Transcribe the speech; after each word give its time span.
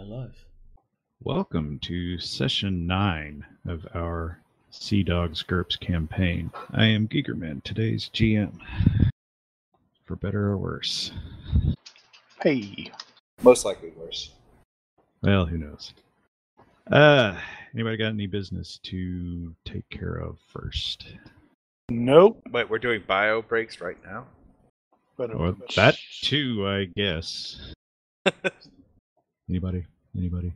Entertain 0.00 0.12
us. 0.12 0.28
Live. 0.28 0.46
Welcome 1.22 1.78
to 1.80 2.18
session 2.18 2.86
nine 2.86 3.44
of 3.66 3.86
our 3.94 4.40
Sea 4.70 5.02
Dogs 5.02 5.42
GURPS 5.42 5.78
campaign. 5.78 6.50
I 6.72 6.86
am 6.86 7.06
Gigerman, 7.06 7.62
today's 7.64 8.08
GM. 8.14 8.60
For 10.04 10.16
better 10.16 10.46
or 10.48 10.56
worse. 10.56 11.12
Hey, 12.42 12.90
Most 13.42 13.64
likely 13.64 13.90
worse. 13.90 14.30
Well, 15.22 15.44
who 15.44 15.58
knows? 15.58 15.92
Uh, 16.90 17.38
anybody 17.74 17.96
got 17.98 18.08
any 18.08 18.26
business 18.26 18.78
to 18.84 19.54
take 19.64 19.88
care 19.90 20.14
of 20.16 20.38
first? 20.48 21.06
nope. 21.90 22.40
Wait, 22.50 22.70
we're 22.70 22.78
doing 22.78 23.02
bio 23.06 23.42
breaks 23.42 23.80
right 23.80 23.98
now? 24.04 24.26
But 25.18 25.34
Or 25.34 25.54
that 25.76 25.96
too, 26.22 26.66
I 26.66 26.86
guess. 26.96 27.74
Anybody? 29.50 29.84
Anybody? 30.16 30.52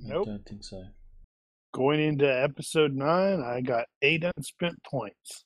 Nope. 0.00 0.26
I 0.26 0.30
don't 0.30 0.44
think 0.44 0.64
so. 0.64 0.84
going 1.72 2.00
into 2.00 2.26
episode 2.26 2.92
nine, 2.92 3.40
I 3.40 3.60
got 3.60 3.86
eight 4.02 4.24
unspent 4.24 4.82
points. 4.82 5.44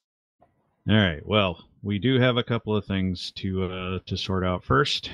All 0.89 0.97
right. 0.97 1.21
Well, 1.27 1.63
we 1.83 1.99
do 1.99 2.19
have 2.19 2.39
a 2.39 2.43
couple 2.43 2.75
of 2.75 2.87
things 2.87 3.33
to 3.33 3.65
uh, 3.65 3.99
to 4.07 4.17
sort 4.17 4.45
out 4.45 4.65
first. 4.65 5.11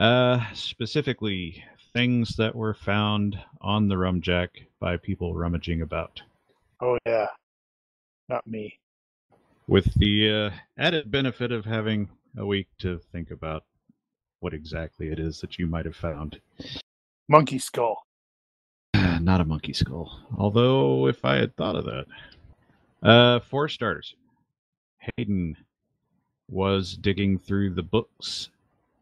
Uh, 0.00 0.40
specifically, 0.52 1.62
things 1.92 2.34
that 2.36 2.56
were 2.56 2.74
found 2.74 3.38
on 3.60 3.86
the 3.86 3.94
rumjack 3.94 4.48
by 4.80 4.96
people 4.96 5.36
rummaging 5.36 5.82
about. 5.82 6.20
Oh 6.80 6.98
yeah, 7.06 7.28
not 8.28 8.44
me. 8.48 8.80
With 9.68 9.94
the 9.94 10.50
uh, 10.50 10.50
added 10.76 11.08
benefit 11.08 11.52
of 11.52 11.64
having 11.64 12.08
a 12.36 12.44
week 12.44 12.66
to 12.78 12.98
think 13.12 13.30
about 13.30 13.62
what 14.42 14.52
exactly 14.52 15.08
it 15.08 15.20
is 15.20 15.40
that 15.40 15.58
you 15.58 15.66
might 15.66 15.86
have 15.86 15.96
found. 15.96 16.40
Monkey 17.28 17.58
skull. 17.58 18.06
Not 18.94 19.40
a 19.40 19.44
monkey 19.44 19.72
skull. 19.72 20.20
Although, 20.36 21.06
if 21.06 21.24
I 21.24 21.36
had 21.36 21.56
thought 21.56 21.76
of 21.76 21.84
that. 21.84 22.06
Uh, 23.02 23.40
for 23.40 23.68
starters, 23.68 24.14
Hayden 25.16 25.56
was 26.48 26.96
digging 26.96 27.38
through 27.38 27.70
the 27.70 27.82
books 27.82 28.50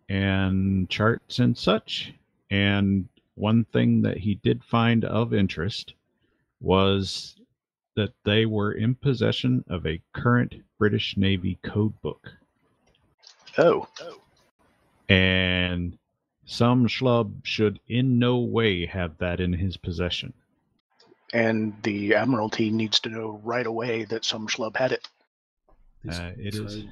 and 0.08 0.88
charts 0.88 1.38
and 1.38 1.56
such. 1.56 2.12
And 2.50 3.08
one 3.34 3.64
thing 3.64 4.02
that 4.02 4.19
he 4.19 4.36
did 4.36 4.62
find 4.62 5.04
of 5.04 5.32
interest 5.32 5.94
was 6.60 7.36
that 7.97 8.12
they 8.25 8.47
were 8.47 8.72
in 8.72 8.94
possession 8.94 9.64
of 9.69 9.86
a 9.86 10.00
current 10.12 10.54
British 10.78 11.16
Navy 11.16 11.58
code 11.62 12.00
book. 12.02 12.30
Oh. 13.58 13.86
Oh, 14.00 14.19
And 15.11 15.98
some 16.44 16.86
schlub 16.86 17.44
should 17.44 17.80
in 17.89 18.19
no 18.19 18.39
way 18.39 18.86
have 18.86 19.19
that 19.19 19.41
in 19.41 19.53
his 19.53 19.77
possession. 19.77 20.33
and 21.33 21.80
the 21.84 22.12
Admiralty 22.16 22.71
needs 22.71 22.98
to 22.98 23.09
know 23.09 23.41
right 23.44 23.66
away 23.66 24.03
that 24.04 24.25
some 24.25 24.49
schlub 24.49 24.76
had 24.76 24.91
it. 24.91 25.09
This 26.03 26.19
Uh, 26.19 26.32
it 26.37 26.54
code, 26.54 26.66
is- 26.66 26.87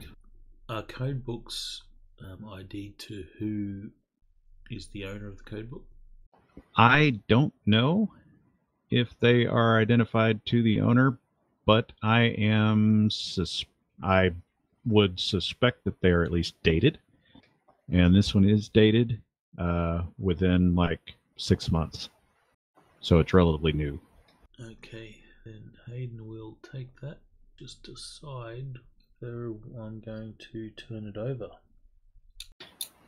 Are 0.69 0.83
code 0.85 1.25
books 1.25 1.83
um, 2.21 2.49
ID 2.49 2.91
to 2.99 3.25
who 3.41 3.91
is 4.71 4.87
the 4.89 5.05
owner 5.07 5.27
of 5.27 5.39
the 5.39 5.43
code 5.43 5.69
book? 5.71 5.85
I 6.77 7.19
don't 7.27 7.53
know 7.67 8.13
if 8.91 9.19
they 9.19 9.45
are 9.45 9.81
identified 9.81 10.45
to 10.47 10.63
the 10.63 10.81
owner, 10.83 11.19
but 11.67 11.93
I 12.01 12.23
am 12.23 13.11
sus- 13.11 13.65
I 14.01 14.35
would 14.85 15.19
suspect 15.19 15.83
that 15.83 16.01
they 16.01 16.11
are 16.11 16.23
at 16.23 16.31
least 16.31 16.55
dated, 16.63 17.01
and 17.93 18.15
this 18.15 18.35
one 18.35 18.45
is 18.49 18.69
dated 18.69 19.21
uh, 19.59 20.03
within 20.19 20.75
like 20.75 21.15
six 21.37 21.71
months, 21.71 22.11
so 23.01 23.19
it's 23.19 23.35
relatively 23.35 23.73
new. 23.73 24.01
Okay, 24.61 25.17
then 25.45 25.73
Hayden 25.87 26.27
will 26.27 26.59
take 26.73 27.01
that. 27.01 27.19
Just 27.59 27.83
decide 27.83 28.79
whether 29.21 29.53
I'm 29.79 30.01
going 30.01 30.35
to 30.53 30.71
turn 30.71 31.07
it 31.07 31.17
over. 31.17 31.49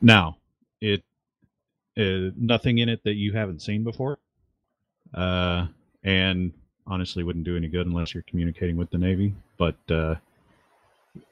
Now, 0.01 0.37
it 0.81 1.03
uh, 1.99 2.31
nothing 2.37 2.79
in 2.79 2.89
it 2.89 3.03
that 3.05 3.15
you 3.15 3.33
haven't 3.33 3.63
seen 3.63 3.85
before, 3.85 4.19
uh, 5.15 5.67
and 6.05 6.53
honestly 6.87 7.23
wouldn't 7.23 7.45
do 7.45 7.57
any 7.57 7.69
good 7.69 7.87
unless 7.87 8.15
you're 8.15 8.25
communicating 8.25 8.77
with 8.77 8.91
the 8.91 8.99
Navy. 8.99 9.35
But 9.59 9.77
uh, 9.91 10.15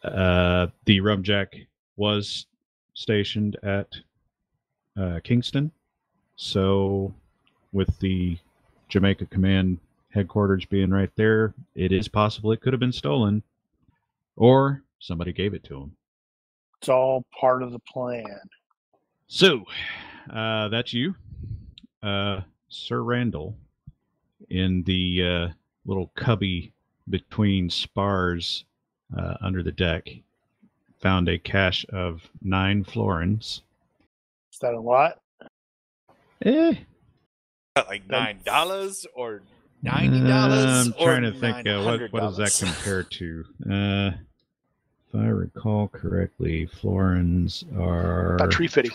uh, 0.05 0.67
the 0.85 1.01
Rumjack 1.01 1.67
was 1.97 2.47
stationed 2.99 3.57
at 3.63 3.95
uh, 4.97 5.21
Kingston, 5.23 5.71
so 6.35 7.15
with 7.73 7.97
the 8.01 8.37
Jamaica 8.89 9.27
Command 9.27 9.79
headquarters 10.11 10.65
being 10.65 10.91
right 10.91 11.11
there, 11.15 11.55
it 11.77 11.93
is 11.93 12.09
possible 12.09 12.51
it 12.51 12.61
could 12.61 12.73
have 12.73 12.81
been 12.81 12.93
stolen, 12.93 13.45
or 14.35 14.83
somebody 14.99 15.33
gave 15.33 15.55
it 15.55 15.63
to 15.65 15.77
him. 15.77 15.97
it's 16.81 16.89
all 16.89 17.25
part 17.39 17.63
of 17.63 17.71
the 17.71 17.79
plan. 17.79 18.41
So, 19.29 19.65
uh, 20.31 20.69
that's 20.69 20.93
you, 20.93 21.15
uh, 22.03 22.41
Sir 22.69 23.03
Randall, 23.03 23.55
in 24.51 24.83
the 24.83 25.23
uh, 25.23 25.49
little 25.87 26.11
cubby 26.17 26.73
between 27.09 27.71
spars 27.71 28.65
uh, 29.17 29.35
under 29.41 29.63
the 29.63 29.73
deck. 29.73 30.09
Found 31.01 31.29
a 31.29 31.39
cache 31.39 31.87
of 31.91 32.29
nine 32.43 32.85
florins. 32.85 33.63
Is 34.53 34.59
that 34.61 34.75
a 34.75 34.81
lot? 34.81 35.21
Eh, 36.45 36.75
like 37.89 38.09
nine 38.09 38.41
dollars 38.45 39.07
or 39.15 39.43
ninety 39.83 40.21
dollars? 40.21 40.65
Uh, 40.65 40.85
I'm 40.87 40.93
trying 41.05 41.23
to 41.23 41.33
think. 41.33 41.67
Uh, 41.67 41.83
what 41.83 42.13
what 42.13 42.21
does 42.21 42.37
that 42.39 42.57
compare 42.59 43.03
to? 43.03 43.45
Uh, 43.65 44.11
if 45.09 45.15
I 45.15 45.27
recall 45.27 45.89
correctly, 45.89 46.67
florins 46.67 47.65
are. 47.77 48.35
About 48.35 48.51
tree 48.51 48.69
fitting. 48.69 48.93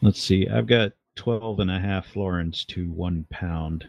Let's 0.00 0.20
see. 0.20 0.48
I've 0.48 0.66
got 0.66 0.92
12 1.16 1.60
and 1.60 1.70
a 1.70 1.78
half 1.78 2.06
florins 2.06 2.64
to 2.66 2.90
one 2.90 3.26
pound. 3.30 3.88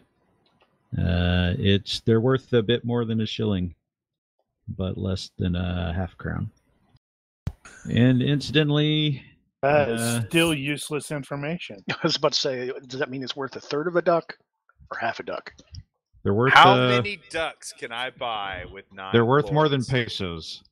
Uh, 0.97 1.53
it's 1.57 2.01
they're 2.01 2.21
worth 2.21 2.53
a 2.53 2.61
bit 2.61 2.83
more 2.85 3.05
than 3.05 3.21
a 3.21 3.25
shilling, 3.25 3.73
but 4.67 4.97
less 4.97 5.31
than 5.37 5.55
a 5.55 5.93
half 5.93 6.15
crown. 6.17 6.51
And 7.89 8.21
incidentally, 8.21 9.23
That 9.61 9.89
is 9.89 10.01
Uh, 10.01 10.25
still 10.27 10.53
useless 10.53 11.11
information. 11.11 11.77
I 11.89 11.95
was 12.03 12.15
about 12.17 12.33
to 12.33 12.39
say, 12.39 12.71
does 12.87 12.99
that 12.99 13.09
mean 13.09 13.23
it's 13.23 13.35
worth 13.35 13.55
a 13.55 13.59
third 13.61 13.87
of 13.87 13.95
a 13.95 14.01
duck 14.01 14.37
or 14.91 14.97
half 14.97 15.19
a 15.19 15.23
duck? 15.23 15.51
they're 16.23 16.33
worth 16.33 16.53
How 16.53 16.73
uh, 16.73 16.87
many 16.87 17.19
ducks 17.29 17.73
can 17.73 17.91
I 17.91 18.09
buy 18.11 18.63
with 18.71 18.85
nine? 18.93 19.09
they're 19.11 19.25
worth 19.25 19.51
more 19.51 19.67
than 19.69 19.83
pesos. 19.83 20.63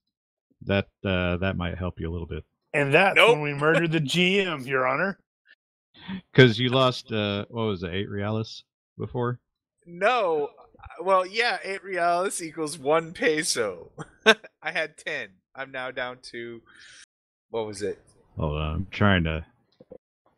That 0.64 0.88
uh, 1.04 1.38
that 1.38 1.58
might 1.58 1.78
help 1.78 2.00
you 2.00 2.10
a 2.10 2.14
little 2.14 2.28
bit 2.28 2.44
And 2.74 2.94
that's 2.94 3.16
Nope. 3.16 3.32
when 3.32 3.42
we 3.42 3.54
murdered 3.66 3.92
the 3.92 4.00
GM, 4.00 4.66
Your 4.66 4.88
Honor. 4.88 5.20
because 6.32 6.58
you 6.60 6.70
lost 6.70 7.12
uh, 7.12 7.46
what 7.50 7.64
was 7.64 7.84
it, 7.84 7.94
eight 7.94 8.10
reales 8.10 8.64
before? 8.98 9.40
No. 9.86 10.50
uh, 10.80 11.04
Well, 11.04 11.26
yeah, 11.26 11.58
eight 11.64 11.84
reales 11.84 12.42
equals 12.42 12.78
one 12.78 13.12
peso. 13.14 13.92
I 14.62 14.72
had 14.72 14.98
ten. 14.98 15.30
I'm 15.56 15.72
now 15.72 15.92
down 15.92 16.18
to 16.32 16.62
what 17.50 17.68
was 17.68 17.82
it? 17.82 18.00
Hold 18.38 18.58
on, 18.58 18.76
I'm 18.76 18.88
trying 18.92 19.24
to. 19.26 19.46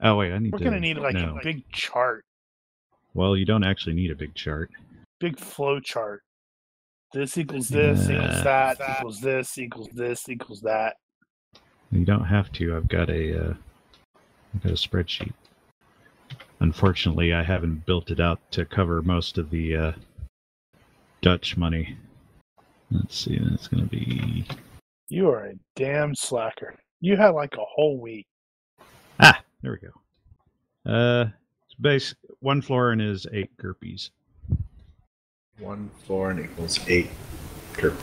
Oh 0.01 0.15
wait, 0.17 0.33
I 0.33 0.39
need 0.39 0.51
We're 0.51 0.59
to. 0.59 0.63
gonna 0.65 0.79
need 0.79 0.97
like 0.97 1.13
no. 1.15 1.37
a 1.37 1.43
big 1.43 1.63
chart, 1.71 2.25
Well, 3.13 3.37
you 3.37 3.45
don't 3.45 3.63
actually 3.63 3.93
need 3.95 4.11
a 4.11 4.15
big 4.15 4.33
chart. 4.35 4.71
big 5.19 5.39
flow 5.39 5.79
chart. 5.79 6.21
This 7.13 7.37
equals 7.37 7.69
this 7.69 8.09
Yeah. 8.09 8.15
equals 8.25 8.43
that 8.43 8.77
equals 8.97 9.21
this 9.21 9.57
equals 9.57 9.89
this 9.93 10.27
equals 10.29 10.61
that. 10.61 10.95
You 11.91 12.05
don't 12.05 12.25
have 12.25 12.51
to. 12.53 12.75
I've 12.75 12.87
got 12.87 13.11
a, 13.11 13.49
uh, 13.49 13.53
I've 14.55 14.63
got 14.63 14.71
a 14.71 14.75
spreadsheet. 14.75 15.31
Unfortunately, 16.59 17.31
I 17.33 17.43
haven't 17.43 17.85
built 17.85 18.09
it 18.09 18.19
out 18.19 18.39
to 18.53 18.65
cover 18.65 19.03
most 19.03 19.37
of 19.37 19.51
the 19.51 19.75
uh, 19.75 19.91
Dutch 21.21 21.55
money. 21.55 21.95
Let's 22.89 23.15
see. 23.15 23.37
That's 23.37 23.67
going 23.67 23.83
to 23.83 23.89
be 23.89 24.45
You 25.13 25.29
are 25.29 25.45
a 25.45 25.53
damn 25.75 26.15
slacker. 26.15 26.73
You 26.99 27.17
had 27.17 27.35
like 27.35 27.53
a 27.53 27.63
whole 27.63 27.99
week. 27.99 28.25
ah. 29.19 29.39
There 29.61 29.73
we 29.73 29.77
go. 29.77 30.91
Uh, 30.91 31.29
it's 31.67 31.75
base 31.79 32.15
one 32.39 32.63
florin 32.63 32.99
is 32.99 33.27
eight 33.31 33.55
gurpies. 33.57 34.09
One 35.59 35.91
florin 36.03 36.43
equals 36.43 36.79
eight. 36.89 37.11
Sure. 37.79 37.93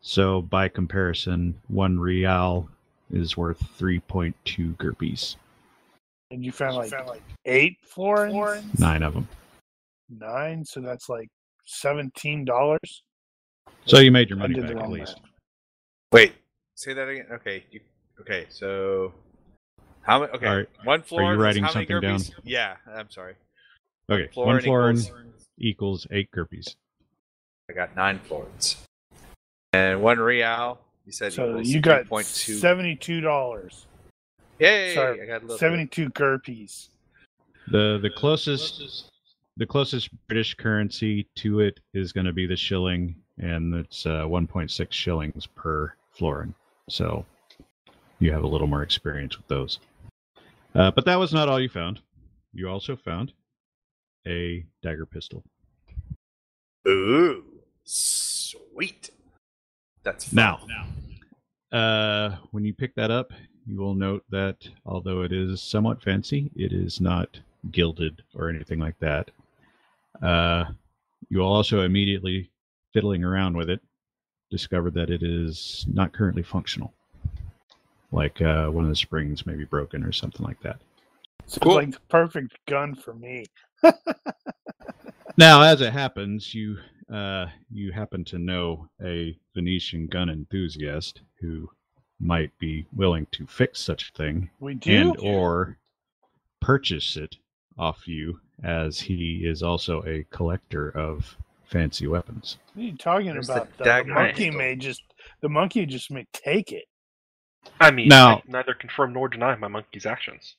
So 0.00 0.42
by 0.42 0.68
comparison, 0.68 1.60
one 1.66 1.98
real 1.98 2.68
is 3.10 3.36
worth 3.36 3.60
three 3.74 3.98
point 3.98 4.36
two 4.44 4.74
gurpies. 4.78 5.34
And 6.30 6.44
you 6.44 6.52
found 6.52 6.76
like 6.76 6.92
eight 7.44 7.76
florins? 7.82 8.78
Nine 8.78 9.02
of 9.02 9.14
them. 9.14 9.26
Nine, 10.08 10.64
so 10.64 10.80
that's 10.80 11.08
like 11.08 11.28
seventeen 11.66 12.44
dollars. 12.44 13.02
So 13.84 13.98
you 13.98 14.12
made 14.12 14.30
your 14.30 14.38
money 14.38 14.60
back 14.60 14.76
at 14.76 14.90
least. 14.90 15.16
math. 15.16 15.27
Wait, 16.12 16.32
say 16.74 16.92
that 16.94 17.08
again. 17.08 17.26
Okay, 17.32 17.64
you, 17.70 17.80
okay. 18.20 18.46
So, 18.50 19.12
How 20.02 20.20
many? 20.20 20.32
Okay, 20.32 20.46
All 20.46 20.56
right. 20.56 20.68
one 20.84 21.02
floor. 21.02 21.32
is 21.34 21.38
writing 21.38 21.62
how 21.64 21.72
many 21.74 21.86
something 21.86 22.00
down? 22.00 22.20
Yeah, 22.44 22.76
I'm 22.94 23.10
sorry. 23.10 23.34
Okay, 24.10 24.28
Floor 24.32 24.46
one 24.46 24.56
and 24.56 24.64
floor 24.64 24.90
equals- 24.90 25.10
equals 25.58 26.06
eight 26.10 26.30
Gurpies. 26.30 26.76
I 27.70 27.74
got 27.74 27.94
nine 27.94 28.18
florins. 28.20 28.76
And 29.74 30.02
one 30.02 30.18
real. 30.18 30.78
You 31.04 31.12
said 31.12 31.32
So 31.34 31.58
you 31.58 31.80
got 31.80 32.04
3.2. 32.06 32.58
seventy-two 32.58 33.20
dollars. 33.20 33.86
Yay! 34.58 34.94
sorry, 34.94 35.22
I 35.22 35.26
got 35.26 35.32
a 35.32 35.34
little 35.40 35.48
bit. 35.48 35.58
Seventy-two 35.58 36.10
gurpies. 36.10 36.88
The 37.70 37.98
the 38.02 38.10
closest 38.10 39.10
the 39.58 39.66
closest 39.66 40.08
British 40.26 40.54
currency 40.54 41.28
to 41.36 41.60
it 41.60 41.80
is 41.92 42.12
going 42.12 42.26
to 42.26 42.32
be 42.32 42.46
the 42.46 42.56
shilling, 42.56 43.14
and 43.38 43.74
it's 43.74 44.06
uh, 44.06 44.22
1.6 44.24 44.92
shillings 44.92 45.46
per 45.46 45.92
florin. 46.18 46.54
So 46.88 47.24
you 48.18 48.32
have 48.32 48.42
a 48.42 48.46
little 48.46 48.66
more 48.66 48.82
experience 48.82 49.36
with 49.36 49.46
those. 49.48 49.78
Uh, 50.74 50.90
but 50.90 51.04
that 51.04 51.18
was 51.18 51.32
not 51.32 51.48
all 51.48 51.60
you 51.60 51.68
found. 51.68 52.00
You 52.52 52.68
also 52.68 52.96
found 52.96 53.32
a 54.26 54.64
dagger 54.82 55.06
pistol. 55.06 55.44
Ooh, 56.86 57.44
sweet. 57.84 59.10
That's 60.02 60.24
fun. 60.24 60.58
Now, 60.68 61.78
uh, 61.78 62.36
when 62.50 62.64
you 62.64 62.74
pick 62.74 62.94
that 62.94 63.10
up, 63.10 63.32
you 63.66 63.78
will 63.78 63.94
note 63.94 64.24
that 64.30 64.56
although 64.86 65.22
it 65.22 65.32
is 65.32 65.60
somewhat 65.60 66.02
fancy, 66.02 66.50
it 66.56 66.72
is 66.72 67.00
not 67.00 67.38
gilded 67.70 68.22
or 68.34 68.48
anything 68.48 68.78
like 68.78 68.98
that. 69.00 69.30
Uh, 70.22 70.64
you 71.28 71.38
will 71.38 71.52
also 71.52 71.82
immediately, 71.82 72.50
fiddling 72.94 73.24
around 73.24 73.56
with 73.56 73.68
it, 73.68 73.80
discover 74.50 74.90
that 74.92 75.10
it 75.10 75.22
is 75.22 75.86
not 75.92 76.12
currently 76.12 76.42
functional. 76.42 76.92
Like 78.12 78.40
uh, 78.40 78.68
one 78.68 78.84
of 78.84 78.90
the 78.90 78.96
springs 78.96 79.44
may 79.46 79.54
be 79.54 79.64
broken 79.64 80.02
or 80.02 80.12
something 80.12 80.44
like 80.46 80.60
that. 80.60 80.80
So 81.46 81.60
Cool. 81.60 81.78
it's 81.78 81.86
like 81.86 81.94
the 81.94 82.00
perfect 82.08 82.58
gun 82.66 82.94
for 82.94 83.14
me. 83.14 83.46
Now, 85.36 85.62
as 85.62 85.80
it 85.80 85.92
happens, 85.92 86.52
you 86.54 86.78
uh, 87.12 87.46
you 87.70 87.92
happen 87.92 88.24
to 88.24 88.38
know 88.38 88.88
a 89.02 89.38
Venetian 89.54 90.06
gun 90.08 90.28
enthusiast 90.28 91.20
who 91.40 91.70
might 92.20 92.50
be 92.58 92.84
willing 92.94 93.26
to 93.32 93.46
fix 93.46 93.80
such 93.80 94.10
a 94.10 94.12
thing 94.18 94.50
We 94.60 94.74
do. 94.74 94.90
and 95.12 95.16
or 95.20 95.78
purchase 96.60 97.16
it 97.16 97.36
off 97.78 98.08
you 98.08 98.40
as 98.64 98.98
he 99.00 99.42
is 99.44 99.62
also 99.62 100.02
a 100.04 100.24
collector 100.30 100.90
of 100.90 101.36
fancy 101.68 102.06
weapons. 102.06 102.58
what 102.74 102.82
are 102.82 102.86
you 102.86 102.96
talking 102.96 103.26
There's 103.32 103.48
about? 103.48 103.70
The, 103.72 103.78
the 103.78 103.84
dagger 103.84 104.14
monkey 104.14 104.44
pistol. 104.46 104.58
may 104.58 104.76
just 104.76 105.02
the 105.40 105.48
monkey 105.48 105.86
just 105.86 106.10
may 106.10 106.26
take 106.32 106.72
it. 106.72 106.84
I 107.80 107.90
mean, 107.90 108.08
Now- 108.08 108.38
I 108.38 108.42
neither 108.46 108.74
confirm 108.74 109.12
nor 109.12 109.28
deny 109.28 109.54
my 109.56 109.68
monkey's 109.68 110.06
actions. 110.06 110.56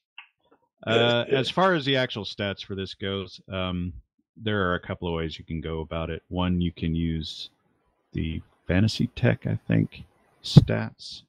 Uh, 0.87 1.25
as 1.29 1.49
far 1.49 1.73
as 1.73 1.83
the 1.83 1.97
actual 1.97 2.23
stats 2.23 2.63
for 2.65 2.73
this 2.73 2.93
goes, 2.93 3.41
um, 3.51 3.91
there 4.37 4.61
are 4.69 4.75
a 4.75 4.79
couple 4.79 5.09
of 5.09 5.13
ways 5.13 5.37
you 5.37 5.43
can 5.43 5.59
go 5.59 5.81
about 5.81 6.09
it. 6.09 6.23
One, 6.29 6.61
you 6.61 6.71
can 6.71 6.95
use 6.95 7.49
the 8.13 8.41
Fantasy 8.65 9.07
Tech, 9.07 9.45
I 9.45 9.59
think, 9.67 10.03
stats 10.41 11.23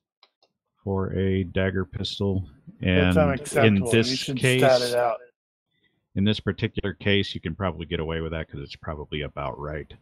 for 0.85 1.13
a 1.15 1.43
dagger 1.45 1.85
pistol, 1.85 2.45
That's 2.81 3.17
and 3.17 3.17
in 3.17 3.19
unacceptable. 3.19 3.87
you 3.89 3.93
this 3.93 4.25
case, 4.35 4.61
stat 4.63 4.83
it 4.83 4.95
out. 4.95 5.19
In 6.15 6.25
this 6.25 6.41
particular 6.41 6.95
case, 6.95 7.35
you 7.35 7.41
can 7.41 7.55
probably 7.55 7.87
get 7.87 8.01
away 8.01 8.21
with 8.21 8.33
that 8.33 8.47
because 8.47 8.63
it's 8.63 8.77
probably 8.77 9.23
about 9.23 9.59
right. 9.59 9.93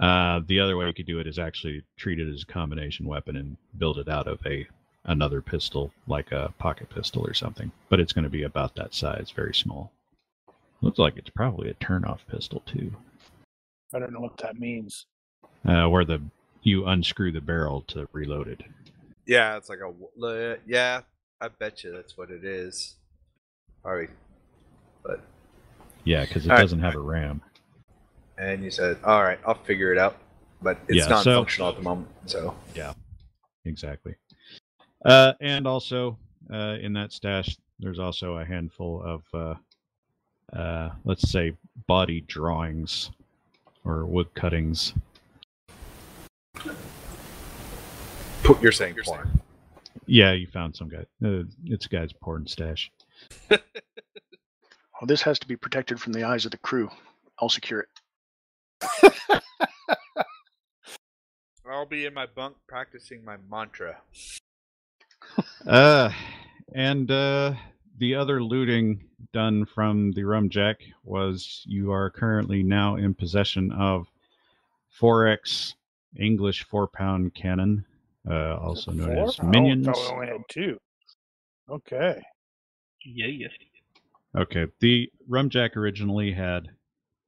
Uh, 0.00 0.40
the 0.46 0.60
other 0.60 0.76
way 0.76 0.86
you 0.86 0.92
could 0.92 1.06
do 1.06 1.20
it 1.20 1.26
is 1.26 1.38
actually 1.38 1.82
treat 1.96 2.18
it 2.18 2.32
as 2.32 2.42
a 2.42 2.46
combination 2.46 3.06
weapon 3.06 3.36
and 3.36 3.56
build 3.78 3.98
it 3.98 4.08
out 4.08 4.26
of 4.26 4.38
a 4.46 4.66
another 5.06 5.40
pistol, 5.42 5.92
like 6.06 6.32
a 6.32 6.52
pocket 6.58 6.88
pistol 6.88 7.26
or 7.26 7.34
something. 7.34 7.70
But 7.90 8.00
it's 8.00 8.12
going 8.12 8.24
to 8.24 8.30
be 8.30 8.42
about 8.42 8.74
that 8.76 8.94
size, 8.94 9.30
very 9.30 9.54
small. 9.54 9.92
Looks 10.80 10.98
like 10.98 11.16
it's 11.16 11.30
probably 11.30 11.70
a 11.70 11.74
turn-off 11.74 12.26
pistol 12.26 12.62
too, 12.66 12.92
I 13.94 13.98
don't 13.98 14.12
know 14.12 14.20
what 14.20 14.36
that 14.38 14.58
means. 14.58 15.06
uh, 15.64 15.88
where 15.88 16.04
the 16.04 16.20
you 16.62 16.86
unscrew 16.86 17.30
the 17.30 17.40
barrel 17.40 17.82
to 17.88 18.08
reload 18.12 18.48
it. 18.48 18.62
Yeah, 19.26 19.56
it's 19.56 19.68
like 19.68 19.80
a 19.80 20.58
Yeah, 20.66 21.02
I 21.40 21.48
bet 21.48 21.84
you 21.84 21.92
that's 21.92 22.16
what 22.16 22.30
it 22.30 22.44
is. 22.44 22.96
Probably. 23.82 24.08
But 25.04 25.20
Yeah, 26.04 26.24
because 26.24 26.44
it 26.46 26.50
All 26.50 26.56
right. 26.56 26.62
doesn't 26.62 26.80
have 26.80 26.94
a 26.96 26.98
RAM. 27.00 27.40
and 28.36 28.64
you 28.64 28.70
said, 28.70 28.98
all 29.04 29.22
right, 29.22 29.38
I'll 29.46 29.54
figure 29.54 29.92
it 29.92 29.98
out. 29.98 30.16
But 30.60 30.78
it's 30.88 30.96
Yeah, 30.96 31.06
not 31.08 31.24
so- 31.24 31.38
functional 31.40 31.68
at 31.70 31.76
the 31.76 31.82
moment, 31.82 32.08
so 32.26 32.54
yeah, 32.74 32.94
Exactly. 33.66 34.14
Uh, 35.04 35.34
and 35.40 35.66
also 35.66 36.18
uh, 36.52 36.76
in 36.80 36.92
that 36.94 37.12
stash, 37.12 37.56
there's 37.78 37.98
also 37.98 38.38
a 38.38 38.44
handful 38.44 39.02
of, 39.02 39.22
uh, 39.34 40.56
uh, 40.56 40.90
let's 41.04 41.30
say, 41.30 41.52
body 41.86 42.20
drawings 42.22 43.10
or 43.84 44.04
wood 44.06 44.32
cuttings. 44.34 44.94
Put- 48.42 48.62
you're 48.62 48.72
saying 48.72 48.96
porn. 49.04 49.40
Yeah, 50.06 50.32
you 50.32 50.46
found 50.46 50.74
some 50.76 50.88
guy. 50.88 51.04
Uh, 51.24 51.44
it's 51.64 51.86
a 51.86 51.88
guy's 51.88 52.12
porn 52.12 52.46
stash. 52.46 52.90
Well, 55.00 55.06
this 55.06 55.22
has 55.22 55.38
to 55.40 55.48
be 55.48 55.56
protected 55.56 56.00
from 56.00 56.12
the 56.12 56.24
eyes 56.24 56.44
of 56.44 56.50
the 56.50 56.58
crew. 56.58 56.90
I'll 57.40 57.48
secure 57.48 57.80
it. 57.80 57.88
I'll 61.68 61.86
be 61.86 62.06
in 62.06 62.14
my 62.14 62.26
bunk 62.26 62.56
practicing 62.68 63.24
my 63.24 63.36
mantra. 63.50 63.96
Uh, 65.66 66.12
and 66.74 67.10
uh, 67.10 67.54
the 67.98 68.14
other 68.14 68.42
looting 68.42 69.02
done 69.32 69.64
from 69.64 70.12
the 70.12 70.22
rum 70.22 70.50
jack 70.50 70.80
was 71.02 71.62
you 71.66 71.90
are 71.90 72.10
currently 72.10 72.62
now 72.62 72.96
in 72.96 73.14
possession 73.14 73.72
of 73.72 74.06
4x 75.00 75.72
English 76.20 76.64
four 76.64 76.86
pound 76.86 77.34
cannon, 77.34 77.84
uh, 78.30 78.56
also 78.56 78.92
known 78.92 79.14
four? 79.14 79.28
as 79.28 79.40
Oh, 79.40 79.44
I 79.44 79.50
minions. 79.50 79.88
only 79.88 80.26
had 80.26 80.42
two. 80.50 80.78
Okay. 81.70 82.22
Yeah, 83.06 83.26
yeah. 83.26 83.48
Okay, 84.36 84.66
the 84.80 85.10
rum 85.28 85.48
jack 85.48 85.76
originally 85.76 86.32
had 86.32 86.70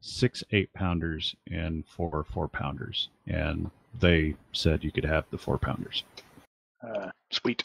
six 0.01 0.43
eight 0.51 0.73
pounders 0.75 1.35
and 1.51 1.85
four 1.87 2.25
four 2.33 2.49
pounders, 2.49 3.09
and 3.27 3.71
they 4.01 4.35
said 4.53 4.83
you 4.85 4.91
could 4.93 5.05
have 5.05 5.25
the 5.31 5.39
four 5.39 5.59
pounders. 5.59 6.05
Uh, 6.87 7.11
Sweet. 7.31 7.63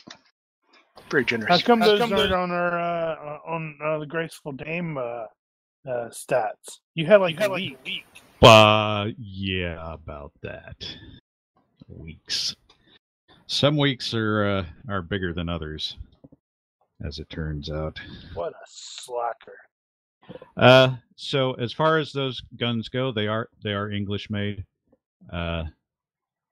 Very 1.09 1.25
generous. 1.25 1.49
how 1.49 1.57
generous. 1.57 1.63
come 1.63 1.79
How 1.81 1.85
those 1.87 1.99
come 1.99 2.11
aren't 2.13 2.23
those- 2.29 2.31
on 2.33 2.51
our 2.51 2.79
uh, 2.79 3.39
on 3.45 3.77
uh, 3.83 3.97
the 3.99 4.05
graceful 4.05 4.51
dame 4.53 4.97
uh, 4.97 5.01
uh, 5.01 6.09
stats? 6.09 6.79
You 6.95 7.05
had 7.07 7.17
like 7.21 7.39
a 7.41 7.49
week. 7.49 8.05
Uh, 8.41 9.07
yeah, 9.17 9.93
about 9.93 10.31
that. 10.41 10.87
Weeks. 11.87 12.55
Some 13.47 13.75
weeks 13.75 14.13
are 14.13 14.45
uh, 14.45 14.65
are 14.87 15.01
bigger 15.01 15.33
than 15.33 15.49
others, 15.49 15.97
as 17.05 17.19
it 17.19 17.29
turns 17.29 17.69
out. 17.69 17.99
What 18.33 18.53
a 18.53 18.65
slacker. 18.67 19.57
Uh, 20.55 20.95
so 21.15 21.53
as 21.53 21.73
far 21.73 21.97
as 21.97 22.11
those 22.11 22.41
guns 22.57 22.89
go, 22.89 23.11
they 23.11 23.27
are 23.27 23.49
they 23.63 23.73
are 23.73 23.91
English 23.91 24.29
made, 24.29 24.65
uh, 25.31 25.63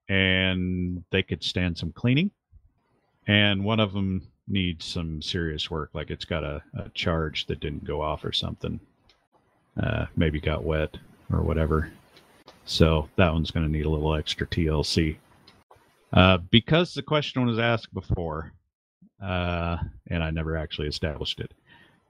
and 0.07 1.03
they 1.11 1.23
could 1.23 1.43
stand 1.43 1.77
some 1.77 1.91
cleaning. 1.91 2.31
And 3.27 3.63
one 3.63 3.79
of 3.79 3.93
them 3.93 4.27
needs 4.47 4.85
some 4.85 5.21
serious 5.21 5.69
work, 5.69 5.91
like 5.93 6.09
it's 6.09 6.25
got 6.25 6.43
a, 6.43 6.63
a 6.73 6.89
charge 6.89 7.45
that 7.45 7.59
didn't 7.59 7.85
go 7.85 8.01
off 8.01 8.25
or 8.25 8.31
something. 8.31 8.79
Uh, 9.81 10.07
maybe 10.15 10.41
got 10.41 10.63
wet 10.63 10.97
or 11.31 11.41
whatever. 11.41 11.91
So 12.65 13.07
that 13.15 13.31
one's 13.31 13.51
going 13.51 13.65
to 13.65 13.71
need 13.71 13.85
a 13.85 13.89
little 13.89 14.15
extra 14.15 14.47
TLC. 14.47 15.17
Uh, 16.11 16.37
because 16.49 16.93
the 16.93 17.03
question 17.03 17.45
was 17.45 17.59
asked 17.59 17.93
before, 17.93 18.51
uh, 19.21 19.77
and 20.07 20.23
I 20.23 20.31
never 20.31 20.57
actually 20.57 20.87
established 20.87 21.39
it. 21.39 21.53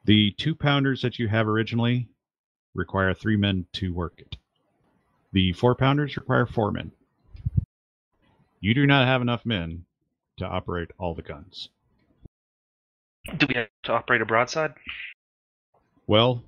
The 0.06 0.32
two 0.32 0.56
pounders 0.56 1.02
that 1.02 1.20
you 1.20 1.28
have 1.28 1.48
originally 1.48 2.08
require 2.74 3.14
three 3.14 3.38
men 3.38 3.66
to 3.74 3.94
work 3.94 4.14
it. 4.20 4.38
The 5.32 5.54
four 5.54 5.76
pounders 5.76 6.18
require 6.18 6.46
four 6.46 6.72
men. 6.72 6.92
You 8.62 8.74
do 8.74 8.86
not 8.88 9.08
have 9.08 9.22
enough 9.22 9.46
men 9.46 9.86
to 10.38 10.46
operate 10.46 10.92
all 10.98 11.14
the 11.14 11.22
guns. 11.22 11.70
Do 13.38 13.46
we 13.48 13.56
have 13.56 13.68
to 13.84 13.94
operate 13.94 14.22
a 14.22 14.26
broadside? 14.26 14.74
Well, 16.08 16.44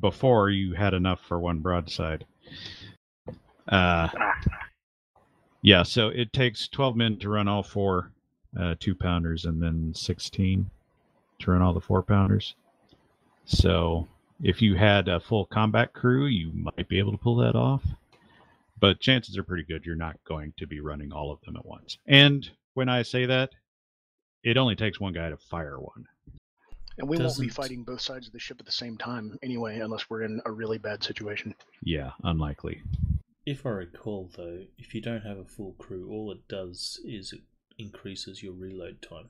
before 0.00 0.50
you 0.50 0.74
had 0.74 0.94
enough 0.94 1.20
for 1.20 1.38
one 1.38 1.60
broadside. 1.60 2.24
Uh, 3.68 4.08
Ah, 4.16 4.34
yeah, 5.62 5.82
so 5.82 6.08
it 6.08 6.32
takes 6.32 6.68
12 6.68 6.96
men 6.96 7.16
to 7.18 7.28
run 7.30 7.48
all 7.48 7.62
four 7.62 8.10
uh, 8.58 8.74
two 8.78 8.94
pounders 8.94 9.44
and 9.44 9.62
then 9.62 9.92
16 9.94 10.68
to 11.40 11.50
run 11.50 11.62
all 11.62 11.74
the 11.74 11.80
four 11.80 12.02
pounders. 12.02 12.54
So 13.44 14.08
if 14.42 14.62
you 14.62 14.74
had 14.74 15.08
a 15.08 15.20
full 15.20 15.46
combat 15.46 15.92
crew, 15.92 16.26
you 16.26 16.50
might 16.52 16.88
be 16.88 16.98
able 16.98 17.12
to 17.12 17.18
pull 17.18 17.36
that 17.36 17.56
off. 17.56 17.82
But 18.80 19.00
chances 19.00 19.38
are 19.38 19.44
pretty 19.44 19.64
good 19.64 19.86
you're 19.86 19.96
not 19.96 20.18
going 20.24 20.52
to 20.58 20.66
be 20.66 20.80
running 20.80 21.12
all 21.12 21.30
of 21.30 21.40
them 21.42 21.56
at 21.56 21.64
once. 21.64 21.98
And 22.06 22.48
when 22.74 22.88
I 22.88 23.02
say 23.02 23.26
that, 23.26 23.50
it 24.42 24.56
only 24.58 24.76
takes 24.76 25.00
one 25.00 25.12
guy 25.12 25.30
to 25.30 25.36
fire 25.36 25.78
one. 25.78 26.06
And 26.98 27.08
we 27.08 27.18
won't 27.18 27.40
be 27.40 27.48
fighting 27.48 27.82
both 27.82 28.00
sides 28.00 28.26
of 28.26 28.32
the 28.32 28.38
ship 28.38 28.58
at 28.60 28.66
the 28.66 28.72
same 28.72 28.96
time 28.96 29.36
anyway, 29.42 29.80
unless 29.80 30.08
we're 30.08 30.22
in 30.22 30.40
a 30.44 30.52
really 30.52 30.78
bad 30.78 31.02
situation. 31.02 31.54
Yeah, 31.82 32.12
unlikely. 32.22 32.82
If 33.46 33.66
I 33.66 33.70
recall, 33.70 34.30
though, 34.36 34.60
if 34.78 34.94
you 34.94 35.00
don't 35.00 35.22
have 35.22 35.38
a 35.38 35.44
full 35.44 35.72
crew, 35.78 36.08
all 36.10 36.30
it 36.30 36.46
does 36.48 37.00
is 37.04 37.32
it 37.32 37.40
increases 37.78 38.42
your 38.42 38.52
reload 38.52 39.00
time. 39.02 39.28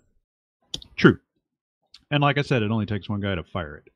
True. 0.97 1.19
And 2.11 2.23
like 2.23 2.39
I 2.39 2.43
said, 2.43 2.63
it 2.63 2.71
only 2.71 2.87
takes 2.87 3.09
one 3.09 3.21
guy 3.21 3.35
to 3.35 3.43
fire 3.45 3.77
it. 3.77 3.93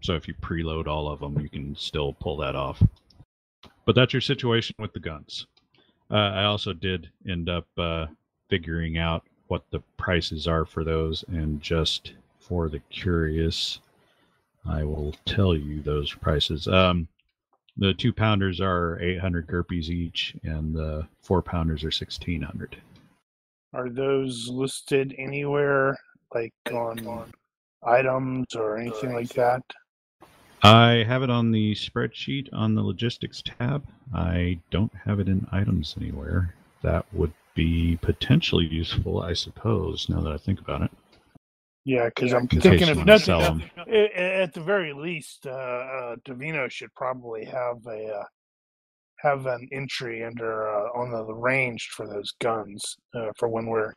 So 0.00 0.14
if 0.14 0.26
you 0.26 0.34
preload 0.34 0.86
all 0.86 1.08
of 1.08 1.20
them, 1.20 1.38
you 1.40 1.48
can 1.48 1.76
still 1.76 2.12
pull 2.12 2.36
that 2.38 2.56
off. 2.56 2.82
But 3.84 3.94
that's 3.94 4.12
your 4.12 4.20
situation 4.20 4.74
with 4.78 4.92
the 4.92 5.00
guns. 5.00 5.46
Uh, 6.10 6.16
I 6.16 6.44
also 6.44 6.72
did 6.72 7.08
end 7.28 7.48
up 7.48 7.66
uh, 7.78 8.06
figuring 8.48 8.98
out 8.98 9.24
what 9.48 9.64
the 9.70 9.80
prices 9.96 10.46
are 10.46 10.64
for 10.64 10.84
those, 10.84 11.24
and 11.28 11.60
just 11.60 12.12
for 12.40 12.68
the 12.68 12.80
curious, 12.90 13.80
I 14.66 14.84
will 14.84 15.14
tell 15.24 15.54
you 15.54 15.82
those 15.82 16.12
prices. 16.12 16.68
Um, 16.68 17.08
the 17.76 17.94
two 17.94 18.12
pounders 18.12 18.60
are 18.60 19.00
800 19.00 19.46
gurpees 19.46 19.88
each, 19.88 20.34
and 20.42 20.74
the 20.74 21.06
four 21.22 21.42
pounders 21.42 21.82
are 21.82 21.86
1600. 21.86 22.76
Are 23.74 23.88
those 23.88 24.48
listed 24.48 25.14
anywhere, 25.18 25.96
like 26.34 26.52
on 26.70 27.32
items 27.82 28.54
or 28.54 28.76
anything 28.76 29.14
like 29.14 29.30
that? 29.30 29.62
I 30.62 31.04
have 31.08 31.22
it 31.22 31.30
on 31.30 31.50
the 31.50 31.74
spreadsheet 31.74 32.48
on 32.52 32.74
the 32.74 32.82
logistics 32.82 33.42
tab. 33.42 33.84
I 34.14 34.60
don't 34.70 34.92
have 35.04 35.18
it 35.20 35.28
in 35.28 35.46
items 35.52 35.96
anywhere. 36.00 36.54
That 36.82 37.06
would 37.12 37.32
be 37.54 37.98
potentially 38.02 38.66
useful, 38.66 39.22
I 39.22 39.32
suppose, 39.32 40.08
now 40.08 40.20
that 40.20 40.32
I 40.32 40.36
think 40.38 40.60
about 40.60 40.82
it. 40.82 40.90
Yeah, 41.84 42.06
because 42.06 42.32
I'm 42.32 42.46
thinking 42.46 42.72
you 42.72 42.78
if 42.92 42.96
wanna 42.98 43.04
nothing, 43.12 43.24
sell 43.24 43.42
'em. 43.42 43.62
a- 43.88 44.20
a- 44.20 44.42
at 44.42 44.52
the 44.52 44.60
very 44.60 44.92
least, 44.92 45.46
uh, 45.46 45.50
uh, 45.50 46.16
Davino 46.24 46.70
should 46.70 46.94
probably 46.94 47.44
have 47.46 47.84
a 47.86 48.18
uh, 48.20 48.24
have 49.22 49.46
an 49.46 49.68
entry 49.72 50.24
under 50.24 50.68
uh, 50.68 50.88
on 50.94 51.10
the, 51.12 51.24
the 51.24 51.34
range 51.34 51.90
for 51.92 52.06
those 52.06 52.32
guns 52.40 52.96
uh, 53.14 53.28
for 53.36 53.48
when 53.48 53.66
we're, 53.66 53.92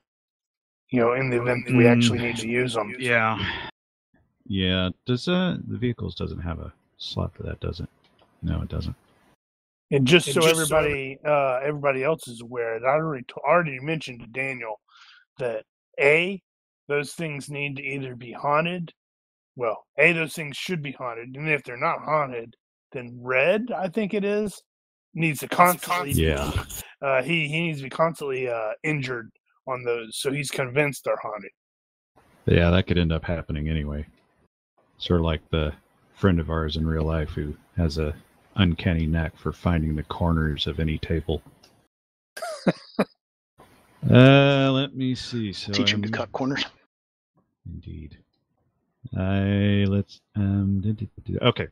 you 0.91 0.99
know, 0.99 1.13
in 1.13 1.29
the 1.29 1.41
event 1.41 1.65
that 1.65 1.75
we 1.75 1.87
actually 1.87 2.19
need 2.19 2.37
to 2.37 2.47
use 2.47 2.73
them. 2.75 2.95
Yeah. 2.99 3.37
Yeah. 4.45 4.89
Does 5.05 5.27
uh 5.27 5.57
the 5.67 5.77
vehicles 5.77 6.15
doesn't 6.15 6.39
have 6.41 6.59
a 6.59 6.71
slot 6.97 7.33
for 7.35 7.43
that, 7.43 7.59
does 7.59 7.79
it? 7.79 7.89
No, 8.43 8.61
it 8.61 8.69
doesn't. 8.69 8.95
And 9.91 10.05
just 10.05 10.27
And 10.27 10.35
so 10.35 10.41
just 10.41 10.55
so- 10.55 10.61
everybody 10.61 11.17
uh, 11.25 11.59
everybody 11.63 12.03
else 12.03 12.27
is 12.27 12.41
aware, 12.41 12.79
that 12.79 12.85
I 12.87 12.93
already 12.93 13.23
t- 13.23 13.33
already 13.47 13.79
mentioned 13.79 14.19
to 14.21 14.27
Daniel 14.27 14.79
that 15.39 15.63
a 15.99 16.41
those 16.87 17.13
things 17.13 17.49
need 17.49 17.77
to 17.77 17.83
either 17.83 18.15
be 18.15 18.31
haunted. 18.31 18.91
Well, 19.55 19.85
a 19.97 20.11
those 20.13 20.33
things 20.33 20.55
should 20.57 20.83
be 20.83 20.91
haunted, 20.91 21.35
and 21.35 21.49
if 21.49 21.63
they're 21.63 21.77
not 21.77 22.03
haunted, 22.03 22.55
then 22.91 23.17
red 23.21 23.71
I 23.75 23.87
think 23.87 24.13
it 24.13 24.23
is 24.25 24.61
needs 25.15 25.39
to 25.39 25.47
constantly. 25.47 26.11
Yeah. 26.11 26.51
Uh, 27.01 27.23
he 27.23 27.47
he 27.47 27.61
needs 27.61 27.79
to 27.79 27.83
be 27.85 27.89
constantly 27.89 28.47
uh, 28.49 28.71
injured 28.83 29.31
on 29.67 29.83
those, 29.83 30.17
so 30.17 30.31
he's 30.31 30.51
convinced 30.51 31.03
they're 31.05 31.17
haunted. 31.21 31.51
Yeah, 32.45 32.69
that 32.69 32.85
could 32.85 32.97
end 32.97 33.11
up 33.11 33.23
happening 33.23 33.69
anyway. 33.69 34.05
Sort 34.97 35.19
of 35.21 35.25
like 35.25 35.41
the 35.49 35.73
friend 36.13 36.39
of 36.39 36.49
ours 36.49 36.77
in 36.77 36.85
real 36.85 37.03
life 37.03 37.29
who 37.29 37.55
has 37.75 37.97
a 37.97 38.15
uncanny 38.55 39.07
knack 39.07 39.35
for 39.37 39.51
finding 39.51 39.95
the 39.95 40.03
corners 40.03 40.67
of 40.67 40.79
any 40.79 40.97
table. 40.99 41.41
uh, 44.09 44.71
let 44.71 44.95
me 44.95 45.15
see. 45.15 45.51
So 45.51 45.71
Teach 45.73 45.91
him 45.93 46.01
to 46.03 46.07
I'm- 46.07 46.13
cut 46.13 46.31
corners. 46.31 46.65
Indeed. 47.65 48.17
I 49.17 49.85
let's 49.87 50.21
um 50.35 50.83
okay. 51.41 51.67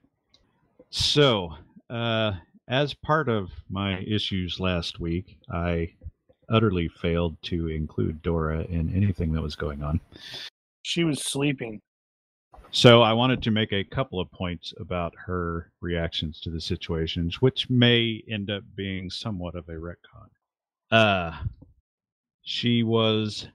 So, 0.90 1.54
uh 1.90 2.34
as 2.68 2.94
part 2.94 3.30
of 3.30 3.50
my 3.70 4.00
issues 4.00 4.60
last 4.60 5.00
week, 5.00 5.38
I 5.52 5.94
utterly 6.50 6.88
failed 6.88 7.38
to 7.44 7.68
include 7.68 8.22
Dora 8.22 8.62
in 8.64 8.94
anything 8.96 9.34
that 9.34 9.42
was 9.42 9.56
going 9.56 9.84
on. 9.84 10.00
She 10.84 11.04
was 11.04 11.24
sleeping. 11.24 11.82
So 12.72 13.02
I 13.02 13.14
wanted 13.14 13.44
to 13.44 13.52
make 13.52 13.72
a 13.72 13.84
couple 13.84 14.20
of 14.20 14.32
points 14.32 14.74
about 14.80 15.14
her 15.26 15.72
reactions 15.82 16.40
to 16.42 16.50
the 16.50 16.60
situations, 16.60 17.42
which 17.42 17.70
may 17.70 18.24
end 18.30 18.50
up 18.50 18.64
being 18.76 19.10
somewhat 19.10 19.56
of 19.56 19.70
a 19.70 19.74
retcon. 19.74 20.30
Uh, 20.90 21.34
she 22.42 22.84
was 22.84 23.48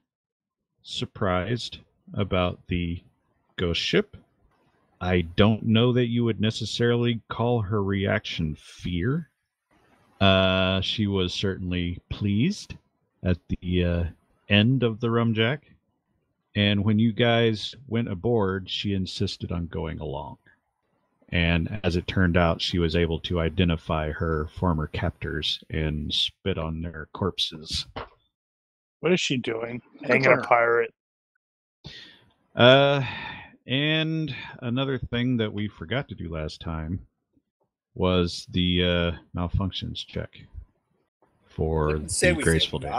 surprised 0.82 1.78
about 2.14 2.60
the 2.68 3.02
ghost 3.56 3.80
ship. 3.80 4.16
I 5.00 5.20
don't 5.20 5.62
know 5.64 5.92
that 5.92 6.08
you 6.08 6.24
would 6.24 6.40
necessarily 6.40 7.20
call 7.28 7.62
her 7.62 7.82
reaction 7.82 8.56
fear. 8.56 9.30
Uh, 10.20 10.80
she 10.80 11.06
was 11.06 11.32
certainly 11.32 12.00
pleased 12.10 12.74
at 13.22 13.38
the 13.48 13.84
uh, 13.84 14.04
end 14.48 14.82
of 14.82 15.00
the 15.00 15.08
rumjack. 15.08 15.60
And 16.56 16.84
when 16.84 16.98
you 16.98 17.12
guys 17.12 17.74
went 17.86 18.10
aboard, 18.10 18.68
she 18.68 18.94
insisted 18.94 19.52
on 19.52 19.66
going 19.66 20.00
along. 20.00 20.38
And 21.28 21.80
as 21.84 21.94
it 21.94 22.06
turned 22.06 22.36
out, 22.36 22.60
she 22.60 22.78
was 22.78 22.96
able 22.96 23.20
to 23.20 23.38
identify 23.38 24.10
her 24.10 24.48
former 24.56 24.86
captors 24.86 25.62
and 25.70 26.12
spit 26.12 26.58
on 26.58 26.80
their 26.80 27.08
corpses. 27.12 27.86
What 29.00 29.12
is 29.12 29.20
she 29.20 29.36
doing? 29.36 29.82
Good 30.00 30.10
Hanging 30.10 30.32
a 30.32 30.42
pirate. 30.42 30.92
Uh, 32.56 33.04
and 33.68 34.34
another 34.60 34.98
thing 34.98 35.36
that 35.36 35.52
we 35.52 35.68
forgot 35.68 36.08
to 36.08 36.14
do 36.14 36.28
last 36.28 36.60
time 36.60 37.06
was 37.94 38.46
the 38.50 38.84
uh, 38.84 39.12
malfunctions 39.36 40.04
check 40.06 40.30
for 41.46 41.98
the 41.98 42.38
graceful 42.40 42.78
dame. 42.78 42.92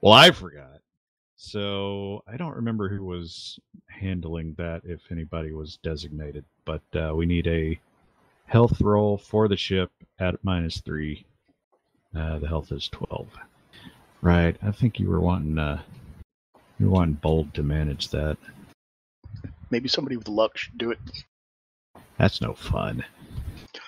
Well, 0.00 0.12
I 0.12 0.30
forgot. 0.30 0.80
So 1.36 2.22
I 2.26 2.36
don't 2.36 2.56
remember 2.56 2.88
who 2.88 3.04
was 3.04 3.58
handling 3.88 4.54
that, 4.58 4.82
if 4.84 5.00
anybody 5.10 5.52
was 5.52 5.78
designated. 5.82 6.44
But 6.64 6.82
uh, 6.94 7.14
we 7.14 7.24
need 7.24 7.46
a 7.46 7.78
health 8.46 8.80
roll 8.80 9.16
for 9.16 9.48
the 9.48 9.56
ship 9.56 9.90
at 10.18 10.42
minus 10.44 10.80
three. 10.80 11.24
Uh, 12.14 12.38
the 12.38 12.48
health 12.48 12.72
is 12.72 12.88
twelve. 12.88 13.28
Right. 14.22 14.56
I 14.62 14.70
think 14.70 14.98
you 14.98 15.08
were 15.08 15.20
wanting 15.20 15.58
uh, 15.58 15.80
you 16.78 16.86
were 16.86 16.92
wanting 16.92 17.14
bold 17.14 17.54
to 17.54 17.62
manage 17.62 18.08
that. 18.08 18.36
Maybe 19.70 19.88
somebody 19.88 20.16
with 20.16 20.28
luck 20.28 20.56
should 20.56 20.78
do 20.78 20.90
it 20.90 20.98
That's 22.18 22.40
no 22.40 22.54
fun. 22.54 23.04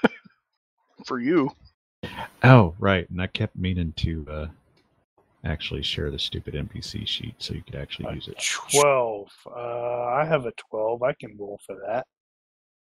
for 1.07 1.19
you. 1.21 1.51
Oh, 2.43 2.75
right. 2.79 3.09
And 3.11 3.21
I 3.23 3.27
kept 3.29 3.57
meaning 3.57 3.93
to 3.99 4.27
uh, 4.31 4.47
actually 5.45 5.83
share 5.83 6.11
the 6.11 6.19
stupid 6.19 6.55
NPC 6.55 7.07
sheet 7.07 7.35
so 7.39 7.55
you 7.55 7.63
could 7.63 7.77
actually 7.77 8.07
Uh, 8.07 8.13
use 8.13 8.29
it. 8.29 8.39
Twelve. 8.73 9.29
Uh, 9.47 10.05
I 10.07 10.25
have 10.25 10.47
a 10.47 10.53
twelve. 10.53 11.03
I 11.03 11.13
can 11.15 11.37
roll 11.39 11.59
for 11.67 11.77
that. 11.87 12.07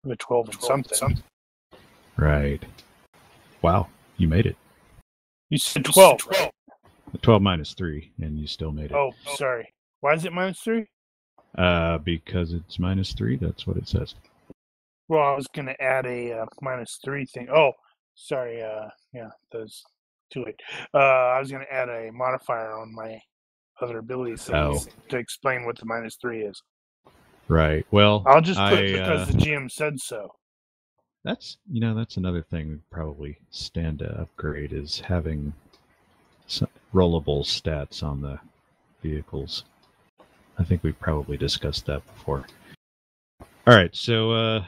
I 0.04 0.08
have 0.08 0.12
a 0.12 0.16
twelve 0.16 0.48
and 0.48 0.60
something. 0.60 1.22
Right. 2.16 2.62
Wow. 3.62 3.88
You 4.18 4.28
made 4.28 4.46
it. 4.46 4.56
You 5.50 5.58
said 5.58 5.84
twelve. 5.84 6.26
right? 6.26 6.50
12 7.20 7.42
minus 7.42 7.74
3, 7.74 8.10
and 8.22 8.38
you 8.38 8.46
still 8.46 8.72
made 8.72 8.86
it. 8.86 8.92
Oh, 8.94 9.12
sorry. 9.36 9.68
Why 10.00 10.14
is 10.14 10.24
it 10.24 10.32
minus 10.32 10.58
three? 10.60 10.86
Uh, 11.58 11.98
because 11.98 12.52
it's 12.52 12.78
minus 12.78 13.12
3, 13.12 13.36
that's 13.36 13.66
what 13.66 13.76
it 13.76 13.86
says. 13.86 14.14
Well, 15.08 15.22
I 15.22 15.34
was 15.34 15.46
gonna 15.48 15.74
add 15.78 16.06
a 16.06 16.32
uh, 16.40 16.46
minus 16.62 16.98
three 17.04 17.26
thing. 17.26 17.48
Oh, 17.54 17.72
sorry. 18.14 18.62
Uh, 18.62 18.88
yeah, 19.12 19.28
those 19.50 19.82
too 20.32 20.42
late. 20.44 20.58
Uh, 20.94 20.98
I 20.98 21.38
was 21.38 21.50
gonna 21.52 21.66
add 21.70 21.90
a 21.90 22.10
modifier 22.12 22.72
on 22.78 22.94
my 22.94 23.20
other 23.82 23.98
abilities 23.98 24.48
Oh. 24.50 24.80
to 25.10 25.18
explain 25.18 25.66
what 25.66 25.76
the 25.76 25.84
minus 25.84 26.16
three 26.16 26.42
is. 26.44 26.62
Right. 27.48 27.84
Well, 27.90 28.22
I'll 28.26 28.40
just 28.40 28.58
put 28.58 28.78
I, 28.78 28.92
because 28.92 29.28
uh, 29.28 29.32
the 29.32 29.38
GM 29.38 29.70
said 29.70 30.00
so. 30.00 30.30
that's, 31.24 31.58
you 31.70 31.80
know, 31.80 31.94
that's 31.94 32.16
another 32.16 32.42
thing 32.42 32.70
that 32.70 32.90
probably 32.90 33.36
stand 33.50 33.98
to 33.98 34.08
upgrade 34.18 34.72
is 34.72 35.00
having 35.00 35.52
rollable 36.94 37.42
stats 37.44 38.02
on 38.02 38.22
the 38.22 38.38
vehicles. 39.02 39.64
I 40.58 40.64
think 40.64 40.82
we've 40.82 40.98
probably 41.00 41.36
discussed 41.36 41.86
that 41.86 42.04
before. 42.14 42.46
All 43.66 43.74
right, 43.74 43.94
so 43.94 44.32
uh, 44.32 44.64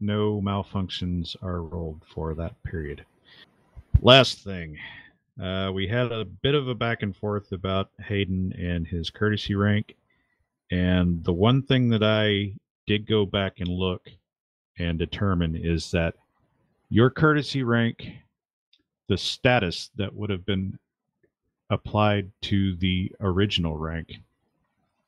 no 0.00 0.40
malfunctions 0.40 1.36
are 1.42 1.62
rolled 1.62 2.02
for 2.12 2.34
that 2.34 2.60
period. 2.62 3.04
Last 4.00 4.44
thing, 4.44 4.78
uh, 5.42 5.70
we 5.74 5.86
had 5.86 6.12
a 6.12 6.24
bit 6.24 6.54
of 6.54 6.68
a 6.68 6.74
back 6.74 7.02
and 7.02 7.16
forth 7.16 7.52
about 7.52 7.90
Hayden 8.06 8.52
and 8.58 8.86
his 8.86 9.10
courtesy 9.10 9.54
rank, 9.54 9.96
and 10.70 11.22
the 11.24 11.32
one 11.32 11.62
thing 11.62 11.88
that 11.90 12.02
I 12.02 12.54
did 12.86 13.06
go 13.06 13.26
back 13.26 13.60
and 13.60 13.68
look 13.68 14.08
and 14.78 14.98
determine 14.98 15.54
is 15.56 15.90
that 15.90 16.14
your 16.88 17.10
courtesy 17.10 17.62
rank, 17.62 18.10
the 19.08 19.18
status 19.18 19.90
that 19.96 20.14
would 20.14 20.30
have 20.30 20.46
been 20.46 20.78
applied 21.68 22.30
to 22.42 22.74
the 22.76 23.12
original 23.20 23.76
rank, 23.76 24.12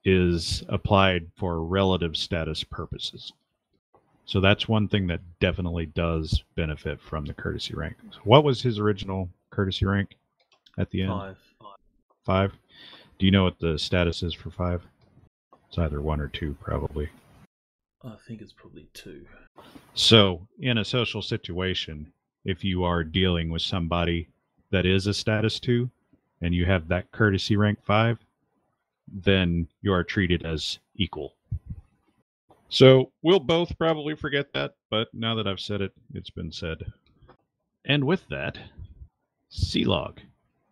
is 0.05 0.65
applied 0.69 1.27
for 1.37 1.63
relative 1.63 2.17
status 2.17 2.65
purposes. 2.65 3.33
So 4.25 4.41
that's 4.41 4.69
one 4.69 4.89
thing 4.89 5.07
that 5.09 5.21
definitely 5.41 5.87
does 5.87 6.43
benefit 6.55 7.01
from 7.01 7.25
the 7.25 7.35
courtesy 7.35 7.75
rank. 7.75 7.97
What 8.25 8.45
was 8.45 8.63
his 8.63 8.79
original 8.79 9.29
courtesy 9.51 9.85
rank 9.85 10.17
at 10.79 10.91
the 10.91 11.03
end? 11.03 11.11
Five. 11.11 11.37
Five. 12.25 12.53
Do 13.19 13.27
you 13.27 13.33
know 13.33 13.45
what 13.45 13.59
the 13.59 13.79
status 13.79 14.23
is 14.23 14.35
for 14.35 14.51
five? 14.51 14.83
It's 15.69 15.79
either 15.79 16.01
one 16.01 16.21
or 16.21 16.29
two, 16.29 16.57
probably. 16.61 17.09
I 18.05 18.15
think 18.27 18.41
it's 18.41 18.53
probably 18.53 18.87
two. 18.95 19.25
So, 19.95 20.47
in 20.59 20.79
a 20.79 20.85
social 20.85 21.23
situation, 21.23 22.13
if 22.45 22.65
you 22.65 22.85
are 22.85 23.05
dealing 23.05 23.51
with 23.51 23.63
somebody 23.63 24.29
that 24.71 24.87
is 24.87 25.07
a 25.07 25.15
status 25.15 25.61
two 25.61 25.91
and 26.41 26.55
you 26.55 26.65
have 26.65 26.89
that 26.89 27.11
courtesy 27.13 27.57
rank 27.57 27.79
five, 27.85 28.19
then 29.13 29.69
you 29.83 29.93
are 29.93 30.05
treated 30.05 30.45
as 30.45 30.79
equal. 30.97 31.35
So, 32.69 33.13
we'll 33.23 33.39
both 33.39 33.77
probably 33.77 34.17
forget 34.17 34.53
that, 34.55 34.75
but 34.91 35.13
now 35.13 35.35
that 35.35 35.47
I've 35.47 35.61
said 35.61 35.83
it, 35.83 35.93
it's 36.15 36.31
been 36.31 36.51
said. 36.51 36.91
And 37.85 38.05
with 38.05 38.27
that, 38.29 38.59
Sea 39.51 39.85
Log, 39.85 40.21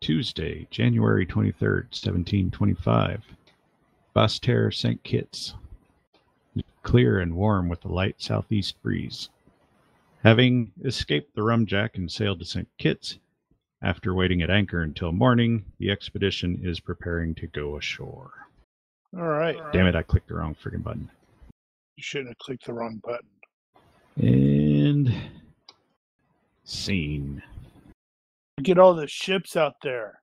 Tuesday, 0.01 0.67
January 0.71 1.27
23rd, 1.27 1.91
1725. 1.93 3.23
Basse-Terre 4.15 4.73
St. 4.73 5.03
Kitts. 5.05 5.55
Clear 6.83 7.21
and 7.21 7.37
warm 7.37 7.69
with 7.69 7.85
a 7.85 7.93
light 7.93 8.17
southeast 8.21 8.83
breeze. 8.83 9.29
Having 10.25 10.73
escaped 10.85 11.35
the 11.35 11.43
Rumjack 11.43 11.95
and 11.95 12.11
sailed 12.11 12.39
to 12.41 12.45
St. 12.45 12.69
Kitts, 12.79 13.19
after 13.83 14.15
waiting 14.15 14.43
at 14.43 14.51
anchor 14.51 14.83
until 14.83 15.13
morning, 15.13 15.65
the 15.79 15.91
expedition 15.91 16.61
is 16.63 16.81
preparing 16.81 17.35
to 17.37 17.47
go 17.47 17.77
ashore. 17.77 18.31
All 19.17 19.27
right. 19.27 19.57
Damn 19.73 19.87
it, 19.87 19.97
I 19.97 20.03
clicked 20.03 20.29
the 20.29 20.35
wrong 20.35 20.55
freaking 20.55 20.83
button. 20.83 21.11
You 21.97 22.03
shouldn't 22.03 22.29
have 22.29 22.39
clicked 22.39 22.67
the 22.67 22.73
wrong 22.73 23.01
button. 23.03 23.29
And 24.17 25.15
scene. 26.65 27.43
Get 28.63 28.79
all 28.79 28.95
the 28.95 29.09
ships 29.09 29.57
out 29.57 29.75
there. 29.83 30.21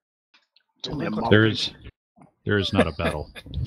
It's 0.80 0.90
only 0.90 1.08
a 1.08 1.10
There 1.10 1.20
month. 1.20 1.32
There 1.32 1.46
is 1.46 1.72
there 2.46 2.58
is 2.58 2.72
not 2.72 2.88
a 2.88 2.92
battle. 2.92 3.30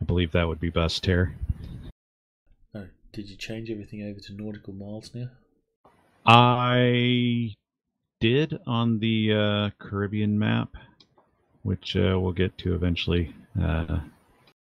I 0.00 0.04
believe 0.06 0.32
that 0.32 0.48
would 0.48 0.60
be 0.60 0.70
best 0.70 1.04
here. 1.04 1.34
Oh, 2.74 2.86
did 3.12 3.28
you 3.28 3.36
change 3.36 3.70
everything 3.70 4.02
over 4.02 4.20
to 4.20 4.32
nautical 4.34 4.72
miles 4.72 5.10
now? 5.14 5.28
I 6.26 7.54
did 8.24 8.58
on 8.66 8.98
the 9.00 9.34
uh, 9.34 9.70
Caribbean 9.78 10.38
map, 10.38 10.70
which 11.62 11.94
uh, 11.94 12.18
we'll 12.18 12.32
get 12.32 12.56
to 12.56 12.74
eventually. 12.74 13.34
Uh, 13.60 13.98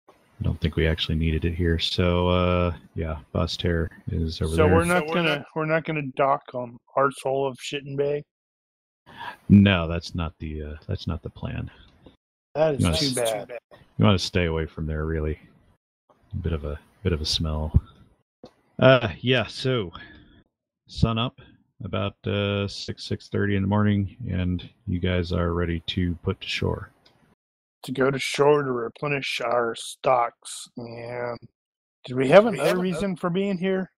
I 0.10 0.44
don't 0.44 0.60
think 0.60 0.76
we 0.76 0.86
actually 0.86 1.16
needed 1.16 1.46
it 1.46 1.54
here. 1.56 1.80
So 1.80 2.28
uh, 2.28 2.74
yeah, 2.94 3.20
Basse-Terre 3.32 3.90
is 4.12 4.42
over 4.42 4.50
there. 4.54 4.58
so 4.58 4.68
there. 4.68 4.76
we're 4.76 4.84
not 4.84 5.08
gonna 5.08 5.46
we're 5.56 5.66
not 5.66 5.86
gonna 5.86 6.02
dock 6.18 6.42
on 6.54 6.78
Arsehole 6.98 7.48
of 7.50 7.58
Shitten 7.58 7.96
Bay. 7.96 8.22
No, 9.48 9.88
that's 9.88 10.14
not 10.14 10.34
the 10.40 10.62
uh, 10.64 10.76
that's 10.86 11.08
not 11.08 11.24
the 11.24 11.30
plan. 11.30 11.72
That 12.56 12.76
is 12.76 12.82
No, 12.82 12.92
too 12.92 13.06
it's- 13.06 13.32
bad. 13.48 13.58
You 13.98 14.04
want 14.04 14.20
to 14.20 14.26
stay 14.26 14.46
away 14.48 14.66
from 14.66 14.88
there, 14.88 15.06
really. 15.06 15.40
A 16.34 16.36
bit 16.36 16.52
of 16.52 16.66
a 16.66 16.78
bit 17.02 17.14
of 17.14 17.22
a 17.22 17.26
smell. 17.26 17.72
Uh, 18.78 19.08
yeah. 19.22 19.48
So, 19.48 19.94
sun 20.88 21.18
up 21.18 21.40
about 21.84 22.16
uh, 22.26 22.68
six 22.68 23.04
six 23.04 23.28
thirty 23.28 23.56
in 23.56 23.62
the 23.62 23.68
morning, 23.68 24.16
and 24.30 24.68
you 24.88 25.00
guys 25.00 25.32
are 25.32 25.54
ready 25.54 25.82
to 25.88 26.16
put 26.24 26.40
to 26.42 26.48
shore. 26.48 26.90
To 27.84 27.92
go 27.92 28.10
to 28.10 28.20
shore 28.20 28.64
to 28.64 28.72
replenish 28.72 29.42
our 29.44 29.76
stocks. 29.76 30.70
And 30.78 31.38
did 32.06 32.16
we 32.16 32.30
have 32.30 32.46
another 32.46 32.78
reason 32.78 33.16
for 33.16 33.30
being 33.30 33.58
here 33.58 33.92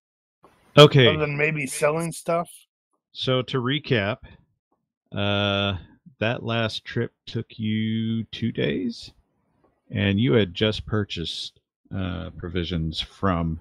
Okay. 0.77 1.07
other 1.07 1.19
than 1.19 1.37
maybe 1.37 1.67
selling 1.67 2.11
stuff? 2.11 2.49
So 3.13 3.41
to 3.43 3.61
recap, 3.61 4.17
uh, 5.15 5.77
that 6.19 6.43
last 6.43 6.83
trip 6.83 7.13
took 7.25 7.59
you 7.59 8.23
two 8.25 8.51
days, 8.51 9.11
and 9.91 10.19
you 10.19 10.33
had 10.33 10.53
just 10.53 10.85
purchased 10.85 11.59
uh, 11.95 12.31
provisions 12.37 12.99
from 12.99 13.59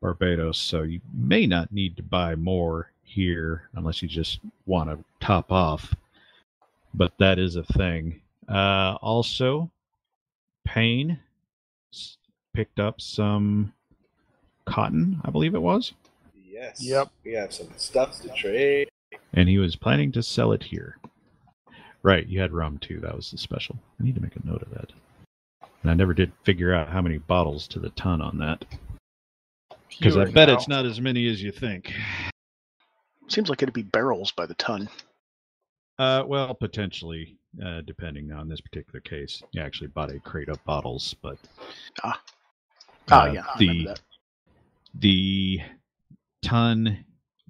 Barbados, 0.00 0.58
so 0.58 0.82
you 0.82 1.00
may 1.12 1.46
not 1.46 1.72
need 1.72 1.96
to 1.96 2.02
buy 2.02 2.36
more 2.36 2.92
here 3.06 3.68
unless 3.74 4.02
you 4.02 4.08
just 4.08 4.40
want 4.66 4.90
to 4.90 4.98
top 5.24 5.50
off. 5.50 5.94
But 6.92 7.12
that 7.18 7.38
is 7.38 7.56
a 7.56 7.62
thing. 7.62 8.20
Uh, 8.48 8.96
also, 9.00 9.70
Payne 10.64 11.18
picked 12.54 12.80
up 12.80 13.00
some 13.00 13.72
cotton, 14.66 15.20
I 15.24 15.30
believe 15.30 15.54
it 15.54 15.62
was. 15.62 15.92
Yes. 16.34 16.82
Yep. 16.82 17.08
We 17.24 17.32
have 17.32 17.52
some 17.52 17.68
stuff 17.76 18.20
to 18.22 18.28
trade. 18.30 18.88
and 19.34 19.48
he 19.48 19.58
was 19.58 19.76
planning 19.76 20.10
to 20.12 20.22
sell 20.22 20.52
it 20.52 20.62
here. 20.62 20.98
Right, 22.02 22.26
you 22.26 22.40
had 22.40 22.52
rum 22.52 22.78
too. 22.78 23.00
That 23.00 23.16
was 23.16 23.30
the 23.30 23.38
special. 23.38 23.76
I 24.00 24.04
need 24.04 24.14
to 24.14 24.22
make 24.22 24.36
a 24.36 24.46
note 24.46 24.62
of 24.62 24.70
that. 24.70 24.92
And 25.82 25.90
I 25.90 25.94
never 25.94 26.14
did 26.14 26.32
figure 26.44 26.74
out 26.74 26.88
how 26.88 27.02
many 27.02 27.18
bottles 27.18 27.68
to 27.68 27.78
the 27.78 27.90
ton 27.90 28.20
on 28.20 28.38
that. 28.38 28.64
Because 29.88 30.16
I 30.16 30.24
bet 30.24 30.48
now. 30.48 30.54
it's 30.54 30.68
not 30.68 30.86
as 30.86 31.00
many 31.00 31.28
as 31.28 31.42
you 31.42 31.52
think. 31.52 31.92
Seems 33.28 33.48
like 33.48 33.62
it'd 33.62 33.74
be 33.74 33.82
barrels 33.82 34.32
by 34.32 34.46
the 34.46 34.54
ton. 34.54 34.88
Uh, 35.98 36.22
well, 36.26 36.54
potentially, 36.54 37.38
uh, 37.64 37.80
depending 37.86 38.30
on 38.32 38.48
this 38.48 38.60
particular 38.60 39.00
case. 39.00 39.42
You 39.52 39.62
actually 39.62 39.88
bought 39.88 40.12
a 40.12 40.20
crate 40.20 40.48
of 40.48 40.62
bottles, 40.64 41.14
but 41.22 41.38
Ah, 42.04 42.20
uh, 43.10 43.30
yeah. 43.32 43.44
I 43.54 43.58
the 43.58 43.84
that. 43.86 44.00
the 44.94 45.60
ton 46.42 47.04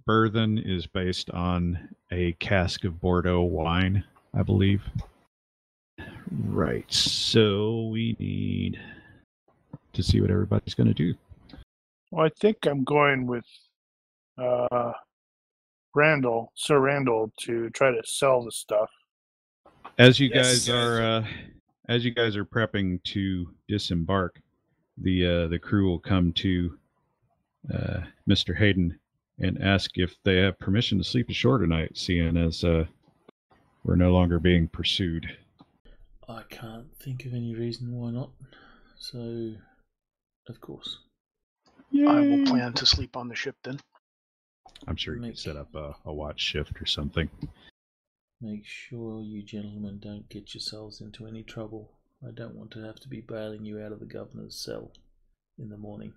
burthen 0.07 0.59
is 0.59 0.87
based 0.87 1.31
on 1.31 1.89
a 2.13 2.33
cask 2.35 2.85
of 2.85 3.01
Bordeaux 3.01 3.41
wine, 3.43 4.05
I 4.33 4.43
believe. 4.43 4.83
Right. 6.47 6.91
So 6.93 7.89
we 7.91 8.17
need 8.19 8.79
to 9.93 10.03
see 10.03 10.21
what 10.21 10.31
everybody's 10.31 10.75
going 10.75 10.89
to 10.89 10.95
do. 10.95 11.15
Well, 12.13 12.27
I 12.27 12.29
think 12.41 12.59
I'm 12.67 12.85
going 12.85 13.27
with 13.27 13.45
uh, 14.39 14.93
Randall, 15.97 16.53
Sir 16.55 16.79
Randall, 16.79 17.33
to 17.41 17.71
try 17.71 17.91
to 17.91 18.03
sell 18.05 18.45
the 18.45 18.53
stuff. 18.53 18.91
As 19.99 20.21
you 20.21 20.29
Yes, 20.29 20.47
guys 20.47 20.69
yes. 20.69 20.77
are 20.77 21.03
uh, 21.03 21.27
as 21.89 22.05
you 22.05 22.11
guys 22.11 22.37
are 22.37 22.45
prepping 22.45 23.03
to 23.05 23.47
disembark, 23.67 24.41
the 24.99 25.27
uh, 25.27 25.47
the 25.49 25.59
crew 25.59 25.89
will 25.89 25.99
come 25.99 26.33
to 26.35 26.79
uh, 27.73 28.01
Mr. 28.29 28.55
Hayden 28.55 28.99
and 29.39 29.63
ask 29.63 29.91
if 29.95 30.15
they 30.23 30.37
have 30.37 30.59
permission 30.59 30.99
to 30.99 31.05
sleep 31.05 31.31
ashore 31.31 31.59
tonight, 31.59 31.93
seeing 31.95 32.37
as 32.37 32.63
uh, 32.63 32.85
we're 33.83 33.97
no 33.97 34.13
longer 34.13 34.39
being 34.39 34.69
pursued. 34.69 35.27
I 36.29 36.43
can't 36.51 36.95
think 36.99 37.25
of 37.25 37.33
any 37.33 37.55
reason 37.55 37.93
why 37.93 38.11
not. 38.11 38.31
So, 38.99 39.55
of 40.49 40.61
course. 40.61 40.99
I 41.95 42.21
will 42.21 42.45
plan 42.45 42.73
to 42.75 42.85
sleep 42.85 43.17
on 43.17 43.29
the 43.29 43.35
ship 43.35 43.57
then. 43.63 43.79
I'm 44.87 44.97
sure 44.97 45.17
you 45.17 45.23
can 45.23 45.37
set 45.37 45.57
up 45.57 45.75
a, 45.75 45.95
a 46.05 46.13
watch 46.13 46.41
shift 46.41 46.81
or 46.81 46.87
something. 46.87 47.29
Make 48.41 48.65
sure 48.65 49.23
you 49.23 49.43
gentlemen 49.43 49.99
don't 50.03 50.29
get 50.29 50.55
yourselves 50.55 51.01
into 51.01 51.27
any 51.27 51.43
trouble. 51.43 51.93
I 52.27 52.31
don't 52.33 52.55
want 52.55 52.71
to 52.73 52.83
have 52.85 52.97
to 53.01 53.09
be 53.09 53.21
bailing 53.21 53.65
you 53.65 53.81
out 53.81 53.93
of 53.93 54.01
the 54.01 54.07
governor's 54.07 54.57
cell 54.57 54.91
in 55.59 55.69
the 55.69 55.77
morning. 55.77 56.13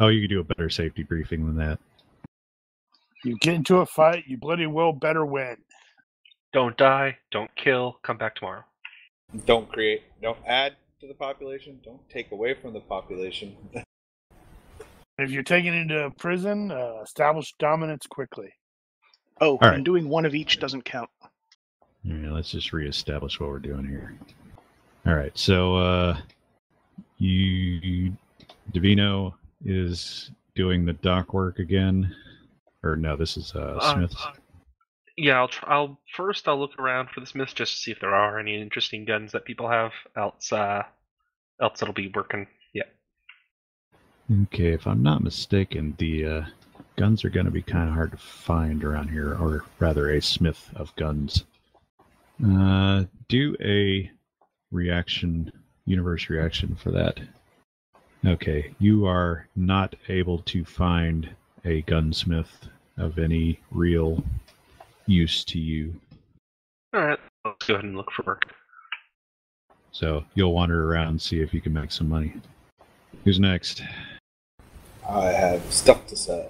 Oh, 0.00 0.08
you 0.08 0.22
could 0.22 0.30
do 0.30 0.40
a 0.40 0.44
better 0.44 0.70
safety 0.70 1.02
briefing 1.02 1.46
than 1.46 1.56
that. 1.56 1.78
You 3.24 3.36
get 3.38 3.54
into 3.54 3.78
a 3.78 3.86
fight, 3.86 4.24
you 4.26 4.36
bloody 4.36 4.66
well 4.66 4.92
better 4.92 5.24
win. 5.24 5.56
Don't 6.52 6.76
die. 6.76 7.18
Don't 7.32 7.50
kill. 7.56 7.98
Come 8.02 8.16
back 8.16 8.36
tomorrow. 8.36 8.64
Don't 9.46 9.68
create. 9.68 10.02
Don't 10.22 10.38
add 10.46 10.76
to 11.00 11.08
the 11.08 11.14
population. 11.14 11.80
Don't 11.84 12.08
take 12.08 12.30
away 12.30 12.54
from 12.54 12.72
the 12.72 12.80
population. 12.80 13.56
If 15.18 15.30
you're 15.30 15.42
taken 15.44 15.74
into 15.74 16.06
a 16.06 16.10
prison, 16.10 16.70
uh, 16.72 17.00
establish 17.02 17.54
dominance 17.58 18.06
quickly. 18.06 18.52
Oh, 19.40 19.52
All 19.52 19.58
and 19.62 19.70
right. 19.76 19.84
doing 19.84 20.08
one 20.08 20.24
of 20.26 20.34
each 20.34 20.58
doesn't 20.58 20.84
count. 20.84 21.10
Yeah, 22.02 22.32
let's 22.32 22.50
just 22.50 22.72
reestablish 22.72 23.40
what 23.40 23.48
we're 23.48 23.58
doing 23.60 23.86
here. 23.86 24.16
All 25.06 25.14
right, 25.14 25.36
so 25.36 25.76
uh, 25.76 26.16
you, 27.18 28.12
Davino 28.72 29.34
is 29.64 30.30
doing 30.54 30.84
the 30.84 30.92
dock 30.94 31.32
work 31.32 31.58
again, 31.58 32.14
or 32.82 32.96
no? 32.96 33.16
This 33.16 33.36
is 33.36 33.52
uh, 33.54 33.78
Uh, 33.80 33.94
Smith. 33.94 34.14
uh, 34.22 34.32
yeah, 35.16 35.38
I'll, 35.38 35.48
tr- 35.48 35.68
I'll 35.68 36.00
first 36.14 36.48
I'll 36.48 36.58
look 36.58 36.78
around 36.78 37.10
for 37.10 37.20
the 37.20 37.26
Smiths 37.26 37.52
just 37.52 37.72
to 37.74 37.78
see 37.78 37.90
if 37.92 38.00
there 38.00 38.14
are 38.14 38.38
any 38.38 38.60
interesting 38.60 39.04
guns 39.04 39.32
that 39.32 39.44
people 39.44 39.68
have. 39.70 39.92
Else, 40.16 40.52
uh, 40.52 40.82
else 41.60 41.80
it'll 41.82 41.94
be 41.94 42.10
working. 42.14 42.46
Okay, 44.32 44.72
if 44.72 44.86
I'm 44.86 45.02
not 45.02 45.22
mistaken, 45.22 45.94
the 45.98 46.26
uh, 46.26 46.44
guns 46.96 47.24
are 47.24 47.30
going 47.30 47.46
to 47.46 47.52
be 47.52 47.62
kind 47.62 47.88
of 47.88 47.94
hard 47.94 48.12
to 48.12 48.16
find 48.16 48.82
around 48.82 49.08
here, 49.08 49.34
or 49.34 49.64
rather, 49.78 50.10
a 50.10 50.22
smith 50.22 50.70
of 50.76 50.96
guns. 50.96 51.44
Uh, 52.44 53.04
do 53.28 53.54
a 53.60 54.10
reaction 54.70 55.52
universe 55.86 56.30
reaction 56.30 56.74
for 56.74 56.90
that. 56.90 57.20
Okay, 58.26 58.74
you 58.78 59.06
are 59.06 59.46
not 59.54 59.94
able 60.08 60.38
to 60.38 60.64
find 60.64 61.28
a 61.64 61.82
gunsmith 61.82 62.68
of 62.96 63.18
any 63.18 63.60
real 63.70 64.24
use 65.06 65.44
to 65.44 65.58
you. 65.58 65.94
All 66.94 67.02
right, 67.02 67.18
let's 67.44 67.66
go 67.66 67.74
ahead 67.74 67.84
and 67.84 67.96
look 67.96 68.10
for 68.10 68.22
work. 68.22 68.46
So 69.92 70.24
you'll 70.34 70.54
wander 70.54 70.90
around 70.90 71.08
and 71.08 71.22
see 71.22 71.40
if 71.40 71.52
you 71.52 71.60
can 71.60 71.74
make 71.74 71.92
some 71.92 72.08
money. 72.08 72.32
Who's 73.24 73.38
next? 73.38 73.82
I 75.08 75.26
have 75.26 75.72
stuff 75.72 76.06
to 76.08 76.16
sell. 76.16 76.46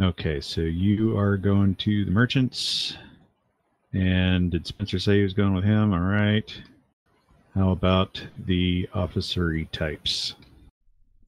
Okay, 0.00 0.40
so 0.40 0.60
you 0.60 1.16
are 1.18 1.36
going 1.36 1.74
to 1.76 2.04
the 2.04 2.10
merchants. 2.10 2.96
And 3.92 4.50
did 4.50 4.66
Spencer 4.66 4.98
say 4.98 5.16
he 5.16 5.22
was 5.22 5.32
going 5.32 5.54
with 5.54 5.64
him? 5.64 5.92
All 5.92 6.00
right. 6.00 6.52
How 7.54 7.70
about 7.70 8.22
the 8.46 8.88
officery 8.94 9.68
types? 9.72 10.34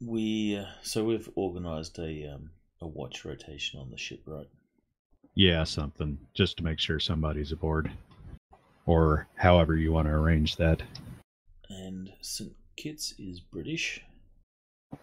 We 0.00 0.56
uh, 0.56 0.66
so 0.82 1.04
we've 1.04 1.28
organised 1.36 1.98
a 1.98 2.34
um, 2.34 2.50
a 2.80 2.86
watch 2.86 3.24
rotation 3.24 3.80
on 3.80 3.90
the 3.90 3.98
ship, 3.98 4.20
right? 4.26 4.48
Yeah, 5.34 5.64
something. 5.64 6.18
Just 6.34 6.56
to 6.58 6.64
make 6.64 6.78
sure 6.78 7.00
somebody's 7.00 7.52
aboard. 7.52 7.90
Or 8.86 9.26
however 9.36 9.76
you 9.76 9.92
want 9.92 10.06
to 10.06 10.12
arrange 10.12 10.56
that. 10.56 10.82
And 11.68 12.12
St 12.20 12.52
Kitts 12.76 13.14
is 13.18 13.40
British, 13.40 14.02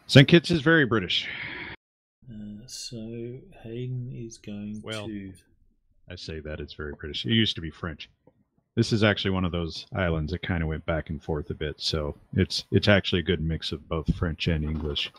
St. 0.07 0.27
Kitts 0.27 0.51
is 0.51 0.61
very 0.61 0.85
British. 0.85 1.27
uh, 2.29 2.35
so 2.65 3.39
Hayden 3.63 4.11
is 4.13 4.37
going 4.37 4.81
Well- 4.83 5.07
to. 5.07 5.33
I 6.09 6.15
say 6.15 6.39
that 6.39 6.59
it's 6.61 6.73
very 6.73 6.93
British. 6.93 7.25
It 7.25 7.33
used 7.33 7.55
to 7.55 7.61
be 7.61 7.69
French. 7.69 8.09
This 8.75 8.93
is 8.93 9.03
actually 9.03 9.31
one 9.31 9.43
of 9.43 9.51
those 9.51 9.85
islands 9.93 10.31
that 10.31 10.41
kind 10.41 10.61
of 10.63 10.69
went 10.69 10.85
back 10.85 11.09
and 11.09 11.21
forth 11.21 11.49
a 11.49 11.53
bit, 11.55 11.81
so 11.81 12.15
it's 12.33 12.63
it's 12.71 12.87
actually 12.87 13.19
a 13.19 13.23
good 13.23 13.41
mix 13.41 13.71
of 13.71 13.89
both 13.89 14.15
French 14.15 14.47
and 14.47 14.63
English. 14.63 15.11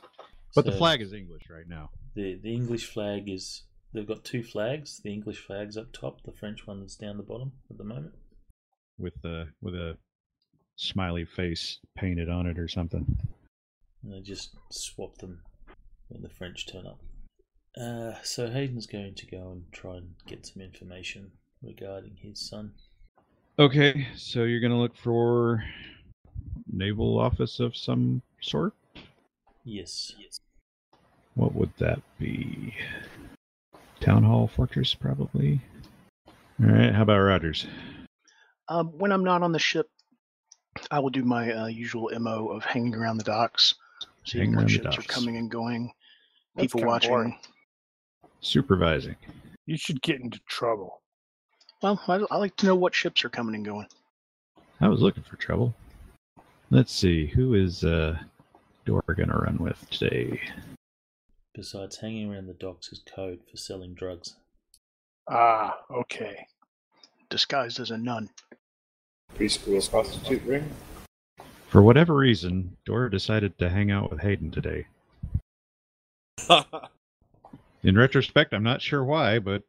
But 0.54 0.64
the 0.64 0.72
flag 0.72 1.02
is 1.02 1.12
English 1.12 1.50
right 1.50 1.66
now. 1.68 1.90
The 2.14 2.36
the 2.36 2.54
English 2.54 2.86
flag 2.86 3.28
is 3.28 3.64
they've 3.92 4.06
got 4.06 4.24
two 4.24 4.42
flags. 4.42 5.00
The 5.00 5.12
English 5.12 5.38
flag's 5.40 5.76
up 5.76 5.92
top. 5.92 6.22
The 6.22 6.32
French 6.32 6.66
one 6.66 6.82
is 6.82 6.96
down 6.96 7.16
the 7.16 7.22
bottom 7.22 7.52
at 7.70 7.76
the 7.78 7.84
moment. 7.84 8.14
with 8.98 9.20
the 9.22 9.48
with 9.60 9.74
a 9.74 9.98
smiley 10.76 11.24
face 11.24 11.78
painted 11.96 12.28
on 12.30 12.46
it 12.46 12.58
or 12.58 12.68
something. 12.68 13.18
And 14.02 14.12
they 14.12 14.20
just 14.20 14.56
swap 14.70 15.18
them 15.18 15.40
when 16.08 16.22
the 16.22 16.28
French 16.28 16.66
turn 16.66 16.86
up. 16.86 17.00
Uh, 17.80 18.14
so 18.22 18.50
Hayden's 18.50 18.86
going 18.86 19.14
to 19.14 19.26
go 19.26 19.50
and 19.52 19.64
try 19.72 19.96
and 19.96 20.14
get 20.26 20.46
some 20.46 20.62
information 20.62 21.32
regarding 21.62 22.16
his 22.20 22.40
son. 22.40 22.72
Okay, 23.58 24.06
so 24.16 24.44
you're 24.44 24.60
gonna 24.60 24.78
look 24.78 24.96
for 24.96 25.64
naval 26.70 27.18
office 27.18 27.60
of 27.60 27.76
some 27.76 28.22
sort. 28.40 28.72
Yes. 29.64 30.12
Yes. 30.18 30.40
What 31.34 31.54
would 31.54 31.72
that 31.78 32.00
be? 32.18 32.74
Town 34.00 34.22
hall, 34.22 34.48
fortress, 34.48 34.94
probably. 34.94 35.60
All 36.60 36.70
right. 36.70 36.94
How 36.94 37.02
about 37.02 37.18
Rogers? 37.18 37.66
Um, 38.68 38.88
when 38.98 39.12
I'm 39.12 39.24
not 39.24 39.42
on 39.42 39.52
the 39.52 39.58
ship, 39.58 39.88
I 40.90 41.00
will 41.00 41.10
do 41.10 41.24
my 41.24 41.52
uh, 41.52 41.66
usual 41.66 42.10
mo 42.18 42.48
of 42.48 42.64
hanging 42.64 42.94
around 42.94 43.18
the 43.18 43.24
docks, 43.24 43.74
seeing 44.28 44.52
Hanging 44.52 44.56
what 44.56 44.70
ships 44.70 44.98
are 44.98 45.02
coming 45.02 45.36
and 45.36 45.50
going, 45.50 45.90
That's 46.54 46.72
people 46.72 46.86
watching. 46.86 47.10
boring. 47.10 47.38
Supervising. 48.40 49.16
You 49.66 49.76
should 49.76 50.00
get 50.02 50.20
into 50.20 50.38
trouble. 50.48 51.02
Well, 51.82 52.00
I, 52.08 52.20
I 52.30 52.36
like 52.36 52.56
to 52.56 52.66
know 52.66 52.74
what 52.76 52.94
ships 52.94 53.24
are 53.24 53.28
coming 53.28 53.54
and 53.54 53.64
going. 53.64 53.86
I 54.80 54.88
was 54.88 55.00
looking 55.00 55.22
for 55.22 55.36
trouble. 55.36 55.74
Let's 56.70 56.92
see. 56.92 57.26
Who 57.26 57.54
is 57.54 57.82
uh 57.84 58.18
Dora 58.84 59.02
gonna 59.16 59.36
run 59.38 59.58
with 59.58 59.88
today? 59.90 60.40
Besides, 61.54 61.96
hanging 61.96 62.30
around 62.32 62.46
the 62.46 62.54
docks 62.54 62.92
is 62.92 63.02
code 63.14 63.40
for 63.50 63.56
selling 63.56 63.94
drugs. 63.94 64.36
Ah, 65.28 65.78
okay. 65.90 66.46
Disguised 67.30 67.80
as 67.80 67.90
a 67.90 67.98
nun. 67.98 68.30
Preschool's 69.36 69.88
prostitute 69.88 70.42
ring. 70.44 70.70
For 71.68 71.82
whatever 71.82 72.14
reason, 72.14 72.78
Dora 72.86 73.10
decided 73.10 73.58
to 73.58 73.68
hang 73.68 73.90
out 73.90 74.10
with 74.10 74.20
Hayden 74.20 74.50
today. 74.50 74.86
In 77.82 77.96
retrospect, 77.96 78.54
I'm 78.54 78.62
not 78.62 78.80
sure 78.80 79.04
why, 79.04 79.38
but 79.38 79.64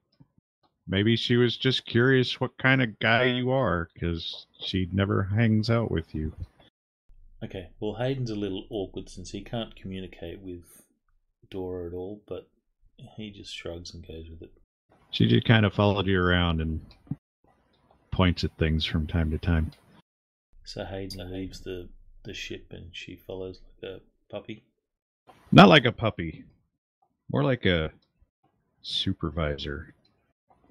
maybe 0.88 1.18
she 1.18 1.36
was 1.36 1.58
just 1.58 1.86
curious 1.86 2.40
what 2.40 2.58
kind 2.58 2.82
of 2.82 2.98
guy 3.00 3.26
you 3.26 3.52
are, 3.52 3.90
because 3.94 4.48
she 4.62 4.88
never 4.94 5.24
hangs 5.24 5.70
out 5.70 5.92
with 5.92 6.16
you. 6.16 6.34
Okay, 7.44 7.70
well, 7.82 7.96
Hayden's 7.96 8.32
a 8.32 8.36
little 8.36 8.66
awkward 8.70 9.10
since 9.10 9.32
he 9.32 9.42
can't 9.42 9.76
communicate 9.76 10.40
with 10.40 10.86
Dora 11.50 11.88
at 11.88 11.94
all, 11.94 12.22
but 12.28 12.48
he 13.18 13.30
just 13.30 13.54
shrugs 13.54 13.94
and 13.94 14.08
goes 14.08 14.30
with 14.30 14.42
it. 14.42 14.52
She 15.12 15.28
just 15.28 15.46
kind 15.46 15.66
of 15.66 15.74
followed 15.74 16.08
you 16.08 16.22
around 16.22 16.62
and 16.62 16.80
points 18.12 18.46
at 18.46 18.58
things 18.58 18.86
from 18.86 19.06
time 19.06 19.32
to 19.32 19.38
time. 19.38 19.72
So 20.70 20.86
Hayden 20.86 21.32
leaves 21.32 21.62
the, 21.62 21.90
the 22.26 22.34
ship 22.36 22.68
and 22.70 22.90
she 22.92 23.16
follows 23.16 23.60
like 23.82 23.92
a 23.92 24.02
puppy. 24.30 24.66
Not 25.52 25.68
like 25.68 25.86
a 25.86 25.92
puppy, 25.92 26.44
more 27.32 27.44
like 27.44 27.66
a 27.66 27.92
supervisor, 28.84 29.96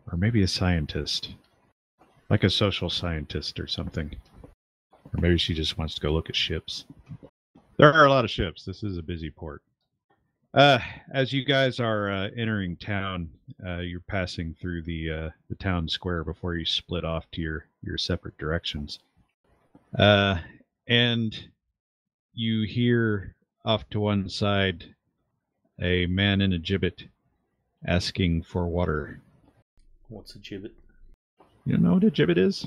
or 0.08 0.16
maybe 0.16 0.44
a 0.44 0.46
scientist, 0.46 1.34
like 2.30 2.44
a 2.44 2.48
social 2.48 2.88
scientist 2.88 3.58
or 3.58 3.66
something. 3.66 4.14
Or 4.44 5.20
maybe 5.20 5.36
she 5.36 5.52
just 5.52 5.76
wants 5.76 5.96
to 5.96 6.00
go 6.00 6.12
look 6.12 6.28
at 6.28 6.36
ships. 6.36 6.84
There 7.76 7.92
are 7.92 8.06
a 8.06 8.10
lot 8.10 8.24
of 8.24 8.30
ships. 8.30 8.64
This 8.64 8.84
is 8.84 8.98
a 8.98 9.02
busy 9.02 9.30
port. 9.30 9.62
Uh, 10.54 10.78
as 11.12 11.32
you 11.32 11.44
guys 11.44 11.80
are 11.80 12.08
uh, 12.08 12.28
entering 12.36 12.76
town, 12.76 13.30
uh, 13.66 13.78
you're 13.78 13.98
passing 13.98 14.54
through 14.60 14.82
the 14.82 15.10
uh, 15.10 15.30
the 15.48 15.56
town 15.56 15.88
square 15.88 16.22
before 16.22 16.54
you 16.54 16.64
split 16.64 17.04
off 17.04 17.28
to 17.32 17.40
your 17.40 17.66
your 17.82 17.98
separate 17.98 18.38
directions. 18.38 19.00
Uh, 19.96 20.38
and 20.86 21.38
you 22.34 22.62
hear 22.66 23.34
off 23.64 23.88
to 23.90 24.00
one 24.00 24.28
side 24.28 24.84
a 25.80 26.06
man 26.06 26.40
in 26.40 26.52
a 26.52 26.58
gibbet 26.58 27.04
asking 27.86 28.42
for 28.42 28.66
water. 28.66 29.20
What's 30.08 30.34
a 30.34 30.38
gibbet? 30.38 30.72
You 31.64 31.74
don't 31.74 31.82
know 31.82 31.94
what 31.94 32.04
a 32.04 32.10
gibbet 32.10 32.38
is? 32.38 32.66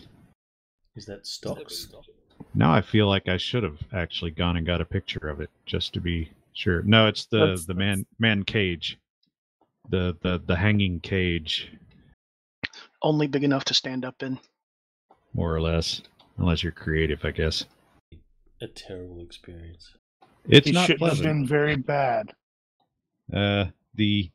Is 0.96 1.06
that 1.06 1.26
stocks? 1.26 1.88
Now 2.54 2.74
I 2.74 2.82
feel 2.82 3.08
like 3.08 3.28
I 3.28 3.38
should 3.38 3.64
have 3.64 3.80
actually 3.94 4.32
gone 4.32 4.58
and 4.58 4.66
got 4.66 4.82
a 4.82 4.86
picture 4.86 5.28
of 5.30 5.42
it 5.42 5.50
just 5.66 5.94
to 5.94 6.00
be 6.02 6.30
sure. 6.54 6.82
No, 6.84 7.08
it's 7.08 7.26
the 7.26 7.40
That's- 7.40 7.66
the 7.66 7.74
man 7.74 8.06
man 8.20 8.44
cage, 8.44 8.98
the 9.90 10.18
the 10.22 10.42
the 10.46 10.56
hanging 10.56 11.00
cage, 11.00 11.72
Only 13.02 13.28
big 13.28 13.44
enough 13.44 13.64
to 13.66 13.74
stand 13.74 14.06
up 14.06 14.22
in. 14.24 14.40
more 15.34 15.56
or 15.56 15.62
less, 15.62 16.02
unless 16.38 16.64
you're 16.64 16.72
creative, 16.72 17.24
I 17.24 17.32
guess. 17.32 17.66
A 18.62 18.68
terrible 18.68 19.22
experience. 19.22 19.94
It's 20.48 20.68
he 20.68 20.74
not 20.74 20.88
shouldn't 20.88 21.10
have 21.10 21.22
been 21.22 21.46
very 21.46 21.76
bad. 21.76 22.32
Uh, 23.34 23.66
the 23.96 24.30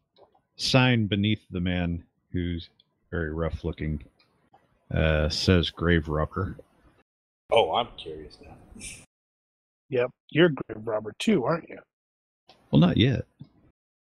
sign 0.56 1.06
beneath 1.06 1.42
the 1.50 1.61
man, 1.61 2.02
who's 2.32 2.68
very 3.11 3.32
rough 3.32 3.64
looking, 3.64 4.02
uh, 4.94 5.28
says 5.28 5.70
grave 5.70 6.09
robber. 6.09 6.56
oh, 7.50 7.74
I'm 7.74 7.88
curious 7.96 8.38
now. 8.42 8.85
Yep, 9.90 10.11
you're 10.30 10.46
a 10.46 10.52
grave 10.52 10.87
robber 10.87 11.12
too, 11.18 11.44
aren't 11.44 11.68
you? 11.68 11.78
Well, 12.70 12.80
not 12.80 12.96
yet. 12.96 13.24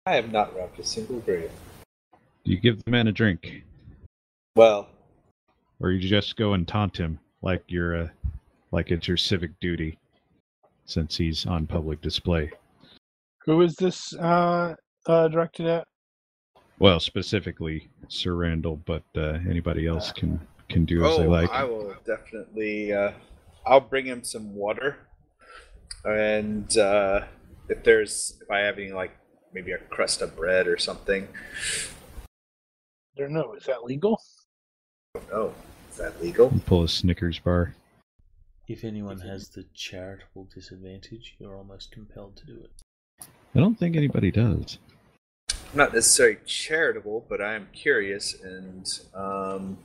I 0.06 0.14
have 0.14 0.30
not 0.32 0.56
robbed 0.56 0.78
a 0.78 0.84
single 0.84 1.20
grave. 1.20 1.50
Do 2.44 2.50
you 2.50 2.58
give 2.58 2.82
the 2.84 2.90
man 2.90 3.06
a 3.06 3.12
drink, 3.12 3.62
Well, 4.56 4.88
or 5.80 5.90
you 5.92 6.06
just 6.08 6.36
go 6.36 6.52
and 6.54 6.66
taunt 6.66 6.96
him 6.96 7.18
like 7.42 7.62
you're 7.68 7.94
a, 7.94 8.12
like 8.70 8.90
it's 8.90 9.07
your 9.07 9.16
civic 9.16 9.50
duty, 9.61 9.98
since 10.87 11.16
he's 11.16 11.46
on 11.46 11.66
public 11.66 12.00
display? 12.00 12.50
Who 13.44 13.61
is 13.62 13.74
this 13.74 14.14
uh, 14.16 14.74
uh, 15.07 15.28
directed 15.28 15.66
at? 15.66 15.87
Well, 16.78 17.00
specifically 17.00 17.88
Sir 18.09 18.35
Randall, 18.35 18.81
but 18.87 19.02
uh, 19.16 19.38
anybody 19.48 19.87
else 19.87 20.12
can 20.12 20.40
can 20.68 20.85
do 20.85 21.05
as 21.05 21.12
oh, 21.12 21.18
they 21.18 21.26
like. 21.26 21.50
I 21.50 21.64
will 21.64 21.94
definitely. 22.07 22.92
Uh, 22.92 23.12
I'll 23.66 23.81
bring 23.81 24.07
him 24.07 24.24
some 24.24 24.55
water, 24.55 24.96
and 26.05 26.76
uh, 26.76 27.22
if 27.68 27.85
there's, 27.85 28.38
if 28.42 28.50
I 28.50 28.61
have 28.61 28.78
any 28.78 28.92
like 28.92 29.12
maybe 29.52 29.72
a 29.72 29.78
crust 29.78 30.22
of 30.22 30.35
bread 30.37 30.66
or 30.66 30.78
something. 30.78 31.28
I 33.16 33.20
don't 33.20 33.33
know. 33.33 33.55
Is 33.55 33.64
that 33.66 33.85
legal? 33.85 34.20
Oh, 35.33 35.52
is 35.92 35.98
that 35.98 36.22
legal? 36.22 36.48
And 36.48 36.64
pull 36.64 36.83
a 36.83 36.88
Snickers 36.88 37.38
bar. 37.38 37.74
If 38.66 38.83
anyone 38.85 39.20
has 39.20 39.48
the 39.50 39.66
charitable 39.74 40.48
disadvantage, 40.55 41.37
you're 41.38 41.57
almost 41.57 41.92
compelled 41.92 42.37
to 42.37 42.46
do 42.46 42.59
it. 42.64 43.26
I 43.55 43.61
don't 43.61 43.78
think 43.78 43.96
anybody 43.96 44.31
does. 44.31 44.78
I'm 45.50 45.76
not 45.76 45.92
necessarily 45.92 46.38
charitable, 46.46 47.26
but 47.28 47.42
I 47.42 47.55
am 47.55 47.68
curious 47.74 48.35
and 48.42 48.87
um, 49.14 49.78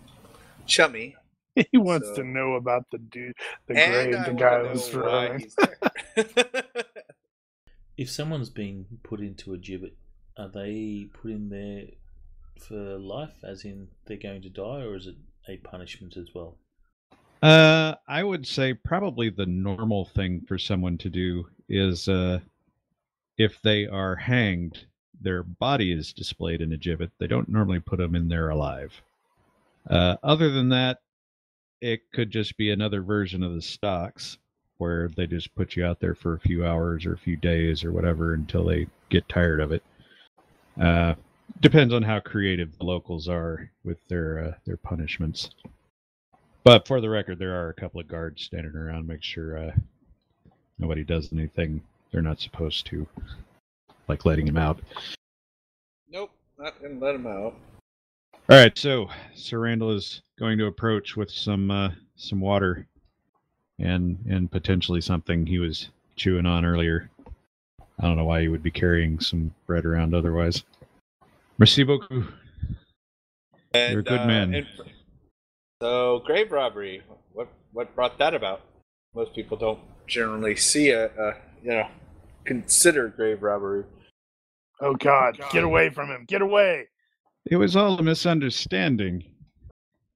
chummy. 0.65 1.15
he 1.55 1.77
wants 1.77 2.07
So- 2.07 2.15
to 2.15 2.23
know 2.23 2.53
about 2.53 2.85
the 2.91 2.99
dude, 2.99 3.33
the 3.67 3.77
and 3.77 4.11
grave 4.11 4.25
the 4.25 4.33
guy 4.33 4.63
know 4.63 4.69
was 4.69 4.87
throwing. 4.89 5.51
If 7.97 8.11
someone's 8.11 8.51
been 8.51 8.85
put 9.01 9.21
into 9.21 9.55
a 9.55 9.57
gibbet, 9.57 9.93
are 10.37 10.47
they 10.49 11.07
put 11.11 11.31
in 11.31 11.49
there 11.49 11.85
for 12.59 12.99
life, 12.99 13.33
as 13.43 13.63
in 13.65 13.87
they're 14.05 14.17
going 14.17 14.43
to 14.43 14.49
die, 14.49 14.83
or 14.83 14.95
is 14.95 15.07
it 15.07 15.15
a 15.47 15.57
punishment 15.57 16.17
as 16.17 16.33
well? 16.33 16.55
Uh, 17.41 17.95
I 18.07 18.23
would 18.23 18.47
say 18.47 18.73
probably 18.73 19.29
the 19.29 19.45
normal 19.45 20.05
thing 20.05 20.41
for 20.47 20.57
someone 20.57 20.97
to 20.99 21.09
do 21.09 21.47
is 21.69 22.07
uh, 22.09 22.39
if 23.37 23.61
they 23.61 23.85
are 23.85 24.15
hanged, 24.15 24.85
their 25.21 25.43
body 25.43 25.91
is 25.91 26.13
displayed 26.13 26.61
in 26.61 26.73
a 26.73 26.77
gibbet. 26.77 27.11
They 27.19 27.27
don't 27.27 27.49
normally 27.49 27.79
put 27.79 27.99
them 27.99 28.15
in 28.15 28.27
there 28.27 28.49
alive. 28.49 29.01
Uh, 29.89 30.17
other 30.23 30.49
than 30.49 30.69
that, 30.69 30.99
it 31.81 32.01
could 32.11 32.31
just 32.31 32.57
be 32.57 32.71
another 32.71 33.01
version 33.01 33.43
of 33.43 33.53
the 33.53 33.61
stocks 33.61 34.37
where 34.77 35.09
they 35.09 35.27
just 35.27 35.53
put 35.55 35.75
you 35.75 35.85
out 35.85 35.99
there 35.99 36.15
for 36.15 36.33
a 36.33 36.39
few 36.39 36.65
hours 36.65 37.05
or 37.05 37.13
a 37.13 37.17
few 37.17 37.35
days 37.35 37.83
or 37.83 37.91
whatever 37.91 38.33
until 38.33 38.65
they 38.65 38.87
get 39.09 39.27
tired 39.29 39.59
of 39.59 39.71
it. 39.71 39.83
Uh, 40.79 41.15
depends 41.61 41.93
on 41.93 42.03
how 42.03 42.19
creative 42.19 42.77
the 42.77 42.83
locals 42.83 43.27
are 43.27 43.71
with 43.83 43.97
their 44.07 44.39
uh, 44.39 44.51
their 44.65 44.77
punishments. 44.77 45.49
But 46.63 46.87
for 46.87 46.99
the 46.99 47.09
record, 47.09 47.39
there 47.39 47.55
are 47.55 47.69
a 47.69 47.73
couple 47.73 48.01
of 48.01 48.07
guards 48.07 48.43
standing 48.43 48.75
around, 48.75 49.07
make 49.07 49.23
sure 49.23 49.57
uh, 49.57 49.71
nobody 50.77 51.03
does 51.03 51.31
anything 51.31 51.81
they're 52.11 52.21
not 52.21 52.39
supposed 52.39 52.85
to, 52.87 53.07
like 54.07 54.25
letting 54.25 54.47
him 54.47 54.57
out. 54.57 54.79
nope, 56.09 56.31
not 56.57 56.81
gonna 56.81 56.99
let 56.99 57.15
him 57.15 57.27
out. 57.27 57.55
All 58.49 58.57
right, 58.57 58.77
so 58.77 59.09
Sir 59.35 59.59
Randall 59.59 59.91
is 59.91 60.21
going 60.39 60.57
to 60.57 60.67
approach 60.67 61.17
with 61.17 61.29
some 61.29 61.69
uh, 61.71 61.89
some 62.15 62.39
water, 62.39 62.87
and 63.79 64.17
and 64.29 64.51
potentially 64.51 65.01
something 65.01 65.45
he 65.45 65.59
was 65.59 65.89
chewing 66.15 66.45
on 66.45 66.65
earlier. 66.65 67.09
I 67.99 68.03
don't 68.03 68.15
know 68.15 68.25
why 68.25 68.41
he 68.41 68.47
would 68.47 68.63
be 68.63 68.71
carrying 68.71 69.19
some 69.19 69.53
bread 69.65 69.85
around 69.85 70.13
otherwise. 70.13 70.63
Merci 71.59 71.83
beaucoup. 71.83 72.25
And, 73.73 73.91
You're 73.91 74.01
a 74.01 74.03
good 74.03 74.21
uh, 74.21 74.27
man. 74.27 74.53
and- 74.53 74.67
so 75.81 76.21
grave 76.25 76.51
robbery. 76.51 77.03
What 77.33 77.49
what 77.71 77.93
brought 77.95 78.17
that 78.17 78.33
about? 78.33 78.61
Most 79.13 79.35
people 79.35 79.57
don't 79.57 79.79
generally 80.07 80.55
see 80.55 80.89
a, 80.89 81.05
a 81.05 81.33
you 81.61 81.69
know 81.69 81.87
consider 82.45 83.09
grave 83.09 83.43
robbery. 83.43 83.83
Oh 84.81 84.95
God, 84.95 85.39
get 85.51 85.63
away 85.63 85.89
from 85.89 86.09
him! 86.09 86.25
Get 86.27 86.41
away! 86.41 86.87
It 87.45 87.57
was 87.57 87.75
all 87.75 87.99
a 87.99 88.03
misunderstanding. 88.03 89.23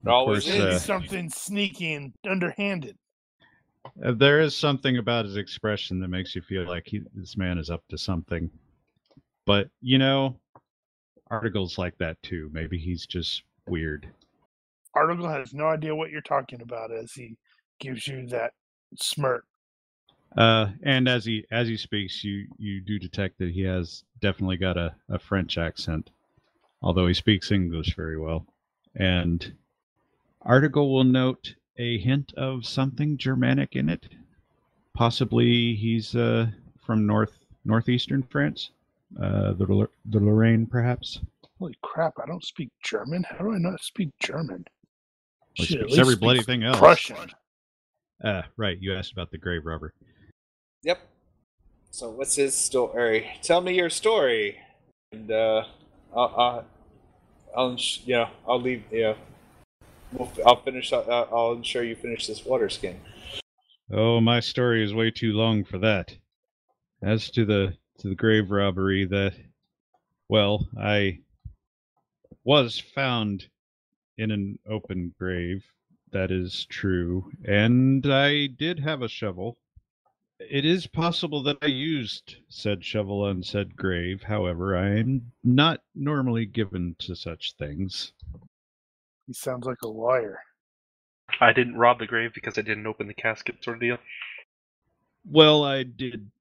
It 0.03 0.09
always 0.09 0.45
course, 0.45 0.55
is. 0.55 0.63
uh, 0.63 0.79
something 0.79 1.29
sneaky 1.29 1.93
and 1.93 2.13
underhanded. 2.27 2.97
Uh, 4.03 4.13
there 4.13 4.39
is 4.39 4.55
something 4.55 4.97
about 4.97 5.25
his 5.25 5.37
expression 5.37 5.99
that 5.99 6.07
makes 6.07 6.35
you 6.35 6.41
feel 6.41 6.67
like 6.67 6.87
he, 6.87 7.01
this 7.13 7.37
man 7.37 7.59
is 7.59 7.69
up 7.69 7.83
to 7.89 7.97
something. 7.97 8.49
But 9.45 9.69
you 9.81 9.99
know, 9.99 10.40
articles 11.31 11.77
like 11.77 11.97
that 11.97 12.21
too. 12.21 12.49
Maybe 12.53 12.77
he's 12.77 13.07
just 13.07 13.43
weird. 13.67 14.07
Article 14.93 15.29
has 15.29 15.53
no 15.53 15.67
idea 15.67 15.95
what 15.95 16.11
you're 16.11 16.21
talking 16.21 16.61
about 16.61 16.91
as 16.91 17.13
he 17.13 17.37
gives 17.79 18.05
you 18.07 18.27
that 18.27 18.51
smirk. 18.97 19.45
Uh, 20.37 20.67
and 20.83 21.07
as 21.07 21.25
he 21.25 21.45
as 21.51 21.67
he 21.67 21.77
speaks, 21.77 22.23
you 22.23 22.47
you 22.57 22.81
do 22.81 22.99
detect 22.99 23.37
that 23.39 23.51
he 23.51 23.61
has 23.61 24.03
definitely 24.21 24.57
got 24.57 24.77
a, 24.77 24.93
a 25.09 25.19
French 25.19 25.57
accent, 25.57 26.09
although 26.81 27.07
he 27.07 27.13
speaks 27.13 27.51
English 27.51 27.95
very 27.95 28.17
well. 28.17 28.45
And 28.95 29.53
article 30.41 30.93
will 30.93 31.03
note 31.03 31.55
a 31.77 31.97
hint 31.97 32.33
of 32.35 32.65
something 32.65 33.17
Germanic 33.17 33.75
in 33.75 33.89
it. 33.89 34.07
Possibly 34.93 35.75
he's 35.75 36.15
uh, 36.15 36.47
from 36.85 37.05
north 37.05 37.33
northeastern 37.65 38.23
France, 38.23 38.71
uh, 39.19 39.53
the 39.53 39.87
the 40.05 40.19
Lorraine, 40.19 40.65
perhaps. 40.65 41.19
Holy 41.59 41.77
crap! 41.81 42.13
I 42.21 42.25
don't 42.25 42.43
speak 42.43 42.69
German. 42.83 43.23
How 43.23 43.37
do 43.39 43.53
I 43.53 43.57
not 43.57 43.81
speak 43.81 44.09
German? 44.19 44.65
Well, 45.57 45.65
Shit, 45.65 45.81
speaks 45.81 45.97
every 45.97 46.13
speak 46.13 46.21
bloody 46.21 46.43
thing 46.43 46.63
else. 46.63 46.77
Prussian. 46.77 47.31
Uh, 48.23 48.43
right. 48.57 48.77
You 48.79 48.95
asked 48.95 49.11
about 49.11 49.31
the 49.31 49.37
grave 49.37 49.65
robber. 49.65 49.93
Yep. 50.83 50.99
So 51.91 52.09
what's 52.09 52.35
his 52.35 52.55
story? 52.55 53.29
Tell 53.41 53.61
me 53.61 53.75
your 53.75 53.89
story, 53.89 54.57
and 55.11 55.29
uh, 55.29 55.65
I'll, 56.15 56.33
I'll, 56.37 56.65
I'll 57.55 57.71
ins- 57.71 58.01
you 58.05 58.15
know, 58.15 58.29
I'll 58.47 58.61
leave. 58.61 58.83
You 58.91 59.01
know, 59.01 59.15
we'll, 60.13 60.31
I'll 60.45 60.61
finish. 60.61 60.93
Uh, 60.93 61.01
I'll 61.31 61.53
ensure 61.53 61.83
you 61.83 61.95
finish 61.95 62.27
this 62.27 62.45
water 62.45 62.69
skin. 62.69 62.99
Oh, 63.91 64.21
my 64.21 64.39
story 64.39 64.83
is 64.83 64.93
way 64.93 65.11
too 65.11 65.33
long 65.33 65.65
for 65.65 65.77
that. 65.79 66.15
As 67.03 67.29
to 67.31 67.43
the 67.43 67.75
to 68.01 68.09
the 68.09 68.15
grave 68.15 68.49
robbery, 68.49 69.05
that 69.05 69.33
well, 70.27 70.67
I 70.79 71.19
was 72.43 72.79
found 72.79 73.47
in 74.17 74.31
an 74.31 74.57
open 74.67 75.13
grave. 75.19 75.63
That 76.11 76.31
is 76.31 76.65
true, 76.65 77.31
and 77.45 78.05
I 78.11 78.47
did 78.47 78.79
have 78.79 79.01
a 79.01 79.07
shovel. 79.07 79.57
It 80.39 80.65
is 80.65 80.87
possible 80.87 81.43
that 81.43 81.59
I 81.61 81.67
used 81.67 82.37
said 82.49 82.83
shovel 82.83 83.23
on 83.23 83.43
said 83.43 83.77
grave. 83.77 84.23
However, 84.23 84.75
I 84.75 84.97
am 84.97 85.31
not 85.43 85.81
normally 85.93 86.47
given 86.47 86.95
to 86.99 87.15
such 87.15 87.53
things. 87.59 88.13
He 89.27 89.33
sounds 89.33 89.67
like 89.67 89.83
a 89.83 89.87
lawyer. 89.87 90.39
I 91.39 91.53
didn't 91.53 91.77
rob 91.77 91.99
the 91.99 92.07
grave 92.07 92.31
because 92.33 92.57
I 92.57 92.61
didn't 92.61 92.87
open 92.87 93.07
the 93.07 93.13
casket, 93.13 93.63
sort 93.63 93.77
of 93.77 93.81
deal. 93.81 93.97
Well, 95.23 95.63
I 95.63 95.83
did 95.83 96.31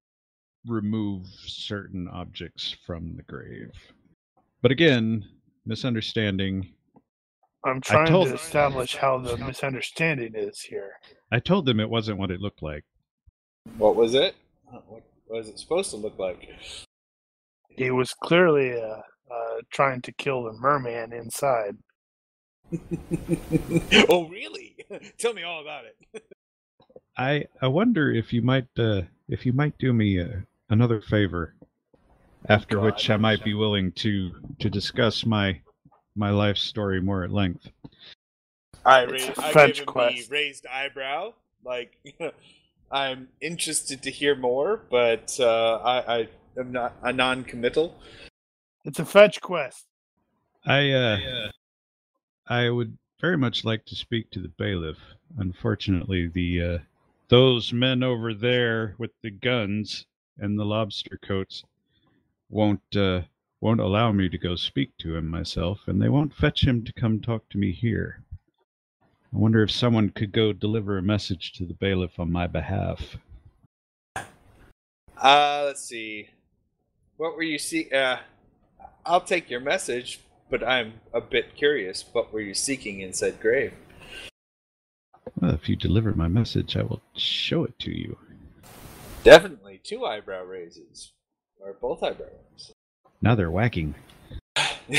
remove 0.66 1.26
certain 1.46 2.08
objects 2.08 2.76
from 2.86 3.16
the 3.16 3.22
grave. 3.22 3.72
But 4.62 4.70
again, 4.70 5.24
misunderstanding. 5.66 6.74
I'm 7.64 7.80
trying 7.80 8.06
told- 8.06 8.28
to 8.28 8.34
establish 8.34 8.96
how 8.96 9.18
the 9.18 9.36
misunderstanding 9.36 10.34
is 10.34 10.60
here. 10.60 10.92
I 11.32 11.40
told 11.40 11.66
them 11.66 11.80
it 11.80 11.88
wasn't 11.88 12.18
what 12.18 12.30
it 12.30 12.40
looked 12.40 12.62
like. 12.62 12.84
What 13.76 13.96
was 13.96 14.14
it? 14.14 14.34
What, 14.64 14.84
what 14.88 15.02
was 15.26 15.48
it 15.48 15.58
supposed 15.58 15.90
to 15.90 15.96
look 15.96 16.18
like? 16.18 16.48
He 17.68 17.90
was 17.90 18.14
clearly 18.14 18.72
uh, 18.72 19.00
uh, 19.30 19.60
trying 19.70 20.02
to 20.02 20.12
kill 20.12 20.44
the 20.44 20.52
merman 20.52 21.12
inside. 21.12 21.76
oh, 24.08 24.28
really? 24.28 24.76
Tell 25.18 25.34
me 25.34 25.42
all 25.42 25.60
about 25.60 25.84
it. 25.84 26.24
I 27.16 27.44
I 27.60 27.66
wonder 27.66 28.10
if 28.12 28.32
you 28.32 28.40
might 28.40 28.68
uh, 28.78 29.02
if 29.28 29.44
you 29.44 29.52
might 29.52 29.76
do 29.78 29.92
me 29.92 30.20
uh, 30.20 30.40
another 30.70 31.00
favor. 31.00 31.54
After 32.48 32.76
God. 32.76 32.84
which 32.84 33.10
I 33.10 33.18
might 33.18 33.44
be 33.44 33.52
willing 33.52 33.92
to 33.92 34.30
to 34.60 34.70
discuss 34.70 35.26
my 35.26 35.60
my 36.16 36.30
life 36.30 36.56
story 36.56 37.00
more 37.00 37.22
at 37.22 37.30
length. 37.30 37.68
I, 38.84 39.02
raised, 39.02 39.28
a 39.28 39.44
I 39.44 39.52
fetch 39.52 39.84
gave 39.84 39.88
him 39.88 39.94
the 39.94 40.26
raised 40.30 40.66
eyebrow. 40.66 41.34
Like, 41.62 41.98
I'm 42.90 43.28
interested 43.40 44.02
to 44.02 44.10
hear 44.10 44.34
more, 44.34 44.80
but 44.90 45.36
uh, 45.38 45.76
I, 45.84 46.20
I 46.20 46.28
am 46.58 46.72
not 46.72 46.94
a 47.02 47.12
non-committal. 47.12 47.94
It's 48.86 48.98
a 48.98 49.04
fetch 49.04 49.40
quest. 49.42 49.84
I 50.64 50.90
uh, 50.90 51.18
I 52.48 52.70
would 52.70 52.96
very 53.20 53.36
much 53.36 53.64
like 53.64 53.84
to 53.86 53.94
speak 53.94 54.30
to 54.30 54.40
the 54.40 54.48
bailiff. 54.48 54.98
Unfortunately, 55.38 56.28
the 56.28 56.62
uh, 56.62 56.78
those 57.28 57.72
men 57.72 58.02
over 58.02 58.34
there 58.34 58.94
with 58.98 59.12
the 59.22 59.30
guns 59.30 60.06
and 60.38 60.58
the 60.58 60.64
lobster 60.64 61.18
coats 61.22 61.64
won't 62.48 62.96
uh, 62.96 63.22
won't 63.60 63.80
allow 63.80 64.10
me 64.12 64.28
to 64.28 64.38
go 64.38 64.56
speak 64.56 64.96
to 64.98 65.16
him 65.16 65.28
myself, 65.28 65.80
and 65.86 66.00
they 66.00 66.08
won't 66.08 66.34
fetch 66.34 66.64
him 66.64 66.84
to 66.84 66.92
come 66.92 67.20
talk 67.20 67.48
to 67.50 67.58
me 67.58 67.72
here. 67.72 68.22
I 69.02 69.36
wonder 69.36 69.62
if 69.62 69.70
someone 69.70 70.10
could 70.10 70.32
go 70.32 70.52
deliver 70.52 70.98
a 70.98 71.02
message 71.02 71.52
to 71.52 71.64
the 71.64 71.74
bailiff 71.74 72.18
on 72.18 72.32
my 72.32 72.46
behalf. 72.46 73.16
Uh, 74.16 75.64
let's 75.66 75.84
see. 75.84 76.30
What 77.16 77.36
were 77.36 77.42
you 77.42 77.58
see? 77.58 77.90
Uh, 77.90 78.16
I'll 79.06 79.20
take 79.20 79.50
your 79.50 79.60
message, 79.60 80.20
but 80.48 80.66
I'm 80.66 80.94
a 81.12 81.20
bit 81.20 81.54
curious. 81.54 82.04
What 82.12 82.32
were 82.32 82.40
you 82.40 82.54
seeking 82.54 83.00
in 83.00 83.12
said 83.12 83.38
grave? 83.40 83.72
Well, 85.40 85.52
if 85.52 85.68
you 85.68 85.76
deliver 85.76 86.12
my 86.12 86.28
message, 86.28 86.76
I 86.76 86.82
will 86.82 87.02
show 87.14 87.64
it 87.64 87.78
to 87.80 87.90
you. 87.90 88.18
Definitely 89.22 89.69
two 89.82 90.04
eyebrow 90.04 90.44
raises, 90.44 91.12
or 91.58 91.74
both 91.80 92.02
eyebrow 92.02 92.26
raises. 92.26 92.72
Now 93.22 93.34
they're 93.34 93.50
whacking. 93.50 93.94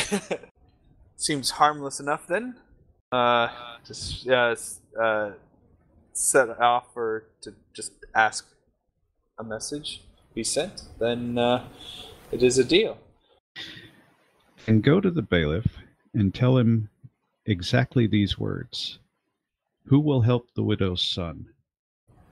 Seems 1.15 1.51
harmless 1.51 1.99
enough 1.99 2.27
then. 2.27 2.55
Uh, 3.11 3.49
just 3.85 4.27
uh, 4.27 4.55
uh, 4.99 5.31
set 6.13 6.49
off 6.61 6.85
or 6.95 7.25
to 7.41 7.53
just 7.73 7.93
ask 8.15 8.47
a 9.37 9.43
message 9.43 10.01
be 10.33 10.43
sent, 10.43 10.83
then 10.99 11.37
uh, 11.37 11.67
it 12.31 12.43
is 12.43 12.57
a 12.57 12.63
deal. 12.63 12.97
and 14.67 14.83
go 14.83 15.01
to 15.01 15.11
the 15.11 15.21
bailiff 15.21 15.77
and 16.13 16.33
tell 16.33 16.57
him 16.57 16.89
exactly 17.45 18.07
these 18.07 18.37
words 18.37 18.99
Who 19.85 19.99
will 19.99 20.21
help 20.21 20.53
the 20.53 20.63
widow's 20.63 21.01
son? 21.01 21.47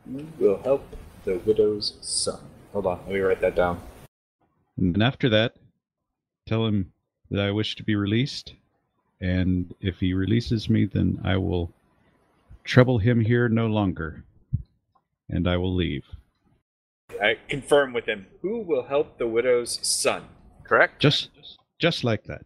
Who 0.05 0.25
will 0.39 0.61
help 0.63 0.85
the 1.29 1.39
widow's 1.45 1.97
son? 2.01 2.39
Hold 2.73 2.87
on, 2.87 2.99
let 3.05 3.13
me 3.13 3.19
write 3.19 3.41
that 3.41 3.55
down. 3.55 3.81
And 4.77 5.01
after 5.01 5.29
that, 5.29 5.55
tell 6.47 6.65
him 6.65 6.91
that 7.29 7.41
I 7.41 7.51
wish 7.51 7.75
to 7.75 7.83
be 7.83 7.95
released. 7.95 8.53
And 9.21 9.73
if 9.81 9.99
he 9.99 10.13
releases 10.13 10.69
me, 10.69 10.85
then 10.85 11.19
I 11.23 11.37
will 11.37 11.71
trouble 12.63 12.97
him 12.97 13.19
here 13.19 13.49
no 13.49 13.67
longer. 13.67 14.23
And 15.29 15.47
I 15.47 15.57
will 15.57 15.75
leave. 15.75 16.05
I 17.21 17.37
confirm 17.47 17.93
with 17.93 18.05
him. 18.05 18.27
Who 18.41 18.61
will 18.61 18.83
help 18.83 19.17
the 19.17 19.27
widow's 19.27 19.85
son? 19.85 20.23
Correct. 20.63 20.99
Just 20.99 21.29
just 21.77 22.03
like 22.03 22.23
that. 22.25 22.45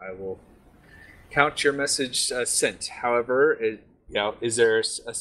I 0.00 0.12
will 0.12 0.38
count 1.30 1.64
your 1.64 1.72
message 1.72 2.32
uh, 2.32 2.44
sent. 2.44 2.86
However, 2.86 3.52
it, 3.52 3.86
you 4.08 4.14
know, 4.14 4.34
is 4.40 4.56
there 4.56 4.78
a, 4.78 4.84
a 5.06 5.14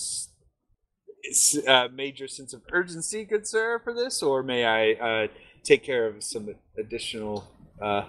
a 1.67 1.89
major 1.89 2.27
sense 2.27 2.53
of 2.53 2.61
urgency, 2.71 3.23
good 3.25 3.47
sir, 3.47 3.79
for 3.83 3.93
this, 3.93 4.21
or 4.21 4.43
may 4.43 4.65
I 4.65 4.91
uh, 4.93 5.27
take 5.63 5.83
care 5.83 6.05
of 6.07 6.23
some 6.23 6.53
additional 6.77 7.47
uh, 7.81 8.05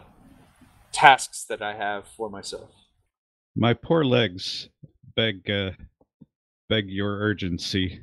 tasks 0.92 1.44
that 1.48 1.62
I 1.62 1.74
have 1.74 2.06
for 2.16 2.28
myself? 2.28 2.70
My 3.56 3.72
poor 3.74 4.04
legs 4.04 4.68
beg 5.16 5.48
uh, 5.48 5.70
beg 6.68 6.88
your 6.90 7.18
urgency. 7.18 8.00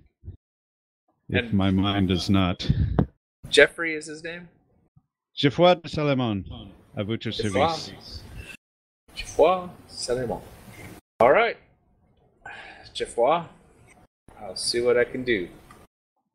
If 1.29 1.45
And- 1.45 1.53
my 1.53 1.71
mind 1.71 2.07
does 2.09 2.29
not. 2.29 2.69
Jeffrey 3.49 3.95
is 3.95 4.05
his 4.05 4.23
name. 4.23 4.47
Geoffroy 5.35 5.75
Salamon, 5.87 6.45
à 6.97 7.05
votre 7.05 7.31
service. 7.31 8.21
Geoffroy 9.13 9.67
Salamon. 9.89 10.41
All 11.19 11.31
right, 11.31 11.57
Geoffroy. 12.93 13.43
I'll 14.41 14.55
see 14.55 14.81
what 14.81 14.97
I 14.97 15.03
can 15.03 15.23
do. 15.23 15.47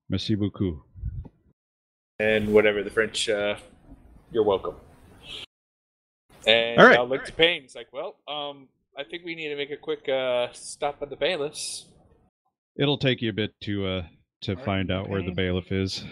Merci 0.09 0.35
beaucoup. 0.37 0.83
and 2.19 2.53
whatever 2.53 2.83
the 2.83 2.91
French. 2.91 3.29
Uh, 3.29 3.57
you're 4.33 4.45
welcome. 4.45 4.77
And 6.47 6.81
All 6.81 6.87
right. 6.87 6.99
I'll 6.99 7.09
look 7.09 7.25
to 7.25 7.33
Payne. 7.33 7.65
It's 7.65 7.75
like, 7.75 7.93
well, 7.93 8.17
um, 8.29 8.69
I 8.97 9.03
think 9.05 9.25
we 9.25 9.35
need 9.35 9.49
to 9.49 9.57
make 9.57 9.71
a 9.71 9.77
quick 9.77 10.09
uh, 10.09 10.49
stop 10.53 11.03
at 11.03 11.11
the 11.11 11.17
bailiffs. 11.17 11.87
It'll 12.79 12.99
take 12.99 13.21
you 13.23 13.31
a 13.31 13.33
bit 13.33 13.53
to 13.63 13.87
uh 13.87 14.03
to 14.43 14.55
Right, 14.55 14.65
find 14.65 14.91
out 14.91 15.09
where 15.09 15.23
the 15.23 15.33
bailiff 15.33 15.73
is. 15.73 16.05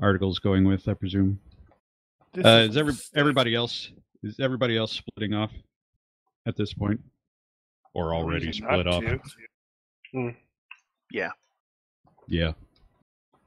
Article's 0.00 0.38
going 0.38 0.64
with, 0.64 0.86
I 0.86 0.94
presume. 0.94 1.40
Uh, 2.36 2.48
is 2.48 2.70
is 2.70 2.76
every 2.76 2.94
everybody 3.16 3.54
else 3.54 3.90
is 4.22 4.38
everybody 4.38 4.76
else 4.76 4.92
splitting 4.92 5.34
off 5.34 5.50
at 6.46 6.56
this 6.56 6.72
point, 6.74 7.00
or 7.94 8.14
already 8.14 8.52
split 8.52 8.86
off? 8.86 9.02
to. 9.02 10.34
Yeah. 11.10 11.30
Yeah. 12.28 12.52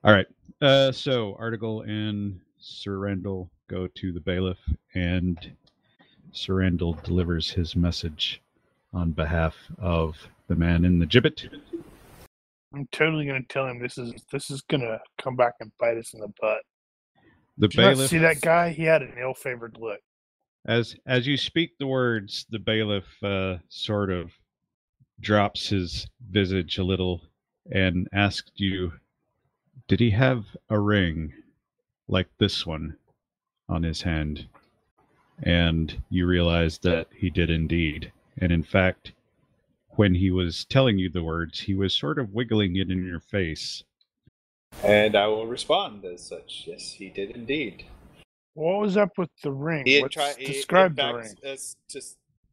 All 0.04 0.14
right. 0.14 0.28
Uh, 0.62 0.92
so 0.92 1.36
Article 1.40 1.82
and 1.82 2.40
Sir 2.60 2.98
Randall 2.98 3.50
go 3.70 3.88
to 3.88 4.12
the 4.12 4.20
bailiff, 4.20 4.58
and 4.94 5.52
Sir 6.32 6.56
Randall 6.56 6.94
delivers 7.04 7.50
his 7.50 7.76
message 7.76 8.42
on 8.94 9.12
behalf 9.12 9.56
of 9.80 10.16
the 10.48 10.56
man 10.56 10.86
in 10.86 11.00
the 11.00 11.06
gibbet. 11.06 11.50
I'm 12.74 12.88
totally 12.92 13.26
gonna 13.26 13.44
tell 13.50 13.68
him 13.68 13.80
this 13.80 13.98
is 13.98 14.14
this 14.32 14.50
is 14.50 14.62
gonna 14.62 15.00
come 15.22 15.36
back 15.36 15.54
and 15.60 15.72
bite 15.80 15.98
us 15.98 16.14
in 16.14 16.20
the 16.20 16.32
butt. 16.42 16.62
The 17.58 17.68
Did 17.68 17.76
you 17.78 17.84
not 17.84 17.90
bailiff, 17.92 18.10
see 18.10 18.18
that 18.20 18.42
guy? 18.42 18.70
He 18.70 18.84
had 18.84 19.04
an 19.04 19.14
ill-favored 19.20 19.78
look. 19.80 20.00
as 20.66 20.96
as 21.06 21.28
you 21.28 21.38
speak 21.38 21.78
the 21.78 21.88
words, 21.88 22.46
the 22.50 22.60
bailiff 22.60 23.06
uh, 23.24 23.58
sort 23.70 24.10
of 24.10 24.32
drops 25.20 25.70
his 25.70 26.08
visage 26.32 26.78
a 26.80 26.84
little 26.84 27.22
and 27.72 28.08
asked 28.14 28.60
you, 28.60 28.94
"Did 29.88 30.00
he 30.00 30.12
have 30.12 30.46
a 30.70 30.80
ring 30.80 31.34
like 32.08 32.30
this 32.38 32.66
one 32.66 32.98
on 33.70 33.84
his 33.84 34.02
hand?" 34.02 34.48
And 35.42 36.02
you 36.10 36.26
realized 36.28 36.84
that 36.84 37.08
he 37.16 37.30
did 37.30 37.50
indeed. 37.50 38.12
And 38.38 38.52
in 38.52 38.64
fact, 38.64 39.14
when 39.96 40.16
he 40.16 40.32
was 40.32 40.66
telling 40.66 40.98
you 40.98 41.10
the 41.10 41.24
words, 41.24 41.60
he 41.60 41.74
was 41.74 41.94
sort 41.94 42.20
of 42.20 42.34
wiggling 42.34 42.76
it 42.76 42.90
in 42.90 43.06
your 43.06 43.20
face. 43.20 43.84
And 44.84 45.16
I 45.16 45.28
will 45.28 45.46
respond 45.48 46.04
as 46.06 46.24
such. 46.24 46.64
Yes, 46.66 46.94
he 46.94 47.10
did 47.10 47.32
indeed. 47.32 47.86
What 48.56 48.82
was 48.82 48.98
up 48.98 49.18
with 49.18 49.30
the 49.44 49.52
ring? 49.52 49.86
He 49.86 49.96
had 49.96 50.04
What's, 50.04 50.16
tried. 50.16 50.38
describe 50.38 50.96
the 50.96 51.02
fact, 51.02 51.16
ring. 51.16 51.36
As, 51.44 51.76
uh, 51.76 52.00
to, 52.00 52.02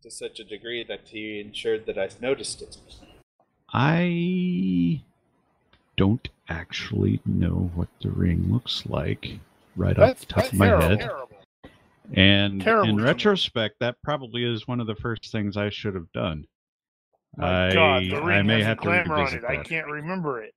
to 0.02 0.10
such 0.10 0.40
a 0.40 0.44
degree 0.44 0.84
that 0.84 1.08
he 1.08 1.40
ensured 1.40 1.86
that 1.86 1.98
I 1.98 2.08
noticed 2.20 2.62
it. 2.62 2.76
I 3.72 5.02
don't 5.96 6.28
actually 6.48 7.20
know 7.24 7.70
what 7.74 7.88
the 8.00 8.10
ring 8.10 8.50
looks 8.50 8.84
like 8.86 9.38
right 9.76 9.96
That's, 9.96 10.22
off 10.22 10.28
the 10.28 10.34
top 10.34 10.44
of 10.46 10.54
my 10.54 10.66
terrible. 10.66 10.88
head. 10.88 11.10
And 12.14 12.60
Terrible 12.60 12.88
in 12.88 13.04
retrospect, 13.04 13.76
that 13.80 13.96
probably 14.02 14.44
is 14.44 14.66
one 14.66 14.80
of 14.80 14.88
the 14.88 14.96
first 14.96 15.30
things 15.30 15.56
I 15.56 15.70
should 15.70 15.94
have 15.94 16.10
done. 16.12 16.44
My 17.36 17.68
I, 17.68 17.72
God, 17.72 18.02
the 18.10 18.22
ring 18.22 18.38
I 18.38 18.42
may 18.42 18.62
have 18.62 18.80
to 18.80 18.90
on 18.90 19.34
it. 19.34 19.44
I 19.44 19.62
can't 19.62 19.86
remember 19.86 20.42
it. 20.42 20.52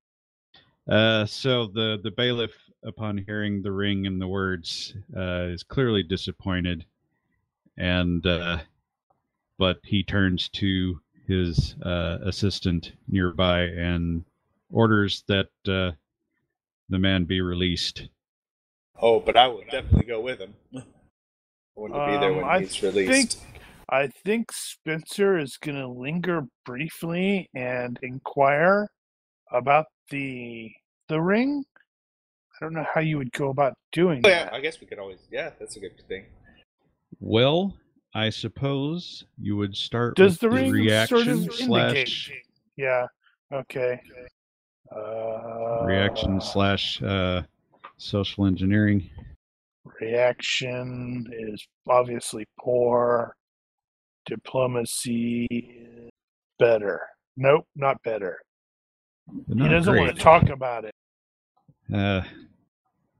Uh, 0.89 1.25
so 1.25 1.67
the 1.67 1.99
the 2.03 2.11
bailiff, 2.11 2.53
upon 2.83 3.17
hearing 3.17 3.61
the 3.61 3.71
ring 3.71 4.07
and 4.07 4.19
the 4.19 4.27
words, 4.27 4.95
uh, 5.15 5.43
is 5.43 5.61
clearly 5.61 6.01
disappointed, 6.01 6.85
and 7.77 8.25
uh, 8.25 8.57
but 9.59 9.79
he 9.83 10.03
turns 10.03 10.49
to 10.49 10.99
his 11.27 11.75
uh, 11.83 12.17
assistant 12.23 12.93
nearby 13.07 13.63
and 13.63 14.23
orders 14.71 15.23
that 15.27 15.49
uh, 15.67 15.91
the 16.89 16.99
man 16.99 17.23
be 17.25 17.41
released. 17.41 18.07
Oh, 19.01 19.19
but 19.19 19.35
I 19.37 19.47
will 19.47 19.63
definitely 19.71 20.05
go 20.05 20.21
with 20.21 20.39
him. 20.39 20.53
I 20.75 20.81
want 21.75 21.93
to 21.93 22.05
be 22.05 22.17
there 22.19 22.31
Um, 22.31 22.35
when 22.37 22.45
I 22.45 22.59
he's 22.59 22.81
released. 22.83 23.39
I 23.89 24.07
think 24.25 24.51
Spencer 24.51 25.37
is 25.37 25.57
going 25.57 25.77
to 25.77 25.87
linger 25.87 26.43
briefly 26.65 27.49
and 27.53 27.99
inquire 28.01 28.89
about 29.51 29.85
the 30.09 30.71
the 31.09 31.21
ring. 31.21 31.63
I 32.55 32.65
don't 32.65 32.73
know 32.73 32.85
how 32.93 33.01
you 33.01 33.17
would 33.17 33.31
go 33.33 33.49
about 33.49 33.73
doing 33.91 34.21
Oh, 34.23 34.29
yeah, 34.29 34.45
that. 34.45 34.53
I 34.53 34.61
guess 34.61 34.79
we 34.79 34.87
could 34.87 34.99
always. 34.99 35.19
Yeah, 35.31 35.51
that's 35.59 35.75
a 35.75 35.79
good 35.79 35.99
thing. 36.07 36.25
Well, 37.19 37.75
I 38.15 38.29
suppose 38.29 39.25
you 39.39 39.57
would 39.57 39.75
start 39.75 40.15
Does 40.15 40.33
with 40.33 40.39
the 40.41 40.49
ring 40.51 40.71
reaction 40.71 41.17
sort 41.17 41.27
of 41.27 41.59
indicate? 41.59 42.07
slash 42.07 42.31
Yeah. 42.77 43.07
Okay. 43.51 43.99
Uh, 44.95 45.83
reaction 45.85 46.39
slash 46.39 47.01
uh, 47.01 47.41
social 47.97 48.45
engineering. 48.45 49.09
reaction 49.99 51.25
is 51.31 51.65
obviously 51.89 52.45
poor. 52.59 53.35
Diplomacy 54.25 55.47
is 55.51 56.09
better. 56.59 57.01
Nope, 57.35 57.65
not 57.75 58.01
better. 58.03 58.39
but 59.47 59.57
he 59.57 59.67
doesn't 59.67 59.95
want 59.97 60.15
to 60.15 60.21
talk 60.21 60.49
about 60.49 60.85
it. 60.85 60.93
uh, 61.93 62.21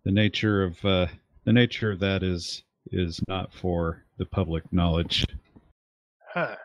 the 0.03 0.11
nature 0.11 0.63
of 0.63 0.85
uh, 0.85 1.07
the 1.45 1.53
nature 1.53 1.91
of 1.91 1.99
that 1.99 2.21
is 2.23 2.63
is 2.91 3.21
not 3.27 3.53
for 3.53 4.03
the 4.17 4.25
public 4.25 4.63
knowledge. 4.71 5.25
Huh. 6.33 6.55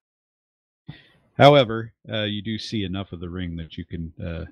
However, 1.37 1.93
uh, 2.11 2.25
you 2.25 2.43
do 2.43 2.59
see 2.59 2.85
enough 2.85 3.13
of 3.13 3.21
the 3.21 3.29
ring 3.29 3.57
that 3.57 3.79
you 3.79 3.85
can 3.85 4.13
uh, 4.23 4.45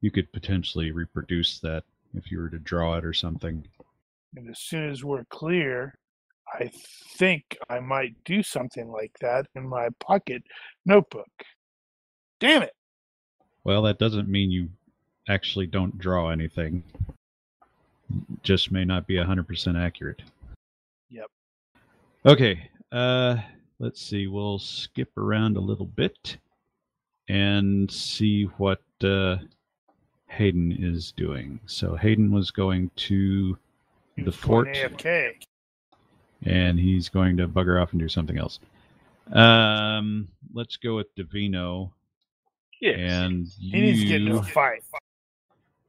you 0.00 0.10
could 0.10 0.30
potentially 0.32 0.92
reproduce 0.92 1.58
that 1.60 1.84
if 2.14 2.30
you 2.30 2.38
were 2.38 2.50
to 2.50 2.58
draw 2.58 2.96
it 2.96 3.04
or 3.04 3.12
something. 3.12 3.64
And 4.36 4.50
as 4.50 4.58
soon 4.58 4.90
as 4.90 5.04
we're 5.04 5.24
clear, 5.24 5.94
I 6.52 6.70
think 7.16 7.56
I 7.68 7.80
might 7.80 8.14
do 8.24 8.42
something 8.42 8.90
like 8.90 9.12
that 9.20 9.46
in 9.54 9.66
my 9.66 9.88
pocket 10.00 10.42
notebook. 10.84 11.30
Damn 12.40 12.62
it. 12.62 12.74
Well, 13.64 13.82
that 13.82 13.98
doesn't 13.98 14.28
mean 14.28 14.50
you 14.50 14.68
actually 15.28 15.66
don't 15.66 15.96
draw 15.98 16.30
anything. 16.30 16.82
Just 18.42 18.72
may 18.72 18.84
not 18.84 19.06
be 19.06 19.14
100% 19.14 19.80
accurate. 19.80 20.22
Okay. 22.24 22.70
Uh 22.90 23.36
let's 23.78 24.00
see. 24.00 24.26
We'll 24.26 24.58
skip 24.58 25.16
around 25.16 25.56
a 25.56 25.60
little 25.60 25.86
bit 25.86 26.36
and 27.28 27.90
see 27.90 28.44
what 28.58 28.82
uh 29.02 29.36
Hayden 30.28 30.72
is 30.78 31.12
doing. 31.12 31.60
So 31.66 31.96
Hayden 31.96 32.30
was 32.32 32.50
going 32.50 32.90
to 32.96 33.56
The 34.18 34.32
fort. 34.32 34.68
AFK. 34.68 35.32
and 36.44 36.78
he's 36.78 37.08
going 37.08 37.36
to 37.38 37.48
bugger 37.48 37.80
off 37.80 37.92
and 37.92 38.00
do 38.00 38.08
something 38.08 38.38
else. 38.38 38.60
Um 39.32 40.28
let's 40.54 40.76
go 40.76 40.96
with 40.96 41.14
Davino 41.16 41.90
Yes. 42.80 42.98
and 42.98 43.46
He 43.60 43.80
needs 43.80 44.00
to 44.00 44.06
get 44.06 44.22
into 44.22 44.38
a 44.38 44.42
fight. 44.42 44.82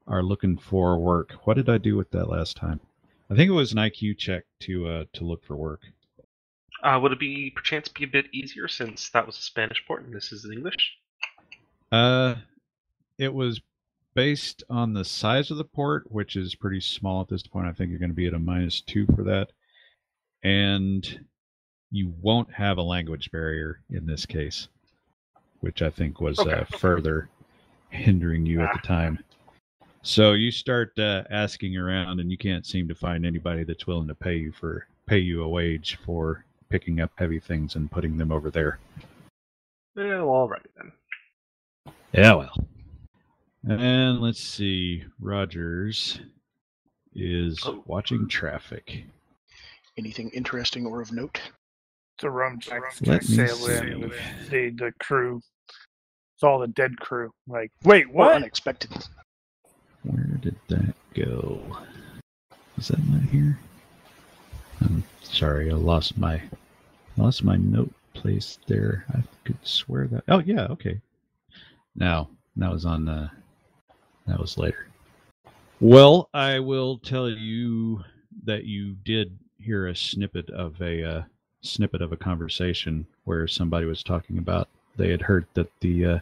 are 0.08 0.22
looking 0.24 0.58
for 0.58 0.98
work. 1.00 1.32
What 1.44 1.56
did 1.56 1.70
I 1.70 1.78
do 1.80 1.96
with 1.96 2.12
that 2.12 2.30
last 2.30 2.56
time? 2.56 2.80
I 3.30 3.36
think 3.36 3.50
it 3.50 3.54
was 3.54 3.72
an 3.72 3.80
IQ 3.80 4.18
check 4.18 4.44
to 4.62 4.88
uh 4.88 5.06
to 5.14 5.24
look 5.26 5.44
for 5.44 5.56
work. 5.56 5.82
Uh, 6.84 7.00
would 7.02 7.14
it 7.14 7.20
be 7.20 7.50
perchance 7.50 7.88
be 7.88 8.04
a 8.04 8.08
bit 8.08 8.26
easier 8.34 8.68
since 8.68 9.10
that 9.10 9.26
was 9.26 9.38
a 9.38 9.42
Spanish 9.42 9.84
port 9.88 10.04
and 10.04 10.14
this 10.14 10.34
is 10.34 10.46
English? 10.46 10.98
Uh, 11.92 12.36
it 13.18 13.34
was 13.34 13.62
based 14.16 14.64
on 14.70 14.94
the 14.94 15.06
size 15.06 15.50
of 15.50 15.58
the 15.58 15.64
port, 15.64 16.12
which 16.12 16.36
is 16.36 16.56
pretty 16.56 16.82
small 16.82 17.22
at 17.22 17.30
this 17.30 17.44
point. 17.44 17.68
I 17.68 17.72
think 17.72 17.90
you're 17.90 18.00
going 18.00 18.10
to 18.12 18.16
be 18.16 18.28
at 18.28 18.34
a 18.34 18.40
minus 18.40 18.82
two 18.82 19.06
for 19.16 19.24
that, 19.24 19.52
and 20.44 21.26
you 21.90 22.14
won't 22.22 22.52
have 22.52 22.78
a 22.78 22.84
language 22.84 23.32
barrier 23.32 23.80
in 23.90 24.06
this 24.06 24.26
case, 24.26 24.68
which 25.62 25.82
I 25.82 25.90
think 25.90 26.20
was 26.20 26.38
Okay. 26.40 26.52
uh, 26.52 26.66
further 26.78 27.30
hindering 27.90 28.46
you 28.46 28.62
at 28.62 28.74
the 28.74 28.86
time. 28.86 29.24
So 30.02 30.34
you 30.34 30.52
start 30.52 31.00
uh, 31.00 31.24
asking 31.30 31.78
around, 31.78 32.20
and 32.20 32.30
you 32.30 32.38
can't 32.38 32.66
seem 32.66 32.90
to 32.90 32.96
find 32.96 33.26
anybody 33.26 33.64
that's 33.64 33.88
willing 33.88 34.10
to 34.10 34.16
pay 34.16 34.36
you 34.36 34.52
for 34.52 34.86
pay 35.06 35.20
you 35.20 35.44
a 35.44 35.48
wage 35.48 35.98
for 36.06 36.44
picking 36.74 37.00
up 37.02 37.12
heavy 37.18 37.40
things 37.40 37.76
and 37.76 37.92
putting 37.92 38.18
them 38.18 38.32
over 38.32 38.50
there. 38.50 38.80
Yeah, 39.96 40.24
well, 40.24 40.48
alrighty 40.50 40.66
then. 40.76 40.92
Yeah, 42.12 42.34
well. 42.34 42.68
And 43.70 44.20
let's 44.22 44.40
see. 44.40 45.04
Rogers 45.20 46.20
is 47.14 47.60
Oh. 47.64 47.84
watching 47.86 48.28
traffic. 48.28 49.04
Anything 50.00 50.32
interesting 50.32 50.88
or 50.88 51.00
of 51.00 51.12
note? 51.12 51.40
It's 52.18 52.24
a 52.24 52.30
rum 52.32 52.60
check. 52.60 52.82
Let 53.06 53.22
me 53.30 53.36
sail 53.36 53.68
in 53.68 53.90
see. 53.92 53.96
with 53.96 54.50
the 54.50 54.70
the 54.72 54.92
crew. 55.00 55.42
It's 56.36 56.44
all 56.44 56.58
the 56.58 56.68
dead 56.70 57.00
crew. 57.00 57.30
Like, 57.46 57.72
wait, 57.84 58.08
Or 58.08 58.14
what? 58.14 58.36
unexpected? 58.36 58.90
Where 60.02 60.24
did 60.42 60.56
that 60.70 60.96
go? 61.14 61.62
Is 62.80 62.88
that 62.88 62.98
not 63.10 63.30
here? 63.30 63.60
I'm 64.82 65.04
sorry, 65.22 65.70
I 65.70 65.76
lost 65.76 66.18
my 66.18 66.42
lost 67.18 67.44
my 67.44 67.58
note 67.58 67.94
place 68.14 68.60
there. 68.68 69.06
I 69.14 69.24
could 69.46 69.58
swear 69.64 70.08
that. 70.08 70.24
Oh 70.28 70.40
yeah, 70.40 70.68
okay. 70.72 71.00
Now 71.96 72.30
that 72.56 72.72
was 72.72 72.86
on. 72.86 73.08
Uh, 73.08 73.30
that 74.28 74.40
was 74.40 74.58
later. 74.58 74.88
Well, 75.80 76.30
I 76.34 76.60
will 76.60 76.98
tell 76.98 77.30
you 77.30 78.04
that 78.46 78.64
you 78.64 78.94
did 79.04 79.38
hear 79.60 79.88
a 79.88 79.96
snippet 79.96 80.50
of 80.52 80.80
a 80.82 81.04
uh, 81.04 81.24
snippet 81.62 82.02
of 82.02 82.12
a 82.12 82.18
conversation 82.18 83.06
where 83.26 83.48
somebody 83.48 83.86
was 83.86 84.04
talking 84.04 84.38
about 84.38 84.70
they 84.96 85.10
had 85.10 85.22
heard 85.22 85.46
that 85.54 85.70
the 85.80 86.06
uh, 86.06 86.20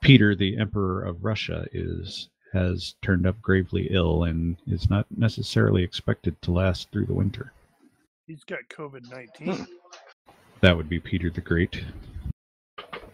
Peter, 0.00 0.34
the 0.34 0.56
Emperor 0.56 1.04
of 1.04 1.24
Russia, 1.24 1.66
is 1.72 2.28
has 2.52 2.94
turned 3.02 3.26
up 3.26 3.40
gravely 3.42 3.88
ill 3.90 4.24
and 4.24 4.56
is 4.66 4.88
not 4.88 5.06
necessarily 5.16 5.82
expected 5.82 6.40
to 6.40 6.52
last 6.52 6.90
through 6.90 7.04
the 7.04 7.12
winter. 7.12 7.52
He's 8.26 8.44
got 8.44 8.58
COVID 8.68 9.08
nineteen. 9.10 9.66
That 10.60 10.76
would 10.76 10.88
be 10.88 10.98
Peter 10.98 11.30
the 11.30 11.40
Great, 11.40 11.84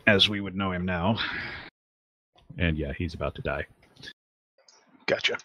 as 0.06 0.28
we 0.28 0.40
would 0.40 0.54
know 0.54 0.72
him 0.72 0.84
now. 0.86 1.18
And 2.58 2.78
yeah, 2.78 2.92
he's 2.92 3.14
about 3.14 3.34
to 3.36 3.42
die. 3.42 3.66
Gotcha. 5.06 5.38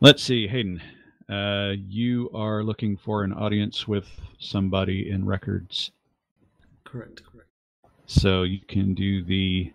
Let's 0.00 0.22
see, 0.22 0.46
Hayden. 0.46 0.80
Uh, 1.28 1.72
you 1.88 2.30
are 2.34 2.62
looking 2.62 2.96
for 2.96 3.24
an 3.24 3.32
audience 3.32 3.86
with 3.88 4.06
somebody 4.38 5.10
in 5.10 5.26
records, 5.26 5.90
Correct, 6.84 7.22
correct. 7.24 7.48
so 8.06 8.44
you 8.44 8.60
can 8.60 8.94
do 8.94 9.22
the 9.22 9.72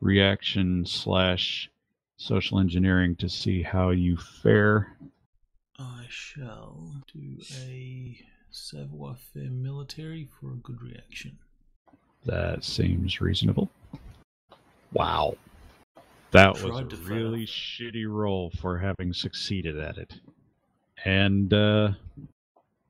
reaction 0.00 0.84
slash 0.86 1.70
social 2.16 2.58
engineering 2.58 3.14
to 3.16 3.28
see 3.28 3.62
how 3.62 3.90
you 3.90 4.16
fare. 4.16 4.96
I 5.78 6.06
shall 6.08 7.02
do 7.14 7.36
a 7.64 8.18
savoir 8.50 9.16
faire 9.16 9.50
military 9.50 10.28
for 10.40 10.52
a 10.52 10.56
good 10.56 10.82
reaction. 10.82 11.38
That 12.24 12.64
seems 12.64 13.20
reasonable. 13.20 13.70
Wow. 14.92 15.36
That 16.30 16.54
was 16.54 16.80
a 16.80 16.84
to 16.84 16.96
fail. 16.96 17.16
really 17.16 17.46
shitty 17.46 18.06
roll 18.06 18.50
for 18.60 18.78
having 18.78 19.12
succeeded 19.12 19.78
at 19.78 19.96
it. 19.96 20.14
And 21.04 21.52
uh, 21.54 21.92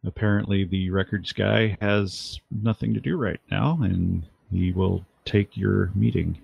apparently, 0.05 0.65
the 0.65 0.91
records 0.91 1.33
guy 1.33 1.77
has 1.81 2.41
nothing 2.51 2.95
to 2.95 3.01
do 3.01 3.17
right 3.17 3.41
now, 3.51 3.79
and 3.83 4.25
he 4.51 4.73
will 4.73 5.05
take 5.25 5.57
your 5.57 5.93
meeting. 5.95 6.39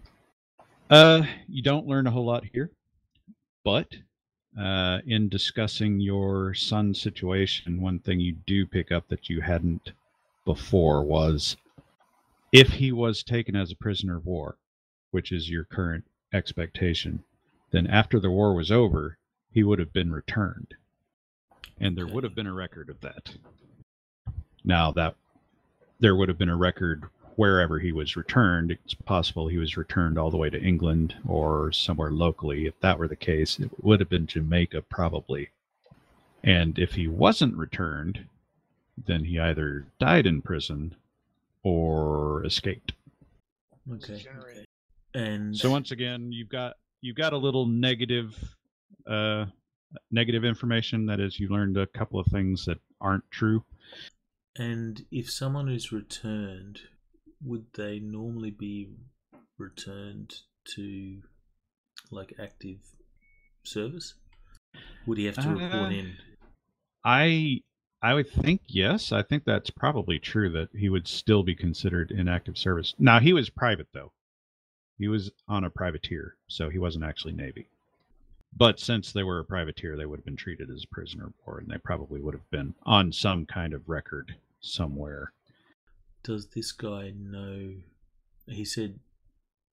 Uh, 0.91 1.23
you 1.49 1.62
don't 1.62 1.87
learn 1.87 2.07
a 2.07 2.11
whole 2.11 2.27
lot 2.27 2.45
here, 2.53 2.71
but 3.65 3.89
uh, 4.59 4.98
in 5.07 5.28
discussing 5.28 6.00
your 6.00 6.55
son's 6.55 7.00
situation, 7.00 7.80
one 7.80 7.98
thing 7.98 8.20
you 8.20 8.36
do 8.46 8.66
pick 8.66 8.92
up 8.92 9.09
that 9.09 9.28
you 9.28 9.40
hadn't 9.40 9.92
before 10.44 11.02
was 11.02 11.57
if 12.52 12.68
he 12.68 12.92
was 12.92 13.22
taken 13.22 13.57
as 13.57 13.72
a 13.72 13.76
prisoner 13.76 14.16
of 14.16 14.26
war, 14.26 14.57
which 15.11 15.32
is 15.32 15.50
your 15.50 15.64
current 15.64 16.05
expectation, 16.32 17.24
then 17.72 17.86
after 17.86 18.20
the 18.20 18.30
war 18.30 18.55
was 18.55 18.70
over, 18.70 19.18
he 19.52 19.64
would 19.64 19.78
have 19.78 19.92
been 19.92 20.12
returned. 20.12 20.74
And 21.80 21.96
there 21.96 22.07
would 22.07 22.22
have 22.22 22.34
been 22.34 22.46
a 22.46 22.55
record 22.55 22.88
of 22.88 23.00
that. 23.00 23.30
Now 24.64 24.92
that 24.92 25.16
there 25.98 26.14
would 26.14 26.28
have 26.28 26.38
been 26.38 26.48
a 26.48 26.57
record 26.57 27.05
wherever 27.37 27.78
he 27.78 27.93
was 27.93 28.16
returned. 28.16 28.70
It's 28.70 28.95
possible 28.95 29.49
he 29.49 29.59
was 29.59 29.76
returned 29.76 30.18
all 30.18 30.30
the 30.30 30.37
way 30.37 30.51
to 30.51 30.61
England 30.62 31.14
or 31.26 31.72
somewhere 31.72 32.11
locally. 32.11 32.66
If 32.66 32.78
that 32.80 32.99
were 32.99 33.09
the 33.09 33.16
case, 33.16 33.59
it 33.59 33.70
would 33.82 34.01
have 34.01 34.09
been 34.09 34.26
Jamaica 34.26 34.82
probably. 34.82 35.51
And 36.43 36.78
if 36.78 36.93
he 36.95 37.07
wasn't 37.09 37.57
returned, 37.57 38.26
then 39.07 39.24
he 39.24 39.39
either 39.39 39.87
died 39.99 40.26
in 40.26 40.43
prison 40.43 40.95
or 41.62 42.45
escaped. 42.45 42.93
Okay. 43.93 44.18
Generate. 44.18 44.57
okay. 44.59 44.64
And 45.14 45.57
So 45.57 45.70
once 45.70 45.91
again, 45.91 46.32
you've 46.32 46.49
got 46.49 46.74
you've 47.01 47.16
got 47.16 47.32
a 47.32 47.39
little 47.39 47.66
negative 47.66 48.37
uh 49.07 49.47
negative 50.11 50.45
information 50.45 51.07
that 51.07 51.20
is 51.20 51.39
you 51.39 51.49
learned 51.49 51.76
a 51.76 51.87
couple 51.87 52.18
of 52.18 52.26
things 52.26 52.64
that 52.66 52.78
aren't 53.01 53.28
true. 53.30 53.62
and 54.57 55.05
if 55.11 55.30
someone 55.30 55.68
is 55.68 55.93
returned, 55.93 56.80
would 57.43 57.66
they 57.74 57.99
normally 57.99 58.51
be 58.51 58.91
returned 59.59 60.35
to 60.74 61.22
like 62.11 62.35
active 62.39 62.78
service? 63.64 64.14
Would 65.07 65.18
he 65.18 65.26
have 65.26 65.37
to 65.37 65.49
report 65.49 65.93
Uh, 65.93 65.95
in? 65.95 66.16
I 67.05 67.62
I 68.03 68.14
would 68.14 68.28
think 68.28 68.62
yes. 68.66 69.12
I 69.12 69.22
think 69.22 69.45
that's 69.45 69.70
probably 69.70 70.18
true 70.18 70.51
that 70.51 70.68
he 70.74 70.89
would 70.89 71.09
still 71.09 71.43
be 71.43 71.55
considered 71.55 72.11
in 72.11 72.28
active 72.28 72.59
service. 72.59 72.95
Now 72.99 73.18
he 73.20 73.32
was 73.32 73.49
private 73.51 73.89
though. 73.93 74.12
He 74.99 75.09
was 75.09 75.30
on 75.49 75.64
a 75.64 75.70
privateer, 75.70 76.37
so 76.47 76.70
he 76.70 76.78
wasn't 76.78 77.05
actually 77.05 77.32
Navy. 77.32 77.66
But 78.57 78.78
since 78.78 79.11
they 79.12 79.24
were 79.24 79.41
a 79.41 79.45
privateer, 79.45 79.97
they 79.97 80.07
would 80.07 80.20
have 80.20 80.24
been 80.24 80.37
treated 80.37 80.70
as 80.70 80.85
a 80.85 80.95
prisoner 80.95 81.26
of 81.26 81.32
war, 81.45 81.59
and 81.59 81.68
they 81.68 81.78
probably 81.78 82.20
would 82.20 82.35
have 82.35 82.49
been 82.51 82.74
on 82.85 83.11
some 83.11 83.47
kind 83.47 83.72
of 83.74 83.89
record 83.89 84.37
somewhere. 84.61 85.32
Does 86.25 86.49
this 86.49 86.72
guy 86.72 87.12
know? 87.16 87.75
He 88.47 88.64
said 88.64 88.99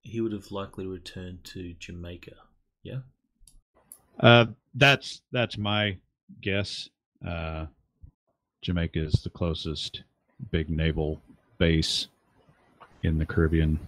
he 0.02 0.22
would 0.22 0.34
have 0.34 0.52
likely 0.52 0.86
returned 0.86 1.44
to 1.46 1.74
Jamaica. 1.80 2.36
Yeah. 2.84 3.00
Uh, 4.20 4.48
that's 4.76 5.22
that's 5.32 5.58
my 5.58 5.98
guess. 6.42 6.90
Uh, 7.26 7.68
Jamaica 8.62 9.00
is 9.00 9.14
the 9.24 9.30
closest 9.30 10.04
big 10.52 10.70
naval 10.70 11.22
base 11.58 12.08
in 13.04 13.18
the 13.18 13.26
Caribbean. 13.26 13.80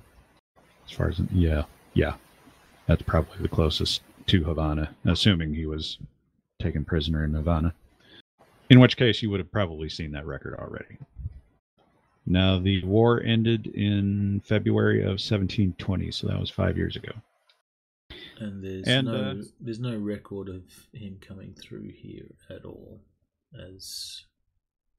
As 0.86 0.92
far 0.92 1.10
as 1.10 1.22
yeah, 1.32 1.64
yeah, 1.94 2.16
that's 2.88 3.02
probably 3.02 3.38
the 3.42 3.50
closest 3.50 4.02
to 4.28 4.44
Havana, 4.44 4.96
assuming 5.06 5.54
he 5.54 5.66
was 5.66 5.98
taken 6.62 6.86
prisoner 6.86 7.24
in 7.26 7.34
Havana. 7.34 7.74
In 8.70 8.80
which 8.80 8.98
case, 8.98 9.22
you 9.22 9.30
would 9.30 9.40
have 9.40 9.52
probably 9.52 9.90
seen 9.90 10.12
that 10.14 10.26
record 10.26 10.56
already. 10.58 10.98
Now, 12.26 12.58
the 12.60 12.84
war 12.86 13.22
ended 13.22 13.68
in 13.68 14.42
February 14.46 15.02
of 15.02 15.20
1720, 15.20 16.12
so 16.12 16.28
that 16.28 16.40
was 16.40 16.50
five 16.50 16.78
years 16.78 16.96
ago. 16.96 17.12
And 18.40 18.64
there's 18.64 18.88
And, 18.88 19.08
no 19.08 19.14
uh, 19.14 19.36
there's 19.60 19.80
no 19.80 19.98
record 19.98 20.50
of 20.50 20.64
him 20.94 21.18
coming 21.22 21.54
through 21.54 21.90
here 21.90 22.30
at 22.50 22.66
all 22.66 23.02
as 23.72 24.24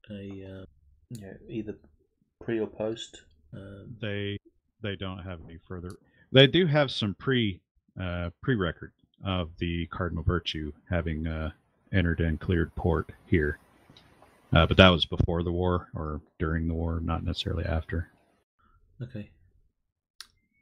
a 0.09 0.13
uh, 0.13 0.65
you 1.09 1.21
know, 1.21 1.33
either 1.49 1.75
pre 2.41 2.59
or 2.59 2.67
post. 2.67 3.21
Um, 3.53 3.95
they 4.01 4.37
they 4.81 4.95
don't 4.95 5.19
have 5.19 5.39
any 5.45 5.57
further. 5.67 5.91
They 6.31 6.47
do 6.47 6.65
have 6.65 6.91
some 6.91 7.15
pre 7.15 7.61
uh, 7.99 8.29
pre 8.41 8.55
record 8.55 8.91
of 9.23 9.49
the 9.57 9.87
Cardinal 9.87 10.23
Virtue 10.23 10.71
having 10.89 11.25
uh, 11.27 11.51
entered 11.93 12.19
and 12.19 12.39
cleared 12.39 12.73
port 12.75 13.11
here, 13.25 13.59
uh, 14.53 14.65
but 14.65 14.77
that 14.77 14.89
was 14.89 15.05
before 15.05 15.43
the 15.43 15.51
war 15.51 15.89
or 15.95 16.21
during 16.39 16.67
the 16.67 16.73
war, 16.73 16.99
not 16.99 17.23
necessarily 17.23 17.65
after. 17.65 18.09
okay. 19.01 19.29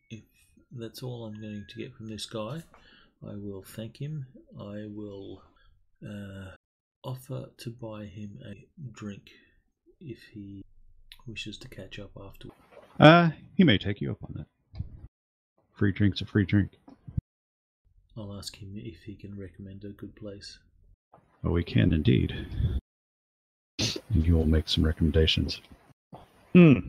If 0.09 0.23
that's 0.71 1.03
all 1.03 1.25
I'm 1.25 1.39
going 1.39 1.65
to 1.69 1.75
get 1.77 1.93
from 1.95 2.07
this 2.07 2.25
guy, 2.25 2.63
I 3.25 3.35
will 3.35 3.63
thank 3.63 3.97
him. 4.01 4.25
I 4.59 4.85
will 4.87 5.41
uh, 6.05 6.51
offer 7.03 7.45
to 7.57 7.69
buy 7.69 8.05
him 8.05 8.39
a 8.45 8.65
drink 8.91 9.29
if 9.99 10.19
he 10.33 10.63
wishes 11.27 11.57
to 11.59 11.67
catch 11.67 11.99
up 11.99 12.11
after. 12.21 12.49
Uh, 12.99 13.29
he 13.55 13.63
may 13.63 13.77
take 13.77 14.01
you 14.01 14.11
up 14.11 14.23
on 14.23 14.33
that. 14.35 14.47
Free 15.75 15.91
drink's 15.91 16.21
a 16.21 16.25
free 16.25 16.45
drink. 16.45 16.71
I'll 18.15 18.37
ask 18.37 18.55
him 18.55 18.73
if 18.75 19.03
he 19.03 19.15
can 19.15 19.39
recommend 19.39 19.83
a 19.83 19.89
good 19.89 20.15
place. 20.15 20.59
Oh, 21.43 21.51
we 21.51 21.63
can 21.63 21.91
indeed. 21.93 22.79
And 24.13 24.25
you 24.25 24.35
will 24.35 24.45
make 24.45 24.69
some 24.69 24.85
recommendations. 24.85 25.61
Hmm. 26.53 26.79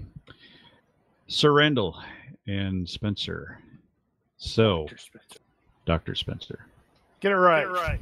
Sir 1.26 1.52
Randall 1.52 1.98
and 2.46 2.88
Spencer. 2.88 3.58
So, 4.36 4.86
Dr. 4.88 4.98
Spencer. 4.98 5.38
Dr. 5.86 6.14
Spencer. 6.14 6.66
Get 7.20 7.32
it 7.32 7.36
right. 7.36 7.98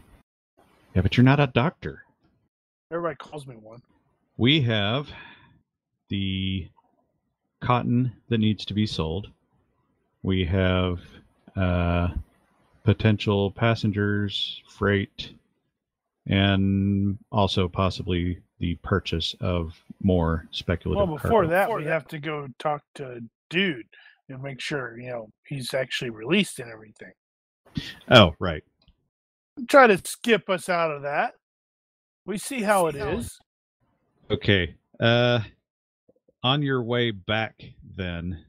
Yeah, 0.95 1.03
but 1.03 1.17
you're 1.17 1.25
not 1.25 1.41
a 1.41 1.47
doctor. 1.47 2.05
Everybody 2.91 3.17
calls 3.17 3.47
me 3.47 3.55
one. 3.57 3.81
We 4.37 4.61
have 4.63 5.09
the 6.09 6.69
cotton 7.61 8.13
that 8.29 8.39
needs 8.39 8.65
to 8.67 8.75
be 8.75 8.87
sold. 8.87 9.29
We 10.23 10.45
have 10.45 11.01
uh, 11.57 12.09
potential 12.85 13.51
passengers, 13.51 14.63
freight, 14.69 15.33
and 16.27 17.19
also 17.31 17.69
possibly 17.69 18.41
the 18.63 18.77
purchase 18.77 19.35
of 19.41 19.75
more 20.05 20.47
speculative. 20.53 21.09
Well, 21.09 21.19
before 21.19 21.43
cargo. 21.43 21.49
that, 21.49 21.75
we 21.75 21.85
have 21.85 22.07
to 22.07 22.19
go 22.21 22.47
talk 22.61 22.85
to 22.95 23.21
Dude 23.51 23.85
and 24.29 24.41
make 24.41 24.61
sure 24.61 24.99
you 24.99 25.11
know 25.11 25.29
he's 25.45 25.75
actually 25.75 26.11
released 26.11 26.61
and 26.61 26.71
everything. 26.71 27.13
Oh, 28.09 28.35
right. 28.39 28.63
Try 29.69 29.89
to 29.89 30.01
skip 30.05 30.49
us 30.49 30.69
out 30.69 30.93
of 30.93 31.03
that. 31.03 31.35
We 32.25 32.39
see 32.39 32.63
how 32.63 32.87
it 32.87 32.95
is. 32.95 33.37
Okay. 34.31 34.77
Uh, 35.01 35.41
on 36.45 36.63
your 36.63 36.83
way 36.85 37.11
back, 37.11 37.61
then, 37.97 38.45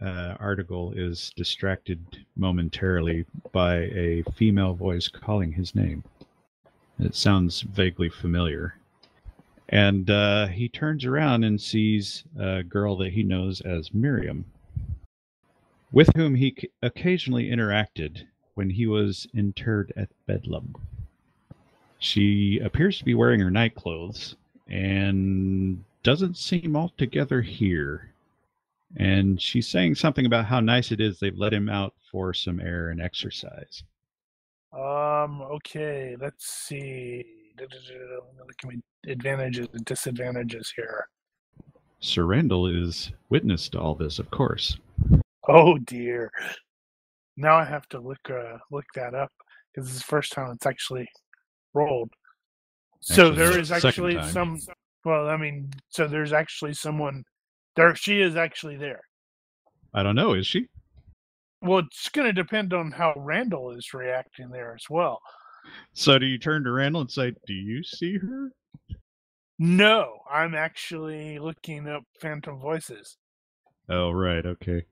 uh, 0.00 0.36
Article 0.40 0.92
is 0.96 1.32
distracted 1.36 2.00
momentarily 2.34 3.26
by 3.52 3.74
a 3.74 4.24
female 4.36 4.72
voice 4.72 5.06
calling 5.06 5.52
his 5.52 5.74
name. 5.74 6.02
It 6.98 7.14
sounds 7.14 7.60
vaguely 7.60 8.08
familiar. 8.08 8.79
And 9.70 10.10
uh, 10.10 10.48
he 10.48 10.68
turns 10.68 11.04
around 11.04 11.44
and 11.44 11.60
sees 11.60 12.24
a 12.38 12.62
girl 12.64 12.96
that 12.96 13.12
he 13.12 13.22
knows 13.22 13.60
as 13.60 13.94
Miriam, 13.94 14.44
with 15.92 16.10
whom 16.16 16.34
he 16.34 16.56
occasionally 16.82 17.48
interacted 17.48 18.24
when 18.54 18.68
he 18.68 18.86
was 18.86 19.28
interred 19.32 19.92
at 19.96 20.08
Bedlam. 20.26 20.74
She 22.00 22.58
appears 22.58 22.98
to 22.98 23.04
be 23.04 23.14
wearing 23.14 23.40
her 23.40 23.50
night 23.50 23.76
clothes 23.76 24.34
and 24.68 25.84
doesn't 26.02 26.36
seem 26.36 26.74
altogether 26.74 27.40
here. 27.40 28.12
And 28.96 29.40
she's 29.40 29.68
saying 29.68 29.94
something 29.94 30.26
about 30.26 30.46
how 30.46 30.58
nice 30.58 30.90
it 30.90 31.00
is 31.00 31.20
they've 31.20 31.36
let 31.38 31.54
him 31.54 31.68
out 31.68 31.94
for 32.10 32.34
some 32.34 32.58
air 32.58 32.90
and 32.90 33.00
exercise. 33.00 33.84
Um. 34.72 35.42
Okay. 35.42 36.16
Let's 36.20 36.46
see. 36.46 37.39
At 37.60 38.68
me. 38.68 38.80
Advantages 39.06 39.68
and 39.72 39.84
disadvantages 39.84 40.72
here. 40.74 41.08
Sir 42.00 42.24
Randall 42.24 42.66
is 42.66 43.12
witness 43.28 43.68
to 43.70 43.78
all 43.80 43.94
this, 43.94 44.18
of 44.18 44.30
course. 44.30 44.78
Oh 45.48 45.78
dear. 45.78 46.30
Now 47.36 47.56
I 47.56 47.64
have 47.64 47.86
to 47.88 48.00
look 48.00 48.18
uh, 48.30 48.58
look 48.70 48.84
that 48.94 49.14
up 49.14 49.32
because 49.72 49.88
this 49.88 49.96
is 49.96 50.02
the 50.02 50.06
first 50.06 50.32
time 50.32 50.50
it's 50.52 50.66
actually 50.66 51.08
rolled. 51.74 52.10
So 53.00 53.28
Actually, 53.28 53.36
there 53.36 53.58
it's 53.58 53.70
is 53.70 53.84
actually 53.84 54.14
time. 54.14 54.30
some. 54.32 54.60
Well, 55.04 55.28
I 55.28 55.36
mean, 55.36 55.70
so 55.88 56.06
there's 56.06 56.32
actually 56.32 56.74
someone 56.74 57.24
there. 57.76 57.94
She 57.94 58.20
is 58.20 58.36
actually 58.36 58.76
there. 58.76 59.00
I 59.94 60.02
don't 60.02 60.16
know, 60.16 60.34
is 60.34 60.46
she? 60.46 60.68
Well, 61.62 61.80
it's 61.80 62.08
going 62.10 62.26
to 62.26 62.32
depend 62.32 62.72
on 62.72 62.90
how 62.90 63.12
Randall 63.16 63.72
is 63.72 63.92
reacting 63.92 64.50
there 64.50 64.74
as 64.74 64.84
well. 64.88 65.20
So 65.92 66.18
do 66.18 66.26
you 66.26 66.38
turn 66.38 66.64
to 66.64 66.72
Randall 66.72 67.02
and 67.02 67.10
say, 67.10 67.34
Do 67.46 67.52
you 67.52 67.82
see 67.82 68.18
her? 68.18 68.52
No, 69.58 70.20
I'm 70.30 70.54
actually 70.54 71.38
looking 71.38 71.86
up 71.86 72.02
Phantom 72.20 72.58
Voices. 72.58 73.18
Oh, 73.90 74.10
right. 74.10 74.46
Okay. 74.46 74.84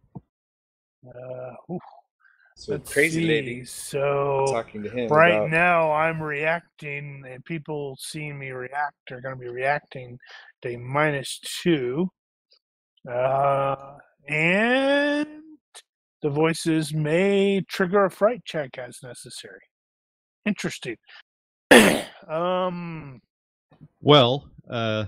Uh, 1.07 1.53
ooh, 1.71 1.79
So 2.55 2.73
let's 2.73 2.93
crazy 2.93 3.21
see. 3.21 3.27
lady 3.27 3.64
So 3.64 4.45
talking 4.53 4.83
to 4.83 4.91
him 4.91 5.09
right 5.11 5.37
about 5.37 5.51
now 5.51 5.93
I'm 5.93 6.21
reacting, 6.21 7.25
and 7.27 7.43
people 7.45 7.97
seeing 7.99 8.39
me 8.39 8.51
react 8.51 9.11
are 9.11 9.21
going 9.21 9.37
to 9.37 9.41
be 9.41 9.49
reacting 9.49 10.19
to 10.62 10.77
minus 10.77 11.41
two. 11.62 12.11
Uh, 13.11 13.97
and 14.29 15.29
the 16.21 16.29
voices 16.29 16.93
may 16.93 17.62
trigger 17.69 18.05
a 18.05 18.11
fright 18.11 18.45
check 18.45 18.77
as 18.77 18.99
necessary. 19.03 19.61
Interesting. 20.49 20.96
um, 22.28 23.20
Well, 24.01 24.49
uh, 24.68 25.05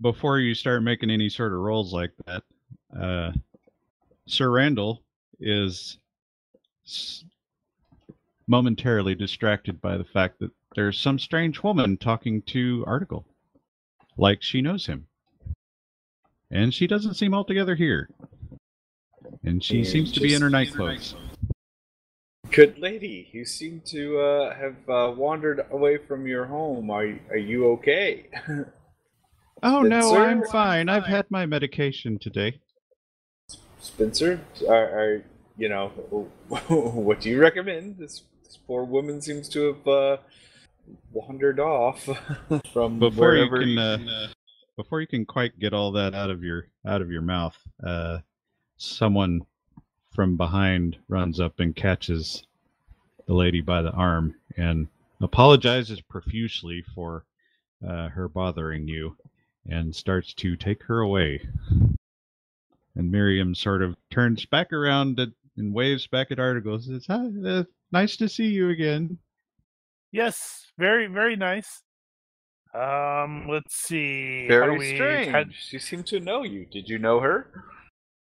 before 0.00 0.40
you 0.40 0.54
start 0.54 0.82
making 0.82 1.10
any 1.10 1.28
sort 1.28 1.52
of 1.52 1.60
rolls 1.60 1.92
like 1.92 2.10
that, 2.26 2.42
uh, 3.00 3.32
Sir 4.26 4.50
Randall 4.50 5.02
is 5.38 5.98
s- 6.84 7.24
momentarily 8.48 9.14
distracted 9.14 9.80
by 9.80 9.96
the 9.96 10.04
fact 10.04 10.40
that 10.40 10.50
there's 10.74 10.98
some 10.98 11.18
strange 11.20 11.62
woman 11.62 11.96
talking 11.96 12.42
to 12.42 12.82
Article, 12.86 13.24
like 14.16 14.42
she 14.42 14.60
knows 14.60 14.86
him, 14.86 15.06
and 16.50 16.74
she 16.74 16.88
doesn't 16.88 17.14
seem 17.14 17.32
altogether 17.32 17.76
here, 17.76 18.08
and 19.44 19.62
she 19.62 19.78
And 19.78 19.86
seems 19.86 20.10
to 20.12 20.20
be 20.20 20.26
in 20.34 20.40
just- 20.40 20.42
her 20.42 20.50
night 20.50 20.72
clothes. 20.72 21.14
Good 22.52 22.78
lady, 22.78 23.30
you 23.32 23.46
seem 23.46 23.80
to 23.86 24.20
uh, 24.20 24.54
have 24.54 24.76
uh, 24.86 25.10
wandered 25.16 25.64
away 25.70 25.96
from 25.96 26.26
your 26.26 26.44
home. 26.44 26.90
Are 26.90 27.18
are 27.30 27.36
you 27.36 27.66
okay? 27.72 28.28
Oh 29.64 29.82
no, 29.82 30.00
Spencer? 30.00 30.24
I'm 30.24 30.44
fine. 30.46 30.88
I've 30.88 31.06
had 31.06 31.30
my 31.30 31.46
medication 31.46 32.18
today. 32.18 32.60
Spencer, 33.78 34.40
are, 34.68 34.74
are 34.74 35.24
you 35.56 35.68
know 35.68 35.88
what 36.48 37.20
do 37.20 37.30
you 37.30 37.38
recommend? 37.38 37.96
This, 37.96 38.22
this 38.42 38.58
poor 38.66 38.82
woman 38.82 39.22
seems 39.22 39.48
to 39.50 39.66
have 39.66 39.86
uh, 39.86 40.16
wandered 41.12 41.60
off 41.60 42.02
from 42.72 42.98
before 42.98 43.36
you 43.36 43.48
wherever 43.48 43.60
can 43.60 43.78
uh, 43.78 44.28
before 44.76 45.00
you 45.00 45.06
can 45.06 45.24
quite 45.24 45.56
get 45.60 45.72
all 45.72 45.92
that 45.92 46.12
out 46.12 46.30
of 46.30 46.42
your 46.42 46.66
out 46.84 47.00
of 47.00 47.12
your 47.12 47.22
mouth 47.22 47.56
uh, 47.86 48.18
someone 48.78 49.42
from 50.12 50.36
behind 50.36 50.96
runs 51.08 51.40
up 51.40 51.58
and 51.60 51.74
catches 51.74 52.44
the 53.26 53.34
lady 53.34 53.60
by 53.60 53.82
the 53.82 53.90
arm 53.92 54.34
and 54.56 54.86
apologizes 55.20 56.00
profusely 56.00 56.82
for 56.94 57.24
uh, 57.86 58.08
her 58.08 58.28
bothering 58.28 58.86
you 58.88 59.16
and 59.68 59.94
starts 59.94 60.34
to 60.34 60.56
take 60.56 60.82
her 60.82 61.00
away 61.00 61.40
and 62.96 63.10
miriam 63.10 63.54
sort 63.54 63.80
of 63.82 63.96
turns 64.10 64.44
back 64.46 64.72
around 64.72 65.18
and 65.18 65.32
and 65.56 65.72
waves 65.74 66.06
back 66.06 66.30
at 66.30 66.38
article 66.38 66.74
and 66.74 66.82
says 66.82 67.06
Hi, 67.06 67.26
uh, 67.46 67.64
nice 67.92 68.16
to 68.16 68.28
see 68.28 68.46
you 68.48 68.70
again 68.70 69.18
yes, 70.12 70.66
very, 70.78 71.06
very 71.06 71.36
nice. 71.36 71.80
Um, 72.74 73.46
let's 73.48 73.74
see. 73.74 74.46
Very 74.48 74.76
we- 74.78 74.94
strange. 74.94 75.30
how- 75.30 75.44
She 75.50 75.78
seemed 75.78 76.06
to 76.08 76.20
know 76.20 76.42
you. 76.42 76.66
Did 76.66 76.86
you 76.88 76.98
know 76.98 77.20
her? 77.20 77.46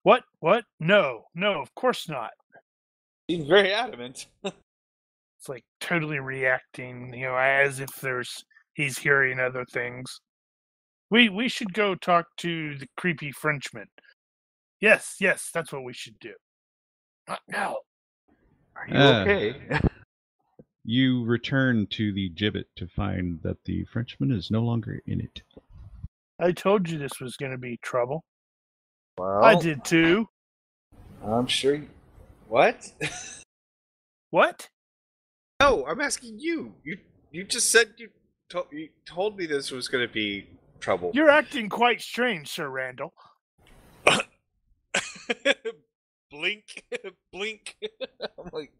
What? 0.07 0.23
What? 0.39 0.63
No, 0.79 1.25
no, 1.35 1.61
of 1.61 1.75
course 1.75 2.07
not. 2.07 2.31
He's 3.27 3.45
very 3.45 3.73
adamant. 3.73 4.27
It's 5.39 5.49
like 5.49 5.65
totally 5.81 6.17
reacting, 6.19 7.13
you 7.13 7.27
know, 7.27 7.35
as 7.35 7.79
if 7.79 7.89
there's 8.01 8.43
he's 8.73 8.97
hearing 8.97 9.39
other 9.39 9.65
things. 9.65 10.21
We 11.11 11.27
we 11.27 11.49
should 11.49 11.73
go 11.73 11.93
talk 11.93 12.25
to 12.37 12.77
the 12.77 12.87
creepy 12.95 13.31
Frenchman. 13.33 13.85
Yes, 14.79 15.17
yes, 15.19 15.51
that's 15.53 15.71
what 15.71 15.83
we 15.83 15.93
should 15.93 16.17
do. 16.19 16.33
Not 17.27 17.41
now. 17.49 17.75
Are 18.77 18.87
you 18.87 18.95
Uh, 18.97 19.21
okay? 19.21 19.79
You 20.85 21.25
return 21.25 21.85
to 21.87 22.13
the 22.13 22.29
gibbet 22.29 22.65
to 22.77 22.87
find 22.87 23.41
that 23.43 23.61
the 23.65 23.83
Frenchman 23.91 24.31
is 24.31 24.49
no 24.49 24.61
longer 24.61 25.01
in 25.05 25.19
it. 25.19 25.43
I 26.39 26.53
told 26.53 26.89
you 26.89 26.97
this 26.97 27.19
was 27.19 27.35
going 27.35 27.51
to 27.51 27.57
be 27.57 27.77
trouble. 27.83 28.23
Well, 29.18 29.43
I 29.43 29.55
did 29.55 29.84
too. 29.84 30.28
I'm 31.26 31.47
sure. 31.47 31.76
You... 31.76 31.89
What? 32.47 32.91
What? 34.30 34.68
no, 35.61 35.86
I'm 35.88 36.01
asking 36.01 36.38
you. 36.38 36.74
You 36.84 36.97
you 37.32 37.45
just 37.45 37.72
said 37.72 37.93
you, 37.97 38.09
to- 38.49 38.68
you 38.72 38.89
told 39.05 39.38
me 39.38 39.45
this 39.45 39.72
was 39.72 39.88
going 39.88 40.05
to 40.05 40.13
be 40.13 40.47
trouble. 40.82 41.11
You're 41.13 41.30
acting 41.30 41.70
quite 41.70 42.01
strange, 42.01 42.49
Sir 42.49 42.68
Randall. 42.68 43.13
blink, 46.32 46.84
blink. 47.32 47.78
I'm 48.22 48.49
like, 48.51 48.74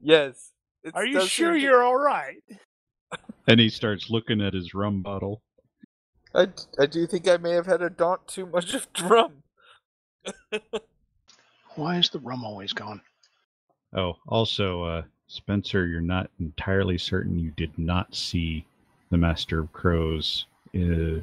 yes. 0.00 0.52
It 0.84 0.94
Are 0.94 1.04
you 1.04 1.26
sure 1.26 1.52
seem 1.52 1.60
to- 1.60 1.60
you're 1.60 1.82
all 1.82 1.98
right? 1.98 2.42
And 3.48 3.58
he 3.58 3.68
starts 3.68 4.10
looking 4.10 4.40
at 4.40 4.54
his 4.54 4.74
rum 4.74 5.02
bottle. 5.02 5.42
I, 6.34 6.48
I 6.78 6.86
do 6.86 7.06
think 7.06 7.26
I 7.26 7.36
may 7.38 7.52
have 7.52 7.66
had 7.66 7.82
a 7.82 7.90
daunt 7.90 8.28
too 8.28 8.46
much 8.46 8.74
of 8.74 8.92
drum. 8.92 9.42
Why 11.74 11.98
is 11.98 12.10
the 12.10 12.18
rum 12.18 12.44
always 12.44 12.72
gone? 12.72 13.00
Oh, 13.94 14.16
also, 14.26 14.82
uh, 14.82 15.02
Spencer, 15.28 15.86
you're 15.86 16.00
not 16.00 16.30
entirely 16.40 16.98
certain 16.98 17.38
you 17.38 17.50
did 17.52 17.78
not 17.78 18.14
see 18.14 18.64
the 19.10 19.16
Master 19.16 19.60
of 19.60 19.72
Crows 19.72 20.46
uh, 20.74 21.20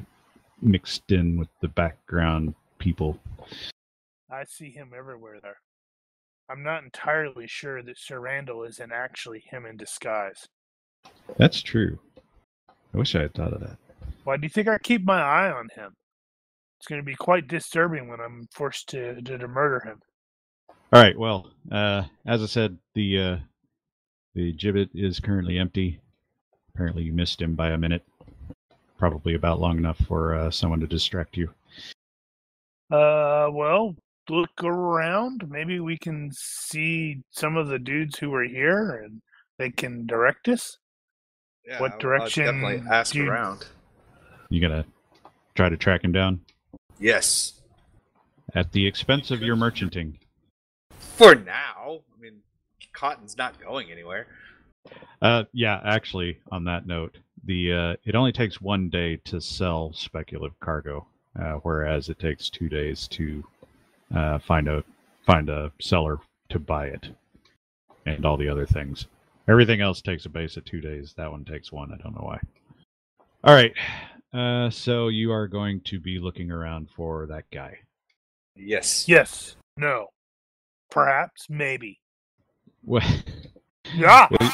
mixed 0.62 1.12
in 1.12 1.38
with 1.38 1.48
the 1.60 1.68
background 1.68 2.54
people. 2.78 3.18
I 4.30 4.44
see 4.44 4.70
him 4.70 4.92
everywhere 4.96 5.38
there. 5.42 5.58
I'm 6.48 6.62
not 6.62 6.84
entirely 6.84 7.46
sure 7.46 7.82
that 7.82 7.98
Sir 7.98 8.20
Randall 8.20 8.62
isn't 8.64 8.92
actually 8.92 9.40
him 9.50 9.66
in 9.66 9.76
disguise. 9.76 10.46
That's 11.36 11.60
true. 11.60 11.98
I 12.94 12.98
wish 12.98 13.14
I 13.14 13.22
had 13.22 13.34
thought 13.34 13.52
of 13.52 13.60
that. 13.60 13.76
Why 14.24 14.36
do 14.36 14.44
you 14.44 14.48
think 14.48 14.68
I 14.68 14.78
keep 14.78 15.04
my 15.04 15.20
eye 15.20 15.50
on 15.50 15.68
him? 15.74 15.94
It's 16.86 16.90
going 16.92 17.02
to 17.02 17.04
be 17.04 17.16
quite 17.16 17.48
disturbing 17.48 18.06
when 18.06 18.20
I'm 18.20 18.46
forced 18.52 18.88
to, 18.90 19.20
to, 19.20 19.38
to 19.38 19.48
murder 19.48 19.80
him. 19.80 20.00
All 20.92 21.02
right. 21.02 21.18
Well, 21.18 21.50
uh, 21.72 22.04
as 22.24 22.44
I 22.44 22.46
said, 22.46 22.78
the 22.94 23.20
uh, 23.20 23.36
the 24.36 24.52
gibbet 24.52 24.90
is 24.94 25.18
currently 25.18 25.58
empty. 25.58 25.98
Apparently, 26.72 27.02
you 27.02 27.12
missed 27.12 27.42
him 27.42 27.56
by 27.56 27.70
a 27.70 27.76
minute. 27.76 28.04
Probably 28.98 29.34
about 29.34 29.58
long 29.58 29.78
enough 29.78 29.98
for 30.06 30.36
uh, 30.36 30.48
someone 30.52 30.78
to 30.78 30.86
distract 30.86 31.36
you. 31.36 31.48
Uh, 32.88 33.48
well, 33.50 33.96
look 34.30 34.62
around. 34.62 35.44
Maybe 35.50 35.80
we 35.80 35.98
can 35.98 36.30
see 36.32 37.20
some 37.32 37.56
of 37.56 37.66
the 37.66 37.80
dudes 37.80 38.16
who 38.16 38.30
were 38.30 38.44
here, 38.44 39.02
and 39.02 39.20
they 39.58 39.70
can 39.70 40.06
direct 40.06 40.48
us. 40.48 40.78
Yeah, 41.66 41.80
What 41.80 41.90
I'll- 41.90 41.94
I'll 41.94 42.00
direction 42.00 42.44
definitely 42.44 42.88
ask 42.88 43.12
you- 43.12 43.28
around. 43.28 43.66
You 44.50 44.60
gotta 44.60 44.84
try 45.56 45.68
to 45.68 45.76
track 45.76 46.04
him 46.04 46.12
down 46.12 46.42
Yes. 46.98 47.54
at 48.54 48.72
the 48.72 48.86
expense 48.86 49.30
of 49.30 49.42
your 49.42 49.56
merchanting. 49.56 50.18
For 50.90 51.34
now. 51.34 52.00
I 52.16 52.22
mean, 52.22 52.40
cotton's 52.92 53.36
not 53.36 53.60
going 53.60 53.90
anywhere. 53.90 54.26
Uh, 55.20 55.44
yeah, 55.52 55.80
actually, 55.84 56.38
on 56.52 56.64
that 56.64 56.86
note, 56.86 57.18
the 57.44 57.72
uh, 57.72 57.96
it 58.04 58.14
only 58.14 58.32
takes 58.32 58.60
one 58.60 58.88
day 58.88 59.16
to 59.24 59.40
sell 59.40 59.92
speculative 59.92 60.58
cargo, 60.60 61.06
uh, 61.38 61.54
whereas 61.62 62.08
it 62.08 62.18
takes 62.18 62.48
two 62.50 62.68
days 62.68 63.08
to 63.08 63.44
uh, 64.14 64.38
find 64.38 64.68
a 64.68 64.84
find 65.24 65.48
a 65.48 65.72
seller 65.80 66.18
to 66.50 66.58
buy 66.58 66.86
it, 66.86 67.08
and 68.04 68.24
all 68.24 68.36
the 68.36 68.48
other 68.48 68.66
things. 68.66 69.06
Everything 69.48 69.80
else 69.80 70.00
takes 70.00 70.26
a 70.26 70.28
base 70.28 70.56
of 70.56 70.64
two 70.64 70.80
days. 70.80 71.14
That 71.16 71.30
one 71.30 71.44
takes 71.44 71.72
one. 71.72 71.92
I 71.92 71.96
don't 72.02 72.14
know 72.14 72.24
why. 72.24 72.40
All 73.44 73.54
right, 73.54 73.72
uh, 74.36 74.70
so 74.70 75.08
you 75.08 75.32
are 75.32 75.48
going 75.48 75.80
to 75.80 75.98
be 75.98 76.18
looking 76.18 76.50
around 76.50 76.88
for 76.94 77.26
that 77.26 77.44
guy. 77.50 77.78
Yes. 78.54 79.08
Yes. 79.08 79.56
No. 79.76 80.08
Perhaps. 80.90 81.46
Maybe. 81.48 82.00
Well, 82.84 83.02
Yeah. 83.94 84.28
will, 84.30 84.46
you, 84.46 84.50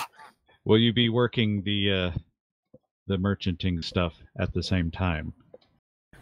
will 0.64 0.78
you 0.78 0.92
be 0.92 1.08
working 1.08 1.62
the 1.62 1.90
uh, 1.92 2.10
the 3.06 3.18
merchanting 3.18 3.82
stuff 3.82 4.14
at 4.38 4.52
the 4.52 4.62
same 4.62 4.90
time? 4.90 5.32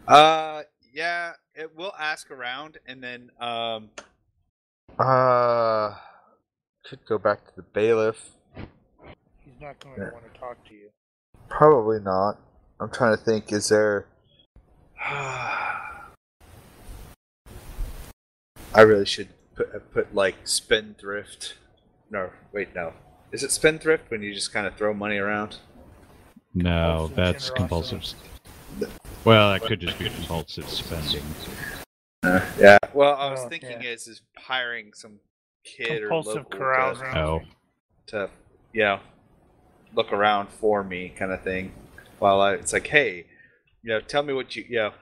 Uh, 0.07 0.63
yeah, 0.93 1.33
it, 1.55 1.69
we'll 1.75 1.93
ask 1.99 2.31
around, 2.31 2.77
and 2.87 3.03
then 3.03 3.29
um, 3.39 3.89
uh, 4.99 5.95
could 6.83 7.05
go 7.05 7.17
back 7.17 7.45
to 7.45 7.55
the 7.55 7.61
bailiff. 7.61 8.31
He's 9.39 9.61
not 9.61 9.79
going 9.79 9.95
to 9.95 10.09
want 10.13 10.33
to 10.33 10.39
talk 10.39 10.63
to 10.67 10.73
you. 10.73 10.89
Probably 11.47 11.99
not. 11.99 12.39
I'm 12.81 12.89
trying 12.89 13.15
to 13.15 13.23
think. 13.23 13.51
Is 13.53 13.69
there? 13.69 14.07
I 14.99 15.91
really 18.81 19.05
should 19.05 19.29
put 19.55 19.73
uh, 19.75 19.79
put 19.93 20.13
like 20.15 20.35
spendthrift. 20.45 21.55
No, 22.09 22.29
wait, 22.51 22.73
no. 22.75 22.93
Is 23.31 23.43
it 23.43 23.51
spendthrift 23.51 24.09
when 24.11 24.21
you 24.21 24.33
just 24.33 24.51
kind 24.51 24.67
of 24.67 24.75
throw 24.75 24.93
money 24.93 25.17
around? 25.17 25.57
No, 26.53 27.09
Compulsive 27.13 27.15
that's 27.15 27.49
generosity. 27.49 27.55
compulsive. 28.79 28.99
Well, 29.23 29.51
that 29.51 29.61
could 29.61 29.79
just 29.79 29.97
be 29.99 30.09
compulsive 30.09 30.67
spending. 30.67 31.23
yeah. 32.59 32.77
Well, 32.93 33.13
I 33.15 33.31
was 33.31 33.41
Oh, 33.45 33.49
thinking 33.49 33.81
yeah. 33.81 33.89
is 33.91 34.07
is 34.07 34.21
hiring 34.37 34.93
some 34.93 35.19
kid 35.63 36.01
Compulsive 36.01 36.33
or 36.37 36.39
local 36.39 36.57
carousing. 36.59 37.05
to, 37.11 37.17
Oh, 37.19 37.41
to 38.07 38.29
you 38.73 38.81
know 38.83 38.99
look 39.93 40.11
around 40.11 40.49
for 40.49 40.83
me, 40.83 41.09
kind 41.09 41.31
of 41.31 41.41
thing. 41.43 41.71
While 42.21 42.39
I, 42.39 42.53
it's 42.53 42.71
like, 42.71 42.85
hey, 42.85 43.25
you 43.81 43.89
know, 43.89 43.99
tell 43.99 44.21
me 44.21 44.31
what 44.31 44.55
you, 44.55 44.63
you 44.69 44.75
know, 44.75 44.93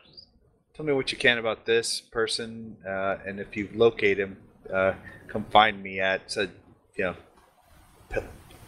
tell 0.73 0.85
me 0.85 0.93
what 0.93 1.11
you 1.11 1.17
can 1.17 1.37
about 1.37 1.65
this 1.65 1.99
person, 1.99 2.77
uh, 2.87 3.17
and 3.27 3.41
if 3.41 3.57
you 3.57 3.67
locate 3.75 4.17
him, 4.17 4.37
uh, 4.73 4.93
come 5.27 5.43
find 5.51 5.83
me 5.83 5.99
at 5.99 6.37
a, 6.37 6.49
you 6.95 7.03
know, 7.03 8.23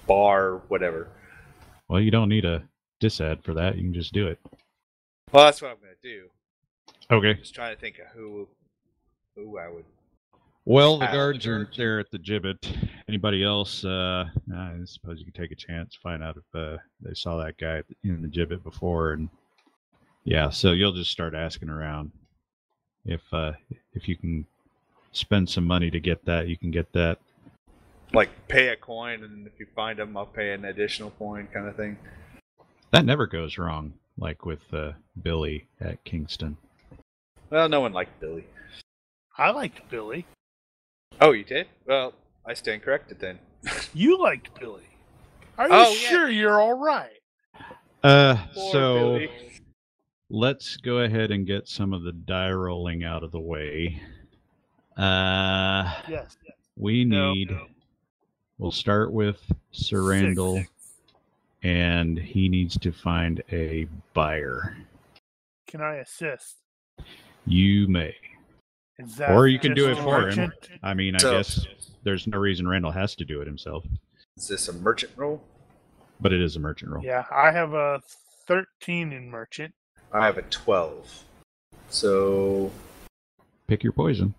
bar, 0.06 0.62
whatever. 0.68 1.08
well, 1.88 2.02
you 2.02 2.12
don't 2.12 2.28
need 2.28 2.44
a 2.44 2.64
disad 3.02 3.42
for 3.46 3.54
that. 3.54 3.78
You 3.78 3.84
can 3.84 3.94
just 3.94 4.12
do 4.12 4.28
it. 4.28 4.38
Well, 5.32 5.46
that's 5.46 5.62
what 5.62 5.72
I'm 5.72 5.78
gonna 5.78 5.94
do. 6.04 6.28
Okay. 7.10 7.40
Just 7.40 7.56
trying 7.56 7.74
to 7.74 7.80
think 7.80 8.00
of 8.00 8.08
who, 8.08 8.50
who 9.38 9.58
I 9.58 9.70
would. 9.70 9.86
Well, 10.66 11.00
the 11.00 11.08
guards 11.08 11.48
are 11.48 11.68
there 11.76 12.00
at 12.00 12.12
the 12.12 12.20
gibbet. 12.20 12.68
Anybody 13.08 13.44
else? 13.44 13.84
Uh, 13.84 14.26
I 14.56 14.76
suppose 14.86 15.18
you 15.20 15.26
could 15.26 15.36
take 15.36 15.52
a 15.52 15.56
chance, 15.56 15.98
find 16.02 16.24
out 16.24 16.38
if 16.38 16.44
uh, 16.54 16.78
they 17.02 17.16
saw 17.16 17.38
that 17.38 17.58
guy 17.58 17.82
in 18.04 18.22
the 18.22 18.28
gibbet 18.28 18.64
before, 18.64 19.14
and 19.14 19.28
yeah. 20.24 20.50
So 20.50 20.72
you'll 20.72 20.94
just 20.94 21.10
start 21.10 21.34
asking 21.34 21.70
around. 21.70 22.12
If 23.06 23.22
uh, 23.34 23.54
if 23.94 24.08
you 24.08 24.16
can 24.16 24.46
spend 25.14 25.50
some 25.50 25.66
money 25.66 25.90
to 25.90 26.00
get 26.00 26.24
that, 26.26 26.48
you 26.48 26.58
can 26.58 26.70
get 26.70 26.94
that. 26.94 27.18
Like 28.14 28.30
pay 28.48 28.68
a 28.68 28.76
coin, 28.76 29.24
and 29.24 29.48
if 29.48 29.54
you 29.60 29.66
find 29.76 30.00
him, 30.00 30.16
I'll 30.16 30.28
pay 30.28 30.54
an 30.54 30.66
additional 30.66 31.10
coin, 31.12 31.48
kind 31.52 31.68
of 31.68 31.76
thing. 31.76 31.98
That 32.92 33.06
never 33.06 33.26
goes 33.26 33.58
wrong. 33.58 33.94
Like 34.16 34.46
with 34.46 34.62
uh, 34.74 34.92
Billy 35.24 35.68
at 35.80 36.04
Kingston. 36.04 36.58
Well, 37.50 37.68
no 37.68 37.82
one 37.82 37.94
liked 37.94 38.20
Billy. 38.20 38.46
I 39.38 39.50
liked 39.50 39.90
Billy. 39.90 40.28
Oh, 41.22 41.32
you 41.32 41.44
did? 41.44 41.68
Well, 41.86 42.14
I 42.46 42.54
stand 42.54 42.82
corrected 42.82 43.20
then. 43.20 43.40
You 43.94 44.18
liked 44.20 44.58
Billy. 44.60 44.84
Are 45.58 45.68
you 45.68 45.74
Oh, 45.76 45.90
yeah. 45.90 46.10
sure 46.10 46.30
you're 46.30 46.60
all 46.62 46.74
right? 46.80 47.12
Uh, 48.04 48.36
Poor 48.54 48.72
so 48.72 48.94
Billy. 48.96 49.30
let's 50.30 50.78
go 50.78 51.00
ahead 51.00 51.30
and 51.32 51.46
get 51.46 51.68
some 51.68 51.94
of 51.94 52.04
the 52.04 52.12
die 52.14 52.52
rolling 52.52 53.04
out 53.04 53.24
of 53.24 53.32
the 53.32 53.40
way. 53.40 54.02
Uh, 54.98 55.94
Yes. 56.10 56.38
we 56.78 57.04
No. 57.06 57.34
need. 57.34 57.52
We'll 58.58 58.72
start 58.72 59.12
with 59.12 59.40
Sir 59.72 60.02
Randall, 60.04 60.58
Six. 60.58 60.70
and 61.64 62.18
he 62.18 62.48
needs 62.50 62.78
to 62.80 62.92
find 62.92 63.44
a 63.52 63.88
buyer. 64.14 64.78
Can 65.68 65.82
I 65.82 65.96
assist? 65.98 66.58
You 67.46 67.88
may. 67.88 68.16
Is 69.04 69.20
Or 69.22 69.48
you 69.48 69.60
can 69.60 69.74
do 69.74 69.90
it 69.90 69.98
a 69.98 70.02
for 70.04 70.30
him. 70.30 70.52
I 70.84 70.94
mean, 70.94 71.16
I 71.16 71.20
So- 71.20 71.32
guess 71.38 71.66
there's 72.04 72.28
no 72.28 72.38
reason 72.38 72.68
Randall 72.68 72.92
has 72.92 73.16
to 73.16 73.26
do 73.26 73.42
it 73.42 73.48
himself, 73.48 73.86
Is 74.38 74.48
this 74.48 74.68
a 74.68 74.74
merchant 74.74 75.12
roll? 75.16 75.44
but 76.20 76.32
it 76.34 76.42
is 76.42 76.56
a 76.56 76.60
merchant 76.60 76.92
roll. 76.92 77.04
Yeah, 77.04 77.26
I 77.32 77.52
have 77.52 77.74
a 77.74 78.02
13 78.48 79.12
in 79.14 79.30
merchant. 79.30 79.74
I 80.14 80.26
have 80.26 80.38
a 80.38 80.42
12. 80.44 81.24
So, 81.90 82.72
Pick 83.68 83.84
your 83.84 83.94
poison. 83.94 84.34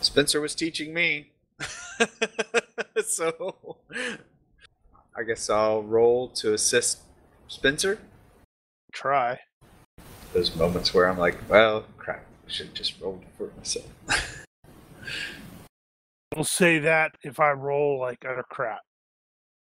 Spencer 0.00 0.40
was 0.40 0.54
teaching 0.54 0.92
me. 0.92 1.30
so, 3.06 3.76
I 5.16 5.22
guess 5.22 5.48
I'll 5.50 5.82
roll 5.82 6.28
to 6.30 6.52
assist 6.54 7.02
Spencer. 7.48 7.98
Try. 8.92 9.38
Those 10.32 10.54
moments 10.56 10.92
where 10.94 11.08
I'm 11.08 11.18
like, 11.18 11.36
well, 11.48 11.84
crap, 11.98 12.20
I 12.20 12.22
should 12.52 12.66
have 12.66 12.74
just 12.74 13.00
rolled 13.00 13.24
for 13.36 13.50
myself. 13.56 13.88
We'll 16.34 16.44
say 16.44 16.78
that 16.78 17.12
if 17.22 17.40
I 17.40 17.50
roll 17.50 18.00
like 18.00 18.24
utter 18.24 18.44
crap. 18.48 18.80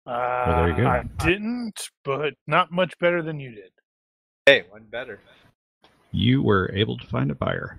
Uh, 0.06 0.56
there 0.56 0.68
you 0.70 0.76
go. 0.76 0.86
I 0.86 1.02
didn't, 1.24 1.88
but 2.04 2.34
not 2.46 2.70
much 2.72 2.96
better 2.98 3.22
than 3.22 3.40
you 3.40 3.50
did. 3.50 3.70
hey, 4.46 4.64
one 4.70 4.84
better. 4.90 5.20
You 6.12 6.42
were 6.42 6.70
able 6.72 6.98
to 6.98 7.06
find 7.06 7.30
a 7.30 7.34
buyer. 7.34 7.78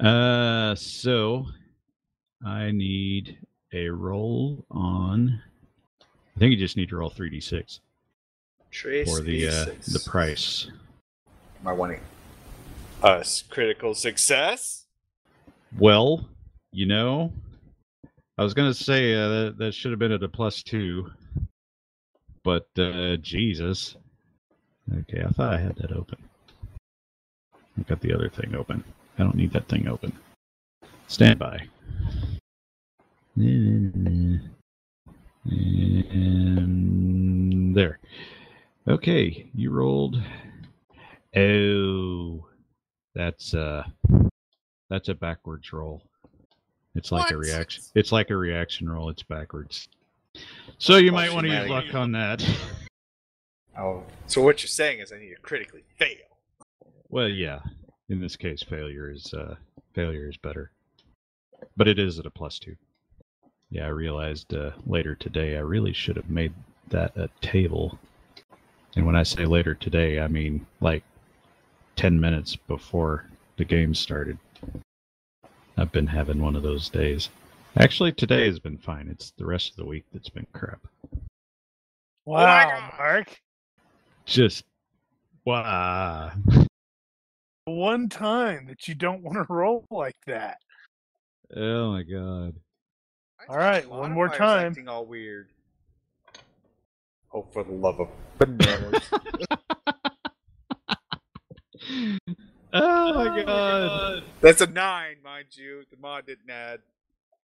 Uh, 0.00 0.74
so 0.74 1.46
I 2.44 2.70
need 2.70 3.38
a 3.72 3.88
roll 3.88 4.64
on. 4.70 5.40
I 6.00 6.38
think 6.38 6.52
you 6.52 6.56
just 6.56 6.76
need 6.76 6.88
to 6.90 6.96
roll 6.96 7.10
three 7.10 7.30
d 7.30 7.40
six 7.40 7.80
Trace 8.70 9.08
for 9.08 9.22
the 9.22 9.48
uh, 9.48 9.64
the 9.86 10.02
price. 10.06 10.70
My 11.62 11.72
one 11.72 11.78
wanting 11.78 12.00
us 13.02 13.42
critical 13.48 13.94
success? 13.94 14.86
Well, 15.78 16.28
you 16.72 16.86
know, 16.86 17.32
I 18.36 18.42
was 18.42 18.54
gonna 18.54 18.74
say 18.74 19.14
uh, 19.14 19.28
that 19.28 19.58
that 19.58 19.74
should 19.74 19.90
have 19.92 19.98
been 19.98 20.12
at 20.12 20.22
a 20.22 20.28
plus 20.28 20.62
two, 20.62 21.10
but 22.42 22.68
uh, 22.78 23.16
Jesus. 23.16 23.96
Okay, 25.00 25.22
I 25.22 25.30
thought 25.30 25.54
I 25.54 25.58
had 25.58 25.76
that 25.76 25.92
open. 25.92 26.18
I 27.78 27.82
got 27.82 28.00
the 28.00 28.14
other 28.14 28.28
thing 28.30 28.54
open. 28.54 28.82
I 29.18 29.22
don't 29.22 29.34
need 29.34 29.52
that 29.52 29.68
thing 29.68 29.86
open. 29.86 30.12
Stand 31.06 31.38
by. 31.38 31.60
And 33.36 34.40
there. 37.76 37.98
Okay, 38.88 39.50
you 39.54 39.70
rolled. 39.70 40.20
Oh, 41.36 42.47
that's 43.14 43.54
uh, 43.54 43.84
that's 44.90 45.08
a 45.08 45.14
backwards 45.14 45.72
roll. 45.72 46.02
It's 46.94 47.12
like 47.12 47.30
a 47.30 47.36
reaction. 47.36 47.84
It's 47.94 48.12
like 48.12 48.30
a 48.30 48.36
reaction 48.36 48.88
roll. 48.88 49.08
It's 49.08 49.22
backwards. 49.22 49.88
So 50.78 50.96
you 50.96 51.12
might 51.12 51.32
want 51.32 51.46
to 51.46 51.52
use 51.52 51.68
luck 51.68 51.94
on 51.94 52.12
that. 52.12 52.44
Oh, 53.80 54.02
so 54.26 54.42
what 54.42 54.60
you're 54.60 54.68
saying 54.68 54.98
is 54.98 55.12
I 55.12 55.18
need 55.18 55.28
to 55.28 55.40
critically 55.40 55.84
fail. 55.98 56.16
Well, 57.10 57.28
yeah. 57.28 57.60
In 58.08 58.20
this 58.20 58.34
case, 58.34 58.60
failure 58.60 59.08
is 59.08 59.32
uh, 59.32 59.54
failure 59.94 60.28
is 60.28 60.36
better, 60.36 60.72
but 61.76 61.86
it 61.86 61.98
is 61.98 62.18
at 62.18 62.26
a 62.26 62.30
plus 62.30 62.58
two. 62.58 62.74
Yeah, 63.70 63.84
I 63.84 63.90
realized 63.90 64.52
uh, 64.52 64.72
later 64.86 65.14
today 65.14 65.56
I 65.56 65.60
really 65.60 65.92
should 65.92 66.16
have 66.16 66.28
made 66.28 66.54
that 66.88 67.16
a 67.16 67.28
table. 67.40 67.98
And 68.96 69.06
when 69.06 69.14
I 69.14 69.22
say 69.22 69.44
later 69.44 69.74
today, 69.74 70.18
I 70.18 70.26
mean 70.26 70.66
like 70.80 71.04
ten 71.98 72.20
minutes 72.20 72.54
before 72.54 73.24
the 73.56 73.64
game 73.64 73.92
started. 73.92 74.38
I've 75.76 75.90
been 75.90 76.06
having 76.06 76.40
one 76.40 76.54
of 76.54 76.62
those 76.62 76.88
days. 76.88 77.28
Actually, 77.76 78.12
today 78.12 78.46
has 78.46 78.60
been 78.60 78.78
fine. 78.78 79.08
It's 79.08 79.32
the 79.32 79.44
rest 79.44 79.70
of 79.70 79.76
the 79.76 79.84
week 79.84 80.04
that's 80.12 80.28
been 80.28 80.46
crap. 80.52 80.80
Wow, 82.24 82.70
gosh. 82.70 82.92
Mark. 82.98 83.40
Just 84.26 84.64
wow. 85.44 86.30
One 87.64 88.08
time 88.08 88.66
that 88.68 88.86
you 88.86 88.94
don't 88.94 89.22
want 89.24 89.36
to 89.36 89.52
roll 89.52 89.84
like 89.90 90.16
that. 90.26 90.58
Oh 91.56 91.90
my 91.90 92.04
god. 92.04 92.54
All 93.48 93.56
right, 93.56 93.88
one 93.88 94.12
more 94.12 94.28
time. 94.28 94.68
Acting 94.68 94.88
all 94.88 95.04
weird. 95.04 95.48
Oh, 97.34 97.44
for 97.52 97.64
the 97.64 97.72
love 97.72 97.98
of 97.98 98.08
bananas! 98.38 99.10
Oh 102.72 103.14
my 103.14 103.42
god. 103.44 104.24
That's 104.40 104.60
a 104.60 104.66
nine, 104.66 105.16
mind 105.24 105.46
you. 105.52 105.84
The 105.90 105.96
mod 105.96 106.26
didn't 106.26 106.50
add. 106.50 106.80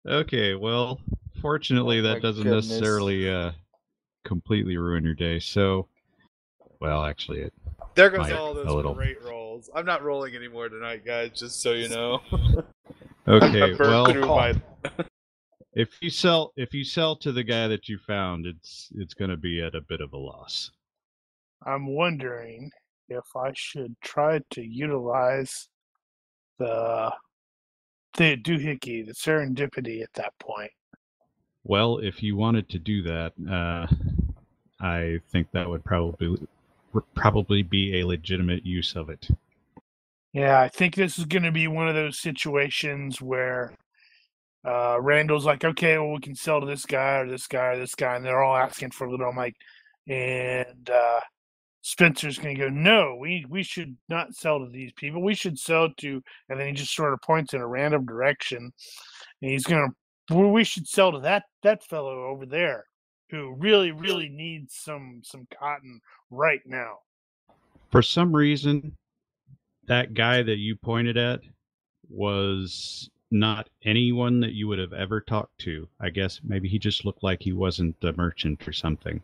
Okay, 0.08 0.54
well, 0.56 1.00
fortunately 1.42 2.00
Oh 2.00 2.04
that 2.04 2.22
doesn't 2.22 2.44
goodness. 2.44 2.70
necessarily 2.70 3.30
uh 3.30 3.52
completely 4.26 4.78
ruin 4.78 5.04
your 5.04 5.14
day. 5.16 5.40
So 5.40 5.88
well, 6.80 7.04
actually 7.04 7.42
it 7.42 7.54
There 7.96 8.10
goes 8.10 8.20
Might, 8.20 8.34
all 8.34 8.52
a 8.52 8.56
those 8.56 8.74
little. 8.74 8.94
great 8.94 9.22
rolls. 9.24 9.70
I'm 9.76 9.86
not 9.86 10.04
rolling 10.04 10.36
anymore 10.36 10.70
tonight, 10.70 11.04
guys. 11.06 11.32
Just 11.34 11.62
so 11.62 11.72
you 11.74 11.90
know. 11.90 12.22
Okay, 13.28 13.74
well, 13.80 14.06
my. 14.26 14.54
if 15.74 15.90
you 16.02 16.10
sell 16.10 16.54
if 16.56 16.74
you 16.74 16.84
sell 16.86 17.16
to 17.18 17.32
the 17.34 17.44
guy 17.44 17.68
that 17.68 17.90
you 17.90 17.98
found, 17.98 18.46
it's 18.46 18.90
it's 18.96 19.14
going 19.14 19.30
to 19.30 19.38
be 19.38 19.62
at 19.62 19.76
a 19.76 19.82
bit 19.82 20.00
of 20.00 20.14
a 20.14 20.18
loss. 20.18 20.72
I'm 21.66 21.88
wondering 21.88 22.72
if 23.10 23.36
I 23.36 23.52
should 23.56 23.96
try 24.02 24.42
to 24.52 24.62
utilize 24.62 25.70
the 26.60 27.12
the 28.18 28.36
doohickey, 28.38 29.06
the 29.06 29.14
serendipity 29.14 30.02
at 30.02 30.14
that 30.14 30.34
point. 30.40 30.72
Well, 31.64 32.00
if 32.00 32.24
you 32.24 32.36
wanted 32.36 32.70
to 32.70 32.80
do 32.80 33.04
that, 33.04 33.34
uh 33.50 33.88
I 34.80 35.20
think 35.32 35.52
that 35.52 35.70
would 35.70 35.84
probably 35.84 36.48
probably 37.16 37.64
be 37.64 38.00
a 38.00 38.06
legitimate 38.06 38.66
use 38.66 38.96
of 38.96 39.10
it. 39.10 39.28
Yeah, 40.34 40.60
I 40.60 40.68
think 40.68 40.96
this 40.96 41.18
is 41.18 41.26
going 41.26 41.44
to 41.44 41.52
be 41.52 41.68
one 41.68 41.88
of 41.88 41.96
those 41.96 42.20
situations 42.20 43.22
where 43.22 43.74
uh, 44.66 44.98
Randall's 45.02 45.46
like, 45.46 45.64
okay, 45.64 45.98
well, 45.98 46.12
we 46.12 46.20
can 46.20 46.36
sell 46.36 46.60
to 46.60 46.66
this 46.66 46.86
guy 46.86 47.18
or 47.18 47.28
this 47.28 47.48
guy 47.48 47.74
or 47.74 47.78
this 47.78 47.96
guy, 47.96 48.16
and 48.16 48.26
they're 48.26 48.44
all 48.44 48.56
asking 48.56 48.92
for 48.92 49.08
a 49.08 49.12
little. 49.12 49.28
I'm 49.28 49.36
like, 49.36 49.56
and 50.08 50.90
uh, 50.90 51.20
Spencer's 51.88 52.38
going 52.38 52.54
to 52.54 52.62
go, 52.64 52.68
no, 52.68 53.16
we 53.18 53.46
we 53.48 53.64
should 53.64 53.96
not 54.10 54.36
sell 54.36 54.60
to 54.60 54.70
these 54.70 54.92
people. 54.98 55.22
We 55.22 55.34
should 55.34 55.58
sell 55.58 55.88
to, 56.00 56.22
and 56.50 56.60
then 56.60 56.68
he 56.68 56.74
just 56.74 56.94
sort 56.94 57.14
of 57.14 57.22
points 57.22 57.54
in 57.54 57.62
a 57.62 57.68
random 57.68 58.06
direction, 58.06 58.74
and 59.42 59.52
he's 59.52 59.64
going 59.64 59.90
to, 60.30 60.36
we 60.36 60.66
should 60.66 60.86
sell 60.86 61.14
to 61.14 61.20
that 61.20 61.44
that 61.64 61.86
fellow 61.86 62.26
over 62.26 62.46
there 62.46 62.84
who 63.30 63.56
really 63.58 63.94
really 63.94 64.28
needs 64.28 64.76
some 64.76 65.22
some 65.24 65.48
cotton 65.58 66.02
right 66.30 66.60
now. 66.66 66.98
For 67.90 68.02
some 68.02 68.36
reason, 68.36 68.98
that 69.88 70.14
guy 70.14 70.44
that 70.44 70.58
you 70.58 70.76
pointed 70.76 71.16
at 71.16 71.40
was 72.10 73.10
not 73.32 73.70
anyone 73.86 74.42
that 74.42 74.52
you 74.52 74.68
would 74.68 74.80
have 74.80 74.92
ever 74.92 75.22
talked 75.22 75.58
to. 75.60 75.88
I 76.02 76.10
guess 76.10 76.42
maybe 76.44 76.68
he 76.68 76.80
just 76.80 77.06
looked 77.06 77.24
like 77.24 77.42
he 77.42 77.54
wasn't 77.54 77.96
a 78.04 78.12
merchant 78.12 78.68
or 78.68 78.74
something. 78.74 79.22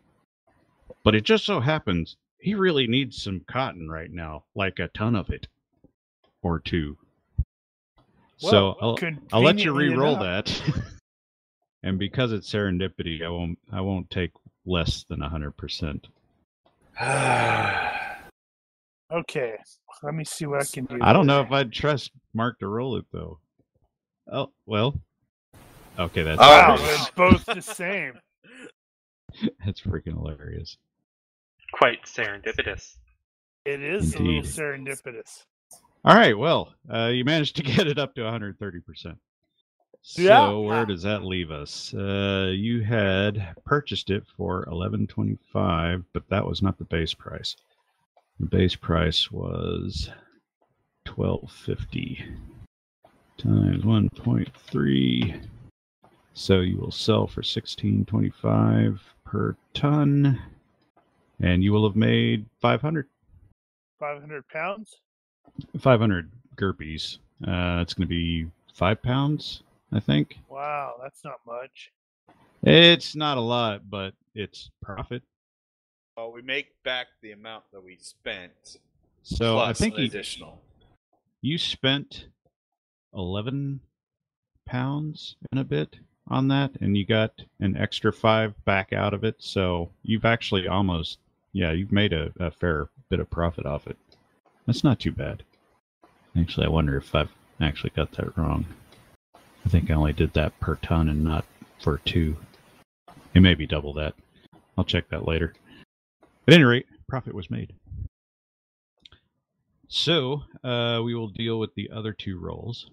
But 1.02 1.14
it 1.14 1.24
just 1.24 1.44
so 1.44 1.60
happens 1.60 2.16
he 2.44 2.54
really 2.54 2.86
needs 2.86 3.22
some 3.22 3.40
cotton 3.48 3.88
right 3.90 4.10
now, 4.12 4.44
like 4.54 4.78
a 4.78 4.88
ton 4.88 5.16
of 5.16 5.30
it 5.30 5.46
or 6.42 6.60
two. 6.60 6.94
so 8.36 8.76
I'll, 8.82 8.98
I'll 9.32 9.42
let 9.42 9.58
you 9.58 9.72
re-roll 9.72 10.20
enough- 10.22 10.44
that. 10.46 10.82
and 11.82 11.98
because 11.98 12.32
it's 12.32 12.52
serendipity, 12.52 13.24
I 13.24 13.30
won't 13.30 13.58
I 13.72 13.80
won't 13.80 14.10
take 14.10 14.32
less 14.66 15.04
than 15.08 15.22
a 15.22 15.28
hundred 15.28 15.56
percent. 15.56 16.06
Okay, 19.12 19.54
let 20.02 20.14
me 20.14 20.24
see 20.24 20.46
what 20.46 20.62
I 20.62 20.64
can 20.64 20.86
do. 20.86 20.98
I 21.00 21.12
don't 21.12 21.26
know 21.26 21.40
if 21.40 21.52
I'd 21.52 21.70
trust 21.70 22.10
Mark 22.32 22.58
to 22.60 22.66
roll 22.66 22.96
it 22.96 23.04
though. 23.12 23.38
Oh 24.32 24.50
well. 24.66 24.98
Okay, 25.98 26.22
that's 26.22 26.40
Oh, 26.42 26.48
Wow, 26.48 26.76
hilarious. 26.76 27.00
it's 27.02 27.10
both 27.10 27.44
the 27.44 27.60
same. 27.60 28.14
that's 29.64 29.80
freaking 29.82 30.14
hilarious. 30.14 30.78
Quite 31.74 32.04
serendipitous. 32.04 32.98
It 33.64 33.82
is 33.82 34.14
a 34.14 34.18
little 34.22 34.42
serendipitous. 34.42 35.42
All 36.04 36.14
right, 36.14 36.38
well, 36.38 36.72
uh, 36.92 37.06
you 37.06 37.24
managed 37.24 37.56
to 37.56 37.62
get 37.74 37.88
it 37.88 37.98
up 37.98 38.14
to 38.14 38.22
130 38.22 38.80
percent. 38.80 39.18
So 40.02 40.22
Yeah. 40.22 40.68
where 40.68 40.86
does 40.86 41.02
that 41.02 41.24
leave 41.24 41.50
us? 41.50 41.92
Uh, 41.92 42.52
you 42.54 42.82
had 42.84 43.56
purchased 43.64 44.10
it 44.10 44.22
for 44.36 44.58
1125, 44.68 46.04
but 46.12 46.28
that 46.28 46.46
was 46.46 46.62
not 46.62 46.78
the 46.78 46.84
base 46.84 47.12
price. 47.14 47.56
The 48.38 48.46
base 48.46 48.76
price 48.76 49.32
was 49.32 50.10
1250 51.06 52.24
times 53.38 53.82
1.3. 53.82 55.40
So 56.34 56.60
you 56.60 56.76
will 56.76 56.92
sell 56.92 57.26
for 57.26 57.40
1625 57.40 59.00
per 59.24 59.56
ton, 59.72 60.40
and 61.40 61.62
you 61.62 61.72
will 61.72 61.86
have 61.86 61.96
made 61.96 62.46
500. 62.60 63.06
500 63.98 64.48
pounds? 64.48 64.96
500 65.78 66.30
gurpies. 66.56 67.18
Uh, 67.46 67.80
it's 67.80 67.94
going 67.94 68.06
to 68.06 68.06
be 68.06 68.46
five 68.72 69.02
pounds, 69.02 69.62
I 69.92 70.00
think. 70.00 70.38
Wow, 70.48 70.94
that's 71.02 71.24
not 71.24 71.40
much. 71.46 71.92
It's 72.62 73.14
not 73.14 73.36
a 73.36 73.42
lot, 73.42 73.90
but 73.90 74.14
it's 74.34 74.70
profit. 74.82 75.22
well, 76.16 76.32
we 76.32 76.42
make 76.42 76.68
back 76.84 77.08
the 77.22 77.32
amount 77.32 77.64
that 77.72 77.82
we 77.82 77.96
spent. 78.00 78.78
So 79.22 79.58
I 79.58 79.72
think 79.72 79.94
an 79.94 80.00
you, 80.00 80.06
additional. 80.06 80.60
you 81.42 81.58
spent 81.58 82.26
11 83.14 83.80
pounds 84.66 85.36
and 85.50 85.60
a 85.60 85.64
bit 85.64 85.96
on 86.28 86.48
that, 86.48 86.72
and 86.80 86.96
you 86.96 87.04
got 87.04 87.42
an 87.60 87.76
extra 87.76 88.12
five 88.12 88.54
back 88.64 88.92
out 88.92 89.12
of 89.14 89.24
it. 89.24 89.36
So 89.38 89.90
you've 90.02 90.24
actually 90.24 90.66
almost, 90.68 91.18
yeah, 91.54 91.70
you've 91.70 91.92
made 91.92 92.12
a, 92.12 92.32
a 92.38 92.50
fair 92.50 92.88
bit 93.08 93.20
of 93.20 93.30
profit 93.30 93.64
off 93.64 93.86
it. 93.86 93.96
That's 94.66 94.84
not 94.84 94.98
too 94.98 95.12
bad. 95.12 95.44
Actually, 96.36 96.66
I 96.66 96.70
wonder 96.70 96.96
if 96.96 97.14
I've 97.14 97.30
actually 97.60 97.92
got 97.94 98.12
that 98.12 98.36
wrong. 98.36 98.66
I 99.64 99.68
think 99.68 99.90
I 99.90 99.94
only 99.94 100.12
did 100.12 100.34
that 100.34 100.58
per 100.60 100.74
ton 100.76 101.08
and 101.08 101.22
not 101.22 101.44
for 101.80 101.98
two. 101.98 102.36
It 103.34 103.40
may 103.40 103.54
be 103.54 103.66
double 103.66 103.94
that. 103.94 104.14
I'll 104.76 104.84
check 104.84 105.08
that 105.08 105.28
later. 105.28 105.54
At 106.48 106.54
any 106.54 106.64
rate, 106.64 106.86
profit 107.08 107.34
was 107.34 107.50
made. 107.50 107.72
So 109.86 110.42
uh, 110.64 111.02
we 111.04 111.14
will 111.14 111.28
deal 111.28 111.60
with 111.60 111.74
the 111.76 111.90
other 111.94 112.12
two 112.12 112.38
roles, 112.40 112.90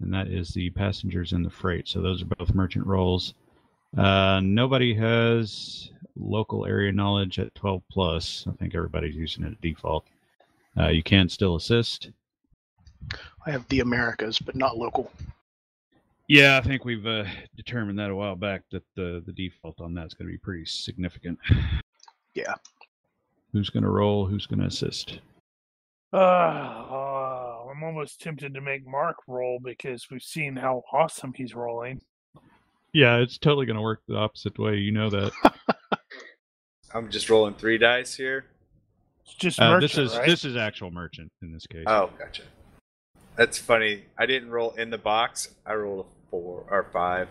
and 0.00 0.14
that 0.14 0.28
is 0.28 0.50
the 0.50 0.70
passengers 0.70 1.32
and 1.32 1.44
the 1.44 1.50
freight. 1.50 1.88
So 1.88 2.00
those 2.00 2.22
are 2.22 2.26
both 2.26 2.54
merchant 2.54 2.86
roles. 2.86 3.34
Uh, 3.96 4.40
nobody 4.42 4.94
has 4.94 5.90
local 6.16 6.66
area 6.66 6.92
knowledge 6.92 7.38
at 7.38 7.54
12 7.54 7.82
plus. 7.90 8.46
I 8.48 8.52
think 8.52 8.74
everybody's 8.74 9.14
using 9.14 9.44
it 9.44 9.52
at 9.52 9.60
default. 9.60 10.06
Uh, 10.78 10.88
you 10.88 11.02
can 11.02 11.28
still 11.28 11.56
assist. 11.56 12.10
I 13.46 13.50
have 13.50 13.66
the 13.68 13.80
Americas, 13.80 14.38
but 14.38 14.56
not 14.56 14.76
local. 14.76 15.10
Yeah, 16.26 16.56
I 16.56 16.66
think 16.66 16.84
we've 16.84 17.06
uh, 17.06 17.24
determined 17.54 17.98
that 17.98 18.10
a 18.10 18.16
while 18.16 18.34
back 18.34 18.62
that 18.70 18.82
the 18.96 19.22
the 19.26 19.32
default 19.32 19.80
on 19.80 19.92
that's 19.92 20.14
going 20.14 20.26
to 20.26 20.32
be 20.32 20.38
pretty 20.38 20.64
significant. 20.64 21.38
Yeah. 22.34 22.54
Who's 23.52 23.70
going 23.70 23.84
to 23.84 23.90
roll? 23.90 24.26
Who's 24.26 24.46
going 24.46 24.58
to 24.60 24.66
assist? 24.66 25.20
Uh, 26.12 26.16
uh, 26.16 27.64
I'm 27.70 27.84
almost 27.84 28.20
tempted 28.20 28.54
to 28.54 28.60
make 28.60 28.86
Mark 28.86 29.16
roll 29.28 29.60
because 29.62 30.08
we've 30.10 30.22
seen 30.22 30.56
how 30.56 30.82
awesome 30.92 31.32
he's 31.34 31.54
rolling. 31.54 32.00
Yeah, 32.94 33.16
it's 33.18 33.36
totally 33.38 33.66
going 33.66 33.76
to 33.76 33.82
work 33.82 34.00
the 34.08 34.16
opposite 34.16 34.58
way. 34.58 34.76
You 34.76 34.92
know 34.92 35.10
that. 35.10 35.32
I'm 36.94 37.10
just 37.10 37.28
rolling 37.28 37.54
three 37.54 37.76
dice 37.76 38.14
here. 38.14 38.46
It's 39.26 39.34
just 39.34 39.60
Uh, 39.60 39.72
merchant, 39.72 39.82
this 39.82 39.98
is 39.98 40.16
right? 40.16 40.26
this 40.28 40.44
is 40.44 40.56
actual 40.56 40.90
merchant 40.92 41.30
in 41.42 41.52
this 41.52 41.66
case. 41.66 41.84
Oh, 41.88 42.10
gotcha. 42.18 42.44
That's 43.36 43.58
funny. 43.58 44.04
I 44.16 44.26
didn't 44.26 44.50
roll 44.50 44.70
in 44.72 44.90
the 44.90 44.98
box. 44.98 45.48
I 45.66 45.74
rolled 45.74 46.06
a 46.06 46.30
four 46.30 46.64
or 46.70 46.84
five. 46.92 47.28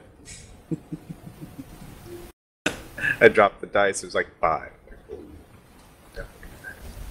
I 3.22 3.28
dropped 3.30 3.61
the 3.61 3.68
dice. 3.68 4.03
It 4.03 4.07
was 4.07 4.16
like 4.16 4.28
five. 4.41 4.72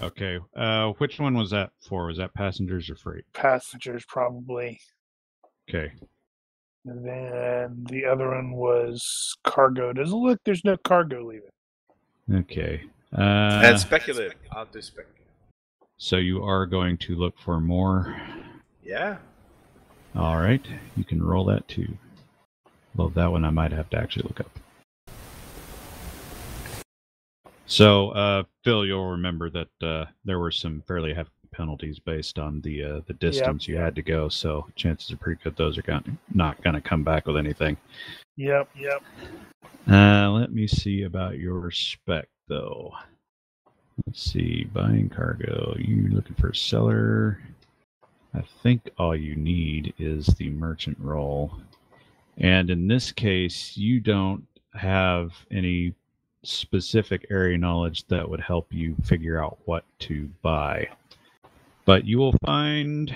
Okay. 0.03 0.39
Uh, 0.57 0.89
which 0.99 1.21
one 1.21 1.35
was 1.39 1.51
that 1.51 1.71
for? 1.89 2.07
Was 2.07 2.19
that 2.19 2.35
passengers 2.35 2.91
or 2.91 2.97
freight? 2.97 3.25
passengers 3.33 4.05
probably. 4.07 4.81
Okay. 5.71 5.93
And 6.85 7.07
then 7.07 7.87
the 7.89 8.05
other 8.07 8.29
one 8.31 8.53
was 8.53 9.37
cargo. 9.45 9.93
Does 9.93 10.11
it 10.11 10.17
look 10.17 10.41
there's 10.45 10.65
no 10.65 10.77
cargo 10.77 11.25
leaving? 11.25 11.49
Okay. 12.33 12.83
Uh, 13.13 13.61
That's 13.61 13.83
speculative. 13.83 14.35
I'll 14.51 14.67
do 14.67 14.83
speculative. 14.83 15.23
so 15.97 16.17
you 16.17 16.43
are 16.43 16.67
going 16.67 16.97
to 16.99 17.15
look 17.15 17.35
for 17.39 17.61
more. 17.61 18.21
Yeah. 18.83 19.19
All 20.17 20.39
right. 20.39 20.65
You 20.97 21.05
can 21.05 21.23
roll 21.23 21.45
that 21.47 21.69
too. 21.69 21.97
Well, 22.97 23.11
that 23.11 23.31
one 23.31 23.45
I 23.45 23.51
might 23.51 23.73
have 23.73 23.89
to 23.91 23.97
actually 23.97 24.25
look 24.25 24.41
up. 24.41 24.59
So, 27.67 28.11
uh, 28.11 28.43
Phil, 28.65 28.85
you'll 28.85 29.13
remember 29.13 29.49
that 29.51 29.69
uh, 29.87 30.07
there 30.25 30.39
were 30.39 30.51
some 30.51 30.83
fairly 30.87 31.15
heavy 31.15 31.31
penalties 31.53 31.99
based 31.99 32.39
on 32.39 32.61
the 32.63 32.83
uh, 32.83 33.01
the 33.07 33.15
distance 33.15 33.69
you 33.69 33.77
had 33.77 33.95
to 33.95 34.03
go. 34.03 34.29
So, 34.29 34.67
chances 34.75 35.11
are 35.11 35.17
pretty 35.17 35.41
good 35.43 35.57
those 35.57 35.79
are 35.79 35.83
going 35.83 36.19
not 36.35 36.63
going 36.63 36.75
to 36.75 36.81
come 36.81 37.05
back 37.05 37.27
with 37.27 37.37
anything. 37.37 37.77
Yep, 38.37 38.71
yep. 38.77 39.03
Uh, 39.91 40.31
let 40.31 40.53
me 40.53 40.67
see 40.67 41.03
about 41.03 41.39
your 41.39 41.71
spec, 41.71 42.29
though. 42.49 42.93
Let's 44.07 44.23
see, 44.23 44.65
buying 44.73 45.11
cargo. 45.11 45.75
You 45.79 46.09
looking 46.09 46.35
for 46.37 46.49
a 46.49 46.57
seller? 46.57 47.39
I 48.35 48.43
think 48.63 48.91
all 48.99 49.15
you 49.15 49.37
need 49.37 49.93
is 49.99 50.27
the 50.27 50.49
merchant 50.51 50.97
role. 50.99 51.53
And 52.39 52.71
in 52.71 52.89
this 52.89 53.13
case, 53.13 53.77
you 53.77 54.01
don't 54.01 54.47
have 54.75 55.33
any 55.51 55.95
specific 56.43 57.27
area 57.31 57.59
knowledge 57.59 58.07
that 58.07 58.29
would 58.29 58.41
help 58.41 58.73
you 58.73 58.97
figure 59.05 59.43
out 59.43 59.59
what 59.67 59.85
to 60.01 60.29
buy. 60.41 60.89
But 61.85 62.05
you 62.05 62.19
will 62.19 62.35
find. 62.45 63.09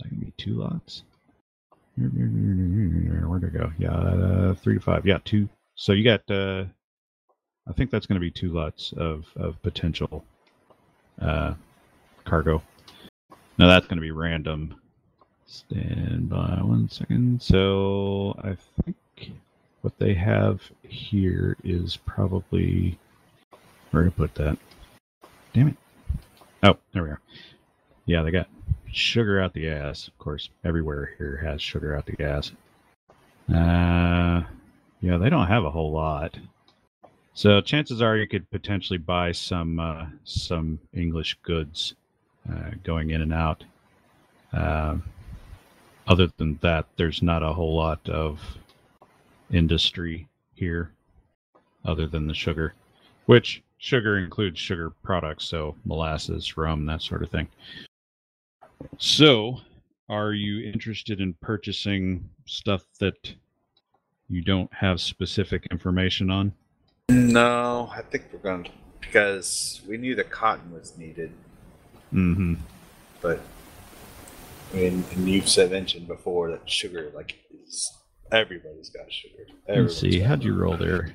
That 0.00 0.08
can 0.08 0.18
be 0.18 0.32
two 0.36 0.54
lots? 0.54 1.02
Where'd 1.96 3.44
it 3.44 3.52
go? 3.52 3.70
Yeah, 3.78 3.92
uh, 3.92 4.54
three 4.54 4.74
to 4.74 4.80
five. 4.80 5.04
Yeah, 5.06 5.18
two. 5.24 5.48
So 5.74 5.92
you 5.92 6.04
got. 6.04 6.28
Uh, 6.30 6.64
I 7.68 7.72
think 7.72 7.90
that's 7.90 8.06
going 8.06 8.16
to 8.16 8.20
be 8.20 8.30
two 8.30 8.52
lots 8.52 8.92
of 8.96 9.26
of 9.36 9.62
potential 9.62 10.24
uh, 11.20 11.54
cargo. 12.24 12.62
Now 13.58 13.68
that's 13.68 13.86
going 13.86 13.98
to 13.98 14.02
be 14.02 14.10
random. 14.10 14.76
Stand 15.46 16.30
by 16.30 16.60
one 16.62 16.88
second. 16.88 17.42
So 17.42 18.34
I 18.42 18.56
think 18.82 19.32
what 19.82 19.98
they 19.98 20.14
have 20.14 20.62
here 20.82 21.56
is 21.62 21.98
probably 22.06 22.98
where 23.90 24.04
to 24.04 24.10
put 24.10 24.34
that. 24.36 24.56
Damn 25.52 25.68
it. 25.68 25.76
Oh, 26.62 26.76
there 26.92 27.02
we 27.02 27.10
are. 27.10 27.20
Yeah, 28.06 28.22
they 28.22 28.30
got 28.30 28.48
sugar 28.92 29.40
out 29.40 29.52
the 29.52 29.68
ass. 29.68 30.06
Of 30.06 30.16
course, 30.18 30.48
everywhere 30.64 31.14
here 31.18 31.40
has 31.44 31.60
sugar 31.60 31.96
out 31.96 32.06
the 32.06 32.22
ass. 32.22 32.52
Uh, 33.52 34.42
yeah, 35.00 35.16
they 35.18 35.28
don't 35.28 35.48
have 35.48 35.64
a 35.64 35.70
whole 35.70 35.92
lot. 35.92 36.38
So 37.34 37.60
chances 37.60 38.00
are 38.02 38.16
you 38.16 38.28
could 38.28 38.48
potentially 38.50 38.98
buy 38.98 39.32
some 39.32 39.80
uh, 39.80 40.06
some 40.24 40.78
English 40.92 41.38
goods 41.42 41.94
uh, 42.50 42.70
going 42.84 43.10
in 43.10 43.22
and 43.22 43.32
out. 43.32 43.64
Uh, 44.52 44.98
other 46.06 46.28
than 46.36 46.58
that, 46.62 46.86
there's 46.96 47.22
not 47.22 47.42
a 47.42 47.52
whole 47.52 47.74
lot 47.74 48.08
of 48.08 48.40
industry 49.50 50.28
here, 50.54 50.90
other 51.84 52.06
than 52.06 52.26
the 52.26 52.34
sugar, 52.34 52.74
which 53.26 53.62
sugar 53.82 54.16
includes 54.16 54.60
sugar 54.60 54.90
products, 55.02 55.44
so 55.44 55.74
molasses, 55.84 56.56
rum, 56.56 56.86
that 56.86 57.02
sort 57.02 57.20
of 57.20 57.30
thing. 57.30 57.48
So, 58.98 59.58
are 60.08 60.32
you 60.32 60.70
interested 60.72 61.20
in 61.20 61.34
purchasing 61.40 62.28
stuff 62.46 62.84
that 63.00 63.34
you 64.28 64.40
don't 64.40 64.72
have 64.72 65.00
specific 65.00 65.66
information 65.72 66.30
on? 66.30 66.52
No, 67.10 67.90
I 67.92 68.02
think 68.02 68.26
we're 68.32 68.38
going 68.38 68.64
to 68.64 68.70
because 69.00 69.82
we 69.88 69.96
knew 69.96 70.14
the 70.14 70.24
cotton 70.24 70.72
was 70.72 70.96
needed, 70.96 71.32
Mm-hmm. 72.14 72.54
but 73.20 73.40
I 74.72 74.76
mean, 74.76 75.04
and 75.12 75.28
you've 75.28 75.48
said 75.48 75.70
mentioned 75.70 76.06
before 76.06 76.50
that 76.50 76.70
sugar, 76.70 77.10
like, 77.14 77.36
is 77.66 77.90
everybody's 78.30 78.90
got 78.90 79.10
sugar. 79.12 79.46
Let's 79.66 79.96
see. 79.96 80.20
How'd 80.20 80.44
you 80.44 80.54
roll 80.54 80.76
there? 80.76 81.14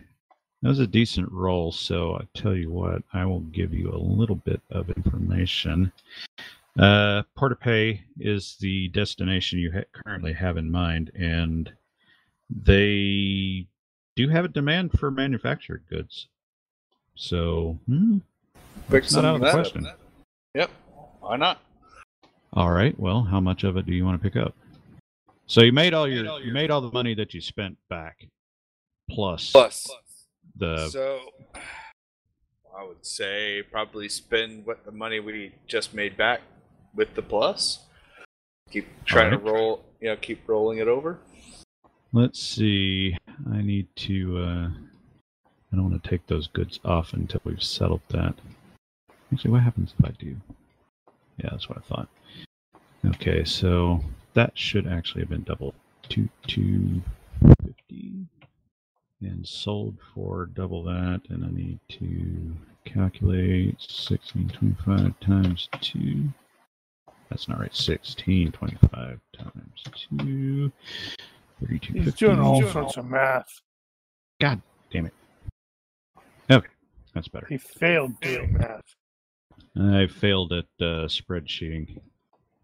That 0.61 0.69
was 0.69 0.79
a 0.79 0.87
decent 0.87 1.31
roll. 1.31 1.71
So 1.71 2.15
I 2.15 2.25
tell 2.33 2.55
you 2.55 2.71
what, 2.71 3.03
I 3.13 3.25
will 3.25 3.41
give 3.41 3.73
you 3.73 3.91
a 3.91 3.97
little 3.97 4.35
bit 4.35 4.61
of 4.71 4.89
information. 4.89 5.91
Uh, 6.79 7.23
Port-au-Pay 7.35 8.01
is 8.19 8.55
the 8.59 8.87
destination 8.89 9.59
you 9.59 9.71
ha- 9.71 10.01
currently 10.03 10.33
have 10.33 10.57
in 10.57 10.69
mind, 10.69 11.11
and 11.15 11.71
they 12.49 13.67
do 14.15 14.29
have 14.29 14.45
a 14.45 14.49
demand 14.49 14.91
for 14.99 15.09
manufactured 15.11 15.83
goods. 15.89 16.27
So, 17.15 17.79
hmm, 17.87 18.19
It's 18.91 19.13
not 19.13 19.25
out 19.25 19.35
of 19.35 19.41
the 19.41 19.51
question. 19.51 19.85
up. 19.87 19.99
Yep. 20.53 20.69
Why 21.19 21.35
not? 21.37 21.61
all 22.53 22.71
right. 22.71 22.97
Well, 22.99 23.23
how 23.23 23.39
much 23.39 23.63
of 23.63 23.77
it 23.77 23.85
do 23.85 23.93
you 23.93 24.05
want 24.05 24.21
to 24.21 24.29
pick 24.29 24.39
up? 24.41 24.55
So 25.47 25.61
you 25.61 25.71
made 25.71 25.93
all 25.93 26.07
your 26.07 26.39
you 26.41 26.51
made 26.51 26.71
all 26.71 26.81
the 26.81 26.91
money 26.91 27.13
that 27.15 27.33
you 27.33 27.41
spent 27.41 27.77
back, 27.89 28.27
plus 29.09 29.51
Plus. 29.51 29.89
The 30.57 30.89
so, 30.89 31.19
I 32.77 32.83
would 32.83 33.05
say 33.05 33.63
probably 33.71 34.09
spend 34.09 34.65
what 34.65 34.85
the 34.85 34.91
money 34.91 35.19
we 35.19 35.55
just 35.67 35.93
made 35.93 36.15
back 36.17 36.41
with 36.93 37.15
the 37.15 37.21
plus. 37.21 37.79
Keep 38.71 39.05
trying 39.05 39.33
Alright. 39.33 39.45
to 39.45 39.51
roll, 39.51 39.85
you 40.01 40.09
know, 40.09 40.15
keep 40.17 40.47
rolling 40.47 40.79
it 40.79 40.87
over. 40.87 41.19
Let's 42.11 42.41
see. 42.41 43.17
I 43.51 43.61
need 43.61 43.87
to. 43.97 44.37
Uh, 44.37 44.69
I 45.71 45.75
don't 45.75 45.89
want 45.89 46.01
to 46.01 46.09
take 46.09 46.27
those 46.27 46.47
goods 46.47 46.79
off 46.85 47.13
until 47.13 47.41
we've 47.43 47.63
settled 47.63 48.01
that. 48.09 48.35
Actually, 49.31 49.51
what 49.51 49.63
happens 49.63 49.93
if 49.97 50.05
I 50.05 50.11
do? 50.11 50.37
Yeah, 51.37 51.49
that's 51.51 51.67
what 51.69 51.77
I 51.77 51.81
thought. 51.81 52.07
Okay, 53.05 53.43
so 53.43 54.01
that 54.33 54.57
should 54.57 54.87
actually 54.87 55.21
have 55.21 55.29
been 55.29 55.43
double 55.43 55.73
two 56.09 56.29
two 56.45 57.01
and 59.21 59.47
sold 59.47 59.97
for 60.13 60.45
double 60.47 60.83
that, 60.83 61.21
and 61.29 61.43
I 61.43 61.49
need 61.49 61.79
to 61.99 62.55
calculate 62.85 63.75
sixteen 63.79 64.49
twenty 64.49 64.75
five 64.85 65.19
times 65.19 65.69
two. 65.81 66.25
That's 67.29 67.47
not 67.49 67.59
right. 67.59 67.75
Sixteen 67.75 68.51
twenty 68.51 68.77
five 68.93 69.19
times 69.37 69.83
two. 70.19 70.71
Thirty-two 71.61 71.93
He's 71.93 72.05
fifty. 72.05 72.25
doing 72.25 72.39
all 72.39 72.61
sorts 72.67 72.97
of 72.97 73.05
math. 73.05 73.49
God 74.39 74.61
damn 74.91 75.07
it. 75.07 75.13
Okay, 76.51 76.67
that's 77.13 77.27
better. 77.27 77.47
He 77.49 77.57
failed 77.57 78.19
doing 78.21 78.53
math. 78.53 78.83
I 79.79 80.07
failed 80.07 80.53
at 80.53 80.65
uh, 80.79 81.07
spreadsheeting 81.07 81.99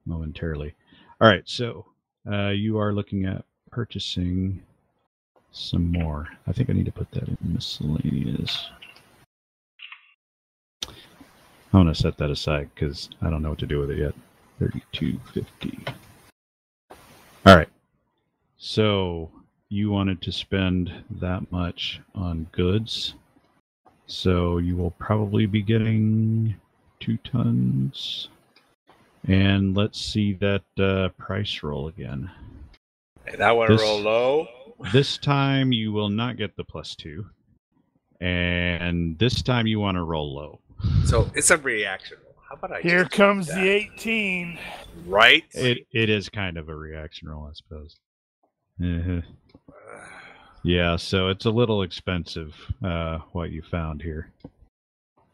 momentarily. 0.05 0.73
All 1.19 1.27
right, 1.27 1.43
so 1.45 1.85
uh, 2.31 2.49
you 2.49 2.77
are 2.77 2.93
looking 2.93 3.25
at 3.25 3.43
purchasing 3.71 4.61
some 5.53 5.91
more. 5.91 6.27
I 6.47 6.51
think 6.51 6.69
I 6.69 6.73
need 6.73 6.85
to 6.85 6.91
put 6.91 7.09
that 7.11 7.27
in 7.27 7.37
miscellaneous. 7.41 8.69
I'm 10.85 10.93
gonna 11.71 11.95
set 11.95 12.17
that 12.17 12.29
aside 12.29 12.69
because 12.75 13.09
I 13.21 13.29
don't 13.29 13.41
know 13.41 13.49
what 13.49 13.59
to 13.59 13.65
do 13.65 13.79
with 13.79 13.91
it 13.91 13.99
yet. 13.99 14.13
Thirty-two 14.59 15.19
fifty. 15.33 15.79
All 17.45 17.55
right. 17.55 17.69
So 18.57 19.31
you 19.69 19.89
wanted 19.89 20.21
to 20.21 20.31
spend 20.31 20.91
that 21.09 21.51
much 21.51 21.99
on 22.13 22.47
goods. 22.51 23.15
So 24.05 24.57
you 24.57 24.75
will 24.75 24.91
probably 24.91 25.45
be 25.45 25.61
getting 25.61 26.55
two 26.99 27.17
tons. 27.17 28.27
And 29.27 29.75
let's 29.75 29.99
see 29.99 30.33
that 30.33 30.63
uh, 30.77 31.09
price 31.17 31.63
roll 31.63 31.87
again. 31.87 32.29
And 33.27 33.41
I 33.41 33.51
want 33.51 33.69
to 33.69 33.75
This- 33.75 33.81
roll 33.83 33.99
low. 34.01 34.47
This 34.91 35.17
time 35.17 35.71
you 35.71 35.91
will 35.93 36.09
not 36.09 36.35
get 36.37 36.55
the 36.57 36.63
plus 36.63 36.95
two. 36.95 37.25
And 38.19 39.17
this 39.19 39.41
time 39.41 39.67
you 39.67 39.79
want 39.79 39.95
to 39.95 40.03
roll 40.03 40.33
low. 40.33 40.59
So 41.05 41.29
it's 41.35 41.49
a 41.51 41.57
reaction 41.57 42.17
roll. 42.23 42.35
How 42.49 42.55
about 42.55 42.71
I 42.73 42.81
Here 42.81 43.03
just 43.03 43.11
comes 43.11 43.47
that? 43.47 43.55
the 43.55 43.69
18. 43.69 44.59
right? 45.05 45.43
It 45.51 45.87
it 45.91 46.09
is 46.09 46.29
kind 46.29 46.57
of 46.57 46.69
a 46.69 46.75
reaction 46.75 47.29
roll, 47.29 47.47
I 47.47 47.53
suppose. 47.53 47.97
Uh-huh. 48.81 49.21
Yeah, 50.65 50.95
so 50.95 51.27
it's 51.27 51.43
a 51.43 51.49
little 51.51 51.81
expensive, 51.83 52.55
uh, 52.81 53.17
what 53.33 53.51
you 53.51 53.61
found 53.61 54.01
here. 54.01 54.31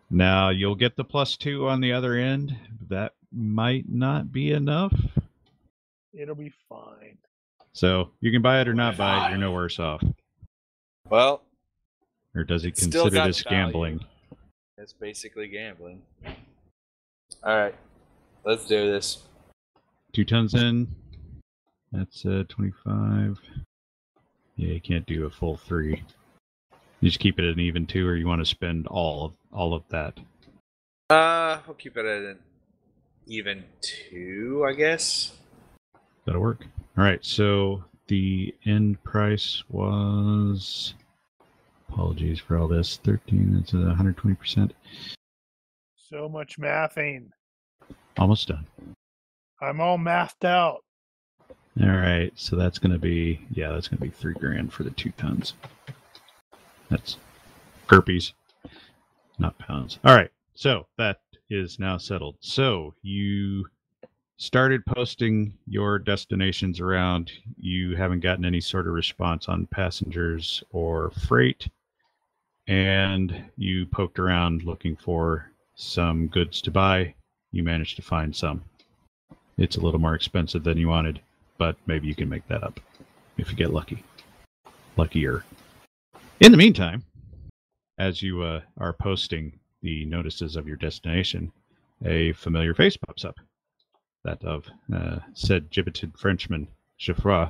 Now 0.09 0.49
you'll 0.49 0.73
get 0.73 0.95
the 0.95 1.03
plus 1.03 1.37
two 1.37 1.67
on 1.67 1.81
the 1.81 1.93
other 1.93 2.15
end. 2.15 2.57
That 2.89 3.13
might 3.31 3.87
not 3.87 4.31
be 4.31 4.51
enough. 4.53 4.91
It'll 6.13 6.33
be 6.33 6.51
fine. 6.67 7.19
So 7.79 8.09
you 8.19 8.29
can 8.29 8.41
buy 8.41 8.59
it 8.59 8.67
or 8.67 8.73
not 8.73 8.97
buy 8.97 9.27
it. 9.27 9.29
You're 9.29 9.37
no 9.37 9.53
worse 9.53 9.79
off. 9.79 10.03
Well, 11.09 11.43
Or 12.35 12.43
does 12.43 12.61
he 12.63 12.71
consider 12.71 13.09
this 13.09 13.41
value. 13.41 13.57
gambling? 13.57 14.05
it's 14.77 14.91
basically 14.91 15.47
gambling. 15.47 16.01
All 17.41 17.55
right, 17.55 17.75
let's 18.43 18.65
do 18.65 18.91
this. 18.91 19.23
Two 20.11 20.25
tons 20.25 20.55
in. 20.55 20.89
That's 21.93 22.25
uh, 22.25 22.43
25. 22.49 23.39
Yeah, 24.57 24.73
you 24.73 24.81
can't 24.81 25.05
do 25.05 25.25
a 25.25 25.29
full 25.29 25.55
three. 25.55 26.03
You 26.99 27.09
just 27.09 27.21
keep 27.21 27.39
it 27.39 27.45
at 27.45 27.53
an 27.53 27.61
even 27.61 27.87
two, 27.87 28.05
or 28.05 28.17
you 28.17 28.27
want 28.27 28.41
to 28.41 28.45
spend 28.45 28.87
all 28.87 29.23
of 29.23 29.33
all 29.53 29.73
of 29.73 29.83
that. 29.87 30.19
Uh, 31.09 31.59
we'll 31.65 31.75
keep 31.75 31.95
it 31.95 32.05
at 32.05 32.23
an 32.23 32.39
even 33.25 33.63
two, 33.79 34.65
I 34.67 34.73
guess. 34.73 35.31
That'll 36.25 36.41
work. 36.41 36.65
All 36.99 37.05
right. 37.05 37.23
So 37.23 37.81
the 38.07 38.53
end 38.65 39.01
price 39.05 39.63
was. 39.69 40.95
Apologies 41.87 42.39
for 42.41 42.57
all 42.57 42.67
this. 42.67 42.97
13. 43.05 43.53
That's 43.53 43.71
120 43.71 44.35
percent. 44.35 44.73
So 45.95 46.27
much 46.27 46.59
mathing. 46.59 47.29
Almost 48.17 48.49
done. 48.49 48.67
I'm 49.61 49.79
all 49.79 49.97
mathed 49.97 50.43
out. 50.43 50.83
All 51.81 51.87
right. 51.87 52.33
So 52.35 52.57
that's 52.57 52.79
going 52.79 52.91
to 52.91 52.99
be 52.99 53.47
yeah, 53.49 53.71
that's 53.71 53.87
going 53.87 53.99
to 53.99 54.03
be 54.03 54.09
three 54.09 54.33
grand 54.33 54.73
for 54.73 54.83
the 54.83 54.91
two 54.91 55.11
tons. 55.11 55.53
That's 56.89 57.15
gurpies, 57.87 58.33
not 59.37 59.57
pounds. 59.57 59.99
All 60.03 60.17
right. 60.17 60.31
So 60.53 60.87
that 60.97 61.21
is 61.49 61.79
now 61.79 61.97
settled. 61.97 62.35
So 62.41 62.93
you 63.01 63.67
started 64.39 64.85
posting 64.85 65.53
your 65.67 65.99
destinations 65.99 66.79
around. 66.79 67.31
You 67.59 67.95
haven't 67.95 68.21
gotten 68.21 68.45
any 68.45 68.61
sort 68.61 68.87
of 68.87 68.93
response 68.93 69.49
on 69.49 69.67
passengers 69.67 70.63
or 70.71 71.11
freight. 71.11 71.67
And 72.65 73.51
you 73.57 73.85
poked 73.85 74.17
around 74.17 74.63
looking 74.63 74.95
for 74.95 75.51
some 75.75 76.27
goods 76.27 76.61
to 76.61 76.71
buy. 76.71 77.13
You 77.51 77.63
managed 77.63 77.97
to 77.97 78.01
find 78.01 78.33
some. 78.33 78.63
It's 79.57 79.75
a 79.75 79.81
little 79.81 79.99
more 79.99 80.15
expensive 80.15 80.63
than 80.63 80.77
you 80.77 80.87
wanted, 80.87 81.19
but 81.57 81.75
maybe 81.85 82.07
you 82.07 82.15
can 82.15 82.29
make 82.29 82.47
that 82.47 82.63
up 82.63 82.79
if 83.37 83.51
you 83.51 83.57
get 83.57 83.73
lucky. 83.73 84.03
Luckier. 84.95 85.43
In 86.39 86.51
the 86.51 86.57
meantime, 86.57 87.03
as 87.97 88.21
you 88.21 88.41
uh, 88.43 88.61
are 88.77 88.93
posting 88.93 89.59
the 89.81 90.05
notices 90.05 90.55
of 90.55 90.65
your 90.65 90.77
destination, 90.77 91.51
a 92.05 92.31
familiar 92.33 92.73
face 92.73 92.95
pops 92.95 93.25
up. 93.25 93.35
That 94.29 94.43
of 94.45 94.65
uh, 94.93 95.19
said 95.33 95.71
gibbeted 95.71 96.13
Frenchman, 96.15 96.67
Geoffroy, 96.99 97.47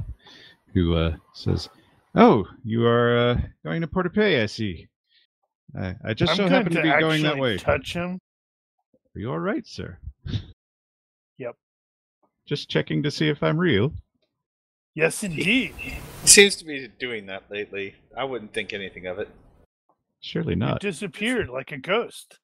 who 0.73 0.95
uh, 0.95 1.17
says, 1.33 1.67
Oh, 2.15 2.47
you 2.63 2.85
are 2.85 3.17
uh, 3.17 3.41
going 3.65 3.81
to 3.81 3.87
Port-de-Paix, 3.87 4.41
I 4.41 4.45
see. 4.45 4.87
I, 5.77 5.95
I 6.05 6.13
just 6.13 6.31
I'm 6.31 6.37
so 6.37 6.47
happen 6.47 6.71
to 6.73 6.81
be 6.81 6.89
going 7.01 7.23
that 7.23 7.37
way. 7.37 7.57
Touch 7.57 7.93
him. 7.93 8.19
Are 9.13 9.19
you 9.19 9.29
all 9.29 9.39
right, 9.39 9.67
sir? 9.67 9.97
Yep. 11.37 11.55
Just 12.45 12.69
checking 12.69 13.03
to 13.03 13.11
see 13.11 13.27
if 13.27 13.43
I'm 13.43 13.57
real. 13.57 13.91
Yes, 14.95 15.21
indeed. 15.21 15.73
He 15.75 15.97
seems 16.23 16.55
to 16.57 16.65
be 16.65 16.87
doing 16.97 17.25
that 17.25 17.43
lately. 17.51 17.95
I 18.17 18.23
wouldn't 18.23 18.53
think 18.53 18.71
anything 18.71 19.05
of 19.05 19.19
it. 19.19 19.29
Surely 20.21 20.53
You 20.53 20.59
not. 20.59 20.79
disappeared 20.79 21.49
like 21.49 21.73
a 21.73 21.77
ghost. 21.77 22.39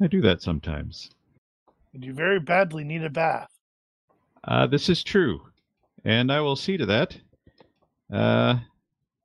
I 0.00 0.06
do 0.06 0.22
that 0.22 0.40
sometimes. 0.40 1.10
And 1.92 2.04
you 2.04 2.12
very 2.12 2.38
badly 2.38 2.84
need 2.84 3.02
a 3.02 3.10
bath. 3.10 3.50
Uh, 4.44 4.66
this 4.66 4.88
is 4.88 5.02
true, 5.02 5.42
and 6.04 6.32
I 6.32 6.40
will 6.40 6.56
see 6.56 6.76
to 6.76 6.86
that. 6.86 7.16
Uh, 8.12 8.60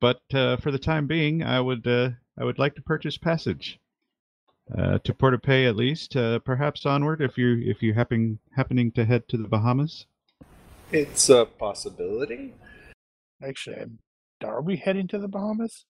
but 0.01 0.21
uh, 0.33 0.57
for 0.57 0.71
the 0.71 0.79
time 0.79 1.07
being, 1.07 1.43
I 1.43 1.59
would 1.59 1.87
uh, 1.87 2.09
I 2.37 2.43
would 2.43 2.59
like 2.59 2.75
to 2.75 2.81
purchase 2.81 3.17
passage 3.17 3.79
uh, 4.77 4.99
to 4.99 5.13
Port-de-Paix 5.13 5.67
at 5.67 5.75
least, 5.75 6.15
uh, 6.15 6.39
perhaps 6.39 6.85
onward 6.85 7.21
if 7.21 7.37
you 7.37 7.57
if 7.63 7.81
you 7.83 7.93
happen 7.93 8.39
happening 8.55 8.91
to 8.93 9.05
head 9.05 9.27
to 9.29 9.37
the 9.37 9.47
Bahamas. 9.47 10.05
It's 10.91 11.29
a 11.29 11.45
possibility. 11.45 12.53
Actually, 13.43 13.77
I'm- 13.77 13.99
are 14.43 14.61
we 14.61 14.75
heading 14.75 15.07
to 15.07 15.17
the 15.17 15.27
Bahamas? 15.27 15.85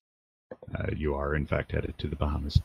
Uh, 0.74 0.86
you 0.96 1.14
are 1.14 1.34
in 1.34 1.46
fact 1.46 1.72
headed 1.72 1.98
to 1.98 2.06
the 2.06 2.16
Bahamas. 2.16 2.60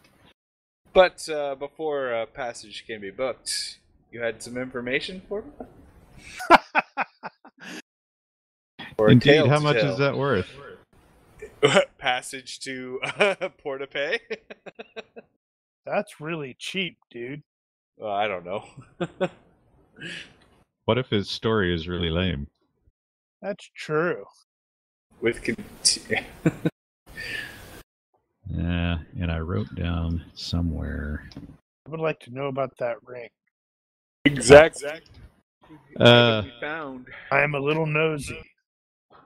But 0.93 1.28
uh, 1.28 1.55
before 1.55 2.14
uh, 2.14 2.26
passage 2.28 2.86
can 2.86 3.01
be 3.01 3.09
booked, 3.09 3.80
you 4.12 4.22
had 4.22 4.41
some 4.43 4.57
information 4.57 5.22
for 5.28 5.43
me? 5.43 5.51
Or 8.97 9.09
Indeed, 9.09 9.47
how 9.47 9.59
much 9.59 9.78
tell? 9.78 9.93
is 9.93 9.97
that 9.97 10.16
worth? 10.16 10.47
passage 11.97 12.59
to 12.59 12.99
uh, 13.03 13.49
Port-de-Paix? 13.64 14.24
That's 15.88 16.22
really 16.22 16.55
cheap, 16.59 16.97
dude. 17.09 17.41
well, 17.97 18.12
I 18.12 18.28
don't 18.28 18.45
know. 18.45 18.64
What 20.86 20.99
if 20.99 21.09
his 21.09 21.32
story 21.32 21.74
is 21.74 21.88
really 21.88 22.12
lame? 22.12 22.45
That's 23.41 23.68
true. 23.76 24.26
With 25.20 25.41
con- 25.43 25.55
Yeah, 28.47 28.99
and 29.20 29.32
I 29.32 29.39
wrote 29.39 29.74
down 29.74 30.24
somewhere. 30.36 31.28
I 31.88 31.89
would 31.89 31.99
like 31.99 32.20
to 32.22 32.32
know 32.32 32.47
about 32.47 32.78
that 32.78 32.97
ring. 33.03 33.30
Exact 34.26 34.84
Uh, 35.99 36.43
found. 36.59 37.07
I 37.32 37.41
am 37.41 37.55
a 37.55 37.59
little 37.59 37.86
nosy. 37.86 38.39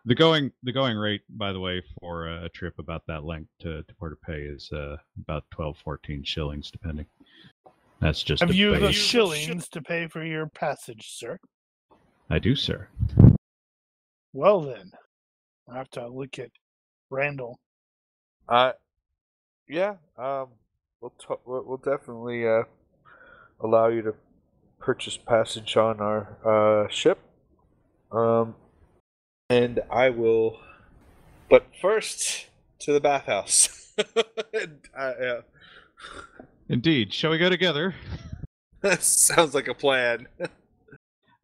The 0.06 0.16
going 0.16 0.52
the 0.64 0.72
going 0.72 0.98
rate, 0.98 1.22
by 1.30 1.52
the 1.52 1.60
way, 1.60 1.82
for 2.00 2.28
a 2.28 2.50
trip 2.50 2.78
about 2.80 3.04
that 3.08 3.26
length 3.26 3.50
to, 3.62 3.84
to 3.84 3.96
Port-de-Paix 3.96 4.64
is 4.64 4.72
uh, 4.72 4.98
about 5.20 5.44
12, 5.52 5.78
14 5.84 6.24
shillings, 6.24 6.70
depending. 6.70 7.06
That's 8.00 8.22
just 8.22 8.42
Have 8.42 8.50
the 8.50 8.56
you 8.56 8.78
the 8.78 8.94
shillings 8.94 9.68
to 9.70 9.82
pay 9.82 10.08
for 10.08 10.24
your 10.24 10.48
passage, 10.48 11.18
sir? 11.18 11.40
I 12.30 12.40
do, 12.40 12.56
sir. 12.56 12.88
Well 14.34 14.62
then, 14.62 14.92
I 15.70 15.78
have 15.78 15.90
to 15.92 16.08
look 16.08 16.40
at 16.40 16.52
Randall. 17.10 17.60
Uh, 18.48 18.74
yeah. 19.68 19.96
Um, 20.18 20.50
we'll 21.02 21.14
t- 21.20 21.42
we'll 21.46 21.64
we'll 21.64 21.78
definitely 21.78 22.48
uh 22.48 22.64
allow 23.62 23.88
you 23.88 24.02
to 24.04 24.14
purchase 24.86 25.18
passage 25.18 25.76
on 25.76 26.00
our 26.00 26.38
uh 26.46 26.88
ship. 26.90 27.18
Um, 28.12 28.54
and 29.50 29.82
I 29.90 30.12
will. 30.12 30.60
But 31.50 31.66
first, 31.82 32.46
to 32.80 32.94
the 32.94 33.02
bathhouse. 33.02 33.82
And, 34.54 34.80
uh, 34.98 35.14
yeah. 35.22 35.40
Indeed. 36.68 37.14
Shall 37.14 37.32
we 37.32 37.38
go 37.38 37.50
together? 37.50 37.96
That 38.82 39.02
sounds 39.32 39.56
like 39.56 39.70
a 39.70 39.74
plan. 39.74 40.28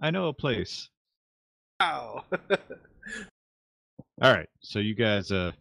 I 0.01 0.11
know 0.11 0.27
a 0.27 0.33
place. 0.33 0.89
Wow. 1.79 2.25
All 4.21 4.33
right. 4.33 4.49
So 4.59 4.79
you 4.79 4.95
guys, 4.95 5.31
uh, 5.31 5.53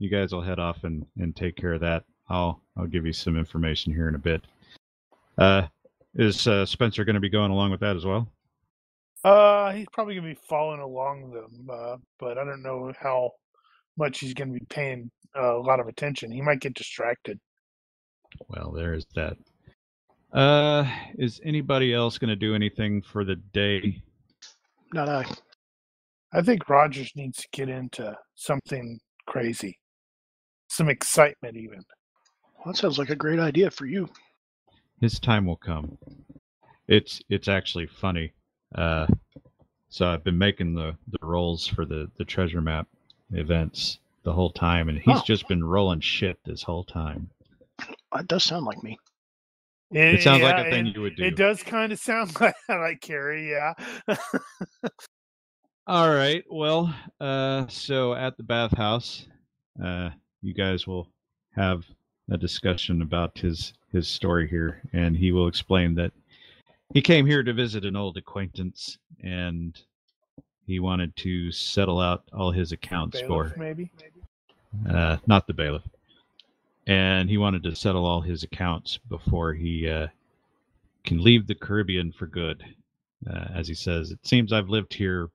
you 0.00 0.10
guys 0.10 0.32
will 0.32 0.42
head 0.42 0.58
off 0.58 0.82
and, 0.82 1.06
and 1.18 1.36
take 1.36 1.54
care 1.54 1.74
of 1.74 1.80
that. 1.82 2.02
I'll 2.28 2.60
I'll 2.76 2.88
give 2.88 3.06
you 3.06 3.12
some 3.12 3.36
information 3.36 3.92
here 3.92 4.08
in 4.08 4.16
a 4.16 4.18
bit. 4.18 4.42
Uh, 5.38 5.68
is 6.16 6.46
uh, 6.46 6.66
Spencer 6.66 7.04
going 7.04 7.14
to 7.14 7.20
be 7.20 7.30
going 7.30 7.50
along 7.50 7.70
with 7.70 7.80
that 7.80 7.96
as 7.96 8.04
well? 8.04 8.28
Uh, 9.24 9.72
he's 9.72 9.86
probably 9.90 10.14
gonna 10.14 10.28
be 10.28 10.38
following 10.46 10.80
along 10.80 11.30
them, 11.30 11.66
uh, 11.72 11.96
but 12.18 12.36
I 12.36 12.44
don't 12.44 12.62
know 12.62 12.92
how 13.00 13.30
much 13.96 14.20
he's 14.20 14.34
gonna 14.34 14.52
be 14.52 14.66
paying 14.68 15.10
uh, 15.34 15.56
a 15.56 15.62
lot 15.62 15.80
of 15.80 15.88
attention. 15.88 16.30
He 16.30 16.42
might 16.42 16.60
get 16.60 16.74
distracted. 16.74 17.40
Well, 18.48 18.70
there's 18.70 19.06
that. 19.14 19.36
Uh, 20.32 20.86
is 21.16 21.40
anybody 21.44 21.94
else 21.94 22.18
going 22.18 22.28
to 22.28 22.36
do 22.36 22.54
anything 22.54 23.00
for 23.00 23.24
the 23.24 23.36
day? 23.36 24.02
Not 24.92 25.08
I. 25.08 25.24
I 26.32 26.42
think 26.42 26.68
Rogers 26.68 27.12
needs 27.14 27.38
to 27.38 27.48
get 27.52 27.68
into 27.68 28.16
something 28.34 28.98
crazy, 29.26 29.78
some 30.68 30.88
excitement, 30.88 31.56
even. 31.56 31.78
Well, 32.56 32.72
that 32.72 32.76
sounds 32.76 32.98
like 32.98 33.10
a 33.10 33.16
great 33.16 33.38
idea 33.38 33.70
for 33.70 33.86
you. 33.86 34.08
His 35.00 35.18
time 35.20 35.46
will 35.46 35.56
come. 35.56 35.98
It's 36.88 37.20
it's 37.28 37.48
actually 37.48 37.86
funny. 37.86 38.32
Uh, 38.74 39.06
so 39.88 40.06
I've 40.08 40.24
been 40.24 40.38
making 40.38 40.74
the 40.74 40.96
the 41.08 41.18
rolls 41.26 41.66
for 41.66 41.84
the 41.84 42.10
the 42.18 42.24
treasure 42.24 42.60
map 42.60 42.86
events 43.32 43.98
the 44.22 44.32
whole 44.32 44.50
time, 44.50 44.88
and 44.88 44.98
he's 44.98 45.18
Oh. 45.18 45.22
just 45.26 45.46
been 45.48 45.62
rolling 45.64 46.00
shit 46.00 46.38
this 46.44 46.62
whole 46.62 46.84
time. 46.84 47.30
That 48.12 48.26
does 48.28 48.44
sound 48.44 48.64
like 48.66 48.82
me. 48.82 48.98
It 49.90 50.22
sounds 50.22 50.42
like 50.42 50.66
a 50.66 50.70
thing 50.70 50.86
it- 50.88 50.94
you 50.96 51.02
would 51.02 51.16
do. 51.16 51.24
It 51.24 51.36
does 51.36 51.62
kind 51.62 51.92
of 51.92 51.98
sound 51.98 52.34
like 52.40 52.54
like 52.68 53.00
Carrie, 53.00 53.50
yeah. 53.50 53.74
All 55.86 56.08
right. 56.08 56.42
Well, 56.50 56.94
uh, 57.20 57.66
so 57.68 58.14
at 58.14 58.36
the 58.36 58.42
bathhouse, 58.42 59.26
uh, 59.82 60.10
you 60.40 60.54
guys 60.54 60.86
will 60.86 61.10
have 61.54 61.84
a 62.30 62.36
discussion 62.36 63.02
about 63.02 63.38
his 63.38 63.74
his 63.92 64.08
story 64.08 64.48
here, 64.48 64.82
and 64.92 65.16
he 65.16 65.30
will 65.30 65.46
explain 65.46 65.94
that 65.94 66.12
he 66.92 67.00
came 67.00 67.26
here 67.26 67.42
to 67.42 67.52
visit 67.52 67.84
an 67.84 67.96
old 67.96 68.16
acquaintance, 68.16 68.98
and 69.22 69.80
he 70.66 70.80
wanted 70.80 71.14
to 71.16 71.52
settle 71.52 72.00
out 72.00 72.24
all 72.32 72.50
his 72.50 72.72
accounts 72.72 73.20
Bailiff, 73.20 73.52
for 73.52 73.58
maybe. 73.58 73.90
uh, 74.88 75.16
not 75.26 75.46
the 75.46 75.54
bailiff, 75.54 75.82
and 76.86 77.28
he 77.28 77.38
wanted 77.38 77.62
to 77.62 77.74
settle 77.74 78.04
all 78.04 78.20
his 78.20 78.42
accounts 78.42 78.98
before 79.08 79.52
he 79.52 79.88
uh, 79.88 80.08
can 81.04 81.22
leave 81.22 81.46
the 81.46 81.54
Caribbean 81.54 82.12
for 82.12 82.26
good. 82.26 82.64
Uh, 83.30 83.46
as 83.54 83.68
he 83.68 83.74
says, 83.74 84.10
it 84.10 84.26
seems 84.26 84.52
I've 84.52 84.68
lived 84.68 84.92
here 84.92 85.30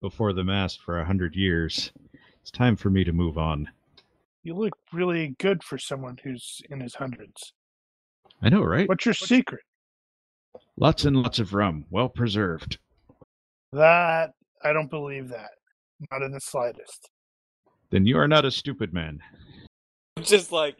before 0.00 0.32
the 0.32 0.44
mast 0.44 0.80
for 0.82 1.00
a 1.00 1.04
hundred 1.04 1.36
years. 1.36 1.92
It's 2.40 2.50
time 2.50 2.76
for 2.76 2.90
me 2.90 3.04
to 3.04 3.12
move 3.12 3.36
on. 3.38 3.68
You 4.42 4.54
look 4.54 4.72
really 4.92 5.34
good 5.38 5.62
for 5.62 5.78
someone 5.78 6.16
who's 6.22 6.60
in 6.70 6.80
his 6.80 6.94
hundreds. 6.94 7.52
I 8.42 8.48
know, 8.48 8.62
right? 8.62 8.88
What's 8.88 9.04
your 9.04 9.14
secret? 9.14 9.60
Lots 10.76 11.04
and 11.04 11.16
lots 11.16 11.38
of 11.38 11.54
rum, 11.54 11.84
well 11.90 12.08
preserved. 12.08 12.78
That 13.72 14.30
I 14.62 14.72
don't 14.72 14.90
believe 14.90 15.28
that. 15.28 15.50
Not 16.10 16.22
in 16.22 16.32
the 16.32 16.40
slightest. 16.40 17.10
Then 17.90 18.06
you 18.06 18.18
are 18.18 18.28
not 18.28 18.44
a 18.44 18.50
stupid 18.50 18.92
man. 18.92 19.18
I'm 20.16 20.22
just 20.22 20.52
like, 20.52 20.76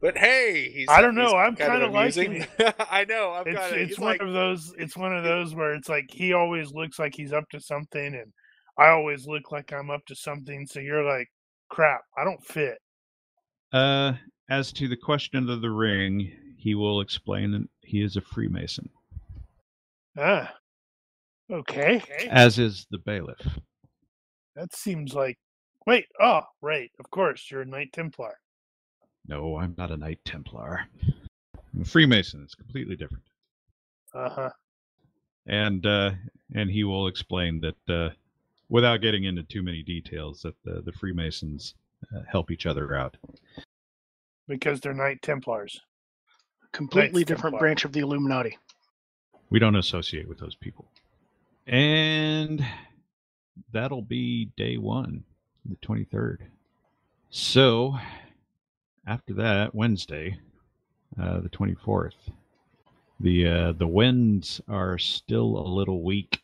But 0.00 0.18
hey, 0.18 0.70
he's. 0.70 0.88
I 0.88 1.00
don't 1.00 1.14
know, 1.14 1.34
I'm 1.36 1.56
kind 1.56 1.72
kinda 1.72 1.86
of 1.86 1.94
amusing. 1.94 2.46
I 2.90 3.04
know. 3.04 3.30
I'm 3.32 3.46
It's 3.46 3.58
kind 3.58 3.74
of. 3.74 3.80
it's 3.80 3.98
one 3.98 4.08
like, 4.08 4.22
of 4.22 4.32
those 4.32 4.74
it's 4.78 4.96
one 4.96 5.16
of 5.16 5.24
those 5.24 5.54
where 5.54 5.74
it's 5.74 5.88
like 5.88 6.10
he 6.10 6.32
always 6.34 6.72
looks 6.72 6.98
like 6.98 7.14
he's 7.14 7.32
up 7.32 7.48
to 7.50 7.60
something 7.60 8.14
and 8.14 8.32
I 8.78 8.88
always 8.88 9.26
look 9.26 9.52
like 9.52 9.72
I'm 9.72 9.90
up 9.90 10.04
to 10.06 10.14
something, 10.14 10.66
so 10.66 10.80
you're 10.80 11.04
like, 11.04 11.28
crap, 11.72 12.02
I 12.16 12.24
don't 12.24 12.44
fit. 12.44 12.78
Uh, 13.72 14.12
as 14.50 14.72
to 14.74 14.88
the 14.88 14.96
question 14.96 15.48
of 15.48 15.62
the 15.62 15.70
ring, 15.70 16.30
he 16.58 16.74
will 16.74 17.00
explain 17.00 17.50
that 17.52 17.66
he 17.80 18.02
is 18.02 18.16
a 18.16 18.20
Freemason, 18.20 18.88
Ah. 20.18 20.54
Okay. 21.50 22.02
as 22.30 22.58
is 22.58 22.86
the 22.90 22.98
bailiff. 22.98 23.40
That 24.54 24.74
seems 24.74 25.14
like 25.14 25.38
wait, 25.86 26.06
oh, 26.20 26.42
right, 26.60 26.90
of 27.00 27.10
course, 27.10 27.50
you're 27.50 27.62
a 27.62 27.66
Knight 27.66 27.92
Templar. 27.92 28.38
No, 29.26 29.56
I'm 29.56 29.74
not 29.78 29.90
a 29.90 29.96
Knight 29.96 30.20
Templar. 30.24 30.86
I'm 31.74 31.80
a 31.82 31.84
Freemason. 31.84 32.42
It's 32.44 32.54
completely 32.54 32.96
different. 32.96 33.24
Uh-huh. 34.14 34.50
and 35.46 35.86
uh, 35.86 36.10
and 36.54 36.70
he 36.70 36.84
will 36.84 37.06
explain 37.08 37.60
that 37.62 37.92
uh, 37.94 38.10
without 38.72 39.02
getting 39.02 39.24
into 39.24 39.42
too 39.42 39.62
many 39.62 39.82
details 39.82 40.40
that 40.40 40.54
the, 40.64 40.80
the 40.80 40.92
Freemasons 40.92 41.74
uh, 42.16 42.22
help 42.26 42.50
each 42.50 42.64
other 42.64 42.96
out. 42.96 43.18
Because 44.48 44.80
they're 44.80 44.94
Knight 44.94 45.20
Templars. 45.20 45.78
Completely 46.72 47.20
Knights 47.20 47.28
different 47.28 47.54
Templar. 47.54 47.60
branch 47.60 47.84
of 47.84 47.92
the 47.92 48.00
Illuminati. 48.00 48.58
We 49.50 49.58
don't 49.58 49.76
associate 49.76 50.26
with 50.26 50.38
those 50.38 50.54
people. 50.54 50.88
And 51.66 52.64
that'll 53.72 54.00
be 54.00 54.46
day 54.56 54.78
one, 54.78 55.24
the 55.66 55.76
23rd. 55.76 56.38
So 57.28 57.98
after 59.06 59.34
that, 59.34 59.74
Wednesday, 59.74 60.38
uh, 61.20 61.40
the 61.40 61.50
24th, 61.50 62.12
the 63.20 63.46
uh, 63.46 63.72
the 63.72 63.86
winds 63.86 64.62
are 64.66 64.98
still 64.98 65.58
a 65.58 65.68
little 65.68 66.02
weak 66.02 66.41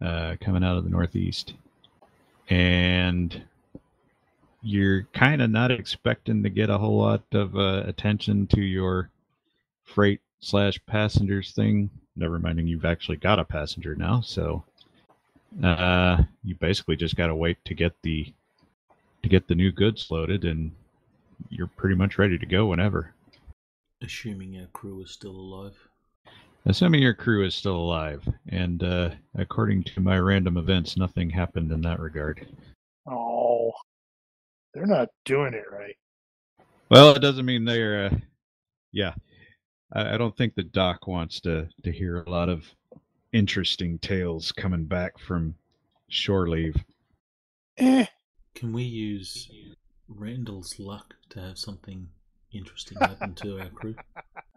uh, 0.00 0.36
coming 0.40 0.64
out 0.64 0.76
of 0.76 0.84
the 0.84 0.90
northeast, 0.90 1.54
and 2.48 3.42
you're 4.62 5.04
kind 5.12 5.40
of 5.40 5.50
not 5.50 5.70
expecting 5.70 6.42
to 6.42 6.50
get 6.50 6.70
a 6.70 6.78
whole 6.78 6.98
lot 6.98 7.22
of 7.32 7.56
uh, 7.56 7.82
attention 7.86 8.46
to 8.48 8.60
your 8.60 9.10
freight 9.84 10.20
slash 10.40 10.78
passengers 10.86 11.52
thing. 11.52 11.90
Never 12.16 12.38
minding 12.38 12.66
you've 12.66 12.84
actually 12.84 13.16
got 13.16 13.38
a 13.38 13.44
passenger 13.44 13.94
now, 13.94 14.20
so 14.20 14.64
uh, 15.62 16.24
you 16.44 16.54
basically 16.56 16.96
just 16.96 17.16
got 17.16 17.28
to 17.28 17.34
wait 17.34 17.58
to 17.64 17.74
get 17.74 17.92
the 18.02 18.32
to 19.22 19.28
get 19.28 19.48
the 19.48 19.54
new 19.54 19.72
goods 19.72 20.10
loaded, 20.10 20.44
and 20.44 20.72
you're 21.48 21.66
pretty 21.66 21.94
much 21.94 22.18
ready 22.18 22.38
to 22.38 22.46
go 22.46 22.66
whenever. 22.66 23.12
Assuming 24.02 24.58
our 24.60 24.66
crew 24.66 25.02
is 25.02 25.10
still 25.10 25.32
alive. 25.32 25.87
Assuming 26.68 27.00
your 27.00 27.14
crew 27.14 27.46
is 27.46 27.54
still 27.54 27.76
alive, 27.76 28.28
and 28.50 28.82
uh, 28.82 29.10
according 29.34 29.84
to 29.84 30.00
my 30.00 30.18
random 30.18 30.58
events, 30.58 30.98
nothing 30.98 31.30
happened 31.30 31.72
in 31.72 31.80
that 31.80 31.98
regard. 31.98 32.46
Oh. 33.06 33.72
They're 34.74 34.86
not 34.86 35.08
doing 35.24 35.54
it 35.54 35.64
right. 35.72 35.96
Well, 36.90 37.16
it 37.16 37.20
doesn't 37.20 37.46
mean 37.46 37.64
they're. 37.64 38.06
Uh, 38.06 38.16
yeah, 38.92 39.14
I, 39.92 40.14
I 40.14 40.18
don't 40.18 40.36
think 40.36 40.54
the 40.54 40.62
doc 40.62 41.06
wants 41.06 41.40
to 41.40 41.68
to 41.84 41.90
hear 41.90 42.22
a 42.22 42.30
lot 42.30 42.50
of 42.50 42.64
interesting 43.32 43.98
tales 43.98 44.52
coming 44.52 44.84
back 44.84 45.18
from 45.18 45.54
shore 46.08 46.48
leave. 46.48 46.76
Eh. 47.78 48.06
Can 48.54 48.72
we 48.72 48.82
use 48.82 49.50
Randall's 50.06 50.78
luck 50.78 51.14
to 51.30 51.40
have 51.40 51.58
something 51.58 52.08
interesting 52.52 52.98
happen 52.98 53.34
to 53.36 53.58
our 53.58 53.70
crew? 53.70 53.94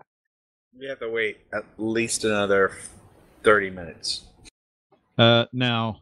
we 0.77 0.87
have 0.87 0.99
to 0.99 1.09
wait 1.09 1.39
at 1.53 1.65
least 1.77 2.23
another 2.23 2.71
thirty 3.43 3.69
minutes. 3.69 4.23
Uh, 5.17 5.45
now, 5.53 5.99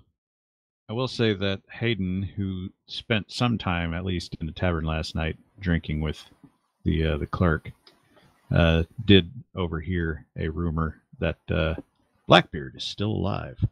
I 0.87 0.93
will 0.93 1.07
say 1.07 1.33
that 1.33 1.61
Hayden, 1.71 2.23
who 2.23 2.69
spent 2.87 3.31
some 3.31 3.57
time, 3.57 3.93
at 3.93 4.05
least 4.05 4.37
in 4.39 4.45
the 4.45 4.51
tavern 4.51 4.85
last 4.85 5.15
night, 5.15 5.37
drinking 5.59 6.01
with 6.01 6.23
the 6.83 7.05
uh, 7.05 7.17
the 7.17 7.27
clerk, 7.27 7.71
uh, 8.51 8.83
did 9.05 9.31
overhear 9.55 10.25
a 10.37 10.47
rumor 10.47 11.01
that 11.19 11.37
uh, 11.51 11.75
Blackbeard 12.27 12.75
is 12.75 12.83
still 12.83 13.11
alive, 13.11 13.63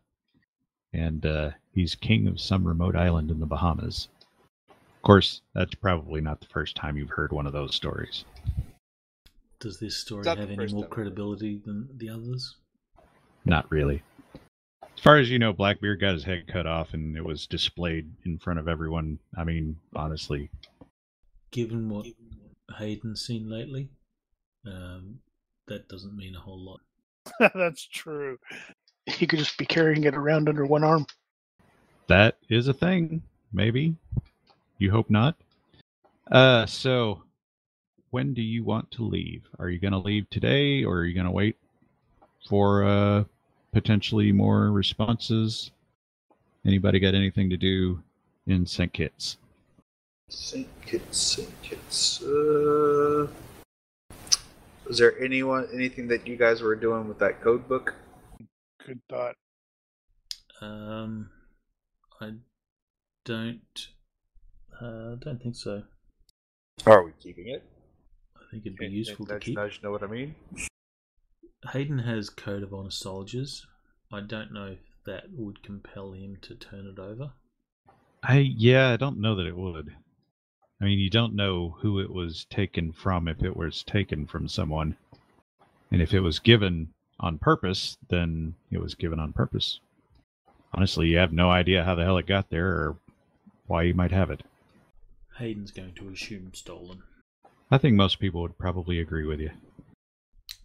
and 0.93 1.25
uh, 1.25 1.51
he's 1.73 1.95
king 1.95 2.27
of 2.27 2.41
some 2.41 2.67
remote 2.67 2.95
island 2.95 3.31
in 3.31 3.39
the 3.39 3.45
Bahamas. 3.45 4.09
Of 4.69 5.01
course, 5.03 5.41
that's 5.53 5.75
probably 5.75 6.19
not 6.19 6.41
the 6.41 6.47
first 6.47 6.75
time 6.75 6.97
you've 6.97 7.09
heard 7.09 7.31
one 7.31 7.47
of 7.47 7.53
those 7.53 7.73
stories. 7.73 8.25
Does 9.59 9.79
this 9.79 9.97
story 9.97 10.23
have 10.25 10.39
any 10.39 10.55
more 10.71 10.83
time. 10.83 10.89
credibility 10.91 11.61
than 11.65 11.89
the 11.97 12.09
others? 12.09 12.57
Not 13.45 13.69
really. 13.71 14.03
As 14.83 15.03
far 15.03 15.17
as 15.17 15.29
you 15.29 15.39
know, 15.39 15.53
Blackbeard 15.53 15.99
got 15.99 16.13
his 16.13 16.23
head 16.23 16.47
cut 16.47 16.65
off 16.67 16.93
and 16.93 17.15
it 17.15 17.23
was 17.23 17.47
displayed 17.47 18.09
in 18.25 18.37
front 18.37 18.59
of 18.59 18.67
everyone. 18.67 19.19
I 19.37 19.43
mean, 19.43 19.77
honestly, 19.95 20.49
Given 21.51 21.89
what 21.89 22.07
Hayden's 22.77 23.21
seen 23.25 23.49
lately, 23.49 23.89
um, 24.65 25.19
that 25.67 25.87
doesn't 25.87 26.15
mean 26.15 26.35
a 26.35 26.39
whole 26.39 26.59
lot. 26.59 26.81
That's 27.55 27.85
true. 27.85 28.37
He 29.05 29.25
could 29.25 29.39
just 29.39 29.57
be 29.57 29.65
carrying 29.65 30.03
it 30.03 30.15
around 30.15 30.49
under 30.49 30.65
one 30.65 30.83
arm. 30.83 31.05
that 32.07 32.37
is 32.49 32.67
a 32.67 32.73
thing. 32.73 33.21
Maybe. 33.53 33.95
You 34.77 34.91
hope 34.91 35.09
not. 35.09 35.35
Uh, 36.29 36.65
so 36.65 37.23
when 38.17 38.33
do 38.33 38.41
you 38.41 38.63
want 38.63 38.89
to 38.89 39.03
leave? 39.03 39.43
Are 39.59 39.69
you 39.69 39.77
going 39.77 39.91
to 39.91 39.99
leave 39.99 40.27
today 40.31 40.83
or 40.83 40.95
are 40.95 41.05
you 41.05 41.13
going 41.13 41.27
to 41.27 41.31
wait 41.31 41.55
for 42.49 42.83
uh, 42.83 43.25
potentially 43.71 44.31
more 44.31 44.71
responses? 44.71 45.69
Anybody 46.65 46.99
got 46.99 47.13
anything 47.13 47.47
to 47.51 47.57
do 47.57 48.01
in 48.47 48.65
St. 48.65 48.91
Kitts? 48.91 49.37
Saint 50.29 50.67
Kitts, 50.83 51.15
Saint 51.15 51.61
Kitts. 51.61 52.23
Uh, 52.23 53.27
was 54.87 54.97
there 54.97 55.13
anyone, 55.23 55.67
anything 55.71 56.07
that 56.07 56.25
you 56.25 56.37
guys 56.37 56.63
were 56.63 56.75
doing 56.75 57.07
with 57.07 57.19
that 57.19 57.39
code 57.39 57.67
book? 57.67 57.93
Good 58.83 58.99
thought. 59.11 59.35
Um, 60.59 61.29
I 62.19 62.31
don't. 63.25 63.87
Uh, 64.81 65.13
don't 65.19 65.39
think 65.39 65.55
so. 65.55 65.83
Are 66.87 67.03
we 67.03 67.11
keeping 67.21 67.49
it? 67.49 67.63
I 68.47 68.51
think 68.51 68.65
it'd 68.65 68.77
be 68.77 68.85
Hint, 68.85 68.95
useful 68.95 69.25
hint, 69.25 69.27
to 69.27 69.33
nudge, 69.33 69.43
keep. 69.43 69.55
nudge, 69.55 69.83
know 69.83 69.91
what 69.91 70.03
I 70.03 70.07
mean? 70.07 70.35
Hayden 71.71 71.99
has 71.99 72.29
Code 72.29 72.63
of 72.63 72.73
Honor 72.73 72.91
soldiers. 72.91 73.65
I 74.11 74.21
don't 74.21 74.53
know 74.53 74.67
if 74.67 74.79
that 75.05 75.25
would 75.33 75.63
compel 75.63 76.13
him 76.13 76.37
to 76.43 76.55
turn 76.55 76.87
it 76.87 76.99
over. 76.99 77.31
I 78.23 78.37
yeah, 78.39 78.89
I 78.91 78.97
don't 78.97 79.19
know 79.19 79.35
that 79.35 79.45
it 79.47 79.57
would. 79.57 79.95
I 80.81 80.85
mean, 80.85 80.99
you 80.99 81.09
don't 81.09 81.35
know 81.35 81.75
who 81.79 81.99
it 81.99 82.11
was 82.11 82.45
taken 82.45 82.91
from 82.91 83.27
if 83.27 83.43
it 83.43 83.55
was 83.55 83.83
taken 83.83 84.27
from 84.27 84.47
someone. 84.47 84.95
And 85.91 86.01
if 86.01 86.13
it 86.13 86.19
was 86.19 86.39
given 86.39 86.93
on 87.19 87.39
purpose, 87.39 87.97
then 88.09 88.55
it 88.71 88.79
was 88.79 88.93
given 88.95 89.19
on 89.19 89.33
purpose. 89.33 89.79
Honestly, 90.73 91.07
you 91.07 91.17
have 91.17 91.33
no 91.33 91.49
idea 91.49 91.83
how 91.83 91.95
the 91.95 92.03
hell 92.03 92.17
it 92.17 92.27
got 92.27 92.49
there 92.49 92.67
or 92.67 92.97
why 93.65 93.83
you 93.83 93.93
might 93.93 94.11
have 94.11 94.29
it. 94.29 94.43
Hayden's 95.37 95.71
going 95.71 95.93
to 95.95 96.09
assume 96.09 96.53
stolen. 96.53 97.03
I 97.69 97.77
think 97.77 97.95
most 97.95 98.19
people 98.19 98.41
would 98.41 98.57
probably 98.57 98.99
agree 98.99 99.25
with 99.25 99.39
you. 99.39 99.51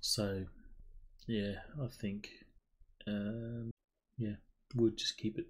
So, 0.01 0.45
yeah, 1.27 1.55
I 1.81 1.89
think, 1.89 2.29
um, 3.07 3.70
yeah, 4.19 4.37
we'll 4.74 4.93
just 4.93 5.16
keep 5.19 5.39
it. 5.39 5.47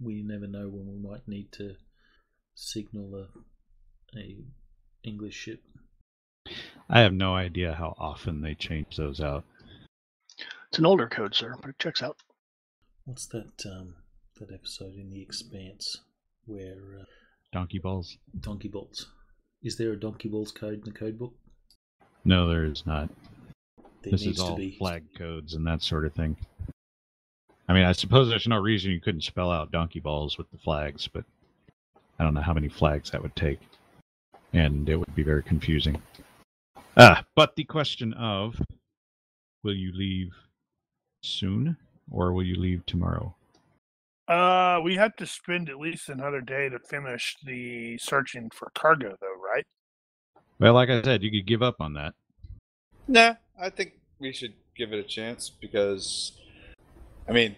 We 0.00 0.22
never 0.22 0.46
know 0.46 0.68
when 0.68 0.86
we 0.88 0.98
might 0.98 1.26
need 1.28 1.52
to 1.52 1.76
signal 2.54 3.14
a, 3.14 4.18
a 4.18 4.36
English 5.04 5.34
ship. 5.34 5.62
I 6.88 7.00
have 7.00 7.12
no 7.12 7.34
idea 7.34 7.74
how 7.74 7.94
often 7.98 8.40
they 8.40 8.54
change 8.54 8.96
those 8.96 9.20
out. 9.20 9.44
It's 10.68 10.78
an 10.78 10.86
older 10.86 11.08
code, 11.08 11.34
sir, 11.34 11.54
but 11.60 11.70
it 11.70 11.78
checks 11.78 12.02
out. 12.02 12.16
What's 13.04 13.26
that 13.28 13.64
um, 13.66 13.94
that 14.38 14.52
episode 14.52 14.94
in 14.94 15.10
The 15.10 15.22
Expanse 15.22 16.02
where 16.44 16.98
uh, 17.00 17.04
Donkey 17.52 17.78
balls? 17.78 18.18
donkey 18.40 18.68
bolts? 18.68 19.06
Is 19.62 19.76
there 19.76 19.92
a 19.92 19.98
donkey 19.98 20.28
balls 20.28 20.52
code 20.52 20.74
in 20.74 20.84
the 20.84 20.90
code 20.92 21.18
book? 21.18 21.34
No, 22.24 22.48
there 22.48 22.64
is 22.64 22.86
not. 22.86 23.08
There 24.02 24.12
this 24.12 24.24
needs 24.24 24.38
is 24.38 24.40
all 24.40 24.56
be. 24.56 24.76
flag 24.78 25.04
codes 25.16 25.54
and 25.54 25.66
that 25.66 25.82
sort 25.82 26.04
of 26.04 26.14
thing. 26.14 26.36
I 27.68 27.72
mean, 27.72 27.84
I 27.84 27.92
suppose 27.92 28.28
there's 28.28 28.46
no 28.46 28.58
reason 28.58 28.92
you 28.92 29.00
couldn't 29.00 29.22
spell 29.22 29.50
out 29.50 29.72
donkey 29.72 30.00
balls 30.00 30.38
with 30.38 30.50
the 30.50 30.58
flags, 30.58 31.08
but 31.08 31.24
I 32.18 32.24
don't 32.24 32.34
know 32.34 32.40
how 32.40 32.54
many 32.54 32.68
flags 32.68 33.10
that 33.10 33.22
would 33.22 33.34
take, 33.34 33.60
and 34.52 34.88
it 34.88 34.96
would 34.96 35.14
be 35.14 35.24
very 35.24 35.42
confusing. 35.42 36.00
Ah, 36.96 37.24
but 37.34 37.56
the 37.56 37.64
question 37.64 38.12
of, 38.14 38.60
will 39.64 39.74
you 39.74 39.92
leave 39.92 40.32
soon 41.22 41.76
or 42.10 42.32
will 42.32 42.44
you 42.44 42.56
leave 42.56 42.86
tomorrow? 42.86 43.34
Uh, 44.28 44.80
we 44.82 44.96
have 44.96 45.14
to 45.16 45.26
spend 45.26 45.68
at 45.68 45.78
least 45.78 46.08
another 46.08 46.40
day 46.40 46.68
to 46.68 46.78
finish 46.78 47.36
the 47.44 47.96
searching 47.98 48.50
for 48.50 48.70
cargo, 48.74 49.16
though, 49.20 49.26
right? 49.26 49.35
Well, 50.58 50.74
like 50.74 50.88
I 50.88 51.02
said, 51.02 51.22
you 51.22 51.30
could 51.30 51.46
give 51.46 51.62
up 51.62 51.76
on 51.80 51.94
that. 51.94 52.14
Nah, 53.08 53.34
I 53.60 53.70
think 53.70 53.92
we 54.18 54.32
should 54.32 54.54
give 54.76 54.92
it 54.92 54.98
a 54.98 55.02
chance 55.02 55.50
because, 55.50 56.32
I 57.28 57.32
mean, 57.32 57.56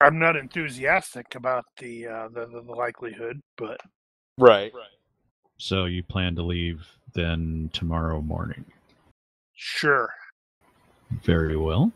I'm 0.00 0.18
not 0.18 0.36
enthusiastic 0.36 1.34
about 1.34 1.64
the 1.78 2.06
uh, 2.06 2.28
the, 2.28 2.46
the, 2.46 2.62
the 2.62 2.72
likelihood, 2.72 3.40
but 3.56 3.80
right. 4.38 4.72
So 5.58 5.86
you 5.86 6.02
plan 6.02 6.34
to 6.36 6.42
leave 6.42 6.86
then 7.14 7.70
tomorrow 7.72 8.20
morning. 8.20 8.64
sure. 9.54 10.12
Very 11.22 11.56
well. 11.56 11.90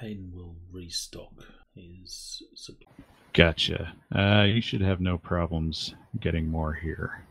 Hayden 0.00 0.30
will 0.34 0.56
restock 0.70 1.32
his 1.74 2.42
supply. 2.54 2.92
Gotcha. 3.32 3.94
Uh, 4.14 4.42
you 4.42 4.60
should 4.60 4.82
have 4.82 5.00
no 5.00 5.16
problems 5.16 5.94
getting 6.20 6.46
more 6.46 6.74
here. 6.74 7.24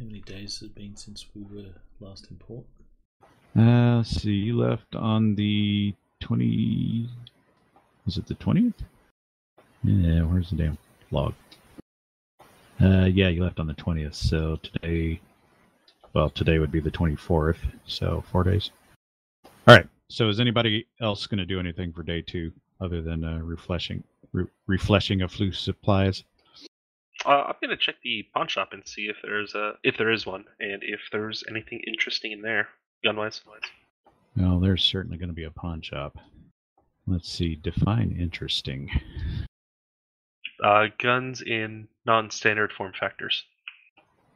How 0.00 0.06
many 0.06 0.20
days 0.20 0.60
has 0.60 0.70
it 0.70 0.74
been 0.74 0.96
since 0.96 1.26
we 1.34 1.42
were 1.42 1.68
last 2.00 2.28
in 2.30 2.38
port? 2.38 2.64
Uh, 3.54 3.96
let's 3.98 4.08
see. 4.22 4.32
You 4.32 4.56
left 4.56 4.96
on 4.96 5.34
the 5.34 5.94
20. 6.20 7.06
Was 8.06 8.16
it 8.16 8.26
the 8.26 8.34
20th? 8.36 8.72
Yeah, 9.84 10.22
where's 10.22 10.48
the 10.48 10.56
damn 10.56 10.78
log? 11.10 11.34
Uh, 12.80 13.10
yeah, 13.12 13.28
you 13.28 13.44
left 13.44 13.60
on 13.60 13.66
the 13.66 13.74
20th. 13.74 14.14
So 14.14 14.58
today. 14.62 15.20
Well, 16.14 16.30
today 16.30 16.58
would 16.58 16.72
be 16.72 16.80
the 16.80 16.90
24th. 16.90 17.58
So 17.84 18.24
four 18.32 18.42
days. 18.42 18.70
All 19.44 19.76
right. 19.76 19.86
So 20.08 20.30
is 20.30 20.40
anybody 20.40 20.86
else 21.02 21.26
going 21.26 21.38
to 21.38 21.44
do 21.44 21.60
anything 21.60 21.92
for 21.92 22.02
day 22.02 22.22
two 22.22 22.52
other 22.80 23.02
than 23.02 23.22
uh, 23.22 23.40
refreshing, 23.42 24.02
re- 24.32 24.46
refreshing 24.66 25.20
of 25.20 25.30
flu 25.30 25.52
supplies? 25.52 26.24
Uh, 27.26 27.44
I'm 27.48 27.54
gonna 27.62 27.76
check 27.76 27.96
the 28.02 28.26
pawn 28.34 28.48
shop 28.48 28.72
and 28.72 28.86
see 28.86 29.02
if 29.02 29.16
there's 29.22 29.54
a 29.54 29.74
if 29.82 29.96
there 29.98 30.10
is 30.10 30.26
one, 30.26 30.44
and 30.58 30.82
if 30.82 31.00
there's 31.12 31.44
anything 31.48 31.80
interesting 31.86 32.32
in 32.32 32.42
there, 32.42 32.68
gun 33.04 33.16
wise. 33.16 33.40
Well, 34.36 34.60
there's 34.60 34.84
certainly 34.84 35.18
going 35.18 35.28
to 35.28 35.34
be 35.34 35.44
a 35.44 35.50
pawn 35.50 35.82
shop. 35.82 36.16
Let's 37.06 37.30
see. 37.30 37.56
Define 37.56 38.16
interesting. 38.18 38.90
Uh, 40.62 40.86
guns 40.98 41.42
in 41.42 41.88
non-standard 42.06 42.72
form 42.72 42.92
factors. 42.98 43.44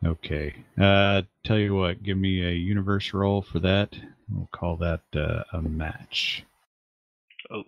Okay. 0.04 0.54
Uh, 0.80 1.22
tell 1.44 1.58
you 1.58 1.74
what, 1.74 2.02
give 2.02 2.18
me 2.18 2.44
a 2.44 2.52
universe 2.52 3.14
roll 3.14 3.42
for 3.42 3.60
that. 3.60 3.96
We'll 4.28 4.48
call 4.52 4.76
that 4.78 5.02
uh, 5.14 5.44
a 5.52 5.62
match. 5.62 6.44
Oh. 7.50 7.64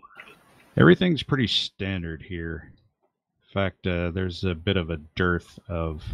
Everything's 0.76 1.22
pretty 1.22 1.46
standard 1.46 2.22
here. 2.22 2.72
In 3.56 3.62
fact, 3.62 3.86
uh, 3.86 4.10
there's 4.10 4.44
a 4.44 4.54
bit 4.54 4.76
of 4.76 4.90
a 4.90 4.98
dearth 5.14 5.58
of 5.66 6.04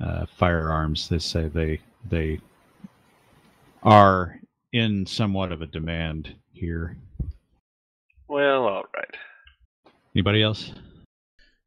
uh, 0.00 0.24
firearms. 0.36 1.08
They 1.08 1.18
say 1.18 1.48
they 1.48 1.80
they 2.08 2.38
are 3.82 4.38
in 4.72 5.04
somewhat 5.04 5.50
of 5.50 5.62
a 5.62 5.66
demand 5.66 6.36
here. 6.52 6.96
Well, 8.28 8.68
all 8.68 8.84
right. 8.94 9.16
Anybody 10.14 10.40
else? 10.40 10.70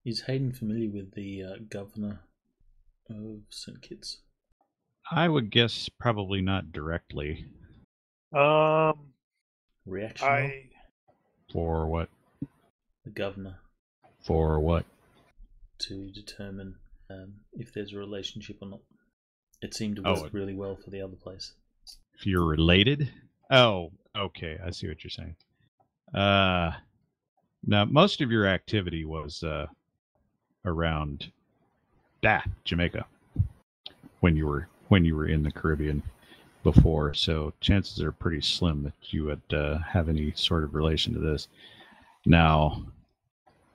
Is 0.05 0.21
Hayden 0.21 0.53
familiar 0.53 0.89
with 0.89 1.15
the 1.15 1.43
uh, 1.43 1.55
governor 1.69 2.21
of 3.09 3.41
St. 3.49 3.81
Kitts? 3.81 4.19
I 5.11 5.27
would 5.27 5.51
guess 5.51 5.89
probably 5.99 6.39
not 6.39 6.71
directly. 6.71 7.45
Um, 8.33 8.93
Reaction? 9.85 10.27
I 10.29 10.69
For 11.51 11.87
what? 11.87 12.07
The 13.03 13.09
governor 13.09 13.57
For 14.23 14.59
what? 14.59 14.85
to 15.87 16.11
determine 16.11 16.75
um, 17.09 17.33
if 17.53 17.73
there's 17.73 17.91
a 17.91 17.97
relationship 17.97 18.57
or 18.61 18.69
not. 18.69 18.81
It 19.63 19.73
seemed 19.73 19.95
to 19.95 20.03
Oh, 20.05 20.13
work 20.13 20.27
it- 20.27 20.33
really 20.33 20.53
well 20.53 20.75
for 20.75 20.91
the 20.91 21.01
other 21.01 21.15
place. 21.15 21.53
If 22.19 22.27
you're 22.27 22.45
related? 22.45 23.09
Oh, 23.49 23.91
okay. 24.15 24.59
I 24.63 24.69
see 24.69 24.87
what 24.87 25.03
you're 25.03 25.09
saying. 25.09 25.35
Uh, 26.13 26.73
now 27.65 27.85
most 27.85 28.21
of 28.21 28.29
your 28.31 28.45
activity 28.45 29.05
was 29.05 29.41
uh, 29.41 29.65
around 30.65 31.31
that 32.21 32.47
Jamaica 32.63 33.05
when 34.19 34.35
you 34.35 34.45
were 34.45 34.67
when 34.89 35.03
you 35.03 35.15
were 35.15 35.25
in 35.27 35.41
the 35.41 35.51
Caribbean 35.51 36.03
before. 36.63 37.15
So 37.15 37.53
chances 37.59 38.01
are 38.03 38.11
pretty 38.11 38.41
slim 38.41 38.83
that 38.83 38.93
you 39.11 39.23
would 39.25 39.41
uh, 39.51 39.79
have 39.79 40.09
any 40.09 40.31
sort 40.35 40.63
of 40.63 40.75
relation 40.75 41.13
to 41.15 41.19
this. 41.19 41.47
Now, 42.25 42.85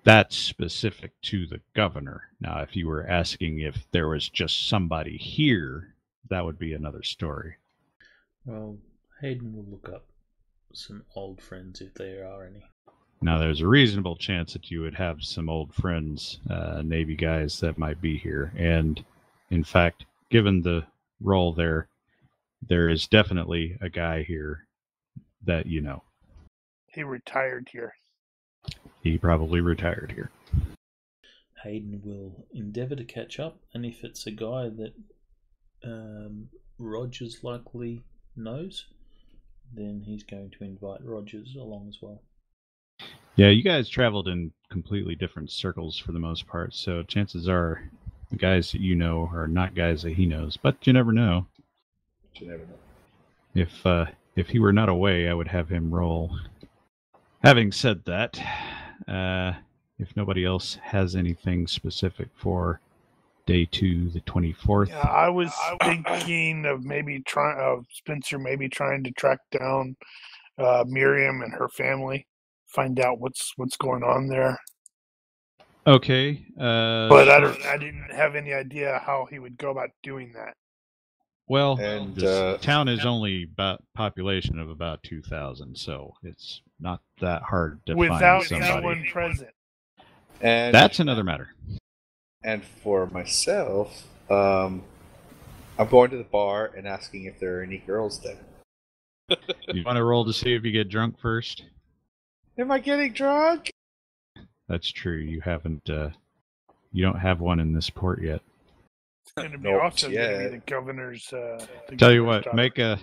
that's 0.07 0.37
specific 0.37 1.11
to 1.21 1.49
the 1.49 1.61
governor. 1.75 2.23
Now, 2.41 2.61
if 2.61 2.77
you 2.77 2.87
were 2.87 3.05
asking 3.09 3.59
if 3.59 3.89
there 3.91 4.09
was 4.09 4.29
just 4.29 4.69
somebody 4.69 5.17
here, 5.17 5.95
that 6.31 6.45
would 6.45 6.61
be 6.61 6.75
another 6.75 7.03
story. 7.03 7.57
Well, 8.45 8.79
Hayden 9.21 9.53
will 9.53 9.67
look 9.69 9.89
up 9.93 10.05
some 10.73 11.03
old 11.17 11.43
friends 11.43 11.81
if 11.81 11.93
there 11.95 12.25
are 12.25 12.45
any. 12.47 12.65
Now, 13.21 13.39
there's 13.39 13.63
a 13.63 13.67
reasonable 13.67 14.15
chance 14.15 14.53
that 14.53 14.71
you 14.71 14.81
would 14.83 14.95
have 14.95 15.25
some 15.25 15.49
old 15.49 15.75
friends, 15.75 16.39
uh, 16.49 16.83
Navy 16.85 17.17
guys 17.17 17.59
that 17.59 17.77
might 17.77 18.01
be 18.01 18.17
here. 18.17 18.53
And 18.57 19.05
in 19.51 19.65
fact, 19.65 20.05
given 20.31 20.63
the 20.63 20.85
role 21.21 21.53
there, 21.53 21.89
there 22.63 22.89
is 22.89 23.09
definitely 23.09 23.77
a 23.81 23.89
guy 23.89 24.23
here 24.23 24.67
that 25.45 25.67
you 25.67 25.81
know. 25.81 26.05
he 26.87 27.03
retired 27.03 27.69
here. 27.73 27.95
He 29.03 29.19
probably 29.19 29.61
retired 29.61 30.13
here. 30.15 30.31
Hayden 31.63 32.01
will 32.05 32.47
endeavour 32.53 32.97
to 32.97 33.05
catch 33.05 33.39
up, 33.39 33.59
and 33.75 33.85
if 33.85 34.05
it's 34.05 34.27
a 34.27 34.31
guy 34.31 34.69
that 34.69 34.95
um, 35.85 36.49
Rogers 36.79 37.43
likely 37.43 38.05
knows, 38.37 38.87
then 39.75 40.03
he's 40.05 40.23
going 40.23 40.51
to 40.59 40.65
invite 40.65 41.05
Rogers 41.05 41.57
along 41.59 41.89
as 41.89 41.99
well. 42.01 42.23
Yeah, 43.37 43.49
you 43.49 43.63
guys 43.63 43.89
traveled 43.89 44.29
in 44.29 44.53
completely 44.71 45.15
different 45.15 45.51
circles 45.51 45.99
for 45.99 46.13
the 46.13 46.19
most 46.19 46.47
part, 46.47 46.75
so 46.75 47.03
chances 47.03 47.49
are 47.49 47.91
the 48.31 48.37
guys 48.37 48.73
that 48.73 48.81
you 48.81 48.95
know 48.95 49.29
are 49.33 49.47
not 49.47 49.75
guys 49.75 50.03
that 50.03 50.15
he 50.15 50.27
knows. 50.27 50.57
But 50.57 50.87
you 50.87 50.93
never 50.93 51.13
know. 51.13 51.47
You 52.35 52.49
never 52.49 52.63
know. 52.65 52.79
If 53.55 53.87
uh, 53.87 54.07
if 54.37 54.49
he 54.49 54.59
were 54.59 54.73
not 54.73 54.89
away, 54.89 55.29
I 55.29 55.35
would 55.35 55.49
have 55.49 55.69
him 55.69 55.95
roll. 55.95 56.39
Having 57.47 57.71
said 57.71 58.05
that, 58.07 58.41
uh, 59.07 59.53
if 60.01 60.17
nobody 60.17 60.45
else 60.45 60.81
has 60.83 61.15
anything 61.15 61.69
specific 61.69 62.27
for 62.35 62.81
day 63.47 63.67
two, 63.67 64.11
the 64.11 64.19
twenty 64.23 64.53
fourth, 64.53 64.89
Yeah, 64.89 64.99
I 64.99 65.29
was 65.29 65.53
thinking 65.81 66.67
of 66.67 66.83
maybe 66.83 67.21
trying 67.21 67.57
of 67.61 67.85
Spencer 67.93 68.41
maybe 68.41 68.69
trying 68.69 69.05
to 69.05 69.13
track 69.13 69.39
down 69.53 69.97
uh, 70.59 70.83
Miriam 70.89 71.43
and 71.43 71.53
her 71.53 71.69
family, 71.69 72.27
find 72.67 72.99
out 72.99 73.21
what's 73.21 73.53
what's 73.55 73.77
going 73.77 74.03
on 74.03 74.27
there. 74.27 74.59
okay. 75.87 76.45
Uh, 76.59 77.09
But 77.09 77.29
I 77.29 77.39
don't. 77.39 77.65
I 77.67 77.77
didn't 77.77 78.11
have 78.11 78.35
any 78.35 78.55
idea 78.55 79.01
how 79.07 79.29
he 79.31 79.39
would 79.39 79.57
go 79.57 79.71
about 79.71 79.91
doing 80.03 80.33
that. 80.33 80.55
Well, 81.49 81.79
And, 81.81 82.15
this 82.17 82.25
uh, 82.25 82.59
town 82.61 82.89
is 82.89 83.07
only 83.07 83.45
about 83.45 83.83
population 83.95 84.59
of 84.59 84.69
about 84.69 85.03
two 85.05 85.23
thousand, 85.23 85.77
so 85.79 86.15
it's 86.23 86.61
not 86.81 87.01
that 87.21 87.43
hard 87.43 87.81
to 87.87 87.95
Without 87.95 88.45
find 88.45 88.63
somebody. 88.63 88.73
anyone 88.73 89.05
present. 89.13 89.51
And 90.41 90.75
That's 90.75 90.99
another 90.99 91.23
matter. 91.25 91.55
and 92.43 92.63
for 92.83 93.07
myself, 93.07 94.07
um, 94.29 94.83
I'm 95.79 95.89
going 95.89 96.11
to 96.11 96.17
the 96.19 96.25
bar 96.25 96.73
and 96.77 96.87
asking 96.89 97.25
if 97.27 97.39
there 97.39 97.61
are 97.61 97.63
any 97.63 97.79
girls 97.79 98.21
there. 98.21 98.39
You 99.69 99.83
want 99.85 99.97
to 99.97 100.05
roll 100.05 100.25
to 100.25 100.33
see 100.33 100.55
if 100.55 100.65
you 100.65 100.71
get 100.73 100.89
drunk 100.89 101.19
first? 101.21 101.65
Am 102.59 102.71
I 102.71 102.79
getting 102.79 103.13
drunk? 103.13 103.71
That's 104.69 104.91
true. 104.91 105.17
You 105.19 105.41
haven't 105.41 105.89
uh, 105.91 106.11
you 106.93 107.05
don't 107.05 107.19
have 107.19 107.41
one 107.41 107.59
in 107.61 107.73
this 107.73 107.91
port 107.91 108.23
yet. 108.23 108.41
It's 109.27 109.33
going 109.37 109.53
to 109.53 109.59
be 109.59 109.71
Nope, 109.71 109.83
also 109.83 110.09
going 110.09 110.19
to 110.19 110.33
yeah. 110.33 110.45
be 110.45 110.57
the 110.57 110.63
governor's. 110.67 111.33
Uh, 111.33 111.67
the 111.89 111.97
Tell 111.97 112.13
you 112.13 112.25
what, 112.25 112.45
daughter. 112.45 112.57
make 112.57 112.79
a 112.79 112.99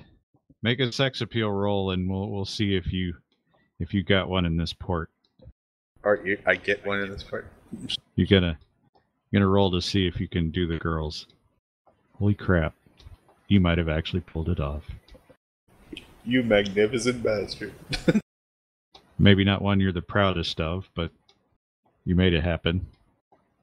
make 0.61 0.79
a 0.79 0.91
sex 0.91 1.21
appeal 1.21 1.51
roll, 1.51 1.91
and 1.91 2.09
we'll 2.09 2.29
we'll 2.29 2.45
see 2.45 2.75
if 2.75 2.93
you 2.93 3.13
if 3.79 3.93
you 3.93 4.03
got 4.03 4.29
one 4.29 4.45
in 4.45 4.55
this 4.55 4.73
port. 4.73 5.09
Or 6.03 6.19
you, 6.25 6.37
I 6.45 6.55
get 6.55 6.85
one 6.85 7.01
in 7.01 7.11
this 7.11 7.23
port. 7.23 7.47
You're 8.15 8.27
gonna 8.27 8.57
you're 9.31 9.41
gonna 9.41 9.51
roll 9.51 9.71
to 9.71 9.81
see 9.81 10.07
if 10.07 10.19
you 10.19 10.27
can 10.27 10.49
do 10.49 10.65
the 10.65 10.77
girls. 10.77 11.27
Holy 12.17 12.33
crap! 12.33 12.73
You 13.49 13.59
might 13.59 13.77
have 13.77 13.89
actually 13.89 14.21
pulled 14.21 14.49
it 14.49 14.59
off. 14.59 14.83
You 16.23 16.41
magnificent 16.43 17.21
bastard. 17.21 17.73
Maybe 19.19 19.43
not 19.43 19.61
one 19.61 19.79
you're 19.81 19.91
the 19.91 20.01
proudest 20.01 20.61
of, 20.61 20.89
but 20.95 21.11
you 22.05 22.15
made 22.15 22.33
it 22.33 22.43
happen. 22.43 22.85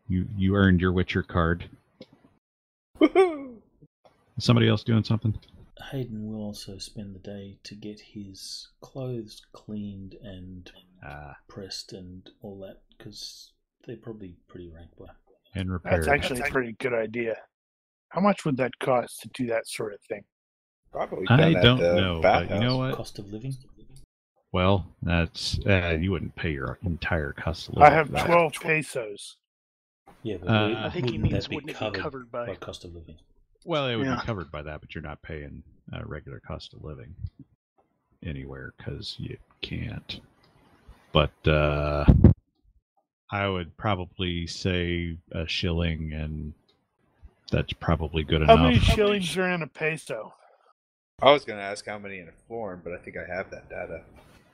You 0.08 0.26
you 0.36 0.56
earned 0.56 0.80
your 0.80 0.92
Witcher 0.92 1.22
card. 1.22 1.68
Woohoo! 3.00 3.56
Is 4.36 4.44
somebody 4.44 4.68
else 4.68 4.84
doing 4.84 5.04
something? 5.04 5.38
Hayden 5.90 6.26
will 6.26 6.42
also 6.42 6.76
spend 6.78 7.14
the 7.14 7.18
day 7.20 7.58
to 7.64 7.74
get 7.74 7.98
his 8.00 8.68
clothes 8.80 9.40
cleaned 9.52 10.14
and 10.22 10.70
Ah, 11.02 11.34
pressed 11.48 11.94
and 11.94 12.28
all 12.42 12.58
that 12.60 12.82
because 12.98 13.52
they're 13.86 13.96
probably 13.96 14.36
pretty 14.48 14.68
rank 14.68 14.90
by. 14.98 15.06
and 15.54 15.72
repaired. 15.72 16.04
That's 16.04 16.08
actually 16.08 16.40
a 16.40 16.50
pretty 16.50 16.72
good 16.72 16.92
idea. 16.92 17.36
How 18.10 18.20
much 18.20 18.44
would 18.44 18.58
that 18.58 18.78
cost 18.80 19.20
to 19.22 19.28
do 19.32 19.46
that 19.46 19.66
sort 19.66 19.94
of 19.94 20.00
thing? 20.02 20.24
Probably 20.92 21.24
I 21.28 21.54
don't 21.54 21.78
the 21.78 21.94
know, 21.94 22.20
but 22.20 22.50
you 22.50 22.58
know 22.60 22.76
what? 22.76 22.94
Cost 22.96 23.18
of 23.18 23.32
living? 23.32 23.56
Well, 24.52 24.84
that's 25.02 25.58
uh, 25.66 25.96
you 25.98 26.10
wouldn't 26.10 26.34
pay 26.34 26.50
your 26.50 26.78
entire 26.82 27.32
cost 27.32 27.68
of 27.70 27.78
I 27.78 27.88
have 27.88 28.08
12 28.10 28.52
pesos. 28.60 29.36
Yeah, 30.22 30.36
but 30.38 30.48
Uh, 30.50 30.82
I 30.84 30.90
think 30.90 31.10
he 31.10 31.18
wouldn't 31.18 31.32
means 31.32 31.44
that 31.44 31.48
be 31.50 31.54
wouldn't 31.56 31.70
it 31.70 31.74
be 31.74 31.78
covered, 31.78 32.00
covered 32.00 32.30
by- 32.32 32.54
cost 32.56 32.84
of 32.84 32.94
living? 32.94 33.16
Well, 33.64 33.88
it 33.88 33.96
would 33.96 34.06
Yeah. 34.06 34.16
be 34.16 34.22
covered 34.26 34.50
by 34.50 34.62
that, 34.62 34.80
but 34.80 34.94
you're 34.94 35.02
not 35.02 35.20
paying 35.22 35.62
uh, 35.92 36.02
regular 36.04 36.40
cost 36.40 36.72
of 36.74 36.82
living 36.84 37.14
anywhere 38.22 38.72
because 38.76 39.16
you 39.18 39.36
can't. 39.60 40.20
But 41.12 41.32
uh, 41.48 42.04
I 43.30 43.48
would 43.48 43.76
probably 43.76 44.46
say 44.46 45.16
a 45.32 45.46
shilling, 45.46 46.12
and 46.12 46.54
that's 47.50 47.72
probably 47.74 48.22
good 48.24 48.42
How 48.42 48.54
enough. 48.54 48.58
How 48.58 48.64
many 48.64 48.78
shillings 48.80 49.36
are 49.36 49.48
in 49.48 49.62
a 49.62 49.66
peso? 49.66 50.34
I 51.22 51.32
was 51.32 51.44
going 51.44 51.58
to 51.58 51.64
ask 51.64 51.84
how 51.84 51.98
many 51.98 52.18
in 52.18 52.28
a 52.28 52.32
florin, 52.48 52.80
but 52.82 52.92
I 52.94 52.98
think 52.98 53.16
I 53.16 53.24
have 53.26 53.50
that 53.50 53.68
data. 53.68 54.02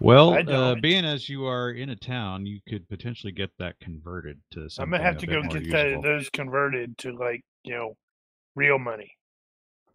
Well, 0.00 0.34
uh, 0.48 0.74
being 0.76 1.04
as 1.04 1.28
you 1.28 1.46
are 1.46 1.70
in 1.70 1.90
a 1.90 1.96
town, 1.96 2.46
you 2.46 2.60
could 2.68 2.88
potentially 2.88 3.32
get 3.32 3.50
that 3.58 3.78
converted 3.80 4.40
to 4.52 4.68
something. 4.68 4.82
I'm 4.94 4.98
gonna 4.98 5.02
have 5.04 5.18
to 5.18 5.26
go 5.26 5.42
get 5.42 5.70
that, 5.70 6.02
those 6.02 6.28
converted 6.30 6.96
to 6.98 7.12
like 7.12 7.42
you 7.64 7.74
know, 7.74 7.96
real 8.54 8.78
money. 8.78 9.12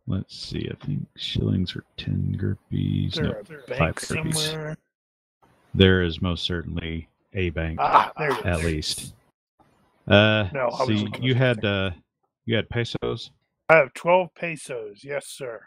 Let's 0.07 0.38
see. 0.38 0.69
I 0.69 0.86
think 0.86 1.06
shillings 1.15 1.76
are 1.76 1.84
ten 1.98 2.36
there 2.38 2.57
No, 2.72 3.32
a 3.68 3.76
five 3.76 3.99
somewhere? 3.99 4.78
there 5.73 6.02
is 6.02 6.22
most 6.22 6.44
certainly 6.44 7.07
a 7.34 7.49
bank. 7.52 7.80
Ah, 7.82 8.11
there 8.18 8.32
it 8.32 8.40
is. 8.40 8.45
at 8.45 8.64
least. 8.64 9.14
Uh, 10.07 10.49
No, 10.53 10.69
see, 10.86 10.95
looking 10.95 11.23
you 11.23 11.36
had 11.36 11.64
uh, 11.64 11.91
you 12.45 12.56
had 12.56 12.68
pesos, 12.69 13.32
I 13.69 13.78
have 13.78 13.94
12 13.94 14.34
pesos. 14.36 15.03
Yes, 15.03 15.28
sir. 15.28 15.61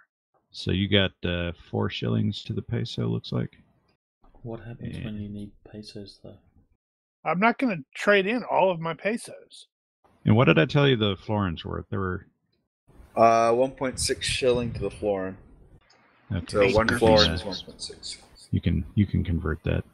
so 0.50 0.72
you 0.72 0.88
got 0.88 1.12
uh, 1.24 1.52
four 1.70 1.88
shillings 1.88 2.42
to 2.44 2.52
the 2.52 2.60
peso. 2.62 3.06
Looks 3.06 3.32
like. 3.32 3.56
What 4.44 4.60
happens 4.60 4.98
Yeah. 4.98 5.06
when 5.06 5.16
you 5.20 5.28
need 5.30 5.50
pesos 5.70 6.20
though? 6.22 6.36
I'm 7.24 7.40
not 7.40 7.56
going 7.58 7.74
to 7.76 7.82
trade 7.94 8.26
in 8.26 8.44
all 8.44 8.70
of 8.70 8.78
my 8.78 8.92
pesos. 8.92 9.68
And 10.26 10.36
what 10.36 10.44
did 10.44 10.58
I 10.58 10.66
tell 10.66 10.86
you 10.86 10.96
the 10.96 11.16
florins 11.16 11.64
were? 11.64 11.84
There 11.88 11.98
were 11.98 12.26
Uh, 13.16 13.52
1.6 13.52 14.22
shilling 14.22 14.72
to 14.74 14.80
the 14.80 14.90
florin. 14.90 15.38
okay, 16.30 16.44
So 16.46 16.60
Eight 16.62 16.74
one 16.74 16.88
florin 16.98 17.30
is 17.30 17.42
1.6. 17.42 18.18
You 18.50 18.60
can 18.60 18.84
you 18.94 19.06
can 19.06 19.24
convert 19.24 19.62
that. 19.64 19.84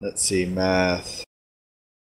Let's 0.00 0.22
see, 0.22 0.46
math. 0.46 1.24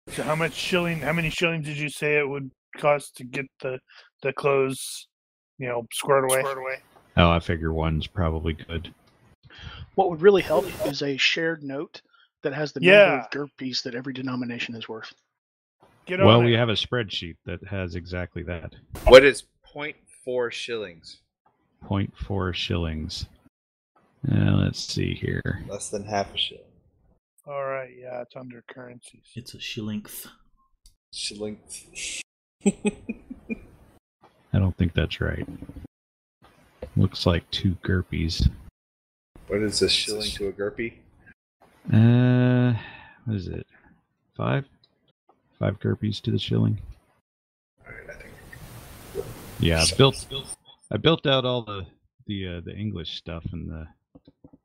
So 0.08 0.24
how 0.24 0.36
much 0.36 0.54
shilling? 0.54 1.00
How 1.00 1.12
many 1.14 1.30
shillings 1.30 1.66
did 1.66 1.78
you 1.78 1.90
say 1.90 2.18
it 2.18 2.28
would 2.30 2.52
cost 2.78 3.18
to 3.18 3.24
get 3.26 3.46
the 3.62 3.80
the 4.22 4.32
clothes, 4.32 5.08
you 5.58 5.68
know, 5.68 5.86
squared 5.92 6.24
away? 6.24 6.40
Squared 6.40 6.58
away. 6.60 6.78
Oh, 7.18 7.30
I 7.30 7.40
figure 7.40 7.74
one's 7.74 8.08
probably 8.08 8.54
good. 8.54 8.94
What 9.96 10.10
would 10.10 10.22
really 10.22 10.42
help 10.42 10.66
is 10.86 11.02
a 11.02 11.18
shared 11.18 11.64
note 11.64 12.02
that 12.44 12.54
has 12.54 12.72
the 12.72 12.82
Yeah. 12.82 13.06
number 13.32 13.44
of 13.44 13.50
gurupies 13.50 13.84
that 13.84 13.96
every 13.96 14.14
denomination 14.14 14.76
is 14.76 14.88
worth. 14.88 15.14
Get 16.06 16.20
on 16.20 16.26
Well, 16.26 16.42
it. 16.42 16.46
we 16.46 16.54
have 16.54 16.70
a 16.70 16.74
spreadsheet 16.74 17.38
that 17.46 17.64
has 17.68 17.96
exactly 17.96 18.44
that. 18.44 18.74
What 19.06 19.24
is 19.24 19.44
0.4 19.74 20.52
shillings? 20.52 21.22
0.4 21.84 22.54
shillings. 22.54 23.28
Uh, 24.32 24.52
let's 24.64 24.80
see 24.80 25.14
here. 25.14 25.64
Less 25.68 25.90
than 25.90 26.04
half 26.06 26.34
a 26.34 26.38
shilling. 26.38 26.64
All 27.46 27.66
right. 27.66 27.92
Yeah, 27.98 28.22
it's 28.22 28.36
under 28.36 28.64
currencies. 28.68 29.24
It's 29.36 29.54
a 29.54 29.58
shillingth. 29.58 30.28
Shilling. 31.14 31.60
I 32.66 34.60
don't 34.60 34.76
think 34.78 34.94
that's 34.94 35.20
right. 35.22 35.48
Looks 36.96 37.26
like 37.26 37.50
two 37.52 37.76
gurpies. 37.84 38.50
What 39.52 39.62
is 39.64 39.82
a 39.82 39.90
shilling 39.90 40.32
to 40.32 40.48
a 40.48 40.52
gurpy? 40.54 40.98
Uh, 41.92 42.74
what 43.26 43.36
is 43.36 43.50
it? 43.50 43.68
Five? 44.38 44.64
Five 45.60 45.78
gurpies 45.82 46.22
to 46.22 46.32
the 46.32 46.40
shilling. 46.40 46.80
Alright, 47.86 48.10
I 48.10 48.14
think. 48.14 49.26
Yeah, 49.60 49.82
I 49.82 49.96
built 49.98 50.26
I 50.90 50.96
built 50.96 51.28
out 51.28 51.44
all 51.44 51.64
the 51.64 51.86
the 52.28 52.48
uh, 52.48 52.62
the 52.62 52.74
English 52.74 53.18
stuff 53.18 53.44
and 53.52 53.70
the 53.70 53.88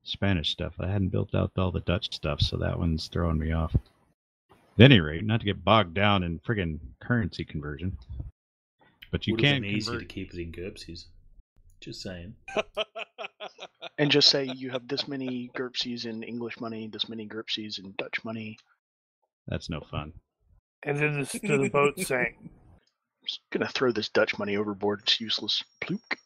Spanish 0.05 0.51
stuff. 0.51 0.75
I 0.79 0.87
hadn't 0.87 1.09
built 1.09 1.35
out 1.35 1.51
all 1.59 1.73
the 1.73 1.81
Dutch 1.81 2.15
stuff, 2.15 2.41
so 2.41 2.57
that 2.59 2.79
one's 2.79 3.09
throwing 3.09 3.39
me 3.39 3.51
off. 3.51 3.75
At 4.79 4.85
any 4.85 5.01
rate, 5.01 5.25
not 5.25 5.41
to 5.41 5.47
get 5.47 5.65
bogged 5.65 5.95
down 5.95 6.23
in 6.23 6.39
friggin' 6.39 6.79
currency 7.01 7.45
conversion, 7.45 7.99
but 9.11 9.27
you 9.27 9.35
Would 9.35 9.43
can't 9.43 9.63
been 9.63 9.71
easier 9.73 9.99
to 9.99 10.05
keep 10.05 10.33
it 10.33 10.41
in 10.41 10.53
GURPSs. 10.53 11.07
Just 11.81 12.03
saying. 12.03 12.37
And 13.99 14.11
just 14.11 14.29
say 14.29 14.45
you 14.45 14.71
have 14.71 14.89
this 14.89 15.09
many 15.09 15.51
GURPSs 15.57 16.07
in 16.07 16.23
English 16.23 16.61
money, 16.61 16.89
this 16.89 17.09
many 17.09 17.27
GURPSs 17.27 17.79
in 17.79 17.95
Dutch 17.97 18.25
money. 18.25 18.59
That's 19.49 19.71
no 19.71 19.81
fun. 19.81 20.13
And 20.83 20.99
then 20.99 21.19
this 21.19 21.33
to 21.33 21.59
the 21.59 21.71
boat 21.71 21.99
sank. 21.99 22.37
I'm 22.41 22.51
just 23.27 23.41
gonna 23.51 23.69
throw 23.69 23.93
this 23.93 24.09
Dutch 24.09 24.39
money 24.39 24.57
overboard. 24.57 25.01
It's 25.03 25.21
useless. 25.21 25.63
Plook. 25.81 26.19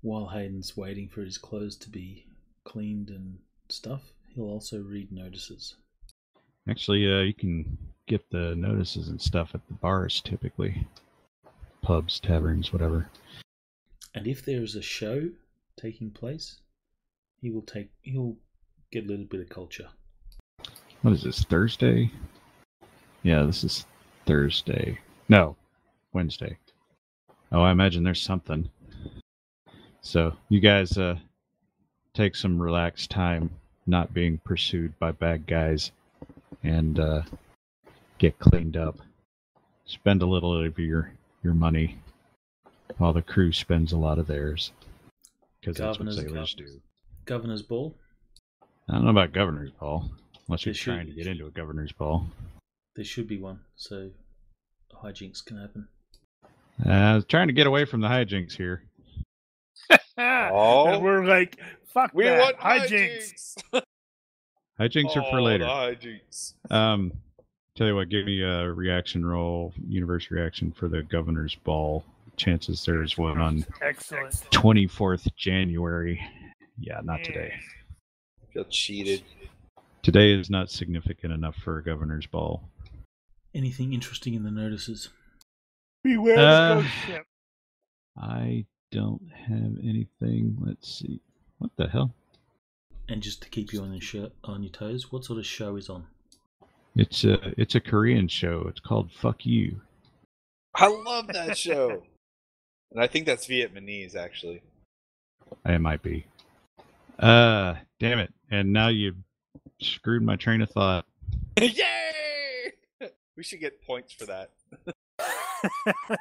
While 0.00 0.28
Hayden's 0.28 0.76
waiting 0.76 1.08
for 1.08 1.22
his 1.22 1.38
clothes 1.38 1.76
to 1.76 1.90
be 1.90 2.26
cleaned 2.64 3.10
and 3.10 3.38
stuff, 3.68 4.02
he'll 4.34 4.44
also 4.44 4.80
read 4.80 5.12
notices. 5.12 5.76
Actually, 6.68 7.12
uh, 7.12 7.20
you 7.20 7.34
can 7.34 7.78
get 8.06 8.28
the 8.30 8.54
notices 8.56 9.08
and 9.08 9.20
stuff 9.20 9.50
at 9.54 9.66
the 9.68 9.74
bars 9.74 10.20
typically, 10.20 10.86
pubs, 11.82 12.18
taverns, 12.20 12.72
whatever. 12.72 13.08
And 14.14 14.26
if 14.26 14.44
there 14.44 14.62
is 14.62 14.74
a 14.74 14.82
show 14.82 15.30
taking 15.76 16.10
place, 16.10 16.60
he 17.40 17.50
will 17.50 17.62
take 17.62 17.90
he'll 18.02 18.36
get 18.90 19.04
a 19.04 19.08
little 19.08 19.24
bit 19.24 19.40
of 19.40 19.48
culture. 19.48 19.88
What 21.02 21.14
is 21.14 21.22
this? 21.22 21.44
Thursday? 21.44 22.10
Yeah, 23.22 23.42
this 23.42 23.64
is 23.64 23.86
Thursday. 24.26 24.98
No, 25.28 25.56
Wednesday. 26.12 26.58
Oh, 27.50 27.62
I 27.62 27.72
imagine 27.72 28.02
there's 28.02 28.22
something. 28.22 28.70
So 30.00 30.34
you 30.48 30.60
guys 30.60 30.96
uh, 30.98 31.16
take 32.14 32.34
some 32.34 32.60
relaxed 32.60 33.10
time, 33.10 33.50
not 33.86 34.14
being 34.14 34.38
pursued 34.38 34.98
by 34.98 35.12
bad 35.12 35.46
guys, 35.46 35.92
and 36.62 36.98
uh, 36.98 37.22
get 38.18 38.38
cleaned 38.38 38.76
up. 38.76 38.98
Spend 39.84 40.22
a 40.22 40.26
little 40.26 40.64
of 40.64 40.78
your 40.78 41.12
your 41.42 41.54
money, 41.54 41.98
while 42.98 43.12
the 43.12 43.22
crew 43.22 43.52
spends 43.52 43.92
a 43.92 43.98
lot 43.98 44.18
of 44.18 44.28
theirs, 44.28 44.72
because 45.62 45.76
that's 45.78 45.98
what 45.98 46.12
sailors 46.12 46.54
Cup. 46.54 46.58
do. 46.66 46.80
Governor's 47.24 47.62
ball. 47.62 47.96
I 48.90 48.94
don't 48.94 49.04
know 49.04 49.10
about 49.10 49.32
governor's 49.32 49.70
ball, 49.70 50.10
unless 50.48 50.66
you're 50.66 50.72
There 50.74 50.78
should- 50.78 50.94
trying 50.94 51.06
to 51.06 51.12
get 51.14 51.26
into 51.28 51.46
a 51.46 51.50
governor's 51.50 51.92
ball. 51.92 52.26
There 52.96 53.04
should 53.04 53.26
be 53.28 53.38
one, 53.38 53.60
so 53.76 54.10
hijinks 55.02 55.42
can 55.44 55.56
happen. 55.58 55.88
Uh, 56.84 56.90
I 56.90 57.14
was 57.14 57.24
trying 57.24 57.46
to 57.46 57.54
get 57.54 57.66
away 57.66 57.84
from 57.86 58.00
the 58.02 58.08
hijinks 58.08 58.52
here. 58.56 58.82
Oh. 60.18 60.88
and 60.88 61.02
we're 61.02 61.24
like, 61.24 61.58
fuck 61.86 62.12
We 62.12 62.24
that. 62.24 62.38
want 62.38 62.58
hijinks. 62.58 63.54
hijinks. 63.72 63.82
Hijinks 64.80 65.16
are 65.16 65.22
for 65.30 65.38
Oh, 65.38 65.42
later. 65.42 65.64
the 65.64 65.70
hijinks. 65.70 66.54
Um, 66.70 67.12
tell 67.76 67.86
you 67.86 67.94
what, 67.94 68.08
give 68.08 68.26
me 68.26 68.42
a 68.42 68.70
reaction 68.72 69.24
roll, 69.24 69.72
universe 69.88 70.30
reaction 70.30 70.72
for 70.72 70.88
the 70.88 71.02
governor's 71.02 71.54
ball. 71.54 72.04
Chances 72.36 72.84
there's 72.84 73.16
one 73.18 73.38
on 73.40 73.64
Excellent. 73.80 74.32
24th 74.50 75.28
January. 75.36 76.20
Yeah, 76.78 77.00
not 77.04 77.22
today. 77.24 77.52
I 78.42 78.52
feel 78.52 78.64
cheated. 78.64 79.22
Today 80.02 80.32
is 80.32 80.50
not 80.50 80.70
significant 80.70 81.32
enough 81.32 81.56
for 81.56 81.78
a 81.78 81.84
governor's 81.84 82.26
ball. 82.26 82.68
Anything 83.54 83.92
interesting 83.92 84.34
in 84.34 84.42
the 84.42 84.50
notices? 84.50 85.10
Beware 86.02 86.38
Uh, 86.38 86.74
the 86.76 86.80
ghost 86.82 86.94
ship. 87.06 87.26
I 88.16 88.64
don't 88.90 89.30
have 89.46 89.78
anything. 89.82 90.56
Let's 90.60 90.88
see. 90.98 91.20
What 91.58 91.70
the 91.76 91.86
hell? 91.88 92.14
And 93.08 93.22
just 93.22 93.42
to 93.42 93.48
keep 93.48 93.72
you 93.72 93.82
on 93.82 93.92
your 93.92 94.00
shirt, 94.00 94.32
on 94.42 94.62
your 94.62 94.72
toes, 94.72 95.12
what 95.12 95.24
sort 95.24 95.38
of 95.38 95.46
show 95.46 95.76
is 95.76 95.88
on? 95.88 96.06
It's 96.96 97.24
a 97.24 97.52
it's 97.60 97.74
a 97.74 97.80
Korean 97.80 98.26
show. 98.28 98.66
It's 98.68 98.80
called 98.80 99.10
Fuck 99.12 99.46
You. 99.46 99.80
I 100.74 100.88
love 100.88 101.26
that 101.28 101.56
show. 101.56 102.02
And 102.92 103.02
I 103.02 103.06
think 103.06 103.26
that's 103.26 103.46
Vietnamese, 103.46 104.14
actually. 104.16 104.62
It 105.66 105.80
might 105.80 106.02
be. 106.02 106.26
Uh, 107.18 107.74
damn 108.00 108.18
it! 108.18 108.32
And 108.50 108.72
now 108.72 108.88
you 108.88 109.14
screwed 109.80 110.22
my 110.22 110.36
train 110.36 110.60
of 110.62 110.70
thought. 110.70 111.04
Yay! 111.60 111.72
We 113.36 113.42
should 113.42 113.60
get 113.60 113.82
points 113.86 114.12
for 114.12 114.26
that. 114.26 114.50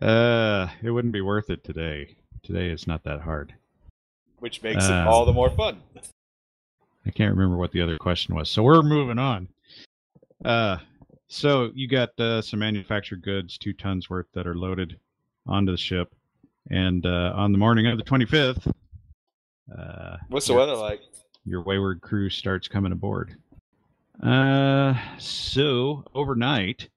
Uh, 0.00 0.68
it 0.82 0.90
wouldn't 0.90 1.12
be 1.12 1.20
worth 1.20 1.48
it 1.50 1.62
today. 1.62 2.16
Today 2.42 2.70
is 2.70 2.86
not 2.88 3.04
that 3.04 3.20
hard. 3.20 3.54
Which 4.40 4.62
makes 4.62 4.88
Uh. 4.88 4.92
it 4.92 5.06
all 5.06 5.24
the 5.24 5.32
more 5.32 5.50
fun. 5.50 5.80
I 7.06 7.10
can't 7.10 7.36
remember 7.36 7.56
what 7.56 7.70
the 7.72 7.80
other 7.82 7.98
question 7.98 8.34
was. 8.34 8.50
So 8.50 8.62
we're 8.62 8.82
moving 8.82 9.18
on. 9.18 9.48
Uh, 10.44 10.78
so 11.28 11.70
you 11.74 11.86
got 11.88 12.18
uh, 12.18 12.42
some 12.42 12.58
manufactured 12.60 13.22
goods, 13.22 13.58
two 13.58 13.72
tons 13.72 14.10
worth, 14.10 14.26
that 14.34 14.46
are 14.46 14.54
loaded 14.56 14.98
onto 15.46 15.72
the 15.72 15.78
ship, 15.78 16.12
and 16.70 17.04
uh, 17.04 17.32
on 17.34 17.52
the 17.52 17.58
morning 17.58 17.86
of 17.86 17.98
the 17.98 18.04
25th, 18.04 18.72
uh, 19.76 20.16
What's 20.28 20.46
the 20.46 20.54
weather 20.54 20.74
like? 20.74 21.00
Your 21.44 21.62
wayward 21.62 22.00
crew 22.00 22.30
starts 22.30 22.68
coming 22.68 22.92
aboard. 22.92 23.36
Uh, 24.22 24.94
so 25.18 26.04
overnight, 26.14 26.88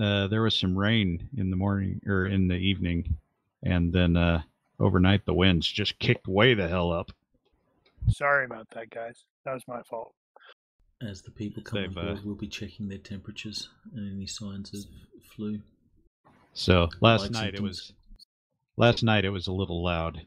uh, 0.00 0.26
there 0.26 0.42
was 0.42 0.56
some 0.56 0.76
rain 0.76 1.28
in 1.36 1.50
the 1.50 1.56
morning 1.56 2.00
or 2.06 2.26
in 2.26 2.48
the 2.48 2.56
evening, 2.56 3.16
and 3.62 3.92
then 3.92 4.16
uh, 4.16 4.42
overnight 4.80 5.24
the 5.24 5.34
winds 5.34 5.66
just 5.70 5.98
kicked 5.98 6.26
way 6.26 6.54
the 6.54 6.66
hell 6.66 6.92
up. 6.92 7.12
Sorry 8.08 8.44
about 8.44 8.68
that, 8.70 8.90
guys. 8.90 9.24
That 9.44 9.54
was 9.54 9.62
my 9.68 9.82
fault. 9.82 10.14
As 11.02 11.22
the 11.22 11.30
people 11.30 11.62
come 11.62 11.78
on 11.78 11.94
They've, 11.94 11.98
uh, 11.98 12.16
we'll 12.24 12.34
be 12.34 12.48
checking 12.48 12.88
their 12.88 12.98
temperatures 12.98 13.68
and 13.94 14.16
any 14.16 14.26
signs 14.26 14.72
of 14.74 14.84
flu. 15.36 15.60
So 16.54 16.88
last 17.00 17.22
Like 17.22 17.30
night 17.32 17.54
it 17.54 17.60
was 17.60 17.92
last 18.76 19.02
night 19.02 19.24
it 19.24 19.30
was 19.30 19.48
a 19.48 19.52
little 19.52 19.82
loud 19.82 20.24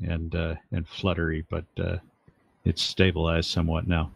and 0.00 0.34
uh, 0.34 0.54
and 0.70 0.88
fluttery, 0.88 1.44
but 1.50 1.64
uh, 1.78 1.96
it's 2.64 2.80
stabilized 2.80 3.50
somewhat 3.50 3.86
now. 3.86 4.10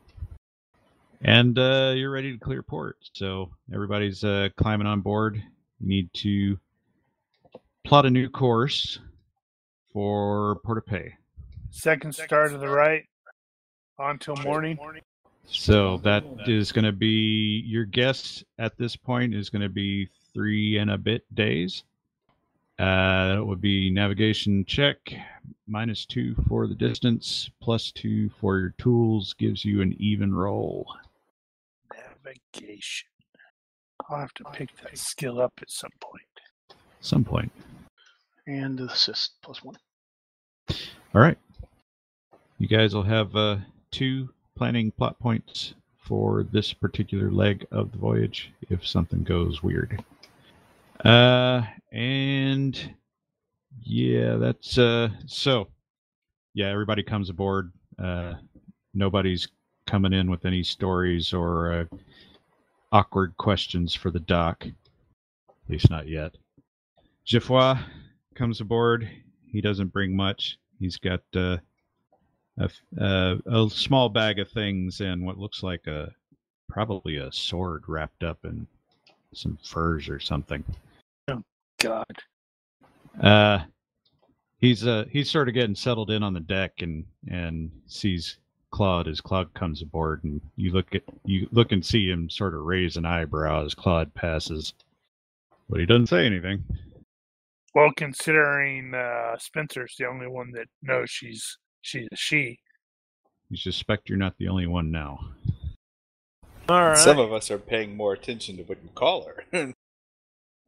And 1.22 1.58
uh, 1.58 1.92
you're 1.96 2.10
ready 2.10 2.32
to 2.32 2.38
clear 2.38 2.62
port. 2.62 2.96
So 3.12 3.50
everybody's 3.72 4.22
uh, 4.22 4.50
climbing 4.56 4.86
on 4.86 5.00
board. 5.00 5.42
You 5.80 5.88
need 5.88 6.12
to 6.14 6.58
plot 7.84 8.06
a 8.06 8.10
new 8.10 8.28
course 8.28 9.00
for 9.92 10.60
Port 10.64 10.78
of 10.78 10.86
Pay. 10.86 11.14
Second 11.70 12.14
star 12.14 12.48
to 12.48 12.58
the 12.58 12.68
right. 12.68 13.04
On 13.98 14.18
till 14.18 14.36
morning. 14.36 14.78
So 15.46 15.98
that 15.98 16.24
is 16.46 16.70
going 16.70 16.84
to 16.84 16.92
be 16.92 17.62
your 17.66 17.84
guess 17.84 18.44
at 18.58 18.76
this 18.76 18.94
point 18.94 19.34
is 19.34 19.48
going 19.48 19.62
to 19.62 19.68
be 19.68 20.08
three 20.36 20.76
and 20.76 20.90
a 20.90 20.98
bit 20.98 21.22
days. 21.34 21.82
Uh, 22.78 23.36
that 23.36 23.44
would 23.44 23.62
be 23.62 23.88
navigation 23.88 24.62
check 24.66 24.98
minus 25.66 26.04
two 26.04 26.34
for 26.46 26.66
the 26.66 26.74
distance, 26.74 27.50
plus 27.62 27.90
two 27.90 28.28
for 28.38 28.58
your 28.58 28.74
tools 28.76 29.34
gives 29.38 29.64
you 29.64 29.80
an 29.80 29.96
even 29.98 30.34
roll. 30.34 30.86
Navigation. 31.90 33.08
I'll 34.10 34.18
have 34.18 34.34
to 34.34 34.44
pick 34.52 34.68
that 34.82 34.98
skill 34.98 35.40
up 35.40 35.54
at 35.62 35.70
some 35.70 35.90
point. 36.00 36.22
Some 37.00 37.24
point. 37.24 37.50
And 38.46 38.78
assist 38.80 39.36
plus 39.40 39.64
one. 39.64 39.78
All 40.68 41.22
right. 41.22 41.38
You 42.58 42.68
guys 42.68 42.94
will 42.94 43.04
have 43.04 43.34
uh, 43.34 43.56
two 43.90 44.28
planning 44.54 44.90
plot 44.90 45.18
points 45.18 45.72
for 45.98 46.44
this 46.52 46.74
particular 46.74 47.30
leg 47.30 47.66
of 47.72 47.90
the 47.90 47.98
voyage 47.98 48.52
if 48.68 48.86
something 48.86 49.22
goes 49.24 49.62
weird. 49.62 50.04
Uh, 51.04 51.62
and 51.92 52.94
yeah, 53.82 54.36
that's 54.36 54.78
uh, 54.78 55.08
so. 55.26 55.68
Yeah, 56.54 56.70
everybody 56.70 57.02
comes 57.02 57.28
aboard. 57.28 57.70
Uh, 57.98 58.34
nobody's 58.94 59.48
coming 59.86 60.12
in 60.12 60.30
with 60.30 60.44
any 60.46 60.62
stories 60.62 61.32
or 61.32 61.72
uh, 61.72 61.84
awkward 62.92 63.36
questions 63.36 63.94
for 63.94 64.10
the 64.10 64.20
doc. 64.20 64.64
At 64.66 65.70
least 65.70 65.90
not 65.90 66.08
yet. 66.08 66.34
Geoffroy 67.24 67.76
comes 68.34 68.60
aboard. 68.60 69.08
He 69.46 69.60
doesn't 69.60 69.92
bring 69.92 70.16
much. 70.16 70.58
He's 70.78 70.96
got 70.96 71.22
uh, 71.34 71.58
a, 72.58 72.70
uh, 73.00 73.36
a 73.46 73.70
small 73.70 74.08
bag 74.08 74.38
of 74.38 74.50
things 74.50 75.00
and 75.00 75.24
what 75.24 75.38
looks 75.38 75.62
like 75.62 75.86
a 75.86 76.12
probably 76.68 77.16
a 77.16 77.32
sword 77.32 77.84
wrapped 77.86 78.22
up 78.22 78.38
in 78.44 78.66
some 79.32 79.58
furs 79.62 80.08
or 80.08 80.20
something. 80.20 80.64
God. 81.86 83.22
Uh, 83.22 83.58
he's 84.58 84.86
uh 84.86 85.04
he's 85.10 85.30
sort 85.30 85.48
of 85.48 85.54
getting 85.54 85.74
settled 85.74 86.10
in 86.10 86.22
on 86.22 86.34
the 86.34 86.40
deck 86.40 86.72
and 86.80 87.04
and 87.28 87.70
sees 87.86 88.38
Claude 88.70 89.08
as 89.08 89.20
Claude 89.20 89.52
comes 89.54 89.82
aboard 89.82 90.24
and 90.24 90.40
you 90.56 90.72
look 90.72 90.94
at 90.94 91.02
you 91.24 91.48
look 91.52 91.72
and 91.72 91.84
see 91.84 92.08
him 92.08 92.28
sort 92.28 92.54
of 92.54 92.62
raise 92.62 92.96
an 92.96 93.06
eyebrow 93.06 93.64
as 93.64 93.74
Claude 93.74 94.12
passes, 94.14 94.74
but 95.68 95.80
he 95.80 95.86
doesn't 95.86 96.08
say 96.08 96.26
anything. 96.26 96.62
Well, 97.74 97.92
considering 97.96 98.94
uh, 98.94 99.36
Spencer's 99.38 99.94
the 99.98 100.06
only 100.06 100.26
one 100.26 100.50
that 100.52 100.66
knows 100.82 101.10
she's 101.10 101.58
she's 101.82 102.08
a 102.12 102.16
she. 102.16 102.58
You 103.48 103.56
suspect 103.56 104.08
you're 104.08 104.18
not 104.18 104.34
the 104.38 104.48
only 104.48 104.66
one 104.66 104.90
now. 104.90 105.20
All 106.68 106.82
right. 106.82 106.98
Some 106.98 107.20
of 107.20 107.32
us 107.32 107.50
are 107.50 107.58
paying 107.58 107.96
more 107.96 108.12
attention 108.12 108.56
to 108.56 108.64
what 108.64 108.82
you 108.82 108.88
call 108.94 109.26
her 109.26 109.44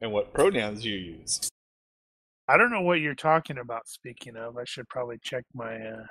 and 0.00 0.12
what 0.12 0.32
pronouns 0.32 0.84
you 0.84 0.96
use. 0.96 1.48
I 2.48 2.56
don't 2.56 2.70
know 2.70 2.80
what 2.80 3.00
you're 3.00 3.14
talking 3.14 3.58
about. 3.58 3.88
Speaking 3.88 4.36
of, 4.36 4.56
I 4.56 4.64
should 4.64 4.88
probably 4.88 5.18
check 5.22 5.44
my, 5.54 5.74
uh, 5.74 6.04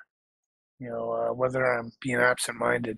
you 0.79 0.89
know, 0.89 1.11
uh, 1.11 1.33
whether 1.33 1.65
I'm 1.65 1.91
being 2.01 2.17
absent-minded. 2.17 2.97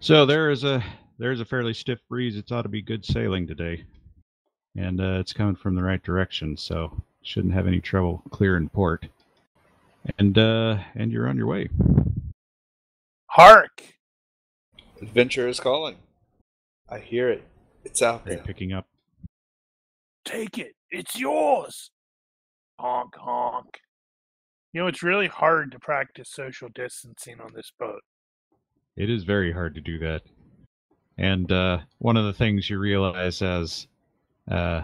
So 0.00 0.24
there 0.24 0.50
is 0.50 0.64
a 0.64 0.82
there's 1.18 1.40
a 1.40 1.44
fairly 1.44 1.74
stiff 1.74 1.98
breeze. 2.08 2.36
It's 2.36 2.52
ought 2.52 2.62
to 2.62 2.68
be 2.68 2.80
good 2.80 3.04
sailing 3.04 3.46
today, 3.46 3.84
and 4.76 5.00
uh, 5.00 5.18
it's 5.18 5.32
coming 5.32 5.56
from 5.56 5.74
the 5.74 5.82
right 5.82 6.02
direction, 6.02 6.56
so 6.56 7.02
shouldn't 7.22 7.52
have 7.52 7.66
any 7.66 7.80
trouble 7.80 8.22
clearing 8.30 8.68
port. 8.68 9.06
And 10.18 10.38
uh, 10.38 10.78
and 10.94 11.10
you're 11.12 11.28
on 11.28 11.36
your 11.36 11.48
way. 11.48 11.68
Hark! 13.26 13.82
Adventure 15.02 15.48
is 15.48 15.60
calling. 15.60 15.96
I 16.88 17.00
hear 17.00 17.28
it. 17.28 17.42
It's 17.84 18.00
out 18.00 18.26
Are 18.26 18.30
you 18.30 18.36
there. 18.36 18.44
picking 18.44 18.72
up? 18.72 18.86
Take 20.28 20.58
it. 20.58 20.74
It's 20.90 21.18
yours. 21.18 21.90
Honk 22.78 23.14
honk. 23.16 23.80
You 24.74 24.82
know, 24.82 24.86
it's 24.86 25.02
really 25.02 25.26
hard 25.26 25.72
to 25.72 25.78
practice 25.78 26.28
social 26.30 26.68
distancing 26.74 27.40
on 27.40 27.54
this 27.54 27.72
boat. 27.78 28.02
It 28.96 29.08
is 29.08 29.24
very 29.24 29.50
hard 29.50 29.74
to 29.74 29.80
do 29.80 29.98
that. 30.00 30.22
And 31.16 31.50
uh, 31.50 31.78
one 31.98 32.18
of 32.18 32.26
the 32.26 32.34
things 32.34 32.68
you 32.68 32.78
realize 32.78 33.40
as 33.40 33.86
uh, 34.50 34.82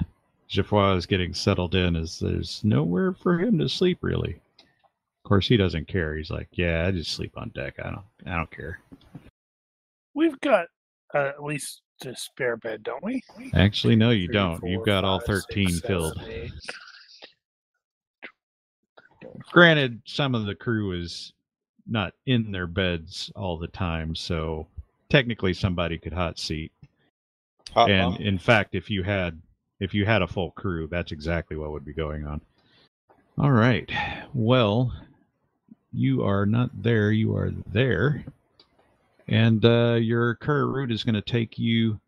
Geoffroy 0.49 0.97
is 0.97 1.05
getting 1.05 1.35
settled 1.35 1.75
in 1.75 1.95
is 1.95 2.19
there's 2.19 2.63
nowhere 2.65 3.13
for 3.13 3.39
him 3.39 3.59
to 3.59 3.69
sleep 3.69 3.99
really. 4.01 4.41
Of 4.63 5.29
course, 5.29 5.47
he 5.47 5.59
doesn't 5.59 5.89
care. 5.89 6.17
He's 6.17 6.31
like, 6.31 6.49
"Yeah, 6.53 6.87
I 6.87 6.91
just 6.91 7.11
sleep 7.11 7.33
on 7.37 7.51
deck. 7.51 7.75
I 7.79 7.91
don't, 7.91 8.05
I 8.27 8.37
don't 8.37 8.51
care." 8.51 8.81
We've 10.15 10.41
got 10.41 10.69
uh, 11.15 11.29
at 11.29 11.43
least 11.43 11.83
a 12.07 12.17
spare 12.17 12.57
bed, 12.57 12.83
don't 12.83 13.03
we? 13.03 13.23
Actually, 13.55 13.97
no, 13.97 14.11
you 14.11 14.27
Three, 14.27 14.35
don't. 14.35 14.61
four, 14.61 14.69
You've 14.69 14.87
got 14.87 15.05
all 15.05 15.21
five, 15.21 15.37
six, 15.37 15.47
13 15.47 15.69
seven, 15.69 15.89
filled. 15.89 16.23
eight. 16.29 16.53
Granted, 19.53 20.01
some 20.05 20.35
of 20.35 20.47
the 20.47 20.55
crew 20.55 20.93
is 20.93 21.33
not 21.87 22.13
in 22.27 22.51
their 22.51 22.67
beds 22.67 23.31
all 23.37 23.59
the 23.59 23.69
time, 23.69 24.15
so 24.15 24.67
technically 25.09 25.53
somebody 25.55 25.99
could 25.99 26.13
hot 26.13 26.39
seat. 26.39 26.73
Hot 27.73 27.91
and 27.91 28.13
mom? 28.13 28.21
in 28.23 28.39
fact, 28.39 28.75
if 28.75 28.91
you 28.91 29.03
had 29.03 29.41
if 29.81 29.93
you 29.95 30.05
had 30.07 30.23
a 30.23 30.27
full 30.27 30.51
crew, 30.53 30.87
that's 30.87 31.13
exactly 31.13 31.57
what 31.57 31.73
would 31.73 31.85
be 31.85 31.93
going 31.93 32.27
on. 32.27 32.41
All 33.39 33.51
right. 33.51 33.91
Well, 34.33 34.93
you 35.93 36.23
are 36.25 36.47
not 36.47 36.71
there. 36.83 37.11
You 37.11 37.35
are 37.37 37.51
there, 37.73 38.25
and 39.29 39.65
uh, 39.65 39.95
your 39.95 40.35
current 40.37 40.75
route 40.75 40.93
is 40.93 41.05
going 41.05 41.15
to 41.15 41.23
take 41.23 41.59
you 41.59 42.01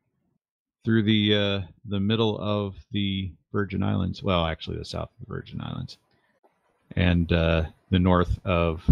through 0.85 1.03
the 1.03 1.35
uh, 1.35 1.61
the 1.87 2.01
middle 2.01 2.39
of 2.39 2.77
the 2.93 3.31
Virgin 3.53 3.83
Islands. 3.83 4.23
Well, 4.23 4.47
actually, 4.47 4.79
the 4.79 4.85
south 4.85 5.11
of 5.21 5.27
the 5.27 5.35
Virgin 5.35 5.61
Islands, 5.61 5.99
and 6.95 7.33
uh, 7.33 7.65
the 7.91 7.99
north 7.99 8.39
of 8.45 8.89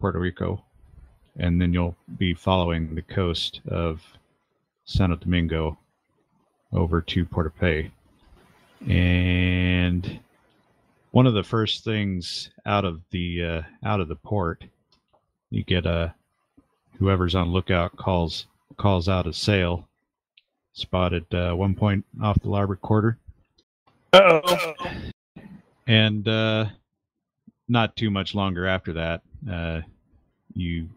Puerto 0.00 0.18
Rico, 0.18 0.62
and 1.38 1.60
then 1.60 1.72
you'll 1.72 1.96
be 2.18 2.34
following 2.34 2.94
the 2.94 3.02
coast 3.02 3.60
of 3.68 4.02
Santo 4.84 5.16
Domingo 5.16 5.78
over 6.72 7.00
to 7.00 7.24
Porto 7.24 7.52
Pay. 7.58 7.90
and 8.86 10.20
one 11.12 11.28
of 11.28 11.34
the 11.34 11.44
first 11.44 11.84
things 11.84 12.50
out 12.66 12.84
of 12.84 13.00
the 13.10 13.44
uh, 13.44 13.62
out 13.84 14.00
of 14.00 14.08
the 14.08 14.16
port, 14.16 14.64
you 15.50 15.62
get 15.62 15.86
a 15.86 16.12
whoever's 16.98 17.34
on 17.34 17.50
lookout 17.50 17.96
calls 17.96 18.46
calls 18.76 19.08
out 19.08 19.26
a 19.26 19.32
sail 19.32 19.86
spotted 20.72 21.32
uh, 21.32 21.52
one 21.54 21.74
point 21.74 22.04
off 22.22 22.40
the 22.40 22.48
larboard 22.48 22.80
quarter, 22.82 23.16
Uh-oh. 24.12 24.74
and 25.86 26.26
uh, 26.28 26.66
not 27.68 27.94
too 27.96 28.10
much 28.10 28.34
longer 28.34 28.66
after 28.66 28.92
that, 28.92 29.22
uh, 29.50 29.80
you 30.54 30.88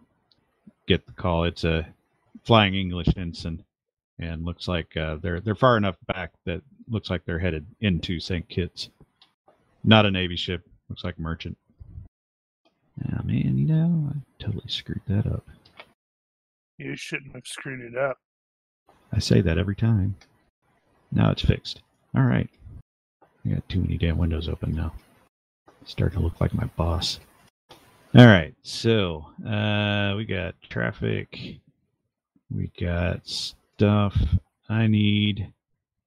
get 0.88 1.06
the 1.06 1.12
call. 1.14 1.44
It's 1.44 1.64
a 1.64 1.88
flying 2.44 2.74
English 2.76 3.10
ensign, 3.16 3.64
and 4.20 4.46
looks 4.46 4.68
like 4.68 4.98
uh, 4.98 5.18
they're 5.22 5.40
they're 5.40 5.56
far 5.56 5.78
enough 5.78 5.98
back 6.08 6.32
that 6.46 6.62
looks 6.90 7.10
like 7.10 7.24
they're 7.26 7.40
headed 7.40 7.66
into 7.82 8.20
St. 8.20 8.48
Kitts. 8.50 8.90
Not 9.84 10.06
a 10.06 10.12
navy 10.12 10.36
ship. 10.36 10.64
Looks 10.90 11.04
like 11.04 11.18
a 11.18 11.22
merchant. 11.22 11.58
Ah 13.14 13.22
man, 13.24 13.58
you 13.58 13.66
know 13.68 14.10
I 14.12 14.44
totally 14.44 14.68
screwed 14.68 15.02
that 15.08 15.28
up. 15.28 15.46
You 16.78 16.96
shouldn't 16.96 17.34
have 17.34 17.48
screwed 17.48 17.82
it 17.82 17.98
up. 17.98 18.18
I 19.12 19.20
say 19.20 19.42
that 19.42 19.58
every 19.58 19.76
time. 19.76 20.16
Now 21.12 21.32
it's 21.32 21.42
fixed. 21.42 21.82
All 22.16 22.24
right. 22.24 22.50
I 23.46 23.50
got 23.50 23.68
too 23.70 23.82
many 23.82 23.98
damn 23.98 24.18
windows 24.18 24.48
open 24.50 24.76
now. 24.76 24.94
Starting 25.86 26.20
to 26.20 26.24
look 26.24 26.40
like 26.40 26.54
my 26.54 26.66
boss. 26.76 27.20
All 28.16 28.26
right. 28.26 28.54
So 28.62 29.26
uh, 29.48 30.14
we 30.18 30.26
got 30.26 30.56
traffic. 30.70 31.60
We 32.54 32.72
got 32.80 33.28
stuff. 33.28 34.18
I 34.70 34.88
need 34.88 35.54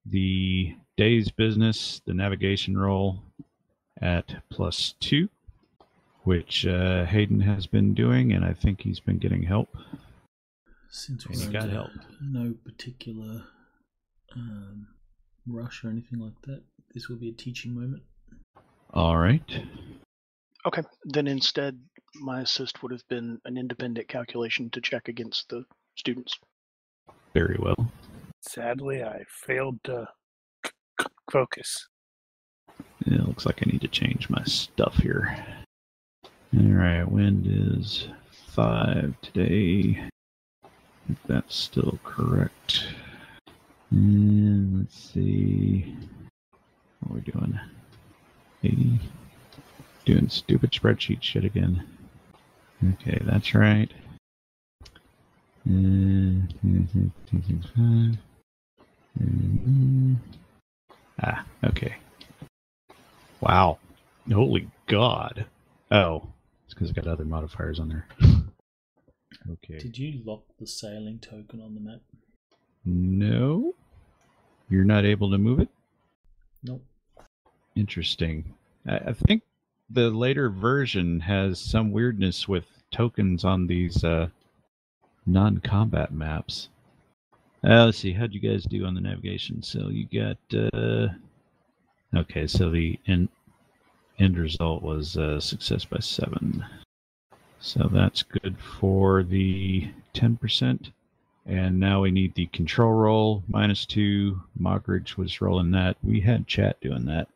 the 0.05 0.75
day's 0.97 1.31
business, 1.31 2.01
the 2.05 2.13
navigation 2.13 2.77
roll 2.77 3.19
at 4.01 4.35
plus 4.49 4.95
two, 4.99 5.29
which 6.23 6.65
uh, 6.65 7.05
Hayden 7.05 7.41
has 7.41 7.67
been 7.67 7.93
doing, 7.93 8.33
and 8.33 8.45
I 8.45 8.53
think 8.53 8.81
he's 8.81 8.99
been 8.99 9.17
getting 9.17 9.43
help. 9.43 9.69
Since 10.91 11.27
we're 11.27 11.51
got 11.51 11.63
under 11.63 11.73
help. 11.73 11.89
no 12.21 12.53
particular 12.65 13.43
um, 14.35 14.87
rush 15.47 15.83
or 15.83 15.89
anything 15.89 16.19
like 16.19 16.39
that, 16.43 16.61
this 16.93 17.07
will 17.07 17.15
be 17.17 17.29
a 17.29 17.33
teaching 17.33 17.73
moment. 17.73 18.03
All 18.93 19.17
right. 19.17 19.41
Okay, 20.65 20.81
then 21.05 21.27
instead, 21.27 21.79
my 22.15 22.41
assist 22.41 22.83
would 22.83 22.91
have 22.91 23.07
been 23.09 23.39
an 23.45 23.57
independent 23.57 24.09
calculation 24.09 24.69
to 24.71 24.81
check 24.81 25.07
against 25.07 25.47
the 25.49 25.63
students. 25.95 26.37
Very 27.33 27.57
well. 27.59 27.89
Sadly, 28.41 29.01
I 29.01 29.23
failed 29.29 29.79
to 29.85 30.07
c- 30.65 30.71
c- 30.99 31.07
focus. 31.31 31.87
It 33.05 33.25
looks 33.25 33.45
like 33.45 33.63
I 33.65 33.71
need 33.71 33.81
to 33.81 33.87
change 33.87 34.29
my 34.29 34.43
stuff 34.43 34.97
here. 34.97 35.35
All 36.53 36.63
right, 36.67 37.03
wind 37.09 37.45
is 37.47 38.07
five 38.49 39.15
today. 39.21 40.09
If 41.09 41.17
that's 41.27 41.55
still 41.55 41.99
correct. 42.03 42.85
And 43.89 44.79
let's 44.79 45.13
see. 45.13 45.95
What 47.01 47.11
are 47.11 47.15
we 47.15 47.21
doing? 47.21 47.59
80. 48.63 48.99
Doing 50.05 50.29
stupid 50.29 50.71
spreadsheet 50.71 51.21
shit 51.21 51.43
again. 51.43 51.83
Okay, 52.93 53.19
that's 53.23 53.53
right. 53.53 53.91
265. 55.65 58.17
Ah, 61.23 61.45
okay. 61.63 61.97
Wow. 63.41 63.77
Holy 64.31 64.67
God. 64.87 65.45
Oh, 65.91 66.23
it's 66.65 66.73
because 66.73 66.89
I 66.89 66.93
got 66.93 67.05
other 67.05 67.25
modifiers 67.25 67.79
on 67.79 67.89
there. 67.89 68.07
Okay. 69.49 69.79
Did 69.79 69.97
you 69.97 70.21
lock 70.23 70.43
the 70.59 70.67
sailing 70.67 71.19
token 71.19 71.61
on 71.61 71.73
the 71.73 71.81
map? 71.81 72.01
No. 72.85 73.73
You're 74.69 74.85
not 74.85 75.05
able 75.05 75.31
to 75.31 75.37
move 75.37 75.59
it? 75.59 75.69
Nope. 76.63 76.83
Interesting. 77.75 78.53
I, 78.87 78.97
I 78.97 79.13
think 79.13 79.43
the 79.89 80.09
later 80.09 80.49
version 80.49 81.19
has 81.21 81.59
some 81.59 81.91
weirdness 81.91 82.47
with 82.47 82.65
tokens 82.91 83.43
on 83.43 83.67
these 83.67 84.03
uh, 84.03 84.27
non 85.25 85.59
combat 85.59 86.13
maps. 86.13 86.69
Uh, 87.63 87.85
let's 87.85 87.97
see. 87.97 88.13
How'd 88.13 88.33
you 88.33 88.39
guys 88.39 88.63
do 88.63 88.85
on 88.85 88.95
the 88.95 89.01
navigation? 89.01 89.61
So 89.61 89.89
you 89.89 90.07
got. 90.07 90.37
Uh, 90.73 91.09
okay, 92.15 92.47
so 92.47 92.69
the 92.69 92.99
end, 93.07 93.29
end 94.19 94.37
result 94.37 94.81
was 94.81 95.17
uh, 95.17 95.39
success 95.39 95.85
by 95.85 95.99
seven. 95.99 96.65
So 97.61 97.87
that's 97.91 98.23
good 98.23 98.57
for 98.79 99.21
the 99.21 99.87
10%. 100.15 100.91
And 101.45 101.79
now 101.79 102.01
we 102.01 102.11
need 102.11 102.33
the 102.33 102.47
control 102.47 102.91
roll 102.91 103.43
minus 103.47 103.85
two. 103.85 104.41
Mogridge 104.59 105.15
was 105.15 105.41
rolling 105.41 105.71
that. 105.71 105.97
We 106.03 106.19
had 106.19 106.47
chat 106.47 106.81
doing 106.81 107.05
that. 107.05 107.27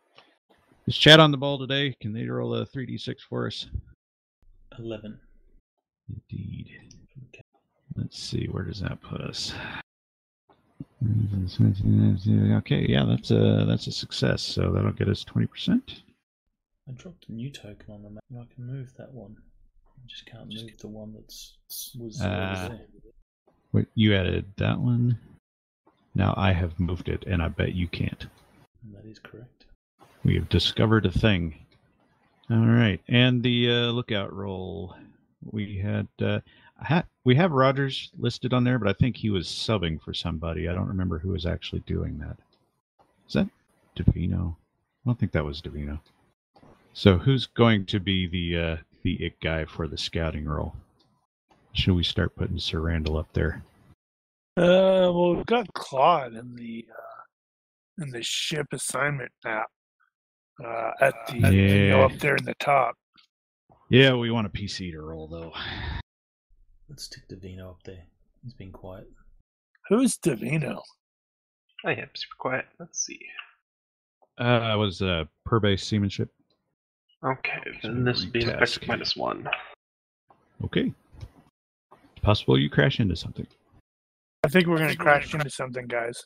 Is 0.88 0.98
chat 0.98 1.20
on 1.20 1.32
the 1.32 1.38
ball 1.38 1.60
today? 1.60 1.96
Can 2.02 2.14
they 2.14 2.26
roll 2.26 2.56
a 2.56 2.66
3d6 2.66 3.18
for 3.28 3.48
us? 3.48 3.68
11. 4.78 5.20
Indeed. 6.10 6.72
Okay. 7.30 7.44
Let's 7.96 8.20
see, 8.20 8.48
where 8.48 8.64
does 8.64 8.82
that 8.82 9.02
put 9.02 9.22
us? 9.22 9.54
Okay, 11.04 12.86
yeah, 12.90 13.06
that's 13.06 13.30
a 13.32 13.66
that's 13.68 13.88
a 13.88 13.92
success. 13.92 14.42
So 14.42 14.72
that'll 14.72 14.92
get 14.92 15.08
us 15.08 15.24
20%. 15.24 15.82
I 16.88 16.92
dropped 16.94 17.30
a 17.30 17.32
new 17.32 17.52
token 17.52 17.94
on 17.94 18.04
the 18.04 18.10
map. 18.10 18.24
I 18.34 18.54
can 18.54 18.66
move 18.66 18.94
that 18.98 19.12
one. 19.14 19.38
I 20.06 20.08
just 20.08 20.26
can't 20.28 20.48
move 20.48 20.78
the 20.78 20.88
one 20.88 21.14
that's 21.16 21.58
was 21.98 22.22
already 22.22 22.70
there. 22.70 22.88
Wait, 23.74 23.88
you 23.96 24.14
added 24.14 24.46
that 24.58 24.78
one. 24.78 25.18
Now 26.14 26.36
I 26.38 26.52
have 26.52 26.80
moved 26.80 27.10
it, 27.10 27.24
and 27.26 27.42
I 27.42 27.48
bet 27.48 27.74
you 27.74 27.88
can't. 27.88 28.28
And 28.84 28.94
that 28.94 29.10
is 29.10 29.18
correct. 29.18 29.66
We 30.24 30.36
have 30.36 30.48
discovered 30.48 31.08
a 31.08 31.12
thing. 31.12 31.56
All 32.52 32.68
right, 32.68 33.02
and 33.08 33.42
the 33.42 33.72
uh, 33.72 33.92
lookout 33.92 34.32
roll. 34.32 34.96
We 35.52 35.78
had 35.78 36.08
uh, 36.22 36.42
ha- 36.78 37.06
we 37.24 37.34
have 37.36 37.52
Rogers 37.52 38.12
listed 38.20 38.54
on 38.54 38.64
there, 38.64 38.78
but 38.78 38.88
I 38.88 38.94
think 38.94 39.18
he 39.18 39.32
was 39.32 39.48
subbing 39.48 40.00
for 40.00 40.14
somebody. 40.14 40.70
I 40.70 40.74
don't 40.74 40.88
remember 40.88 41.18
who 41.18 41.30
was 41.30 41.48
actually 41.48 41.82
doing 41.88 42.20
that. 42.20 42.38
Is 43.28 43.34
that 43.34 43.50
Davino? 43.96 44.56
I 44.56 45.10
don't 45.10 45.20
think 45.20 45.32
that 45.32 45.46
was 45.46 45.64
Davino. 45.64 46.00
So 46.94 47.18
who's 47.18 47.48
going 47.48 47.88
to 47.88 48.00
be 48.00 48.28
the 48.28 48.60
uh, 48.60 48.78
the 49.06 49.24
it 49.24 49.40
guy 49.40 49.64
for 49.64 49.88
the 49.88 49.98
scouting 49.98 50.46
role? 50.46 50.74
Should 51.74 51.94
we 51.94 52.04
start 52.04 52.36
putting 52.36 52.58
Sir 52.58 52.80
Randall 52.80 53.18
up 53.18 53.32
there? 53.34 53.64
Uh, 54.58 55.14
well, 55.14 55.36
we've 55.36 55.46
got 55.46 55.72
Claude 55.74 56.34
in 56.34 56.56
the 56.56 56.86
uh, 56.92 58.04
in 58.04 58.10
the 58.10 58.24
ship 58.24 58.66
assignment 58.74 59.32
map. 59.44 59.68
Uh, 60.64 60.92
at 61.02 61.14
the 61.28 61.54
you 61.54 61.90
know, 61.90 62.02
up 62.02 62.18
there 62.20 62.36
in 62.36 62.46
the 62.46 62.56
top. 62.56 62.96
Yeah, 63.90 64.16
we 64.16 64.32
want 64.32 64.48
a 64.48 64.50
PC 64.50 64.92
to 64.92 65.02
roll 65.02 65.28
though. 65.28 65.54
Let's 66.90 67.04
stick 67.04 67.28
Davino 67.30 67.70
up 67.72 67.84
there. 67.84 68.06
He's 68.44 68.54
been 68.54 68.72
quiet. 68.72 69.08
Who's 69.90 70.18
Davino? 70.18 70.82
I 71.86 71.92
am 71.92 72.10
super 72.16 72.36
quiet. 72.40 72.66
Let's 72.80 73.06
see. 73.06 73.20
Uh, 74.40 74.72
it 74.74 74.78
was 74.78 75.02
uh, 75.02 75.26
per 75.46 75.60
base 75.60 75.86
seamanship. 75.86 76.32
Okay, 77.26 77.62
So 77.82 77.88
then 77.88 78.04
this 78.04 78.22
would 78.22 78.32
be 78.34 78.44
an 78.44 78.50
retask. 78.50 78.62
effective 78.62 78.88
minus 78.88 79.16
one. 79.16 79.50
Okay. 80.64 80.94
It's 81.92 82.22
possible 82.22 82.60
you 82.60 82.70
crash 82.70 83.00
into 83.00 83.16
something. 83.16 83.48
I 84.44 84.48
think 84.48 84.68
we're 84.68 84.78
gonna 84.78 84.96
crash 84.96 85.34
into 85.34 85.50
something, 85.50 85.88
guys. 85.88 86.24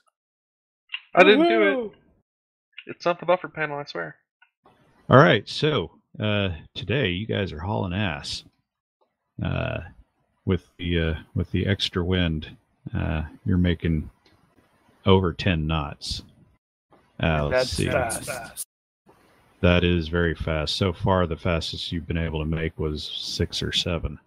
I 1.16 1.24
didn't 1.24 1.48
do 1.48 1.64
it. 1.86 1.92
It's 2.88 3.06
not 3.06 3.20
the 3.20 3.26
buffer 3.26 3.48
panel, 3.48 3.78
I 3.80 3.86
swear. 3.86 4.18
All 5.10 5.18
right, 5.18 5.48
so 5.48 5.92
uh, 6.20 6.50
today 6.76 7.10
you 7.10 7.26
guys 7.26 7.54
are 7.54 7.60
hauling 7.60 7.94
ass 7.94 8.44
uh, 9.42 9.80
with 10.46 10.68
the 10.78 11.00
uh, 11.00 11.14
with 11.34 11.50
the 11.52 11.66
extra 11.66 12.04
wind. 12.04 12.58
Uh, 12.94 13.24
you're 13.46 13.58
making 13.58 14.10
over 15.06 15.32
ten 15.32 15.66
knots. 15.66 16.24
Uh, 17.24 17.46
let's 17.48 17.52
That's 17.52 17.72
see. 17.72 17.86
fast. 17.90 18.66
That 19.62 19.84
is 19.84 20.08
very 20.08 20.36
fast. 20.36 20.76
So 20.78 20.94
far, 20.94 21.28
the 21.28 21.36
fastest 21.36 21.92
you've 21.92 22.08
been 22.08 22.18
able 22.18 22.40
to 22.40 22.46
make 22.46 22.80
was 22.80 23.04
six 23.04 23.62
or 23.62 23.74
seven. 23.74 24.18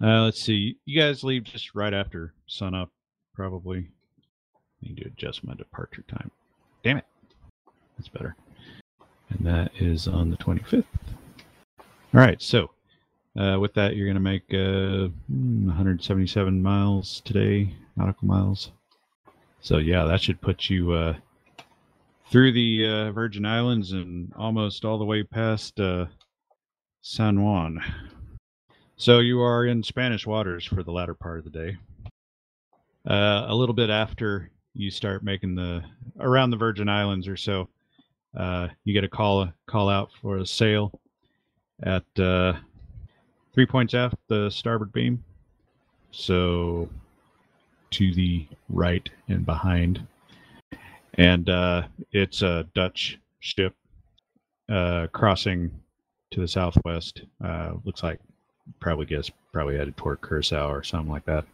Uh, 0.00 0.22
let's 0.22 0.40
see. 0.40 0.76
You 0.84 1.00
guys 1.00 1.24
leave 1.24 1.44
just 1.44 1.74
right 1.74 1.92
after 1.92 2.32
sunup, 2.46 2.90
probably. 3.34 3.88
Need 4.82 4.98
to 4.98 5.06
adjust 5.06 5.42
my 5.42 5.54
departure 5.54 6.04
time. 6.06 6.30
Damn 6.84 6.98
it. 6.98 7.06
That's 7.96 8.08
better. 8.08 8.36
And 9.30 9.46
that 9.46 9.72
is 9.80 10.06
on 10.06 10.30
the 10.30 10.36
25th. 10.36 10.84
All 11.78 12.20
right. 12.20 12.40
So, 12.40 12.70
uh, 13.36 13.58
with 13.58 13.74
that, 13.74 13.96
you're 13.96 14.06
going 14.06 14.14
to 14.14 14.20
make 14.20 14.44
uh, 14.52 15.08
hmm, 15.28 15.66
177 15.66 16.62
miles 16.62 17.20
today, 17.24 17.74
nautical 17.96 18.28
miles. 18.28 18.70
So, 19.60 19.78
yeah, 19.78 20.04
that 20.04 20.20
should 20.20 20.40
put 20.40 20.70
you 20.70 20.92
uh, 20.92 21.16
through 22.30 22.52
the 22.52 22.86
uh, 22.86 23.12
Virgin 23.12 23.46
Islands 23.46 23.92
and 23.92 24.32
almost 24.36 24.84
all 24.84 24.98
the 24.98 25.04
way 25.04 25.22
past 25.22 25.78
uh, 25.78 26.06
San 27.02 27.42
Juan. 27.42 27.80
So 28.96 29.20
you 29.20 29.40
are 29.42 29.66
in 29.66 29.82
Spanish 29.82 30.26
waters 30.26 30.64
for 30.64 30.82
the 30.82 30.90
latter 30.90 31.14
part 31.14 31.38
of 31.38 31.44
the 31.44 31.50
day. 31.50 31.76
Uh, 33.08 33.46
a 33.48 33.54
little 33.54 33.74
bit 33.74 33.90
after 33.90 34.50
you 34.74 34.90
start 34.90 35.22
making 35.22 35.54
the 35.54 35.82
around 36.18 36.50
the 36.50 36.56
Virgin 36.56 36.88
Islands 36.88 37.28
or 37.28 37.36
so, 37.36 37.68
uh, 38.36 38.68
you 38.84 38.92
get 38.92 39.04
a 39.04 39.08
call 39.08 39.48
call 39.66 39.88
out 39.88 40.10
for 40.20 40.38
a 40.38 40.46
sail 40.46 40.98
at 41.82 42.04
uh, 42.18 42.54
three 43.54 43.66
points 43.66 43.94
aft 43.94 44.16
the 44.28 44.50
starboard 44.50 44.92
beam. 44.92 45.22
So 46.10 46.88
to 47.90 48.14
the 48.14 48.46
right 48.68 49.08
and 49.28 49.46
behind, 49.46 50.06
and 51.16 51.48
uh, 51.48 51.82
it's 52.12 52.42
a 52.42 52.66
Dutch 52.74 53.18
ship 53.40 53.74
uh, 54.70 55.06
crossing 55.12 55.70
to 56.32 56.40
the 56.40 56.48
southwest. 56.48 57.22
Uh, 57.42 57.74
looks 57.84 58.02
like 58.02 58.20
probably 58.80 59.06
guess 59.06 59.30
probably 59.52 59.76
headed 59.76 59.96
toward 59.96 60.20
Curacao 60.20 60.70
or 60.70 60.82
something 60.82 61.10
like 61.10 61.24
that. 61.26 61.44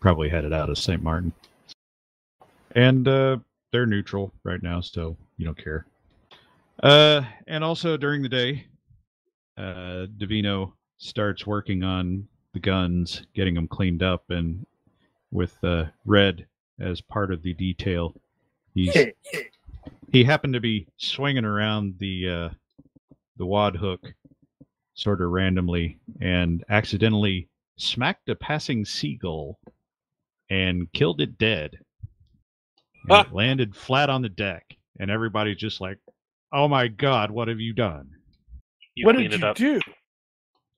Probably 0.00 0.28
headed 0.28 0.52
out 0.52 0.70
of 0.70 0.78
St. 0.78 1.02
Martin. 1.02 1.32
And 2.72 3.08
uh, 3.08 3.38
they're 3.72 3.86
neutral 3.86 4.32
right 4.44 4.62
now, 4.62 4.80
so 4.80 5.16
you 5.36 5.44
don't 5.44 5.58
care. 5.58 5.86
Uh, 6.82 7.22
and 7.48 7.64
also 7.64 7.96
during 7.96 8.22
the 8.22 8.28
day, 8.28 8.66
uh, 9.56 10.06
Davino 10.16 10.72
starts 10.98 11.46
working 11.46 11.82
on 11.82 12.28
the 12.52 12.60
guns, 12.60 13.22
getting 13.34 13.54
them 13.54 13.66
cleaned 13.66 14.02
up, 14.02 14.24
and 14.28 14.64
with 15.32 15.56
Red 16.04 16.46
as 16.78 17.00
part 17.00 17.32
of 17.32 17.42
the 17.42 17.54
detail, 17.54 18.14
he's 18.86 19.06
he 20.12 20.24
happened 20.24 20.54
to 20.54 20.60
be 20.60 20.86
swinging 20.96 21.44
around 21.44 21.94
the 21.98 22.28
uh, 22.28 22.48
the 23.36 23.46
wad 23.46 23.76
hook 23.76 24.00
sort 24.94 25.20
of 25.20 25.30
randomly 25.30 25.98
and 26.20 26.64
accidentally 26.70 27.48
smacked 27.76 28.28
a 28.28 28.34
passing 28.34 28.84
seagull 28.84 29.58
and 30.50 30.92
killed 30.92 31.20
it 31.20 31.38
dead. 31.38 31.78
And 33.04 33.12
Ah. 33.12 33.22
It 33.22 33.32
landed 33.32 33.74
flat 33.76 34.10
on 34.10 34.22
the 34.22 34.28
deck, 34.28 34.64
and 34.98 35.10
everybody's 35.10 35.56
just 35.56 35.80
like, 35.80 35.98
"Oh 36.52 36.68
my 36.68 36.88
god, 36.88 37.30
what 37.30 37.48
have 37.48 37.60
you 37.60 37.72
done?" 37.72 38.10
You 38.94 39.06
what 39.06 39.16
did 39.16 39.32
you 39.32 39.46
up. 39.46 39.56
do? 39.56 39.80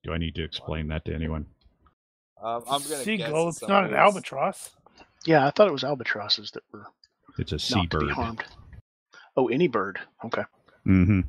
Do 0.04 0.12
I 0.12 0.18
need 0.18 0.34
to 0.36 0.44
explain 0.44 0.88
that 0.88 1.04
to 1.06 1.14
anyone? 1.14 1.46
Um, 2.42 2.62
I'm 2.68 2.82
gonna 2.82 2.96
Seagull. 3.02 3.46
guess 3.46 3.58
It's 3.62 3.68
not 3.68 3.84
an 3.84 3.94
albatross. 3.94 4.70
Yeah, 5.26 5.46
I 5.46 5.50
thought 5.50 5.68
it 5.68 5.72
was 5.72 5.84
albatrosses 5.84 6.50
that 6.52 6.62
were 6.72 6.86
It's 7.38 7.52
a 7.52 7.54
not 7.74 7.90
to 7.90 7.98
be 7.98 8.06
seabird. 8.06 8.10
harmed. 8.12 8.44
Oh, 9.36 9.48
any 9.48 9.68
bird. 9.68 9.98
Okay. 10.24 10.42
Mm-hmm. 10.86 11.20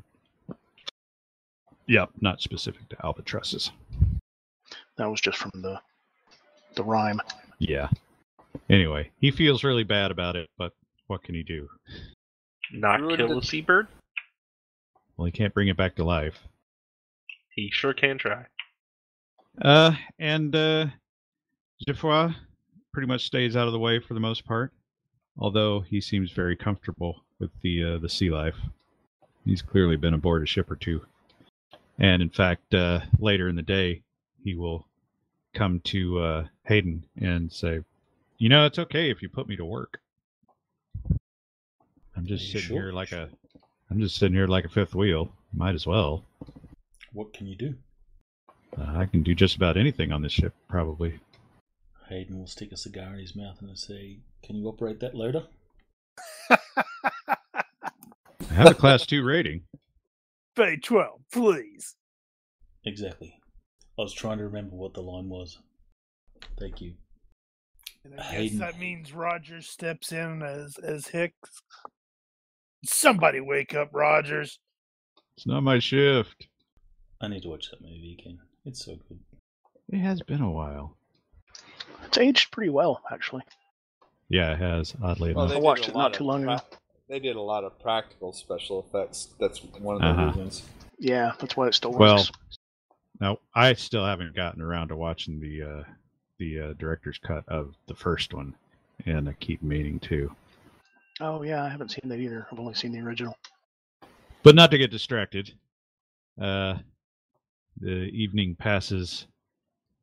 Yep, 1.86 2.10
not 2.20 2.40
specific 2.40 2.88
to 2.90 2.96
albatrosses. 3.04 3.70
That 4.96 5.10
was 5.10 5.20
just 5.20 5.38
from 5.38 5.50
the 5.54 5.80
the 6.74 6.84
rhyme. 6.84 7.20
Yeah. 7.58 7.88
Anyway, 8.70 9.10
he 9.18 9.30
feels 9.30 9.64
really 9.64 9.84
bad 9.84 10.10
about 10.10 10.36
it, 10.36 10.48
but 10.56 10.72
what 11.06 11.22
can 11.22 11.34
he 11.34 11.42
do? 11.42 11.68
Not 12.72 13.00
Ruined 13.00 13.16
kill 13.18 13.28
the- 13.28 13.38
a 13.38 13.42
seabird? 13.42 13.88
Well, 15.16 15.26
he 15.26 15.32
can't 15.32 15.52
bring 15.52 15.68
it 15.68 15.76
back 15.76 15.94
to 15.96 16.04
life. 16.04 16.38
He 17.54 17.70
sure 17.70 17.92
can 17.92 18.16
try. 18.16 18.46
Uh, 19.60 19.92
and 20.18 20.56
uh, 20.56 20.86
Geoffroy 21.86 22.30
pretty 22.92 23.06
much 23.08 23.26
stays 23.26 23.54
out 23.56 23.66
of 23.66 23.72
the 23.72 23.78
way 23.78 23.98
for 24.00 24.14
the 24.14 24.20
most 24.20 24.46
part, 24.46 24.72
although 25.38 25.80
he 25.80 26.00
seems 26.00 26.30
very 26.30 26.56
comfortable 26.56 27.22
with 27.38 27.50
the 27.62 27.82
uh, 27.84 27.98
the 27.98 28.08
sea 28.08 28.30
life. 28.30 28.56
He's 29.44 29.62
clearly 29.62 29.96
been 29.96 30.14
aboard 30.14 30.42
a 30.42 30.46
ship 30.46 30.70
or 30.70 30.76
two, 30.76 31.04
and 31.98 32.22
in 32.22 32.30
fact, 32.30 32.72
uh, 32.74 33.00
later 33.18 33.48
in 33.48 33.56
the 33.56 33.62
day, 33.62 34.02
he 34.44 34.54
will 34.54 34.86
come 35.54 35.80
to 35.80 36.20
uh, 36.20 36.46
Hayden 36.66 37.04
and 37.20 37.52
say, 37.52 37.80
"You 38.38 38.48
know, 38.48 38.66
it's 38.66 38.78
okay 38.78 39.10
if 39.10 39.22
you 39.22 39.28
put 39.28 39.48
me 39.48 39.56
to 39.56 39.64
work. 39.64 40.00
I'm 42.16 42.26
just 42.26 42.46
sitting 42.46 42.68
sure? 42.68 42.82
here 42.82 42.92
like 42.92 43.12
a, 43.12 43.28
I'm 43.90 44.00
just 44.00 44.16
sitting 44.16 44.36
here 44.36 44.46
like 44.46 44.64
a 44.64 44.68
fifth 44.68 44.94
wheel. 44.94 45.32
Might 45.52 45.74
as 45.74 45.86
well. 45.86 46.24
What 47.12 47.32
can 47.32 47.46
you 47.46 47.56
do? 47.56 47.74
Uh, 48.78 48.96
I 48.96 49.06
can 49.06 49.22
do 49.22 49.34
just 49.34 49.56
about 49.56 49.76
anything 49.76 50.12
on 50.12 50.22
this 50.22 50.32
ship, 50.32 50.54
probably." 50.68 51.18
Hayden 52.08 52.38
will 52.38 52.46
stick 52.46 52.72
a 52.72 52.76
cigar 52.76 53.14
in 53.14 53.20
his 53.20 53.34
mouth 53.34 53.60
and 53.62 53.78
say, 53.78 54.18
Can 54.44 54.56
you 54.56 54.66
operate 54.66 55.00
that 55.00 55.14
loader? 55.14 55.44
I 56.50 56.56
have 58.54 58.70
a 58.70 58.74
class 58.74 59.06
two 59.06 59.24
rating. 59.24 59.62
Bay 60.56 60.76
12, 60.76 61.20
please. 61.32 61.96
Exactly. 62.84 63.34
I 63.98 64.02
was 64.02 64.12
trying 64.12 64.38
to 64.38 64.44
remember 64.44 64.76
what 64.76 64.94
the 64.94 65.00
line 65.00 65.28
was. 65.28 65.58
Thank 66.58 66.80
you. 66.80 66.94
And 68.04 68.14
I 68.14 68.16
guess 68.18 68.30
Hayden. 68.32 68.58
that 68.58 68.78
means 68.78 69.12
Rogers 69.12 69.68
steps 69.68 70.12
in 70.12 70.42
as 70.42 70.76
as 70.82 71.06
Hicks. 71.08 71.50
Somebody 72.84 73.40
wake 73.40 73.74
up, 73.74 73.90
Rogers. 73.92 74.58
It's 75.36 75.46
not 75.46 75.62
my 75.62 75.78
shift. 75.78 76.48
I 77.20 77.28
need 77.28 77.42
to 77.44 77.48
watch 77.48 77.70
that 77.70 77.80
movie 77.80 78.16
again. 78.20 78.38
It's 78.64 78.84
so 78.84 78.96
good. 79.08 79.20
It 79.88 79.98
has 79.98 80.20
been 80.22 80.40
a 80.42 80.50
while. 80.50 80.96
It's 82.04 82.18
aged 82.18 82.50
pretty 82.50 82.70
well, 82.70 83.00
actually. 83.12 83.42
Yeah, 84.32 84.54
it 84.54 84.58
has, 84.60 84.94
oddly 85.02 85.34
Well, 85.34 85.44
enough. 85.44 85.56
I 85.58 85.60
watched 85.60 85.88
it 85.90 85.94
not 85.94 86.14
too 86.14 86.24
long 86.24 86.44
ago. 86.44 86.56
pra- 86.56 86.78
They 87.06 87.18
did 87.20 87.36
a 87.36 87.40
lot 87.40 87.64
of 87.64 87.78
practical 87.78 88.32
special 88.32 88.80
effects. 88.88 89.28
That's 89.38 89.62
one 89.62 89.96
of 89.96 90.00
the 90.00 90.08
Uh-huh. 90.08 90.26
reasons. 90.28 90.66
Yeah, 90.98 91.32
that's 91.38 91.54
why 91.54 91.68
it 91.68 91.74
still 91.74 91.90
works. 91.92 92.00
Well, 92.00 92.26
Now, 93.20 93.38
I 93.54 93.74
still 93.74 94.04
haven't 94.06 94.34
gotten 94.34 94.62
around 94.62 94.88
to 94.88 94.96
watching 94.96 95.38
the 95.38 95.62
uh, 95.62 95.84
the 96.38 96.58
uh, 96.60 96.72
director's 96.72 97.18
cut 97.18 97.46
of 97.46 97.74
the 97.86 97.94
first 97.94 98.32
one, 98.34 98.54
and 99.04 99.28
I 99.28 99.34
keep 99.34 99.62
meaning 99.62 100.00
to. 100.00 100.34
oh 101.20 101.42
yeah, 101.42 101.62
I 101.62 101.68
haven't 101.68 101.90
seen 101.90 102.08
that 102.08 102.18
either. 102.18 102.46
I've 102.50 102.58
only 102.58 102.74
seen 102.74 102.90
the 102.90 103.00
original. 103.00 103.36
But 104.42 104.54
not 104.56 104.70
to 104.72 104.78
get 104.78 104.90
distracted. 104.90 105.52
Uh, 106.40 106.78
the 107.76 108.06
evening 108.06 108.56
passes 108.56 109.26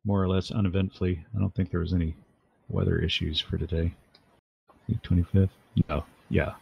more 0.06 0.22
or 0.23 0.30
less 0.30 0.51
uneventfully. 0.51 1.26
I 1.35 1.39
don't 1.39 1.53
think 1.56 1.72
there 1.72 1.80
was 1.81 1.93
any 1.93 2.15
weather 2.69 2.99
issues 2.99 3.39
for 3.41 3.57
today. 3.57 3.95
Twenty 5.03 5.24
fifth? 5.24 5.52
No. 5.90 6.03
Yeah. 6.30 6.53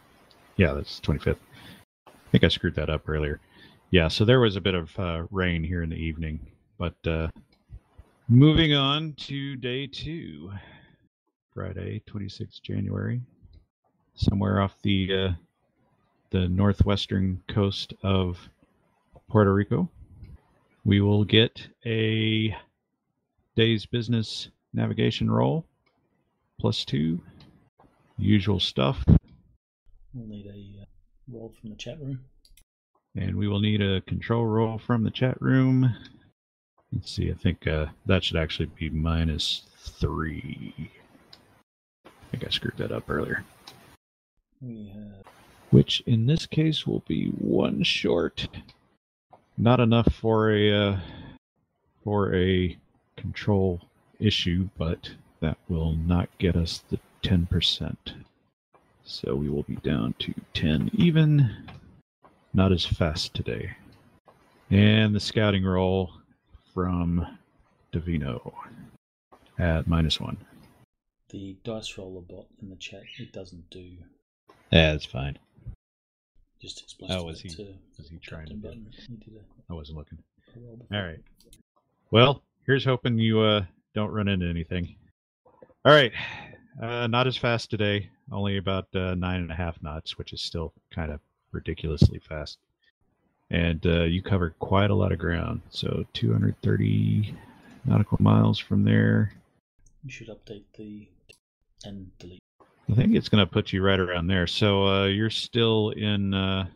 Yeah, 0.56 0.74
that's 0.74 1.00
twenty 1.00 1.20
fifth. 1.20 1.40
I 2.06 2.30
think 2.30 2.44
I 2.44 2.48
screwed 2.48 2.74
that 2.74 2.90
up 2.90 3.08
earlier. 3.08 3.40
Yeah, 3.90 4.08
so 4.08 4.24
there 4.24 4.40
was 4.40 4.56
a 4.56 4.60
bit 4.60 4.74
of 4.74 4.98
uh, 4.98 5.22
rain 5.30 5.64
here 5.64 5.82
in 5.82 5.88
the 5.88 5.96
evening, 5.96 6.40
but 6.76 6.94
uh, 7.06 7.28
moving 8.28 8.74
on 8.74 9.14
to 9.14 9.56
day 9.56 9.86
two, 9.86 10.52
Friday, 11.54 12.02
twenty 12.06 12.28
sixth 12.28 12.62
January, 12.62 13.22
somewhere 14.14 14.60
off 14.60 14.74
the 14.82 15.10
uh, 15.14 15.32
the 16.30 16.48
northwestern 16.48 17.42
coast 17.48 17.94
of 18.02 18.38
Puerto 19.30 19.54
Rico. 19.54 19.88
We 20.84 21.00
will 21.00 21.24
get 21.24 21.66
a 21.86 22.54
day's 23.56 23.86
business 23.86 24.50
navigation 24.74 25.30
roll 25.30 25.64
plus 26.60 26.84
two. 26.84 27.20
Usual 28.18 28.60
stuff. 28.60 29.04
We'll 30.12 30.26
need 30.26 30.46
a 30.46 30.82
uh, 30.82 30.86
roll 31.30 31.54
from 31.60 31.70
the 31.70 31.76
chat 31.76 31.98
room. 32.00 32.20
And 33.16 33.36
we 33.36 33.48
will 33.48 33.60
need 33.60 33.80
a 33.80 34.00
control 34.02 34.44
roll 34.46 34.78
from 34.78 35.04
the 35.04 35.10
chat 35.10 35.40
room. 35.40 35.94
Let's 36.92 37.12
see, 37.12 37.30
I 37.30 37.34
think 37.34 37.66
uh, 37.66 37.86
that 38.06 38.24
should 38.24 38.36
actually 38.36 38.70
be 38.78 38.90
minus 38.90 39.62
three. 39.78 40.90
I 42.04 42.10
think 42.30 42.44
I 42.44 42.50
screwed 42.50 42.76
that 42.78 42.92
up 42.92 43.08
earlier. 43.08 43.44
We 44.60 44.92
have 44.94 45.24
which 45.70 46.00
in 46.06 46.26
this 46.26 46.46
case 46.46 46.86
will 46.86 47.02
be 47.06 47.28
one 47.28 47.82
short. 47.82 48.48
Not 49.56 49.80
enough 49.80 50.12
for 50.14 50.50
a 50.50 50.72
uh, 50.72 51.00
for 52.04 52.34
a 52.34 52.76
control 53.16 53.80
issue, 54.18 54.68
but 54.78 55.10
that 55.40 55.58
will 55.68 55.94
not 55.94 56.28
get 56.38 56.56
us 56.56 56.82
the 56.88 56.98
ten 57.22 57.46
percent. 57.46 58.14
So 59.04 59.34
we 59.34 59.48
will 59.48 59.62
be 59.62 59.76
down 59.76 60.14
to 60.20 60.34
ten 60.54 60.90
even. 60.94 61.50
Not 62.54 62.72
as 62.72 62.84
fast 62.84 63.34
today. 63.34 63.72
And 64.70 65.14
the 65.14 65.20
scouting 65.20 65.64
roll 65.64 66.12
from 66.74 67.26
Davino 67.92 68.52
at 69.58 69.86
minus 69.86 70.20
one. 70.20 70.36
the 71.30 71.56
dice 71.64 71.96
roller 71.98 72.22
bot 72.22 72.46
in 72.62 72.70
the 72.70 72.76
chat. 72.76 73.02
It 73.18 73.32
doesn't 73.32 73.68
do. 73.70 73.92
Yeah, 74.72 74.92
that's 74.92 75.04
fine. 75.04 75.38
Just 76.60 76.82
explain. 76.82 77.12
Oh, 77.12 77.24
was 77.24 77.40
he- 77.40 77.76
was 77.98 78.08
he 78.08 78.18
trying 78.18 78.46
to 78.46 78.54
Captain 78.54 78.60
do- 78.60 78.68
Button. 78.68 78.86
He 79.08 79.16
did 79.16 79.34
a, 79.40 79.72
I 79.72 79.74
wasn't 79.74 79.98
looking. 79.98 80.18
a 80.56 80.58
roll 80.60 80.76
before. 80.76 80.96
All 80.98 81.06
right. 81.06 81.20
Well, 82.10 82.42
here's 82.66 82.84
hoping 82.84 83.18
you 83.18 83.40
uh, 83.40 83.64
don't 83.94 84.10
run 84.10 84.28
into 84.28 84.46
anything. 84.48 84.96
All 85.84 85.92
right. 85.94 86.12
Uh, 86.80 87.06
not 87.08 87.26
as 87.26 87.36
fast 87.36 87.70
today. 87.70 88.08
Only 88.30 88.58
about 88.58 88.86
uh, 88.94 89.14
nine 89.14 89.40
and 89.40 89.50
a 89.50 89.54
half 89.54 89.82
knots, 89.82 90.16
which 90.16 90.32
is 90.32 90.40
still 90.40 90.72
kind 90.90 91.10
of 91.10 91.20
ridiculously 91.50 92.20
fast. 92.20 92.58
And 93.50 93.84
uh, 93.86 94.02
you 94.04 94.22
covered 94.22 94.58
quite 94.58 94.90
a 94.90 94.94
lot 94.94 95.10
of 95.10 95.18
ground. 95.18 95.62
So 95.70 96.04
230 96.12 97.34
nautical 97.84 98.18
miles 98.20 98.58
from 98.58 98.84
there. 98.84 99.32
You 100.04 100.10
should 100.10 100.28
update 100.28 100.64
the 100.76 101.08
and 101.84 102.10
delete. 102.18 102.42
I 102.90 102.94
think 102.94 103.14
it's 103.14 103.28
going 103.28 103.44
to 103.44 103.50
put 103.50 103.72
you 103.72 103.82
right 103.82 103.98
around 103.98 104.26
there. 104.28 104.46
So 104.46 104.86
uh, 104.86 105.04
you're 105.06 105.30
still 105.30 105.90
in 105.90 106.32
uh, 106.32 106.68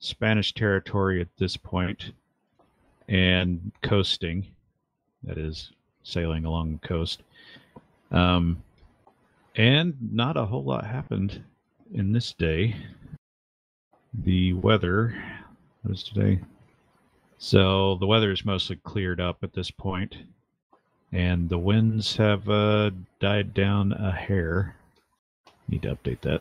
Spanish 0.00 0.52
territory 0.52 1.20
at 1.20 1.28
this 1.38 1.56
point 1.56 2.12
and 3.08 3.72
coasting. 3.82 4.46
That 5.24 5.38
is, 5.38 5.72
sailing 6.02 6.44
along 6.44 6.78
the 6.80 6.88
coast. 6.88 7.22
Um, 8.10 8.62
and 9.58 9.96
not 10.12 10.36
a 10.36 10.46
whole 10.46 10.64
lot 10.64 10.86
happened 10.86 11.42
in 11.92 12.12
this 12.12 12.32
day. 12.32 12.76
The 14.14 14.52
weather 14.54 15.20
was 15.84 16.04
today. 16.04 16.40
So 17.38 17.96
the 17.96 18.06
weather 18.06 18.30
is 18.30 18.44
mostly 18.44 18.76
cleared 18.76 19.20
up 19.20 19.38
at 19.42 19.52
this 19.52 19.70
point, 19.70 20.16
and 21.12 21.48
the 21.48 21.58
winds 21.58 22.16
have 22.16 22.48
uh, 22.48 22.90
died 23.20 23.52
down 23.52 23.92
a 23.92 24.12
hair. 24.12 24.76
Need 25.68 25.82
to 25.82 25.94
update 25.94 26.20
that. 26.22 26.40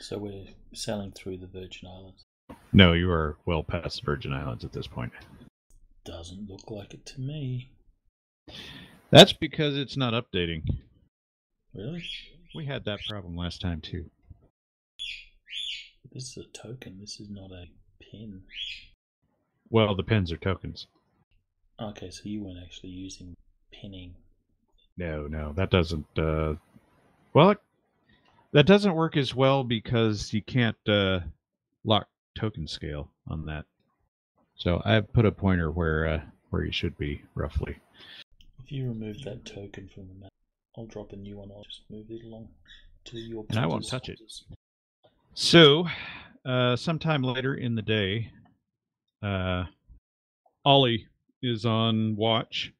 So 0.00 0.18
we're 0.18 0.46
sailing 0.74 1.12
through 1.12 1.38
the 1.38 1.46
Virgin 1.46 1.88
Islands. 1.88 2.24
No, 2.72 2.92
you 2.92 3.10
are 3.10 3.36
well 3.46 3.62
past 3.62 4.00
the 4.00 4.04
Virgin 4.04 4.32
Islands 4.32 4.64
at 4.64 4.72
this 4.72 4.86
point. 4.86 5.12
Doesn't 6.04 6.48
look 6.48 6.70
like 6.70 6.92
it 6.92 7.06
to 7.06 7.20
me. 7.20 7.70
That's 9.10 9.32
because 9.32 9.76
it's 9.76 9.96
not 9.96 10.12
updating. 10.12 10.62
Really? 11.76 12.02
We 12.54 12.64
had 12.64 12.84
that 12.86 13.00
problem 13.08 13.36
last 13.36 13.60
time 13.60 13.80
too. 13.80 14.06
This 16.12 16.30
is 16.30 16.38
a 16.38 16.58
token. 16.58 16.98
This 17.00 17.20
is 17.20 17.28
not 17.28 17.50
a 17.50 17.66
pin. 18.00 18.42
Well, 19.68 19.94
the 19.94 20.02
pins 20.02 20.32
are 20.32 20.36
tokens. 20.38 20.86
Okay, 21.80 22.10
so 22.10 22.22
you 22.24 22.42
weren't 22.42 22.62
actually 22.64 22.90
using 22.90 23.34
pinning. 23.72 24.14
No, 24.96 25.26
no, 25.26 25.52
that 25.54 25.70
doesn't. 25.70 26.06
Uh, 26.18 26.54
well, 27.34 27.50
it- 27.50 27.60
that 28.52 28.64
doesn't 28.64 28.94
work 28.94 29.18
as 29.18 29.34
well 29.34 29.64
because 29.64 30.32
you 30.32 30.40
can't 30.40 30.78
uh, 30.88 31.20
lock 31.84 32.08
token 32.34 32.66
scale 32.66 33.10
on 33.28 33.44
that. 33.46 33.66
So 34.54 34.80
I've 34.84 35.12
put 35.12 35.26
a 35.26 35.32
pointer 35.32 35.70
where 35.70 36.06
uh, 36.06 36.20
where 36.48 36.64
you 36.64 36.72
should 36.72 36.96
be 36.96 37.22
roughly. 37.34 37.76
If 38.64 38.72
you 38.72 38.88
remove 38.88 39.22
that 39.24 39.44
token 39.44 39.90
from 39.92 40.08
the 40.08 40.14
map, 40.14 40.30
I'll 40.76 40.86
drop 40.86 41.12
a 41.12 41.16
new 41.16 41.38
one. 41.38 41.50
I'll 41.50 41.64
just 41.64 41.82
move 41.90 42.06
it 42.10 42.24
along 42.24 42.48
to 43.06 43.18
your. 43.18 43.44
And 43.50 43.58
I 43.58 43.66
won't 43.66 43.88
touch 43.88 44.08
it. 44.08 44.20
So, 45.34 45.86
uh, 46.44 46.76
sometime 46.76 47.22
later 47.22 47.54
in 47.54 47.74
the 47.74 47.82
day, 47.82 48.30
uh, 49.22 49.64
Ollie 50.64 51.06
is 51.42 51.64
on 51.64 52.16
watch, 52.16 52.72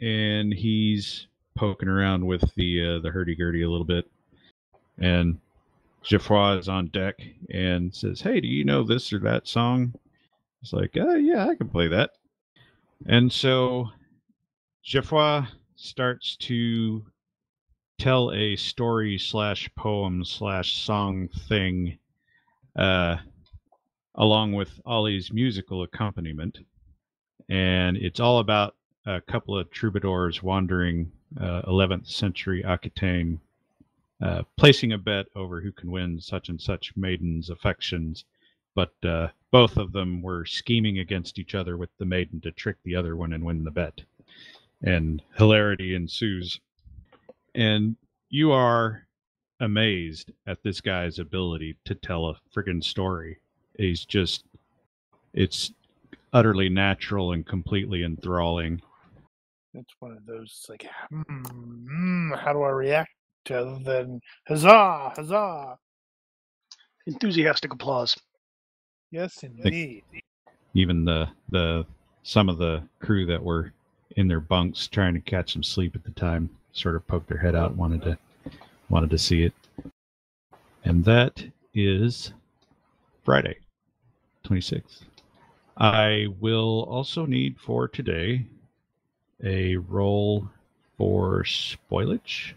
and 0.00 0.52
he's 0.52 1.26
poking 1.54 1.88
around 1.88 2.26
with 2.26 2.42
the 2.56 2.96
uh, 2.96 2.98
the 3.00 3.10
hurdy 3.10 3.34
gurdy 3.34 3.62
a 3.62 3.70
little 3.70 3.86
bit, 3.86 4.10
and 4.98 5.38
Geoffroy 6.02 6.56
is 6.58 6.68
on 6.68 6.88
deck 6.88 7.16
and 7.50 7.94
says, 7.94 8.20
"Hey, 8.20 8.40
do 8.40 8.48
you 8.48 8.64
know 8.64 8.84
this 8.84 9.12
or 9.12 9.18
that 9.20 9.46
song?" 9.46 9.94
He's 10.60 10.72
like, 10.72 10.96
"Uh, 10.96 11.14
yeah, 11.14 11.46
I 11.46 11.54
can 11.54 11.68
play 11.68 11.88
that." 11.88 12.12
And 13.06 13.32
so 13.32 13.90
Geoffroy 14.82 15.42
starts 15.82 16.36
to 16.36 17.04
tell 17.98 18.32
a 18.32 18.54
story 18.54 19.18
slash 19.18 19.68
poem 19.76 20.24
slash 20.24 20.76
song 20.76 21.28
thing 21.48 21.98
uh, 22.76 23.16
along 24.14 24.52
with 24.52 24.80
Ollie's 24.86 25.32
musical 25.32 25.82
accompaniment. 25.82 26.60
And 27.48 27.96
it's 27.96 28.20
all 28.20 28.38
about 28.38 28.76
a 29.06 29.20
couple 29.20 29.58
of 29.58 29.70
troubadours 29.70 30.42
wandering 30.42 31.10
uh, 31.40 31.62
11th 31.62 32.06
century 32.06 32.64
Aquitaine, 32.64 33.40
uh, 34.22 34.42
placing 34.56 34.92
a 34.92 34.98
bet 34.98 35.26
over 35.34 35.60
who 35.60 35.72
can 35.72 35.90
win 35.90 36.20
such 36.20 36.48
and 36.48 36.60
such 36.60 36.96
maiden's 36.96 37.50
affections. 37.50 38.24
But 38.76 38.94
uh, 39.04 39.28
both 39.50 39.76
of 39.76 39.92
them 39.92 40.22
were 40.22 40.44
scheming 40.44 41.00
against 41.00 41.40
each 41.40 41.56
other 41.56 41.76
with 41.76 41.90
the 41.98 42.06
maiden 42.06 42.40
to 42.42 42.52
trick 42.52 42.76
the 42.84 42.94
other 42.94 43.16
one 43.16 43.32
and 43.32 43.44
win 43.44 43.64
the 43.64 43.70
bet. 43.70 44.00
And 44.82 45.22
hilarity 45.36 45.94
ensues. 45.94 46.60
And 47.54 47.96
you 48.30 48.52
are 48.52 49.06
amazed 49.60 50.32
at 50.46 50.62
this 50.62 50.80
guy's 50.80 51.18
ability 51.18 51.76
to 51.84 51.94
tell 51.94 52.26
a 52.26 52.36
friggin' 52.54 52.82
story. 52.82 53.38
He's 53.78 54.04
just, 54.04 54.44
it's 55.34 55.72
utterly 56.32 56.68
natural 56.68 57.32
and 57.32 57.46
completely 57.46 58.02
enthralling. 58.04 58.82
It's 59.74 59.94
one 60.00 60.12
of 60.12 60.26
those 60.26 60.66
like, 60.68 60.86
hmm, 61.10 61.22
hmm, 61.22 62.32
how 62.34 62.52
do 62.52 62.62
I 62.62 62.70
react 62.70 63.10
to 63.46 63.58
other 63.58 63.78
than 63.78 64.20
huzzah, 64.46 65.12
huzzah? 65.16 65.76
Enthusiastic 67.06 67.72
applause. 67.72 68.16
Yes, 69.10 69.42
indeed. 69.42 70.04
Even 70.74 71.04
the 71.04 71.28
the 71.50 71.84
some 72.22 72.48
of 72.48 72.58
the 72.58 72.82
crew 73.00 73.26
that 73.26 73.42
were 73.42 73.72
in 74.16 74.28
their 74.28 74.40
bunks 74.40 74.86
trying 74.86 75.14
to 75.14 75.20
catch 75.20 75.52
some 75.52 75.62
sleep 75.62 75.94
at 75.94 76.04
the 76.04 76.10
time 76.12 76.50
sort 76.72 76.96
of 76.96 77.06
poked 77.06 77.28
their 77.28 77.38
head 77.38 77.54
out, 77.54 77.76
wanted 77.76 78.02
to 78.02 78.18
wanted 78.88 79.10
to 79.10 79.18
see 79.18 79.44
it. 79.44 79.54
And 80.84 81.04
that 81.04 81.44
is 81.74 82.32
Friday, 83.24 83.56
26th. 84.44 85.02
I 85.76 86.26
will 86.40 86.82
also 86.88 87.24
need 87.24 87.56
for 87.58 87.88
today 87.88 88.46
a 89.42 89.76
roll 89.76 90.48
for 90.98 91.42
spoilage 91.44 92.52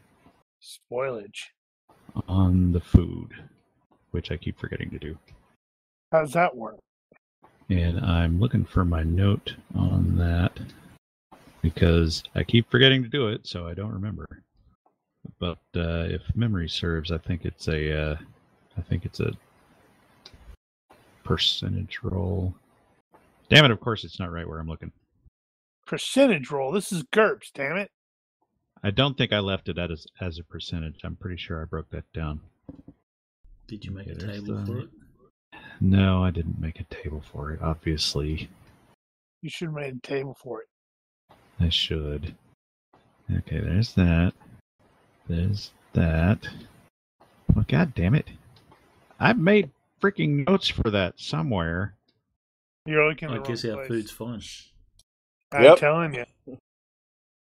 Spoilage. 0.62 1.46
on 2.28 2.72
the 2.72 2.82
food, 2.82 3.32
which 4.12 4.32
I 4.32 4.38
keep 4.38 4.60
forgetting 4.60 4.90
to 4.90 5.00
do. 5.00 5.18
How's 6.12 6.34
that 6.34 6.56
work? 6.56 6.78
And 7.70 8.00
I'm 8.00 8.40
looking 8.40 8.66
for 8.66 8.86
my 8.86 9.04
note 9.04 9.56
on 9.76 10.18
that 10.18 10.60
because 11.66 12.22
I 12.36 12.44
keep 12.44 12.70
forgetting 12.70 13.02
to 13.02 13.10
do 13.10 13.28
it, 13.30 13.48
so 13.48 13.66
I 13.68 13.74
don't 13.74 13.92
remember. 13.92 14.28
But 15.40 15.58
uh, 15.76 16.06
if 16.08 16.22
memory 16.36 16.70
serves, 16.70 17.12
I 17.12 17.18
think 17.18 17.44
it's 17.44 17.68
a, 17.68 18.12
uh, 18.12 18.16
I 18.78 18.82
think 18.82 19.04
it's 19.04 19.20
a 19.20 19.32
percentage 21.24 22.00
roll. 22.04 22.54
Damn 23.50 23.66
it! 23.66 23.72
Of 23.72 23.80
course, 23.80 24.04
it's 24.04 24.20
not 24.20 24.32
right 24.32 24.48
where 24.48 24.60
I'm 24.60 24.68
looking. 24.68 24.92
Percentage 25.88 26.52
roll. 26.52 26.72
This 26.72 26.92
is 26.92 27.02
GURPS, 27.12 27.52
damn 27.54 27.78
it. 27.78 27.90
I 28.84 28.92
don't 28.92 29.18
think 29.18 29.34
I 29.34 29.40
left 29.40 29.68
it 29.68 29.80
as 29.80 30.06
as 30.22 30.38
a 30.38 30.44
percentage. 30.44 31.00
I'm 31.04 31.16
pretty 31.16 31.38
sure 31.38 31.60
I 31.62 31.66
broke 31.66 31.90
that 31.90 32.12
down. 32.14 32.42
Did 33.68 33.84
you 33.84 33.90
make 33.92 34.08
Okay, 34.08 34.24
a 34.24 34.32
table 34.34 34.56
the- 34.60 34.66
for 34.68 34.80
it? 34.82 34.90
No, 35.82 36.24
I 36.24 36.30
didn't 36.30 36.60
make 36.62 36.80
a 36.80 36.84
table 36.86 37.24
for 37.32 37.52
it. 37.52 37.62
Obviously, 37.62 38.50
You 39.42 39.50
should 39.50 39.70
have 39.70 39.76
made 39.76 39.96
a 39.96 40.08
table 40.08 40.36
for 40.42 40.62
it. 40.62 40.68
I 41.60 41.70
should. 41.70 42.36
Okay, 43.32 43.60
there's 43.60 43.94
that. 43.94 44.34
There's 45.28 45.72
that. 45.94 46.48
Well, 47.54 47.66
god 47.68 47.94
damn 47.96 48.16
it. 48.16 48.28
I've 49.20 49.40
made 49.40 49.72
freaking 50.02 50.48
notes 50.48 50.68
for 50.68 50.90
that 50.92 51.20
somewhere. 51.20 51.96
You're 52.86 53.08
looking 53.08 53.30
I 53.30 53.38
at 53.38 53.44
the 53.44 53.50
guess 53.50 53.66
our 53.66 53.76
place. 53.78 53.88
food's 53.88 54.12
fine. 54.12 54.42
I'm 55.52 55.64
Yep. 55.64 55.78
telling 55.80 56.14
you. 56.14 56.58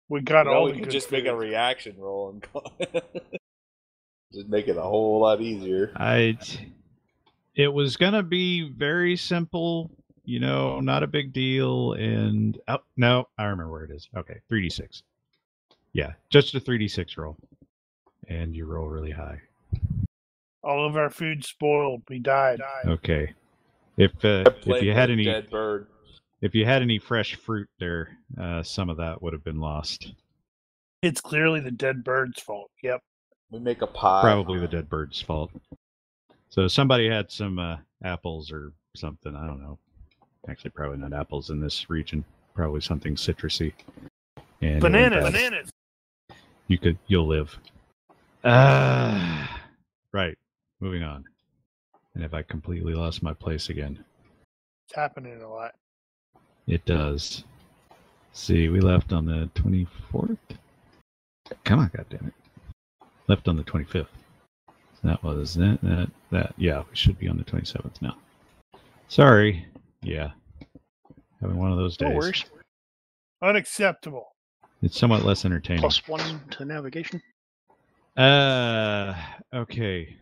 We 0.08 0.20
got 0.20 0.44
You 0.44 0.50
know, 0.50 0.56
all 0.56 0.64
we 0.64 0.72
the 0.72 0.76
could 0.76 0.84
good 0.84 0.92
just 0.92 1.10
make 1.10 1.24
a 1.26 1.34
reaction 1.34 1.96
roll 1.98 2.30
and 2.30 2.92
just 4.32 4.48
make 4.48 4.68
it 4.68 4.76
a 4.76 4.82
whole 4.82 5.20
lot 5.20 5.40
easier. 5.40 5.90
I 5.96 6.36
it 7.54 7.68
was 7.68 7.96
gonna 7.96 8.22
be 8.22 8.70
very 8.70 9.16
simple, 9.16 9.90
you 10.24 10.40
know, 10.40 10.80
not 10.80 11.02
a 11.02 11.06
big 11.06 11.32
deal, 11.32 11.92
and 11.94 12.58
oh 12.68 12.78
no, 12.96 13.28
I 13.38 13.44
remember 13.44 13.70
where 13.70 13.84
it 13.84 13.90
is. 13.90 14.08
Okay, 14.16 14.40
three 14.48 14.62
D 14.62 14.70
six. 14.70 15.02
Yeah, 15.92 16.12
just 16.30 16.54
a 16.54 16.60
three 16.60 16.78
D 16.78 16.88
six 16.88 17.16
roll. 17.16 17.36
And 18.28 18.54
you 18.54 18.66
roll 18.66 18.86
really 18.86 19.10
high. 19.10 19.40
All 20.62 20.86
of 20.86 20.96
our 20.96 21.10
food 21.10 21.44
spoiled. 21.44 22.02
We 22.08 22.20
died. 22.20 22.60
Okay. 22.86 23.34
If 23.96 24.12
uh, 24.24 24.44
if 24.64 24.82
you 24.82 24.92
had 24.92 25.10
any 25.10 25.24
dead 25.24 25.50
bird. 25.50 25.88
if 26.40 26.54
you 26.54 26.64
had 26.64 26.82
any 26.82 26.98
fresh 26.98 27.34
fruit 27.34 27.68
there, 27.80 28.16
uh, 28.40 28.62
some 28.62 28.88
of 28.88 28.96
that 28.98 29.20
would 29.20 29.32
have 29.32 29.42
been 29.42 29.60
lost. 29.60 30.12
It's 31.02 31.20
clearly 31.20 31.58
the 31.60 31.72
dead 31.72 32.04
bird's 32.04 32.40
fault. 32.40 32.70
Yep. 32.82 33.02
We 33.50 33.58
make 33.58 33.82
a 33.82 33.88
pie. 33.88 34.22
Probably 34.22 34.60
the 34.60 34.68
dead 34.68 34.88
bird's 34.88 35.20
fault. 35.20 35.50
So 36.48 36.68
somebody 36.68 37.08
had 37.08 37.30
some 37.30 37.58
uh, 37.58 37.78
apples 38.04 38.52
or 38.52 38.72
something. 38.94 39.34
I 39.34 39.46
don't 39.46 39.60
know. 39.60 39.78
Actually, 40.48 40.70
probably 40.70 40.98
not 40.98 41.12
apples 41.12 41.50
in 41.50 41.60
this 41.60 41.88
region. 41.88 42.24
Probably 42.54 42.80
something 42.80 43.14
citrusy. 43.14 43.72
And 44.60 44.80
Bananas. 44.80 45.24
Bananas. 45.24 45.70
You 46.68 46.78
could. 46.78 46.98
You'll 47.06 47.26
live. 47.26 47.56
Uh, 48.44 49.46
right. 50.12 50.36
Moving 50.80 51.02
on. 51.02 51.24
And 52.14 52.24
if 52.24 52.34
I 52.34 52.42
completely 52.42 52.94
lost 52.94 53.22
my 53.22 53.32
place 53.32 53.68
again, 53.70 53.98
It's 54.86 54.96
happening 54.96 55.40
a 55.40 55.48
lot. 55.48 55.74
it 56.66 56.84
does. 56.84 57.44
See, 58.32 58.68
we 58.68 58.80
left 58.80 59.12
on 59.12 59.24
the 59.26 59.48
24th. 59.54 60.36
Come 61.64 61.80
on, 61.80 61.90
goddammit. 61.90 62.32
Left 63.28 63.46
on 63.48 63.56
the 63.56 63.62
25th. 63.64 64.06
That 65.04 65.22
was 65.22 65.54
that, 65.54 65.78
that, 65.82 66.10
that. 66.30 66.54
Yeah, 66.56 66.80
we 66.88 66.94
should 66.96 67.18
be 67.18 67.28
on 67.28 67.36
the 67.36 67.44
27th 67.44 68.00
now. 68.02 68.16
Sorry. 69.08 69.66
Yeah. 70.02 70.30
Having 71.40 71.56
one 71.56 71.72
of 71.72 71.78
those 71.78 72.00
No 72.00 72.08
days. 72.08 72.16
worries. 72.16 72.44
Unacceptable. 73.42 74.28
It's 74.82 74.98
somewhat 74.98 75.24
less 75.24 75.44
entertaining. 75.44 75.80
Plus 75.80 76.06
one 76.08 76.40
to 76.50 76.64
navigation. 76.64 77.22
Uh, 78.16 79.14
okay. 79.54 80.16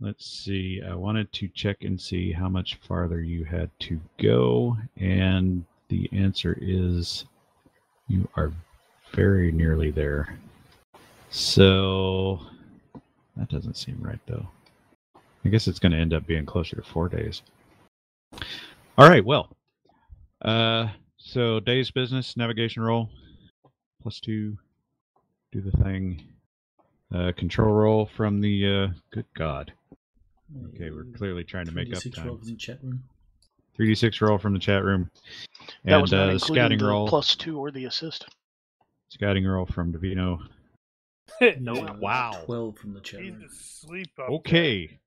Let's 0.00 0.26
see. 0.26 0.80
I 0.86 0.94
wanted 0.94 1.30
to 1.34 1.48
check 1.48 1.78
and 1.82 2.00
see 2.00 2.32
how 2.32 2.48
much 2.48 2.76
farther 2.86 3.20
you 3.20 3.44
had 3.44 3.70
to 3.80 4.00
go, 4.18 4.76
and 4.96 5.64
the 5.88 6.08
answer 6.12 6.56
is 6.60 7.26
you 8.08 8.26
are 8.36 8.52
very 9.12 9.52
nearly 9.52 9.90
there. 9.90 10.38
So 11.28 12.40
that 13.36 13.48
doesn't 13.50 13.76
seem 13.76 13.98
right, 14.00 14.20
though. 14.26 14.46
I 15.44 15.48
guess 15.48 15.68
it's 15.68 15.78
going 15.78 15.92
to 15.92 15.98
end 15.98 16.14
up 16.14 16.26
being 16.26 16.46
closer 16.46 16.76
to 16.76 16.82
four 16.82 17.08
days. 17.10 17.42
All 19.00 19.10
right. 19.10 19.24
Well, 19.24 19.56
uh, 20.42 20.88
so 21.18 21.60
day's 21.60 21.90
business 21.90 22.36
navigation 22.36 22.82
roll 22.82 23.10
plus 24.02 24.20
two. 24.20 24.58
Do 25.52 25.62
the 25.62 25.72
thing. 25.84 26.22
Uh, 27.14 27.32
control 27.36 27.72
roll 27.72 28.06
from 28.16 28.40
the. 28.40 28.66
Uh, 28.66 28.88
good 29.12 29.26
God. 29.36 29.72
Okay, 30.68 30.90
we're 30.90 31.06
clearly 31.16 31.44
trying 31.44 31.66
to 31.66 31.72
make 31.72 31.94
up 31.94 32.04
26 32.04 32.10
time. 32.10 32.26
roll 32.26 32.38
from 32.38 32.50
the 32.50 32.56
chat 32.56 32.78
room. 32.82 33.04
3d6 33.78 34.20
roll 34.20 34.38
from 34.38 34.54
the 34.54 34.60
chat 34.60 34.84
room. 34.84 35.10
That 35.88 35.96
And 35.96 36.00
was 36.00 36.14
not 36.14 36.30
uh, 36.30 36.30
including 36.30 36.70
scouting 36.70 36.80
the 36.80 36.84
roll. 36.84 37.06
plus 37.06 37.36
two 37.36 37.58
or 37.58 37.70
the 37.70 37.86
assist. 37.86 38.26
Scouting 39.10 39.46
roll 39.46 39.66
from 39.66 39.92
Davino. 39.92 40.38
No, 41.56 41.96
Wow. 42.00 42.32
12 42.46 42.78
from 42.78 42.94
the 42.94 43.00
chat 43.00 43.20
room. 43.20 43.46
asleep 43.46 44.10
up 44.20 44.36
Okay. 44.36 44.98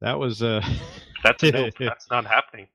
That 0.00 0.18
was 0.18 0.42
uh 0.42 0.62
That's 1.24 1.44
no, 1.50 1.70
that's 1.84 2.08
not 2.10 2.26
happening. 2.26 2.68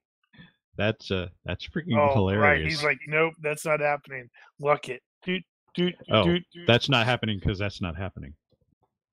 That's 0.76 1.10
uh 1.10 1.28
that's 1.44 1.66
freaking 1.66 1.90
there. 1.90 2.00
Oh, 2.00 2.14
hilarious. 2.14 2.42
right. 2.42 2.64
He's 2.64 2.82
like, 2.84 2.98
nope, 3.06 3.34
that's 3.42 3.64
not 3.64 3.80
happening. 3.80 4.28
Luck 4.60 4.88
it. 4.88 5.02
Doot, 5.24 5.42
doot, 5.74 5.94
Oh, 6.10 6.24
doot, 6.24 6.42
doot. 6.52 6.66
that's 6.66 6.88
not 6.88 7.06
happening 7.06 7.38
because 7.38 7.58
that's 7.58 7.80
not 7.80 7.96
happening. 7.96 8.34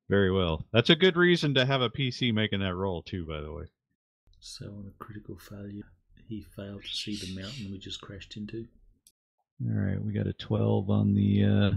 Very 0.09 0.31
well. 0.31 0.65
That's 0.73 0.89
a 0.89 0.95
good 0.95 1.15
reason 1.17 1.53
to 1.55 1.65
have 1.65 1.81
a 1.81 1.89
PC 1.89 2.33
making 2.33 2.61
that 2.61 2.73
roll 2.75 3.01
too, 3.03 3.25
by 3.25 3.41
the 3.41 3.51
way. 3.51 3.65
So 4.39 4.65
on 4.65 4.85
a 4.89 5.03
critical 5.03 5.37
failure, 5.37 5.83
he 6.27 6.41
failed 6.55 6.83
to 6.83 6.89
see 6.95 7.15
the 7.17 7.39
mountain 7.39 7.69
we 7.71 7.77
just 7.77 8.01
crashed 8.01 8.35
into. 8.37 8.65
All 9.65 9.75
right, 9.75 10.01
we 10.01 10.13
got 10.13 10.25
a 10.27 10.33
12 10.33 10.89
on 10.89 11.13
the 11.13 11.43
uh 11.43 11.71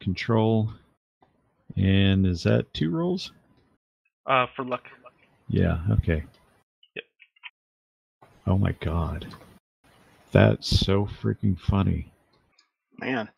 control. 0.00 0.72
And 1.76 2.26
is 2.26 2.42
that 2.44 2.72
two 2.72 2.90
rolls? 2.90 3.30
Uh, 4.26 4.46
for 4.56 4.64
luck. 4.64 4.84
Yeah, 5.48 5.78
okay. 5.90 6.24
Oh 8.48 8.56
my 8.56 8.72
god. 8.80 9.26
That's 10.32 10.68
so 10.68 11.06
freaking 11.06 11.58
funny. 11.58 12.10
Man, 12.98 13.28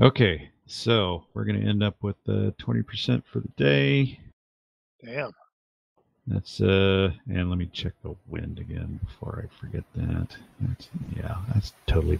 Okay, 0.00 0.50
so 0.66 1.24
we're 1.34 1.44
going 1.44 1.60
to 1.60 1.68
end 1.68 1.84
up 1.84 1.96
with 2.02 2.16
uh, 2.28 2.50
20% 2.58 3.22
for 3.24 3.38
the 3.38 3.48
day. 3.56 4.18
Damn. 5.04 5.30
That's, 6.26 6.60
uh, 6.60 7.10
and 7.28 7.48
let 7.48 7.58
me 7.58 7.66
check 7.72 7.92
the 8.02 8.16
wind 8.26 8.58
again 8.58 8.98
before 9.04 9.44
I 9.44 9.60
forget 9.60 9.84
that. 9.94 10.36
That's, 10.60 10.88
yeah, 11.14 11.36
that's 11.52 11.74
totally. 11.86 12.18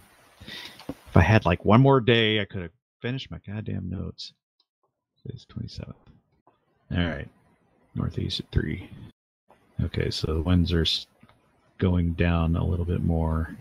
If 0.89 1.17
I 1.17 1.23
had 1.23 1.47
like 1.47 1.65
one 1.65 1.81
more 1.81 2.01
day, 2.01 2.41
I 2.41 2.45
could 2.45 2.63
have 2.63 2.71
finished 3.03 3.31
my 3.31 3.39
goddamn 3.45 3.91
notes. 3.91 4.33
It's 5.25 5.47
27th. 5.47 5.95
All 6.93 6.99
right, 6.99 7.29
northeast 7.97 8.39
at 8.41 8.51
3. 8.53 8.89
Okay, 9.83 10.11
so 10.11 10.35
the 10.35 10.43
winds 10.43 10.73
are 10.73 10.85
going 11.79 12.13
down 12.13 12.57
a 12.57 12.65
little 12.65 12.85
bit 12.85 13.03
more. 13.03 13.57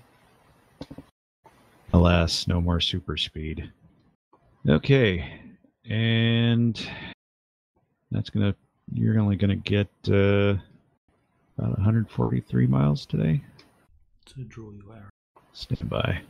Alas, 1.94 2.48
no 2.48 2.60
more 2.60 2.80
super 2.80 3.18
speed. 3.18 3.72
Okay, 4.68 5.40
and 5.90 6.88
that's 8.12 8.30
gonna. 8.30 8.56
You're 8.94 9.20
only 9.20 9.36
gonna 9.36 9.56
get 9.56 9.90
uh, 10.08 10.56
about 11.58 11.78
143 11.78 12.68
miles 12.68 13.06
today. 13.06 13.42
To 14.26 14.44
draw 14.44 14.72
you 14.72 14.84
arrow. 14.92 15.10
Stand 15.54 15.90
by. 15.90 16.22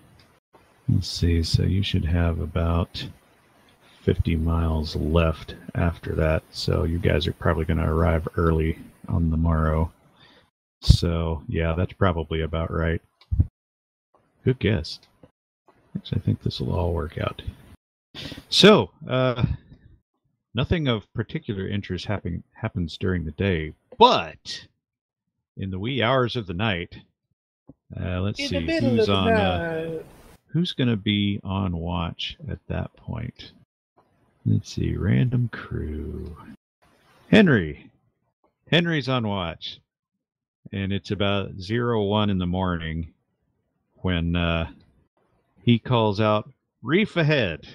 Let's 0.89 1.07
see. 1.07 1.43
So 1.43 1.63
you 1.63 1.83
should 1.83 2.05
have 2.05 2.39
about 2.39 3.07
50 4.01 4.35
miles 4.35 4.95
left 4.97 5.55
after 5.75 6.13
that. 6.15 6.43
So 6.51 6.83
you 6.83 6.99
guys 6.99 7.25
are 7.25 7.33
probably 7.33 7.65
to 7.77 7.85
arrive 7.85 8.27
early 8.35 8.77
on 9.07 9.29
the 9.29 9.37
morrow. 9.37 9.91
So 10.83 11.43
yeah, 11.47 11.73
that's 11.75 11.93
probably 11.93 12.41
about 12.41 12.71
right. 12.71 13.01
Good 14.43 14.59
guess. 14.59 14.99
I 16.11 16.19
think 16.19 16.41
this 16.41 16.59
will 16.59 16.75
all 16.75 16.93
work 16.93 17.17
out. 17.17 17.41
So, 18.49 18.89
uh, 19.07 19.45
nothing 20.53 20.87
of 20.87 21.11
particular 21.13 21.67
interest 21.67 22.05
happen- 22.05 22.43
happens 22.51 22.97
during 22.97 23.23
the 23.23 23.31
day, 23.31 23.73
but 23.97 24.67
in 25.57 25.71
the 25.71 25.79
wee 25.79 26.01
hours 26.01 26.35
of 26.35 26.47
the 26.47 26.53
night, 26.53 26.97
uh, 27.99 28.19
let's 28.21 28.39
In 28.39 28.49
see 28.49 28.79
who's 28.79 29.07
on. 29.07 29.33
Uh, 29.33 30.03
who's 30.47 30.73
going 30.73 30.89
to 30.89 30.97
be 30.97 31.39
on 31.43 31.77
watch 31.77 32.37
at 32.49 32.59
that 32.67 32.93
point? 32.95 33.51
Let's 34.45 34.73
see, 34.73 34.95
random 34.95 35.49
crew. 35.49 36.35
Henry. 37.29 37.89
Henry's 38.69 39.07
on 39.09 39.27
watch. 39.27 39.79
And 40.73 40.91
it's 40.91 41.11
about 41.11 41.51
zero 41.59 42.01
one 42.03 42.31
in 42.31 42.39
the 42.39 42.47
morning 42.47 43.13
when 43.97 44.35
uh, 44.35 44.71
he 45.61 45.77
calls 45.77 46.19
out, 46.19 46.51
Reef 46.81 47.15
ahead. 47.15 47.67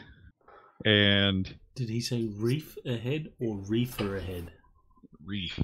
And 0.84 1.54
Did 1.76 1.88
he 1.88 2.00
say 2.00 2.24
reef 2.36 2.76
ahead 2.84 3.30
or 3.40 3.56
reefer 3.56 4.16
ahead? 4.16 4.50
reef. 5.24 5.58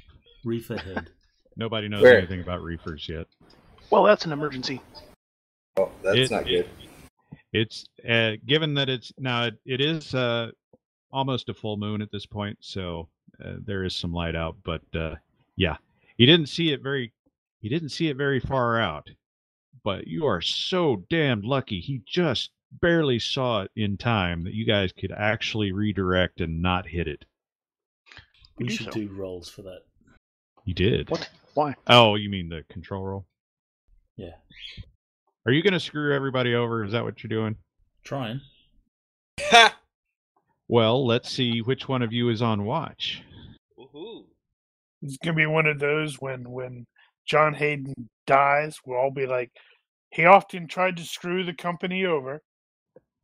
Reef 0.45 0.69
ahead. 0.69 1.09
Nobody 1.57 1.87
knows 1.89 2.01
Where? 2.03 2.17
anything 2.17 2.41
about 2.41 2.61
reefers 2.61 3.07
yet. 3.09 3.27
well, 3.89 4.03
that's 4.03 4.25
an 4.25 4.31
emergency. 4.31 4.81
Oh, 5.77 5.91
that's 6.03 6.17
It- 6.17 6.31
not 6.31 6.45
good. 6.45 6.69
It's 7.53 7.85
uh, 8.09 8.31
given 8.45 8.73
that 8.73 8.89
it's 8.89 9.13
now 9.17 9.45
it, 9.45 9.55
it 9.65 9.79
is 9.79 10.13
uh, 10.13 10.51
almost 11.11 11.47
a 11.47 11.53
full 11.53 11.77
moon 11.77 12.01
at 12.01 12.11
this 12.11 12.25
point, 12.25 12.57
so 12.59 13.07
uh, 13.43 13.53
there 13.65 13.85
is 13.85 13.95
some 13.95 14.11
light 14.11 14.35
out. 14.35 14.57
But 14.65 14.81
uh, 14.93 15.15
yeah, 15.55 15.77
he 16.17 16.25
didn't 16.25 16.47
see 16.47 16.73
it 16.73 16.81
very. 16.83 17.13
He 17.65 17.69
didn't 17.69 17.89
see 17.89 18.09
it 18.09 18.15
very 18.15 18.39
far 18.39 18.79
out. 18.79 19.09
But 19.83 20.05
you 20.05 20.27
are 20.27 20.39
so 20.39 21.03
damned 21.09 21.45
lucky. 21.45 21.79
He 21.79 22.03
just 22.05 22.51
barely 22.79 23.17
saw 23.17 23.63
it 23.63 23.71
in 23.75 23.97
time 23.97 24.43
that 24.43 24.53
you 24.53 24.67
guys 24.67 24.91
could 24.91 25.11
actually 25.11 25.71
redirect 25.71 26.41
and 26.41 26.61
not 26.61 26.85
hit 26.85 27.07
it. 27.07 27.25
We 28.59 28.69
should 28.69 28.93
so. 28.93 28.99
do 28.99 29.09
rolls 29.11 29.49
for 29.49 29.63
that. 29.63 29.79
You 30.65 30.75
did. 30.75 31.09
What? 31.09 31.27
Why? 31.55 31.73
Oh, 31.87 32.13
you 32.13 32.29
mean 32.29 32.49
the 32.49 32.63
control 32.69 33.03
roll? 33.03 33.25
Yeah. 34.15 34.35
Are 35.47 35.51
you 35.51 35.63
going 35.63 35.73
to 35.73 35.79
screw 35.79 36.13
everybody 36.13 36.53
over? 36.53 36.83
Is 36.83 36.91
that 36.91 37.03
what 37.03 37.23
you're 37.23 37.29
doing? 37.29 37.55
Trying. 38.03 38.41
Ha! 39.41 39.75
Well, 40.67 41.03
let's 41.03 41.31
see 41.31 41.63
which 41.63 41.87
one 41.87 42.03
of 42.03 42.13
you 42.13 42.29
is 42.29 42.43
on 42.43 42.63
watch. 42.63 43.23
Woohoo! 43.75 44.25
It's 45.01 45.17
gonna 45.17 45.35
be 45.35 45.45
one 45.47 45.65
of 45.65 45.79
those 45.79 46.21
when 46.21 46.49
when 46.49 46.85
John 47.25 47.53
Hayden 47.53 48.09
dies, 48.27 48.79
we'll 48.85 48.99
all 48.99 49.11
be 49.11 49.25
like, 49.25 49.51
he 50.11 50.25
often 50.25 50.67
tried 50.67 50.97
to 50.97 51.03
screw 51.03 51.43
the 51.43 51.53
company 51.53 52.05
over. 52.05 52.41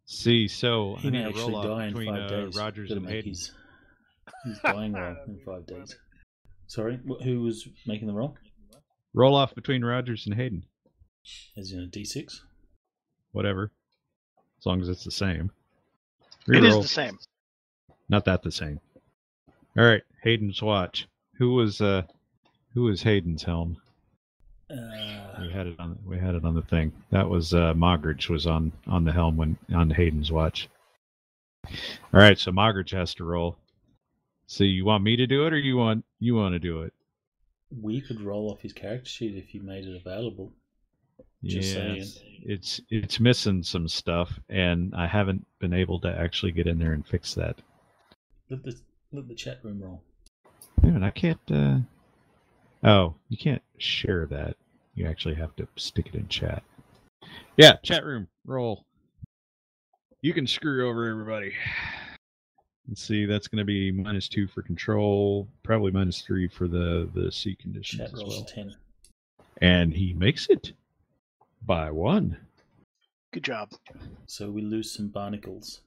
See, 0.05 0.47
so 0.47 0.95
He 0.99 1.07
I 1.07 1.11
may 1.11 1.17
need 1.19 1.25
a 1.25 1.29
actually 1.29 1.53
roll 1.53 1.63
die 1.63 1.85
in 1.85 1.93
between 1.93 2.15
five 2.15 2.23
uh, 2.23 2.27
days. 2.29 2.57
Rogers 2.57 2.89
Gotta 2.89 2.97
and 2.97 3.05
make 3.05 3.15
Hayden. 3.15 3.29
his, 3.29 3.51
his 4.45 4.59
dying 4.63 4.93
roll 4.93 5.15
in 5.27 5.39
five 5.45 5.65
days. 5.65 5.95
Sorry, 6.67 6.99
who 7.23 7.41
was 7.41 7.67
making 7.85 8.07
the 8.07 8.13
roll? 8.13 8.35
Roll 9.13 9.35
off 9.35 9.53
between 9.55 9.83
Rogers 9.83 10.25
and 10.25 10.35
Hayden. 10.35 10.65
As 11.57 11.71
in 11.71 11.81
a 11.81 11.87
d6? 11.87 12.39
Whatever. 13.31 13.71
As 14.59 14.65
long 14.65 14.81
as 14.81 14.89
it's 14.89 15.03
the 15.03 15.11
same. 15.11 15.51
It 16.47 16.63
is 16.63 16.75
the 16.75 16.87
same. 16.87 17.17
Not 18.09 18.25
that 18.25 18.41
the 18.41 18.51
same. 18.51 18.79
All 19.77 19.85
right, 19.85 20.01
Hayden's 20.23 20.61
watch. 20.61 21.07
Who 21.37 21.53
was 21.53 21.79
uh 21.81 22.03
who 22.73 22.83
was 22.83 23.03
Hayden's 23.03 23.43
helm? 23.43 23.80
Uh, 24.71 25.41
We 25.41 25.51
had 25.51 25.67
it 25.67 25.79
on 25.79 25.97
we 26.05 26.17
had 26.17 26.35
it 26.35 26.45
on 26.45 26.55
the 26.55 26.61
thing. 26.61 26.91
That 27.11 27.29
was 27.29 27.53
uh 27.53 27.73
Mogridge 27.73 28.29
was 28.29 28.47
on 28.47 28.71
on 28.87 29.03
the 29.03 29.11
helm 29.11 29.37
when 29.37 29.57
on 29.73 29.89
Hayden's 29.89 30.31
watch. 30.31 30.69
All 31.65 32.19
right, 32.19 32.39
so 32.39 32.51
Mogridge 32.51 32.91
has 32.91 33.13
to 33.15 33.23
roll. 33.23 33.57
So 34.47 34.63
you 34.63 34.83
want 34.85 35.03
me 35.03 35.15
to 35.15 35.27
do 35.27 35.45
it, 35.47 35.53
or 35.53 35.57
you 35.59 35.77
want 35.77 36.05
you 36.19 36.35
want 36.35 36.53
to 36.53 36.59
do 36.59 36.81
it? 36.81 36.93
We 37.81 38.01
could 38.01 38.21
roll 38.21 38.51
off 38.51 38.61
his 38.61 38.73
character 38.73 39.09
sheet 39.09 39.35
if 39.37 39.53
you 39.53 39.61
made 39.61 39.85
it 39.85 39.95
available. 39.95 40.51
Just 41.43 41.73
saying. 41.73 42.03
it's 42.43 42.81
it's 42.89 43.19
missing 43.19 43.63
some 43.63 43.87
stuff, 43.87 44.39
and 44.49 44.93
I 44.95 45.07
haven't 45.07 45.45
been 45.59 45.73
able 45.73 45.99
to 46.01 46.07
actually 46.07 46.51
get 46.51 46.67
in 46.67 46.77
there 46.77 46.93
and 46.93 47.05
fix 47.05 47.33
that. 47.35 47.57
Let 48.49 48.63
the 48.63 48.79
let 49.11 49.27
the 49.27 49.35
chat 49.35 49.59
room 49.63 49.81
roll. 49.81 50.03
Man, 50.83 51.03
I 51.03 51.09
can't. 51.09 51.39
Uh... 51.49 51.79
Oh, 52.83 53.15
you 53.29 53.37
can't 53.37 53.61
share 53.77 54.25
that. 54.27 54.55
You 54.95 55.07
actually 55.07 55.35
have 55.35 55.55
to 55.57 55.67
stick 55.75 56.07
it 56.07 56.15
in 56.15 56.27
chat. 56.27 56.63
Yeah, 57.57 57.73
chat 57.83 58.05
room 58.05 58.27
roll. 58.45 58.85
You 60.21 60.33
can 60.33 60.47
screw 60.47 60.89
over 60.89 61.09
everybody. 61.09 61.53
Let's 62.87 63.03
see, 63.03 63.25
that's 63.25 63.47
going 63.47 63.59
to 63.59 63.65
be 63.65 63.91
minus 63.91 64.27
two 64.27 64.47
for 64.47 64.61
control, 64.61 65.47
probably 65.63 65.91
minus 65.91 66.21
three 66.21 66.47
for 66.47 66.67
the 66.67 67.09
the 67.13 67.31
sea 67.31 67.55
conditions 67.55 68.01
Chat 68.01 68.13
rolls 68.13 68.37
well. 68.37 68.47
a 68.47 68.55
ten. 68.55 68.75
And 69.61 69.93
he 69.93 70.13
makes 70.13 70.47
it 70.49 70.73
by 71.65 71.91
one. 71.91 72.37
Good 73.31 73.43
job. 73.43 73.71
So 74.25 74.49
we 74.49 74.61
lose 74.61 74.91
some 74.91 75.07
barnacles. 75.07 75.81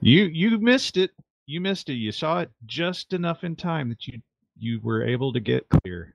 You 0.00 0.24
you 0.24 0.58
missed 0.58 0.96
it. 0.96 1.10
You 1.46 1.60
missed 1.60 1.88
it. 1.88 1.94
You 1.94 2.12
saw 2.12 2.40
it 2.40 2.50
just 2.66 3.12
enough 3.12 3.44
in 3.44 3.56
time 3.56 3.88
that 3.88 4.06
you 4.06 4.20
you 4.62 4.80
were 4.80 5.04
able 5.04 5.32
to 5.32 5.40
get 5.40 5.68
clear. 5.68 6.14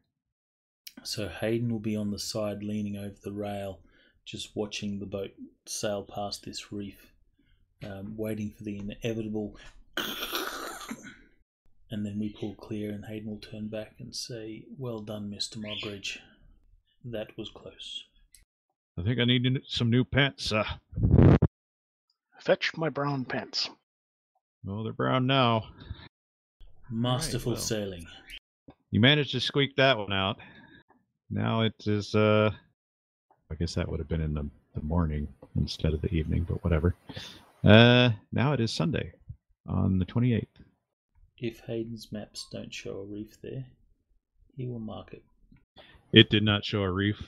So 1.04 1.28
Hayden 1.28 1.70
will 1.70 1.80
be 1.80 1.96
on 1.96 2.12
the 2.12 2.20
side 2.20 2.64
leaning 2.64 2.96
over 2.98 3.16
the 3.22 3.32
rail, 3.34 3.80
just 4.26 4.56
watching 4.56 5.00
the 5.00 5.06
boat 5.06 5.32
sail 5.66 6.04
past 6.04 6.46
this 6.46 6.72
reef, 6.72 7.12
um, 7.86 8.16
waiting 8.18 8.52
for 8.52 8.64
the 8.64 8.78
inevitable. 8.80 9.56
And 11.90 12.06
then 12.06 12.20
we 12.20 12.28
pull 12.28 12.54
clear, 12.56 12.92
and 12.92 13.06
Hayden 13.06 13.30
will 13.30 13.40
turn 13.40 13.70
back 13.70 13.94
and 14.00 14.14
say, 14.14 14.66
Well 14.78 15.00
done, 15.00 15.32
Mr. 15.32 15.56
Moggridge. 15.56 16.18
That 17.06 17.38
was 17.38 17.50
close. 17.50 18.04
I 19.00 19.04
think 19.04 19.22
I 19.22 19.24
need 19.24 19.62
some 19.66 19.90
new 19.90 20.04
pants. 20.04 20.52
Uh, 20.52 20.66
Fetch 22.42 22.76
my 22.76 22.90
brown 22.90 23.24
pants. 23.24 23.70
well, 24.66 24.84
they're 24.84 24.92
brown 24.92 25.28
now. 25.28 25.70
Masterful 26.90 27.54
well. 27.54 27.62
sailing. 27.62 28.06
You 28.98 29.02
managed 29.02 29.34
to 29.34 29.40
squeak 29.40 29.76
that 29.76 29.96
one 29.96 30.12
out. 30.12 30.40
Now 31.30 31.62
it 31.62 31.76
is. 31.86 32.16
uh 32.16 32.50
I 33.52 33.54
guess 33.54 33.76
that 33.76 33.88
would 33.88 34.00
have 34.00 34.10
been 34.10 34.22
in 34.22 34.34
the, 34.34 34.50
the 34.74 34.82
morning 34.82 35.28
instead 35.56 35.94
of 35.94 36.02
the 36.02 36.12
evening, 36.12 36.48
but 36.50 36.64
whatever. 36.64 36.96
Uh 37.64 38.10
Now 38.32 38.54
it 38.54 38.60
is 38.60 38.74
Sunday, 38.74 39.14
on 39.68 40.00
the 40.00 40.06
twenty 40.06 40.34
eighth. 40.34 40.64
If 41.38 41.60
Hayden's 41.68 42.12
maps 42.12 42.48
don't 42.52 42.74
show 42.74 42.94
a 42.98 43.04
reef 43.04 43.38
there, 43.44 43.66
he 44.56 44.66
will 44.66 44.80
mark 44.80 45.14
it. 45.14 45.24
It 46.12 46.32
did 46.32 46.42
not 46.42 46.66
show 46.66 46.82
a 46.82 46.92
reef. 46.92 47.22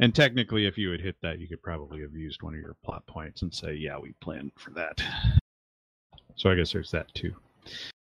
And 0.00 0.14
technically, 0.14 0.64
if 0.64 0.78
you 0.78 0.90
had 0.92 1.02
hit 1.02 1.16
that, 1.20 1.40
you 1.40 1.46
could 1.46 1.62
probably 1.62 2.00
have 2.00 2.14
used 2.14 2.42
one 2.42 2.54
of 2.54 2.60
your 2.60 2.76
plot 2.82 3.06
points 3.06 3.42
and 3.42 3.52
say, 3.52 3.74
yeah, 3.74 3.98
we 3.98 4.14
planned 4.22 4.52
for 4.56 4.70
that. 4.70 5.02
So 6.36 6.48
I 6.48 6.54
guess 6.54 6.72
there's 6.72 6.90
that 6.92 7.12
too. 7.12 7.34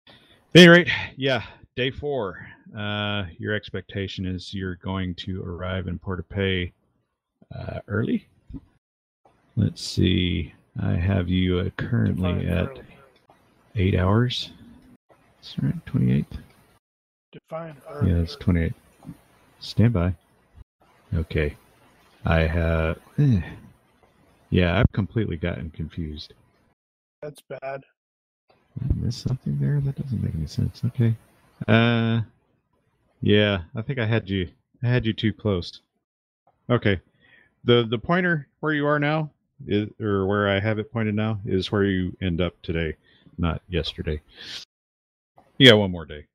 At 0.08 0.62
any 0.62 0.70
rate, 0.70 0.90
yeah, 1.18 1.44
day 1.76 1.92
four. 1.92 2.48
Uh, 2.78 3.26
your 3.38 3.54
expectation 3.54 4.26
is 4.26 4.54
you're 4.54 4.76
going 4.78 5.14
to 5.16 5.44
arrive 5.44 5.88
in 5.88 6.00
Port 6.00 6.28
Pay 6.30 6.72
uh, 7.54 7.80
early. 7.88 8.28
Let's 9.56 9.82
see. 9.82 10.54
I 10.82 10.92
have 10.94 11.30
you 11.30 11.60
uh, 11.60 11.70
currently 11.78 12.34
Define 12.34 12.48
at 12.50 12.68
early. 12.70 12.82
eight 13.76 13.96
hours. 13.96 14.52
That's 15.38 15.56
right, 15.62 15.86
28. 15.86 16.26
Define 17.32 17.76
early. 17.90 18.12
Yeah, 18.12 18.18
it's 18.18 18.36
28. 18.38 18.74
Stand 19.60 19.94
by. 19.94 20.14
Okay. 21.14 21.56
I 22.26 22.42
have. 22.42 22.98
eh. 23.20 23.42
Yeah, 24.50 24.80
I've 24.80 24.92
completely 24.94 25.38
gotten 25.38 25.70
confused. 25.70 26.34
That's 27.22 27.42
bad. 27.42 27.84
I 28.52 28.94
missed 28.96 29.22
something 29.22 29.58
there? 29.60 29.80
That 29.82 29.96
doesn't 30.02 30.22
make 30.22 30.36
any 30.36 30.48
sense. 30.48 30.82
Okay. 30.86 31.16
Uh. 31.68 32.22
Yeah, 33.22 33.62
I 33.76 33.82
think 33.82 33.98
I 33.98 34.06
had 34.06 34.30
you. 34.30 34.50
I 34.84 34.88
had 34.88 35.04
you 35.04 35.12
too 35.14 35.34
close. 35.34 35.82
Okay. 36.70 37.02
The 37.64 37.88
the 37.90 37.98
pointer 37.98 38.48
where 38.60 38.74
you 38.74 38.86
are 38.86 39.00
now 39.00 39.32
is, 39.66 39.90
or 40.00 40.28
where 40.28 40.48
I 40.48 40.60
have 40.60 40.78
it 40.78 40.92
pointed 40.92 41.16
now 41.16 41.40
is 41.44 41.72
where 41.72 41.86
you 41.86 42.16
end 42.22 42.40
up 42.40 42.54
today, 42.62 42.96
not 43.40 43.64
yesterday. 43.68 44.22
You 45.58 45.70
got 45.72 45.80
one 45.80 45.90
more 45.90 46.06
day. 46.06 46.28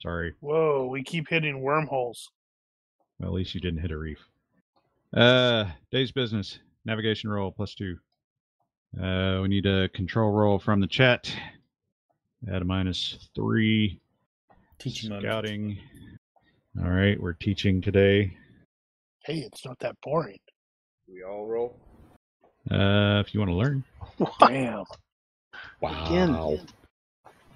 Sorry. 0.00 0.32
Whoa, 0.40 0.86
we 0.86 1.02
keep 1.02 1.28
hitting 1.28 1.60
wormholes. 1.60 2.30
Well, 3.18 3.28
at 3.28 3.34
least 3.34 3.54
you 3.54 3.60
didn't 3.60 3.80
hit 3.80 3.90
a 3.90 3.98
reef. 3.98 4.20
Uh, 5.12 5.66
day's 5.90 6.12
business. 6.12 6.58
Navigation 6.86 7.28
roll 7.28 7.50
plus 7.50 7.74
two. 7.74 7.98
Uh, 8.98 9.40
we 9.42 9.48
need 9.48 9.66
a 9.66 9.90
control 9.90 10.30
roll 10.30 10.58
from 10.58 10.80
the 10.80 10.86
chat. 10.86 11.30
Add 12.50 12.62
a 12.62 12.64
minus 12.64 13.28
three. 13.34 14.00
Teaching 14.78 15.10
moment. 15.10 15.26
Scouting. 15.26 15.78
All 16.80 16.90
right, 16.90 17.20
we're 17.20 17.32
teaching 17.32 17.80
today. 17.80 18.36
Hey, 19.24 19.38
it's 19.38 19.64
not 19.64 19.76
that 19.80 19.96
boring. 20.04 20.38
We 21.08 21.24
all 21.24 21.46
roll? 21.46 21.76
Uh, 22.70 23.20
if 23.26 23.34
you 23.34 23.40
want 23.40 23.50
to 23.50 23.56
learn. 23.56 23.82
Damn. 24.40 24.84
Again. 25.82 26.60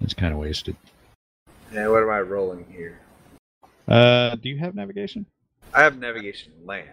It's 0.01 0.13
kind 0.13 0.33
of 0.33 0.39
wasted. 0.39 0.75
Yeah, 1.73 1.87
what 1.87 2.03
am 2.03 2.09
I 2.09 2.19
rolling 2.19 2.65
here? 2.69 2.99
Uh, 3.87 4.35
do 4.35 4.49
you 4.49 4.57
have 4.57 4.75
navigation? 4.75 5.25
I 5.73 5.83
have 5.83 5.97
navigation 5.97 6.51
land. 6.65 6.89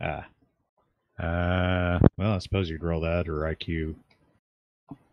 Ah. 0.00 0.26
Uh, 1.18 1.98
well, 2.16 2.34
I 2.34 2.38
suppose 2.38 2.70
you'd 2.70 2.84
roll 2.84 3.00
that 3.00 3.28
or 3.28 3.40
IQ. 3.40 3.96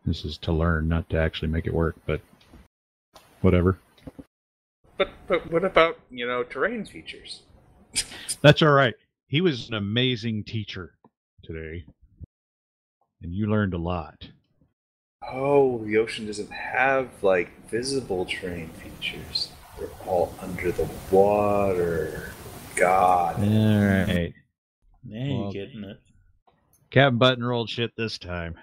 This 0.06 0.24
is 0.24 0.38
to 0.40 0.52
learn, 0.52 0.88
not 0.88 1.10
to 1.10 1.18
actually 1.18 1.50
make 1.50 1.66
it 1.66 1.74
work, 1.74 1.96
but 2.06 2.22
whatever. 3.42 3.80
But 5.00 5.10
but 5.28 5.50
what 5.52 5.64
about 5.64 5.98
you 6.12 6.28
know 6.28 6.44
terrain 6.44 6.86
features? 6.86 7.42
That's 8.44 8.62
all 8.62 8.70
right. 8.74 8.94
He 9.28 9.40
was 9.42 9.70
an 9.70 9.76
amazing 9.76 10.44
teacher 10.44 10.94
today, 11.44 11.86
and 13.24 13.34
you 13.34 13.48
learned 13.48 13.74
a 13.74 13.78
lot. 13.78 14.28
Oh, 15.32 15.84
the 15.86 15.98
ocean 15.98 16.26
doesn't 16.28 16.52
have 16.52 17.08
like 17.22 17.50
visible 17.70 18.26
terrain 18.26 18.70
features. 18.70 19.50
They're 19.80 19.88
all 20.06 20.36
under 20.42 20.72
the 20.74 20.88
water. 21.12 22.32
God. 22.76 23.36
All 23.40 23.44
right. 23.46 24.34
Now 25.06 25.26
you're 25.26 25.42
Well- 25.44 25.52
getting 25.54 25.84
it. 25.86 25.98
Captain 26.92 27.18
Button 27.20 27.44
rolled 27.44 27.70
shit 27.70 27.96
this 27.96 28.18
time, 28.18 28.56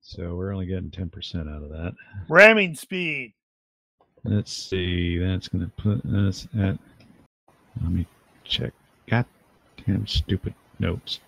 so 0.00 0.36
we're 0.36 0.52
only 0.54 0.66
getting 0.66 0.90
ten 0.90 1.10
percent 1.10 1.48
out 1.50 1.62
of 1.64 1.68
that. 1.68 1.92
Ramming 2.30 2.76
speed. 2.76 3.34
Let's 4.24 4.52
see. 4.52 5.18
That's 5.18 5.48
gonna 5.48 5.70
put 5.76 6.04
us 6.04 6.46
at. 6.58 6.78
Let 7.82 7.90
me 7.90 8.06
check. 8.44 8.72
God 9.08 9.24
damn 9.86 10.06
stupid 10.06 10.54
notes. 10.78 11.20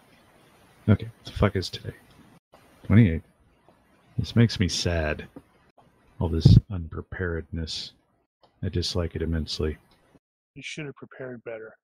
Okay, 0.89 1.07
what 1.07 1.25
the 1.25 1.33
fuck 1.33 1.57
is 1.57 1.71
today? 1.71 1.95
Twenty-eight. 2.85 3.23
This 4.19 4.37
makes 4.37 4.61
me 4.61 4.69
sad. 4.69 5.27
All 6.19 6.29
this 6.29 6.59
unpreparedness. 6.71 7.93
I 8.63 8.69
dislike 8.69 9.17
it 9.17 9.23
immensely. 9.23 9.79
You 10.55 10.63
should 10.63 10.87
have 10.87 10.97
prepared 10.97 11.43
better. 11.45 11.75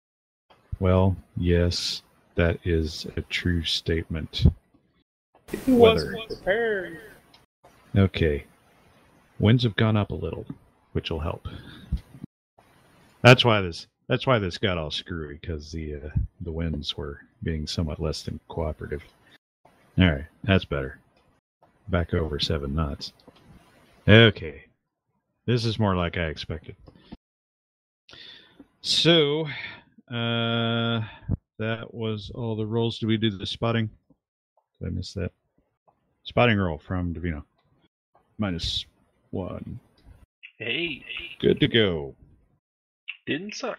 Well, 0.78 1.16
yes, 1.36 2.02
that 2.34 2.58
is 2.64 3.06
a 3.16 3.22
true 3.22 3.64
statement. 3.64 4.46
He 5.64 5.72
wasn't 5.72 6.28
prepared. 6.28 7.00
Okay. 7.96 8.44
Winds 9.38 9.62
have 9.62 9.76
gone 9.76 9.96
up 9.96 10.10
a 10.10 10.14
little, 10.14 10.44
which 10.92 11.10
will 11.10 11.20
help. 11.20 11.46
That's 13.22 13.44
why 13.44 13.60
this 13.60 13.86
that's 14.08 14.26
why 14.26 14.38
this 14.38 14.58
got 14.58 14.78
all 14.78 14.90
screwy 14.90 15.38
because 15.40 15.70
the 15.70 15.96
uh, 15.96 16.08
the 16.40 16.52
winds 16.52 16.96
were 16.96 17.20
being 17.42 17.66
somewhat 17.66 18.00
less 18.00 18.22
than 18.22 18.40
cooperative. 18.48 19.02
All 19.98 20.06
right, 20.06 20.26
that's 20.44 20.64
better. 20.64 20.98
Back 21.88 22.14
over 22.14 22.38
seven 22.38 22.74
knots. 22.74 23.12
Okay, 24.06 24.64
this 25.46 25.64
is 25.64 25.78
more 25.78 25.96
like 25.96 26.16
I 26.16 26.26
expected. 26.26 26.76
So, 28.80 29.46
uh, 30.10 31.02
that 31.58 31.92
was 31.92 32.30
all 32.34 32.56
the 32.56 32.66
rolls. 32.66 32.98
Did 32.98 33.06
we 33.06 33.16
do 33.16 33.30
the 33.30 33.44
spotting? 33.44 33.90
Did 34.80 34.88
I 34.88 34.90
miss 34.90 35.12
that? 35.14 35.32
Spotting 36.22 36.58
roll 36.58 36.78
from 36.78 37.12
Davino. 37.12 37.42
Minus 38.38 38.86
one. 39.30 39.80
Hey, 40.58 41.04
Good 41.40 41.60
to 41.60 41.68
go. 41.68 42.16
didn't 43.26 43.54
suck. 43.54 43.78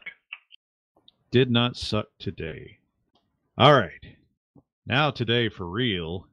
Did 1.32 1.52
not 1.52 1.76
suck 1.76 2.08
today. 2.20 2.78
All 3.58 3.74
right. 3.74 4.04
Now, 4.86 5.12
today, 5.12 5.50
for 5.50 5.68
real, 5.68 6.26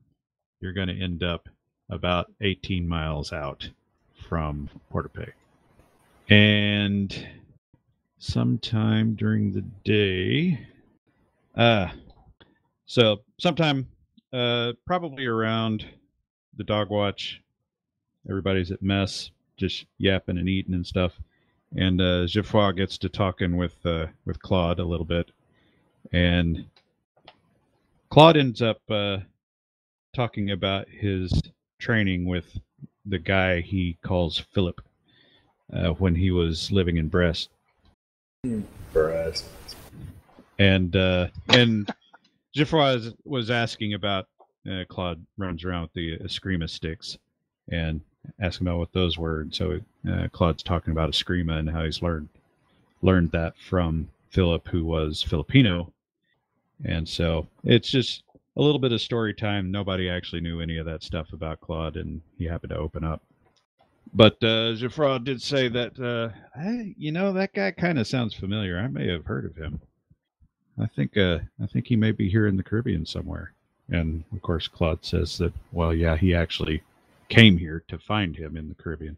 you're 0.61 0.73
going 0.73 0.89
to 0.89 0.99
end 1.03 1.23
up 1.25 1.49
about 1.91 2.31
18 2.41 2.89
miles 2.89 3.33
out 3.33 3.69
from 4.29 4.71
Port-de-Paix. 4.91 5.33
And 6.29 7.27
sometime 8.19 9.15
during 9.15 9.53
the 9.53 9.63
day, 9.85 10.61
uh, 11.57 11.89
so 12.87 13.19
sometime, 13.39 13.89
uh, 14.33 14.73
probably 14.87 15.27
around 15.27 15.85
the 16.57 16.65
dog 16.65 16.89
watch, 16.91 17.43
everybody's 18.29 18.71
at 18.71 18.83
mess, 18.83 19.31
just 19.57 19.87
yapping 19.99 20.39
and 20.39 20.49
eating 20.49 20.75
and 20.75 20.87
stuff. 20.87 21.13
And 21.77 22.01
uh, 22.01 22.27
Geoffroy 22.27 22.73
gets 22.73 22.99
to 22.99 23.09
talking 23.09 23.57
with 23.57 23.75
uh, 23.85 24.07
with 24.25 24.41
Claude 24.41 24.79
a 24.79 24.85
little 24.85 25.05
bit, 25.05 25.31
and 26.13 26.65
Claude 28.11 28.37
ends 28.37 28.63
up 28.63 28.81
uh, 28.89 29.19
talking 30.15 30.51
about 30.51 30.89
his 30.89 31.43
training 31.79 32.25
with 32.25 32.59
the 33.05 33.19
guy 33.19 33.61
he 33.61 33.99
calls 34.03 34.39
Philip 34.53 34.81
uh, 35.73 35.89
when 35.91 36.15
he 36.15 36.31
was 36.31 36.71
living 36.71 36.97
in 36.97 37.09
Brest, 37.09 37.51
Brad. 38.93 39.41
and 40.59 40.95
uh, 40.95 41.29
and 41.49 41.93
Geoffroy 42.55 43.13
was, 43.25 43.51
asking 43.51 43.95
about 43.95 44.29
uh, 44.71 44.85
Claude 44.89 45.25
runs 45.37 45.65
around 45.65 45.83
with 45.83 45.93
the 45.93 46.19
Eskrima 46.19 46.69
sticks, 46.71 47.19
and 47.71 48.01
asking 48.41 48.67
about 48.67 48.79
what 48.79 48.93
those 48.93 49.19
were. 49.19 49.41
And 49.41 49.55
so 49.55 49.81
uh, 50.11 50.29
Claude's 50.33 50.63
talking 50.63 50.93
about 50.93 51.11
Eskrima 51.11 51.59
and 51.59 51.71
how 51.71 51.85
he's 51.85 52.03
learned 52.03 52.29
learned 53.03 53.31
that 53.33 53.55
from 53.59 54.09
Philip, 54.31 54.67
who 54.69 54.85
was 54.85 55.23
Filipino, 55.23 55.93
and 56.85 57.09
so 57.09 57.47
it's 57.65 57.91
just 57.91 58.23
a 58.57 58.63
little 58.63 58.79
bit 58.79 58.93
of 58.93 59.01
story 59.01 59.35
time. 59.35 59.71
Nobody 59.71 60.09
actually 60.09 60.41
knew 60.41 60.61
any 60.61 60.79
of 60.79 60.87
that 60.87 61.03
stuff 61.03 61.33
about 61.33 61.61
Claude, 61.61 61.97
and 61.97 62.21
he 62.39 62.45
happened 62.45 62.71
to 62.71 62.79
open 62.79 63.05
up. 63.05 63.23
But 64.15 64.43
uh, 64.43 64.73
did 65.19 65.43
say 65.43 65.69
that, 65.69 65.99
uh, 66.01 66.35
hey, 66.59 66.95
you 66.97 67.13
know, 67.13 67.33
that 67.33 67.53
guy 67.53 67.71
kind 67.73 67.99
of 67.99 68.07
sounds 68.07 68.35
familiar. 68.35 68.79
I 68.79 68.87
may 68.87 69.09
have 69.09 69.27
heard 69.27 69.45
of 69.45 69.57
him. 69.57 69.81
I 70.81 70.87
think, 70.87 71.17
uh, 71.17 71.39
I 71.63 71.67
think 71.67 71.87
he 71.87 71.97
may 71.97 72.13
be 72.13 72.29
here 72.29 72.47
in 72.47 72.57
the 72.57 72.63
Caribbean 72.63 73.05
somewhere. 73.05 73.53
And 73.91 74.25
of 74.33 74.43
course, 74.43 74.69
Claude 74.69 75.05
says 75.05 75.39
that, 75.39 75.53
well, 75.73 75.95
yeah, 75.95 76.17
he 76.17 76.35
actually 76.35 76.83
came 77.29 77.57
here 77.57 77.83
to 77.89 77.99
find 77.99 78.37
him 78.37 78.57
in 78.57 78.69
the 78.69 78.75
Caribbean. 78.75 79.17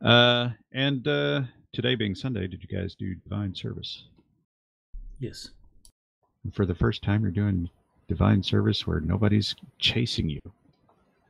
Uh, 0.00 0.50
and 0.72 1.06
uh, 1.06 1.42
today 1.72 1.94
being 1.94 2.14
Sunday, 2.14 2.46
did 2.46 2.62
you 2.62 2.78
guys 2.78 2.94
do 2.94 3.14
divine 3.14 3.54
service? 3.54 4.04
Yes. 5.18 5.50
And 6.44 6.54
for 6.54 6.64
the 6.64 6.74
first 6.74 7.02
time, 7.02 7.22
you're 7.22 7.30
doing 7.30 7.68
divine 8.08 8.42
service 8.42 8.86
where 8.86 9.00
nobody's 9.00 9.54
chasing 9.78 10.28
you. 10.28 10.40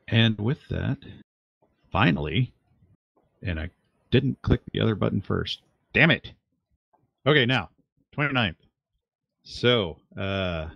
And 0.08 0.38
with 0.38 0.66
that, 0.68 0.98
finally, 1.90 2.52
and 3.42 3.58
I 3.58 3.70
didn't 4.10 4.40
click 4.42 4.60
the 4.72 4.80
other 4.80 4.94
button 4.94 5.20
first. 5.20 5.62
Damn 5.92 6.10
it. 6.10 6.32
Okay, 7.26 7.46
now, 7.46 7.70
29th. 8.16 8.56
So, 9.42 9.98
uh, 10.16 10.68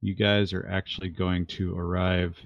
you 0.00 0.14
guys 0.14 0.52
are 0.52 0.66
actually 0.70 1.08
going 1.08 1.46
to 1.46 1.76
arrive 1.76 2.36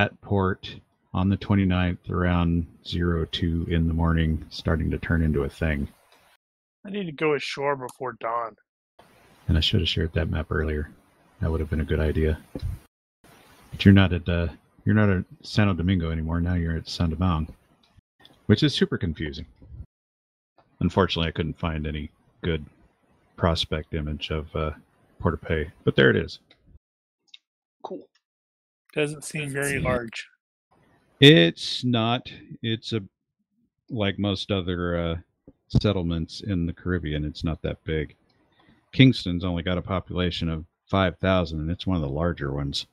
at 0.00 0.18
port 0.22 0.76
on 1.12 1.28
the 1.28 1.36
29th 1.36 2.08
around 2.08 2.66
02 2.84 3.66
in 3.68 3.86
the 3.86 3.92
morning, 3.92 4.42
starting 4.48 4.90
to 4.90 4.98
turn 4.98 5.22
into 5.22 5.42
a 5.42 5.48
thing. 5.48 5.86
I 6.86 6.90
need 6.90 7.04
to 7.04 7.12
go 7.12 7.34
ashore 7.34 7.76
before 7.76 8.16
dawn. 8.18 8.56
And 9.46 9.58
I 9.58 9.60
should 9.60 9.80
have 9.80 9.88
shared 9.88 10.14
that 10.14 10.30
map 10.30 10.46
earlier. 10.50 10.90
That 11.40 11.50
would 11.50 11.60
have 11.60 11.68
been 11.68 11.82
a 11.82 11.84
good 11.84 12.00
idea. 12.00 12.38
But 13.70 13.84
you're 13.84 13.92
not 13.92 14.14
at 14.14 14.26
uh, 14.26 14.48
you're 14.86 14.94
not 14.94 15.10
at 15.10 15.24
Santo 15.42 15.74
Domingo 15.74 16.10
anymore. 16.10 16.40
Now 16.40 16.54
you're 16.54 16.76
at 16.76 16.88
Saint-Domingue, 16.88 17.48
which 18.46 18.62
is 18.62 18.74
super 18.74 18.96
confusing. 18.96 19.44
Unfortunately, 20.80 21.28
I 21.28 21.32
couldn't 21.32 21.58
find 21.58 21.86
any 21.86 22.10
good 22.42 22.64
prospect 23.36 23.92
image 23.92 24.30
of 24.30 24.54
uh, 24.56 24.70
Port-de-Paix, 25.18 25.70
but 25.84 25.94
there 25.94 26.08
it 26.08 26.16
is. 26.16 26.38
Cool. 27.82 28.06
Doesn't 28.92 29.24
seem 29.24 29.50
very 29.50 29.78
large. 29.78 30.28
It's 31.20 31.84
not. 31.84 32.30
It's 32.62 32.92
a 32.92 33.02
like 33.88 34.18
most 34.18 34.50
other 34.50 34.98
uh, 34.98 35.16
settlements 35.68 36.40
in 36.40 36.66
the 36.66 36.72
Caribbean. 36.72 37.24
It's 37.24 37.44
not 37.44 37.62
that 37.62 37.82
big. 37.84 38.16
Kingston's 38.92 39.44
only 39.44 39.62
got 39.62 39.78
a 39.78 39.82
population 39.82 40.48
of 40.48 40.64
five 40.86 41.18
thousand, 41.18 41.60
and 41.60 41.70
it's 41.70 41.86
one 41.86 41.96
of 41.96 42.02
the 42.02 42.08
larger 42.08 42.52
ones. 42.52 42.86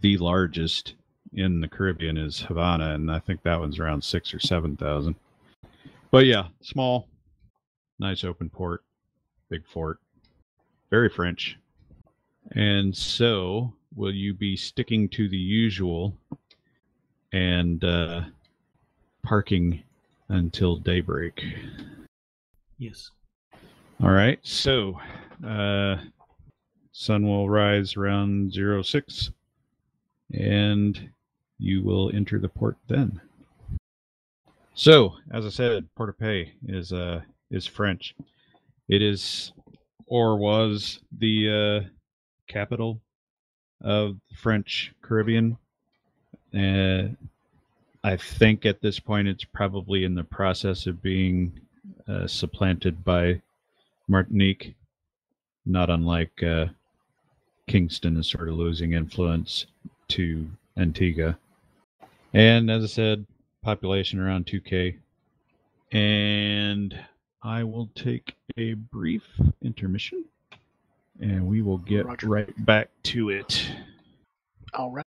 The 0.00 0.16
largest 0.16 0.94
in 1.34 1.60
the 1.60 1.68
Caribbean 1.68 2.16
is 2.16 2.40
Havana, 2.40 2.94
and 2.94 3.10
I 3.10 3.18
think 3.18 3.42
that 3.42 3.60
one's 3.60 3.78
around 3.78 4.02
six 4.02 4.32
or 4.32 4.38
seven 4.38 4.76
thousand. 4.76 5.14
But 6.10 6.26
yeah, 6.26 6.48
small, 6.60 7.08
nice 7.98 8.24
open 8.24 8.50
port, 8.50 8.82
big 9.48 9.66
fort, 9.66 9.98
very 10.90 11.08
French. 11.08 11.58
And 12.52 12.94
so, 12.94 13.72
will 13.96 14.12
you 14.12 14.34
be 14.34 14.56
sticking 14.56 15.08
to 15.10 15.28
the 15.28 15.36
usual 15.36 16.14
and 17.32 17.82
uh, 17.84 18.22
parking 19.22 19.82
until 20.28 20.76
daybreak? 20.76 21.42
Yes. 22.78 23.10
All 24.02 24.10
right. 24.10 24.38
So, 24.42 24.98
uh, 25.46 25.96
sun 26.92 27.26
will 27.26 27.48
rise 27.48 27.96
around 27.96 28.52
zero 28.52 28.82
six, 28.82 29.30
and 30.32 31.10
you 31.58 31.82
will 31.82 32.10
enter 32.14 32.38
the 32.38 32.48
port 32.48 32.76
then. 32.88 33.20
So, 34.74 35.14
as 35.32 35.44
I 35.44 35.50
said, 35.50 35.86
Port-de-Paix 35.94 36.50
is 36.66 36.92
uh 36.92 37.20
is 37.50 37.66
French. 37.66 38.14
It 38.88 39.02
is 39.02 39.52
or 40.06 40.36
was 40.36 41.00
the 41.18 41.84
uh, 41.84 41.88
capital 42.48 43.00
of 43.82 44.16
the 44.30 44.36
French 44.36 44.92
Caribbean. 45.02 45.56
Uh, 46.54 47.08
I 48.04 48.16
think 48.16 48.66
at 48.66 48.80
this 48.80 48.98
point 48.98 49.28
it's 49.28 49.44
probably 49.44 50.04
in 50.04 50.14
the 50.14 50.24
process 50.24 50.86
of 50.86 51.02
being 51.02 51.52
uh, 52.08 52.26
supplanted 52.26 53.04
by 53.04 53.40
Martinique, 54.08 54.74
not 55.66 55.90
unlike 55.90 56.42
uh, 56.42 56.66
Kingston 57.68 58.16
is 58.16 58.28
sort 58.28 58.48
of 58.48 58.56
losing 58.56 58.92
influence 58.92 59.66
to 60.08 60.48
Antigua. 60.76 61.38
And 62.34 62.70
as 62.70 62.82
I 62.82 62.86
said, 62.86 63.26
population 63.62 64.18
around 64.18 64.46
2K. 64.46 64.96
And 65.92 66.98
I 67.42 67.64
will 67.64 67.88
take 67.94 68.34
a 68.56 68.74
brief 68.74 69.22
intermission 69.62 70.24
and 71.22 71.46
we 71.46 71.62
will 71.62 71.78
get 71.78 72.04
Roger. 72.04 72.28
right 72.28 72.66
back 72.66 72.90
to 73.04 73.30
it. 73.30 73.66
All 74.74 74.90
right. 74.90 75.06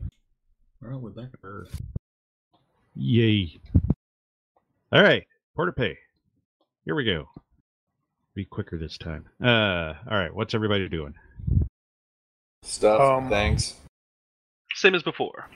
All 0.00 0.90
right, 0.90 1.00
we're 1.00 1.10
back 1.10 1.28
at 1.32 1.40
Earth. 1.44 1.80
Yay. 2.96 3.60
All 4.92 5.02
right, 5.02 5.24
Port-de-Paix. 5.56 5.98
Here 6.84 6.94
we 6.94 7.04
go. 7.04 7.28
Be 8.34 8.44
quicker 8.44 8.78
this 8.78 8.98
time. 8.98 9.26
Uh, 9.42 9.94
all 10.10 10.18
right, 10.18 10.34
what's 10.34 10.54
everybody 10.54 10.88
doing? 10.88 11.14
Stuff. 12.62 13.00
Um, 13.00 13.30
thanks. 13.30 13.76
Same 14.74 14.94
as 14.94 15.02
before. 15.02 15.48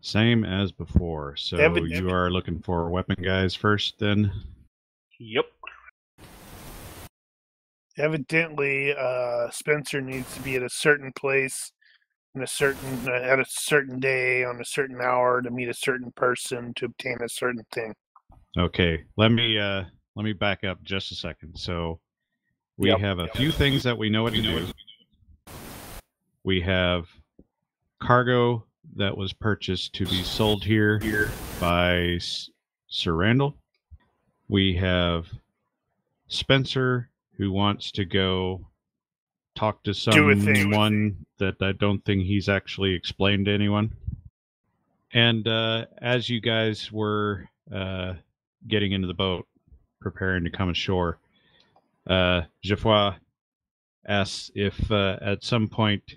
Same 0.00 0.44
as 0.44 0.72
before. 0.72 1.36
So 1.36 1.56
Evan- 1.56 1.86
you 1.86 2.10
are 2.10 2.30
looking 2.30 2.58
for 2.60 2.90
weapon 2.90 3.16
guys 3.22 3.54
first, 3.54 3.98
then? 3.98 4.30
Yep. 5.18 5.46
Evidently, 7.96 8.94
uh, 8.94 9.50
Spencer 9.50 10.00
needs 10.00 10.32
to 10.34 10.40
be 10.42 10.56
at 10.56 10.62
a 10.62 10.68
certain 10.68 11.12
place 11.12 11.72
in 12.34 12.42
a 12.42 12.46
certain 12.46 13.08
uh, 13.08 13.12
at 13.12 13.38
a 13.38 13.44
certain 13.48 14.00
day 14.00 14.44
on 14.44 14.60
a 14.60 14.64
certain 14.64 15.00
hour 15.00 15.40
to 15.40 15.50
meet 15.50 15.68
a 15.68 15.74
certain 15.74 16.10
person 16.12 16.74
to 16.74 16.86
obtain 16.86 17.18
a 17.22 17.28
certain 17.28 17.64
thing. 17.72 17.94
Okay, 18.58 19.04
let 19.16 19.30
me 19.30 19.58
uh 19.58 19.84
let 20.16 20.24
me 20.24 20.32
back 20.32 20.64
up 20.64 20.82
just 20.82 21.12
a 21.12 21.14
second. 21.14 21.56
So 21.56 22.00
we 22.76 22.88
Yep. 22.88 23.00
have 23.00 23.18
a 23.20 23.28
few 23.28 23.52
things 23.52 23.82
that 23.84 23.96
we 23.96 24.10
know 24.10 24.24
what 24.24 24.34
to 24.34 24.42
do. 24.42 24.66
We 26.42 26.60
have 26.62 27.08
cargo 28.00 28.64
that 28.96 29.16
was 29.16 29.32
purchased 29.32 29.94
to 29.94 30.06
be 30.06 30.22
sold 30.22 30.64
here 30.64 31.00
by 31.60 32.16
S- 32.16 32.50
Sir 32.88 33.14
Randall. 33.14 33.56
We 34.48 34.74
have 34.76 35.28
Spencer 36.28 37.10
who 37.36 37.52
wants 37.52 37.90
to 37.92 38.04
go 38.04 38.66
talk 39.54 39.82
to 39.84 39.92
Do 39.92 40.30
a 40.30 40.36
thing. 40.36 40.56
someone 40.56 41.26
that 41.38 41.56
I 41.60 41.72
don't 41.72 42.04
think 42.04 42.24
he's 42.24 42.48
actually 42.48 42.94
explained 42.94 43.46
to 43.46 43.52
anyone. 43.52 43.92
And 45.12 45.46
uh, 45.46 45.86
as 46.02 46.28
you 46.28 46.40
guys 46.40 46.90
were 46.90 47.48
uh, 47.72 48.14
getting 48.66 48.92
into 48.92 49.06
the 49.06 49.14
boat, 49.14 49.46
preparing 50.00 50.44
to 50.44 50.50
come 50.50 50.70
ashore, 50.70 51.18
uh, 52.08 52.42
Geoffroy 52.62 53.14
asks 54.06 54.50
if 54.54 54.90
uh, 54.90 55.18
at 55.20 55.44
some 55.44 55.68
point, 55.68 56.16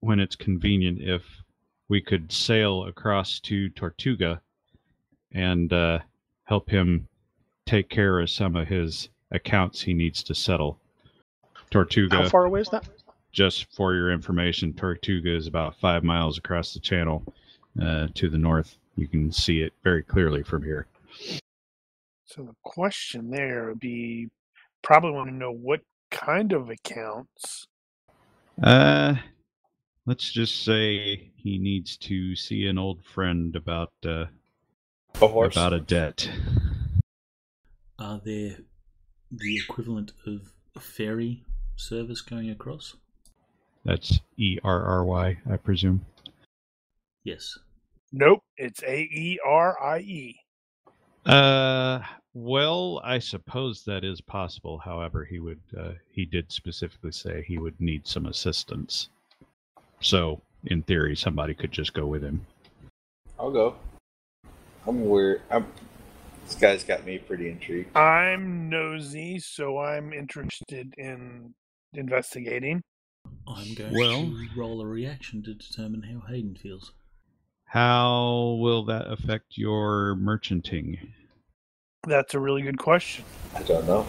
when 0.00 0.20
it's 0.20 0.36
convenient, 0.36 1.00
if 1.00 1.22
we 1.88 2.00
could 2.00 2.30
sail 2.30 2.84
across 2.84 3.40
to 3.40 3.68
Tortuga 3.70 4.40
and 5.32 5.72
uh, 5.72 5.98
help 6.44 6.70
him 6.70 7.08
take 7.66 7.88
care 7.88 8.20
of 8.20 8.30
some 8.30 8.54
of 8.56 8.68
his 8.68 9.08
accounts 9.32 9.80
he 9.80 9.94
needs 9.94 10.22
to 10.24 10.34
settle. 10.34 10.78
Tortuga, 11.70 12.16
How 12.16 12.28
far 12.28 12.44
away 12.46 12.60
is 12.62 12.68
that? 12.70 12.88
just 13.32 13.72
for 13.74 13.94
your 13.94 14.10
information, 14.10 14.72
Tortuga 14.72 15.34
is 15.34 15.46
about 15.46 15.76
five 15.78 16.02
miles 16.02 16.36
across 16.38 16.74
the 16.74 16.80
channel 16.80 17.22
uh, 17.80 18.08
to 18.14 18.28
the 18.28 18.38
north. 18.38 18.76
You 18.96 19.06
can 19.06 19.30
see 19.30 19.62
it 19.62 19.72
very 19.84 20.02
clearly 20.02 20.42
from 20.42 20.62
here. 20.64 20.86
So 22.26 22.42
the 22.42 22.54
question 22.64 23.30
there 23.30 23.68
would 23.68 23.80
be 23.80 24.28
probably 24.82 25.12
want 25.12 25.28
to 25.30 25.34
know 25.34 25.52
what 25.52 25.80
kind 26.10 26.52
of 26.52 26.70
accounts. 26.70 27.66
Uh, 28.62 29.14
let's 30.06 30.30
just 30.32 30.64
say 30.64 31.30
he 31.36 31.58
needs 31.58 31.96
to 31.98 32.34
see 32.34 32.66
an 32.66 32.78
old 32.78 33.04
friend 33.04 33.54
about 33.56 33.92
uh, 34.04 34.26
A 35.22 35.28
horse. 35.28 35.54
about 35.54 35.72
a 35.72 35.80
debt. 35.80 36.28
Are 37.98 38.20
there 38.24 38.56
the 39.30 39.56
equivalent 39.56 40.12
of 40.26 40.52
a 40.76 40.80
ferry 40.80 41.42
service 41.76 42.20
going 42.20 42.50
across? 42.50 42.96
That's 43.84 44.20
E 44.36 44.58
R 44.62 44.84
R 44.84 45.04
Y, 45.04 45.38
I 45.50 45.56
presume. 45.56 46.04
Yes. 47.24 47.58
Nope, 48.12 48.42
it's 48.56 48.82
A 48.82 49.00
E 49.02 49.38
R 49.44 49.82
I 49.82 49.98
E. 49.98 50.40
Uh, 51.26 52.00
well, 52.34 53.00
I 53.04 53.18
suppose 53.18 53.84
that 53.84 54.04
is 54.04 54.20
possible. 54.20 54.78
However, 54.78 55.24
he 55.24 55.38
would 55.38 55.60
uh, 55.78 55.92
he 56.10 56.24
did 56.24 56.50
specifically 56.50 57.12
say 57.12 57.44
he 57.46 57.58
would 57.58 57.80
need 57.80 58.06
some 58.06 58.26
assistance. 58.26 59.08
So, 60.00 60.40
in 60.64 60.82
theory, 60.82 61.16
somebody 61.16 61.54
could 61.54 61.72
just 61.72 61.92
go 61.92 62.06
with 62.06 62.22
him. 62.22 62.46
I'll 63.38 63.50
go. 63.50 63.76
I'm 64.86 65.08
weird. 65.08 65.42
I'm. 65.50 65.66
This 66.50 66.58
guy's 66.58 66.82
got 66.82 67.06
me 67.06 67.16
pretty 67.16 67.48
intrigued. 67.48 67.96
I'm 67.96 68.68
nosy, 68.68 69.38
so 69.38 69.78
I'm 69.78 70.12
interested 70.12 70.92
in 70.98 71.54
investigating. 71.94 72.82
I'm 73.46 73.72
going 73.74 73.94
Well- 73.94 74.22
to 74.24 74.48
roll 74.56 74.80
a 74.80 74.86
reaction 74.86 75.44
to 75.44 75.54
determine 75.54 76.02
how 76.02 76.26
Hayden 76.26 76.56
feels. 76.56 76.92
How 77.66 78.56
will 78.60 78.84
that 78.86 79.06
affect 79.06 79.56
your 79.58 80.16
merchanting? 80.16 81.12
That's 82.08 82.34
a 82.34 82.40
really 82.40 82.62
good 82.62 82.78
question. 82.78 83.24
I 83.54 83.62
don't 83.62 83.86
know. 83.86 84.08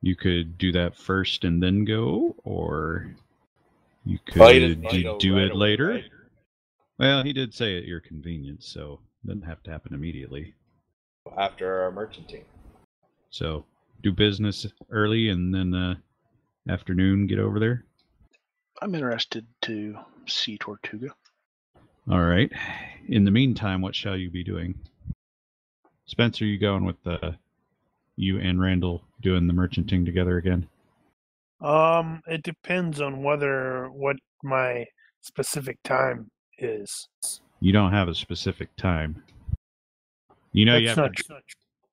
You 0.00 0.16
could 0.16 0.56
do 0.56 0.72
that 0.72 0.96
first 0.96 1.44
and 1.44 1.62
then 1.62 1.84
go, 1.84 2.34
or 2.44 3.14
you 4.06 4.18
could 4.24 4.36
Well, 4.40 4.48
he 4.54 4.60
doesn't 4.60 4.80
need 4.80 4.90
to 4.90 5.02
do, 5.02 5.18
do 5.18 5.34
right 5.36 5.44
it 5.44 5.50
away, 5.50 5.58
later. 5.60 5.86
right? 5.88 6.04
Well, 6.98 7.24
he 7.24 7.34
did 7.34 7.52
say 7.52 7.76
at 7.76 7.84
your 7.84 8.00
convenience, 8.00 8.66
so 8.66 9.00
it 9.22 9.26
doesn't 9.26 9.42
have 9.42 9.62
to 9.64 9.70
happen 9.70 9.92
immediately. 9.92 10.54
After 11.36 11.82
our 11.82 11.90
merchanting. 11.90 12.44
So 13.30 13.64
do 14.02 14.12
business 14.12 14.66
early 14.90 15.28
and 15.28 15.54
then 15.54 15.74
uh, 15.74 15.94
afternoon 16.68 17.26
get 17.26 17.38
over 17.38 17.58
there. 17.58 17.84
I'm 18.80 18.94
interested 18.94 19.46
to 19.62 19.96
see 20.26 20.58
Tortuga. 20.58 21.08
All 22.10 22.22
right. 22.22 22.50
In 23.08 23.24
the 23.24 23.30
meantime, 23.30 23.80
what 23.80 23.94
shall 23.94 24.16
you 24.16 24.30
be 24.30 24.44
doing? 24.44 24.78
Spencer, 26.06 26.44
you 26.44 26.58
going 26.58 26.84
with 26.84 27.04
uh, 27.04 27.32
you 28.16 28.38
and 28.38 28.60
Randall 28.60 29.02
doing 29.20 29.46
the 29.46 29.52
merchanting 29.52 30.04
together 30.04 30.36
again? 30.36 30.68
Um, 31.60 32.20
it 32.26 32.42
depends 32.42 33.00
on 33.00 33.22
whether 33.22 33.88
what 33.90 34.16
my 34.42 34.84
specific 35.20 35.78
time 35.82 36.30
is. 36.58 37.08
You 37.60 37.72
don't 37.72 37.92
have 37.92 38.08
a 38.08 38.14
specific 38.14 38.74
time. 38.76 39.22
You 40.56 40.64
know 40.64 40.78
you 40.78 40.88
have 40.88 40.96
not 40.96 41.16
to, 41.16 41.22
true. 41.22 41.36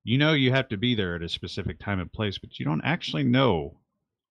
you 0.05 0.17
know 0.17 0.31
you 0.31 0.49
have 0.51 0.69
to 0.69 0.77
be 0.77 0.95
there 0.95 1.17
at 1.17 1.21
a 1.21 1.27
specific 1.27 1.79
time 1.79 1.99
and 1.99 2.09
place, 2.09 2.37
but 2.37 2.57
you 2.57 2.63
don't 2.63 2.81
actually 2.85 3.23
know 3.23 3.75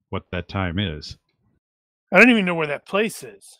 what 0.09 0.24
that 0.32 0.48
time 0.48 0.78
is. 0.78 1.18
I 2.10 2.18
don't 2.18 2.30
even 2.30 2.46
know 2.46 2.54
where 2.54 2.66
that 2.66 2.86
place 2.86 3.22
is. 3.22 3.59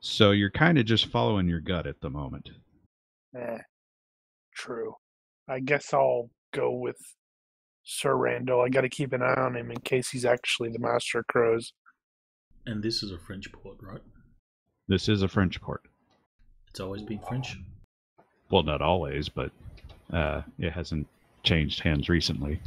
So 0.00 0.30
you're 0.30 0.50
kind 0.50 0.78
of 0.78 0.86
just 0.86 1.06
following 1.08 1.46
your 1.46 1.60
gut 1.60 1.86
at 1.86 2.00
the 2.00 2.08
moment. 2.08 2.48
Eh, 3.36 3.58
true. 4.54 4.94
I 5.46 5.60
guess 5.60 5.92
I'll 5.92 6.30
go 6.54 6.72
with 6.72 6.96
Sir 7.84 8.16
Randall. 8.16 8.62
I 8.62 8.70
got 8.70 8.80
to 8.82 8.88
keep 8.88 9.12
an 9.12 9.22
eye 9.22 9.34
on 9.34 9.56
him 9.56 9.70
in 9.70 9.80
case 9.80 10.08
he's 10.08 10.24
actually 10.24 10.70
the 10.70 10.78
Master 10.78 11.18
of 11.18 11.26
Crows. 11.26 11.74
And 12.64 12.82
this 12.82 13.02
is 13.02 13.12
a 13.12 13.18
French 13.18 13.52
port, 13.52 13.76
right? 13.82 14.02
This 14.88 15.06
is 15.10 15.20
a 15.20 15.28
French 15.28 15.60
port. 15.60 15.82
It's 16.70 16.80
always 16.80 17.02
been 17.02 17.20
French. 17.28 17.58
Well, 18.50 18.62
not 18.62 18.80
always, 18.80 19.28
but 19.28 19.52
uh, 20.12 20.42
it 20.58 20.72
hasn't 20.72 21.06
changed 21.42 21.80
hands 21.80 22.08
recently. 22.08 22.60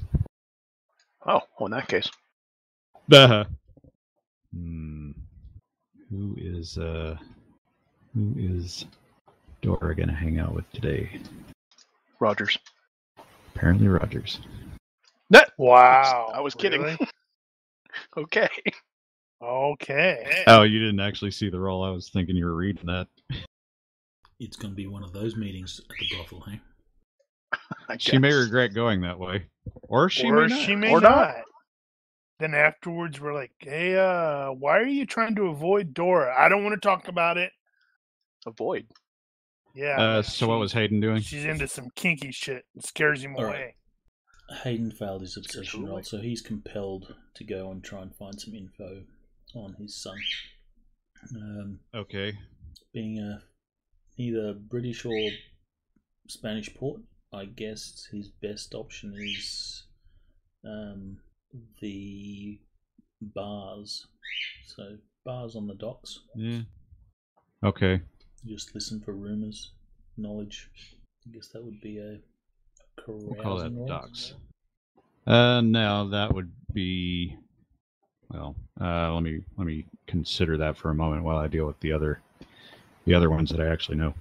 Oh, 1.25 1.41
well, 1.59 1.65
in 1.67 1.71
that 1.71 1.87
case, 1.87 2.09
Uh, 3.11 3.43
hmm. 4.53 5.11
Who 6.09 6.35
is 6.37 6.77
uh 6.77 7.15
who 8.13 8.33
is 8.37 8.85
Dora 9.61 9.95
gonna 9.95 10.13
hang 10.13 10.39
out 10.39 10.53
with 10.53 10.69
today? 10.73 11.21
Rogers. 12.19 12.57
Apparently 13.55 13.87
Rogers. 13.87 14.39
Wow. 15.61 16.31
I 16.33 16.41
was 16.41 16.55
kidding. 16.55 16.81
really? 16.81 16.97
okay. 18.17 18.49
Okay. 19.43 20.43
Oh, 20.47 20.63
you 20.63 20.79
didn't 20.79 20.99
actually 20.99 21.29
see 21.29 21.49
the 21.49 21.59
roll. 21.59 21.83
I 21.83 21.91
was 21.91 22.09
thinking 22.09 22.35
you 22.35 22.45
were 22.45 22.55
reading 22.55 22.87
that. 22.87 23.07
It's 24.39 24.57
going 24.57 24.71
to 24.71 24.75
be 24.75 24.87
one 24.87 25.03
of 25.03 25.13
those 25.13 25.35
meetings 25.35 25.79
at 25.87 25.95
the 25.99 26.15
brothel, 26.15 26.41
hey? 26.49 26.59
I 27.89 27.97
She 27.97 28.17
may 28.17 28.31
regret 28.33 28.73
going 28.73 29.01
that 29.01 29.19
way. 29.19 29.45
Or 29.83 30.09
she 30.09 30.27
or 30.29 30.41
may 30.41 30.47
not. 30.47 30.65
she 30.65 30.75
may 30.75 30.91
Or 30.91 31.01
not. 31.01 31.15
not. 31.15 31.35
Then 32.39 32.53
afterwards, 32.55 33.19
we're 33.21 33.33
like, 33.35 33.51
"Hey, 33.59 33.95
uh, 33.95 34.51
why 34.51 34.79
are 34.79 34.85
you 34.87 35.05
trying 35.05 35.35
to 35.35 35.47
avoid 35.47 35.93
Dora? 35.93 36.33
I 36.37 36.49
don't 36.49 36.63
want 36.63 36.73
to 36.73 36.87
talk 36.87 37.07
about 37.07 37.37
it." 37.37 37.51
Avoid. 38.47 38.87
Yeah. 39.75 40.01
Uh, 40.01 40.21
so 40.23 40.47
what 40.47 40.59
was 40.59 40.73
Hayden 40.73 40.99
doing? 40.99 41.21
She's 41.21 41.45
into 41.45 41.67
some 41.67 41.89
kinky 41.95 42.31
shit. 42.31 42.65
It 42.75 42.85
scares 42.85 43.23
him 43.23 43.35
All 43.35 43.43
right. 43.45 43.55
away. 43.55 43.75
Hayden 44.63 44.91
failed 44.91 45.21
his 45.21 45.37
obsession 45.37 45.81
away. 45.83 45.89
roll, 45.91 46.03
so 46.03 46.17
he's 46.17 46.41
compelled 46.41 47.13
to 47.35 47.43
go 47.43 47.69
and 47.71 47.83
try 47.83 48.01
and 48.01 48.13
find 48.15 48.41
some 48.41 48.53
info 48.55 49.03
on 49.55 49.75
his 49.75 49.95
son. 50.01 50.17
Um, 51.35 51.79
Okay. 51.93 52.33
being 52.91 53.19
a 53.19 53.43
either 54.17 54.53
British 54.53 55.05
or 55.05 55.29
Spanish 56.27 56.73
port, 56.73 57.01
I 57.33 57.45
guess 57.45 58.07
his 58.11 58.27
best 58.27 58.73
option 58.73 59.15
is 59.17 59.83
um, 60.65 61.17
the 61.79 62.59
bars. 63.21 64.07
So 64.65 64.97
bars 65.25 65.55
on 65.55 65.67
the 65.67 65.75
docks. 65.75 66.19
Yeah. 66.35 66.61
Okay. 67.63 68.01
Just 68.45 68.73
listen 68.73 68.99
for 68.99 69.13
rumors, 69.13 69.71
knowledge. 70.17 70.69
I 71.27 71.33
guess 71.33 71.47
that 71.49 71.63
would 71.63 71.79
be 71.79 71.99
a 71.99 72.17
We'll 73.07 73.35
call 73.35 73.57
that 73.57 73.87
docks. 73.87 74.33
Uh, 75.25 75.61
now 75.61 76.05
that 76.05 76.33
would 76.33 76.51
be. 76.73 77.35
Well, 78.29 78.55
uh, 78.79 79.13
let 79.13 79.23
me 79.23 79.41
let 79.57 79.67
me 79.67 79.85
consider 80.07 80.57
that 80.57 80.77
for 80.77 80.89
a 80.89 80.95
moment 80.95 81.23
while 81.23 81.37
I 81.37 81.47
deal 81.47 81.65
with 81.65 81.79
the 81.79 81.91
other, 81.91 82.21
the 83.05 83.13
other 83.13 83.29
ones 83.29 83.49
that 83.49 83.59
I 83.59 83.67
actually 83.67 83.97
know. 83.97 84.13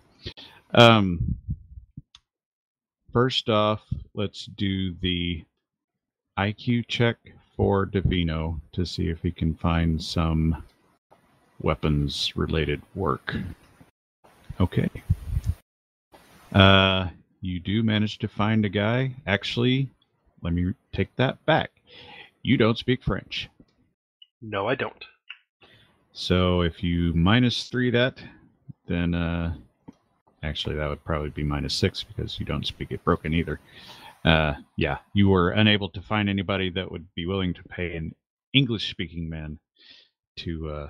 Um, 0.74 1.36
first 3.12 3.48
off, 3.48 3.82
let's 4.14 4.46
do 4.46 4.94
the 5.00 5.44
IQ 6.38 6.86
check 6.88 7.16
for 7.56 7.86
Davino 7.86 8.60
to 8.72 8.86
see 8.86 9.08
if 9.08 9.22
he 9.22 9.30
can 9.30 9.54
find 9.54 10.02
some 10.02 10.62
weapons 11.60 12.32
related 12.36 12.80
work. 12.94 13.36
Okay. 14.60 14.88
Uh, 16.52 17.08
you 17.40 17.60
do 17.60 17.82
manage 17.82 18.18
to 18.18 18.28
find 18.28 18.64
a 18.64 18.68
guy. 18.68 19.14
Actually, 19.26 19.88
let 20.42 20.52
me 20.52 20.72
take 20.92 21.14
that 21.16 21.44
back. 21.46 21.70
You 22.42 22.56
don't 22.56 22.78
speak 22.78 23.02
French. 23.02 23.48
No, 24.42 24.66
I 24.66 24.74
don't. 24.74 25.04
So 26.12 26.62
if 26.62 26.82
you 26.82 27.12
minus 27.14 27.68
three 27.68 27.90
that, 27.90 28.22
then 28.86 29.14
uh, 29.14 29.54
actually 30.42 30.76
that 30.76 30.88
would 30.88 31.04
probably 31.04 31.30
be 31.30 31.42
minus 31.42 31.74
six 31.74 32.02
because 32.02 32.38
you 32.38 32.46
don't 32.46 32.66
speak 32.66 32.90
it 32.90 33.04
broken 33.04 33.34
either. 33.34 33.60
Uh, 34.24 34.54
yeah, 34.76 34.98
you 35.14 35.28
were 35.28 35.50
unable 35.50 35.88
to 35.90 36.02
find 36.02 36.28
anybody 36.28 36.70
that 36.70 36.90
would 36.90 37.06
be 37.14 37.26
willing 37.26 37.54
to 37.54 37.62
pay 37.64 37.96
an 37.96 38.14
English-speaking 38.52 39.28
man 39.28 39.58
to 40.36 40.68
uh, 40.68 40.88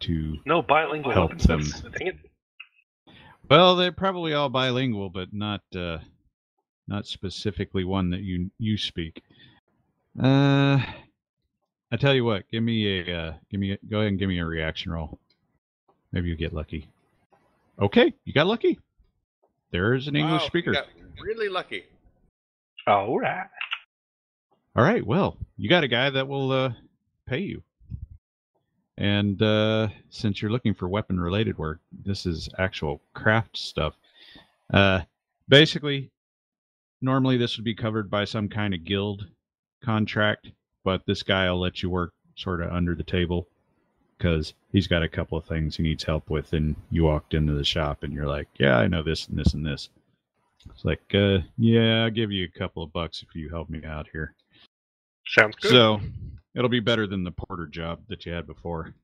to. 0.00 0.38
No 0.44 0.62
bilingual 0.62 1.12
Help 1.12 1.38
them. 1.38 1.62
Well, 3.48 3.76
they're 3.76 3.92
probably 3.92 4.34
all 4.34 4.48
bilingual, 4.48 5.10
but 5.10 5.32
not 5.32 5.62
uh, 5.74 5.98
not 6.86 7.06
specifically 7.06 7.84
one 7.84 8.10
that 8.10 8.20
you 8.20 8.50
you 8.58 8.76
speak. 8.76 9.22
Uh, 10.20 10.82
I 11.90 11.96
tell 11.98 12.14
you 12.14 12.24
what, 12.24 12.50
give 12.50 12.62
me 12.62 13.00
a 13.00 13.16
uh, 13.16 13.32
give 13.50 13.60
me 13.60 13.72
a, 13.72 13.78
go 13.88 13.98
ahead 13.98 14.08
and 14.08 14.18
give 14.18 14.28
me 14.28 14.40
a 14.40 14.44
reaction 14.44 14.92
roll. 14.92 15.18
Maybe 16.12 16.28
you 16.28 16.36
get 16.36 16.52
lucky. 16.52 16.88
Okay, 17.80 18.12
you 18.24 18.32
got 18.32 18.46
lucky. 18.46 18.78
there 19.70 19.94
is 19.94 20.08
an 20.08 20.16
English 20.16 20.40
Wow, 20.42 20.44
we 20.52 20.60
speaker. 20.60 20.72
got 20.72 20.86
really 21.20 21.48
lucky. 21.48 21.84
All 22.86 23.18
right. 23.18 23.46
All 24.74 24.82
right. 24.84 25.04
Well, 25.06 25.36
you 25.56 25.68
got 25.68 25.84
a 25.84 25.88
guy 25.88 26.10
that 26.10 26.26
will 26.26 26.50
uh, 26.52 26.72
pay 27.26 27.38
you. 27.40 27.62
And 28.96 29.40
uh, 29.42 29.88
since 30.10 30.42
you're 30.42 30.50
looking 30.50 30.74
for 30.74 30.88
weapon 30.88 31.20
related 31.20 31.56
work, 31.58 31.78
this 32.04 32.26
is 32.26 32.48
actual 32.58 33.00
craft 33.14 33.56
stuff. 33.56 33.94
Uh, 34.72 35.02
basically, 35.48 36.10
normally 37.00 37.36
this 37.36 37.56
would 37.56 37.64
be 37.64 37.74
covered 37.74 38.10
by 38.10 38.24
some 38.24 38.48
kind 38.48 38.74
of 38.74 38.84
guild 38.84 39.26
contract, 39.84 40.48
but 40.84 41.06
this 41.06 41.22
guy 41.22 41.48
will 41.50 41.60
let 41.60 41.80
you 41.82 41.90
work 41.90 42.12
sort 42.34 42.60
of 42.60 42.72
under 42.72 42.94
the 42.96 43.04
table 43.04 43.46
because 44.18 44.54
he's 44.72 44.86
got 44.86 45.02
a 45.02 45.08
couple 45.08 45.38
of 45.38 45.44
things 45.44 45.76
he 45.76 45.82
needs 45.82 46.04
help 46.04 46.28
with. 46.28 46.52
And 46.52 46.76
you 46.90 47.04
walked 47.04 47.34
into 47.34 47.52
the 47.54 47.64
shop 47.64 48.02
and 48.02 48.12
you're 48.12 48.26
like, 48.26 48.48
Yeah, 48.58 48.76
I 48.76 48.88
know 48.88 49.02
this 49.02 49.28
and 49.28 49.38
this 49.38 49.54
and 49.54 49.64
this. 49.64 49.88
It's 50.70 50.84
like, 50.84 51.02
uh, 51.14 51.38
Yeah, 51.56 52.04
I'll 52.04 52.10
give 52.10 52.32
you 52.32 52.44
a 52.44 52.58
couple 52.58 52.82
of 52.82 52.92
bucks 52.92 53.24
if 53.26 53.34
you 53.34 53.48
help 53.48 53.70
me 53.70 53.84
out 53.84 54.08
here. 54.12 54.34
Sounds 55.26 55.56
good. 55.56 55.70
So 55.70 56.00
it'll 56.54 56.68
be 56.68 56.80
better 56.80 57.06
than 57.06 57.24
the 57.24 57.30
porter 57.30 57.66
job 57.66 58.00
that 58.08 58.26
you 58.26 58.32
had 58.32 58.46
before. 58.46 58.94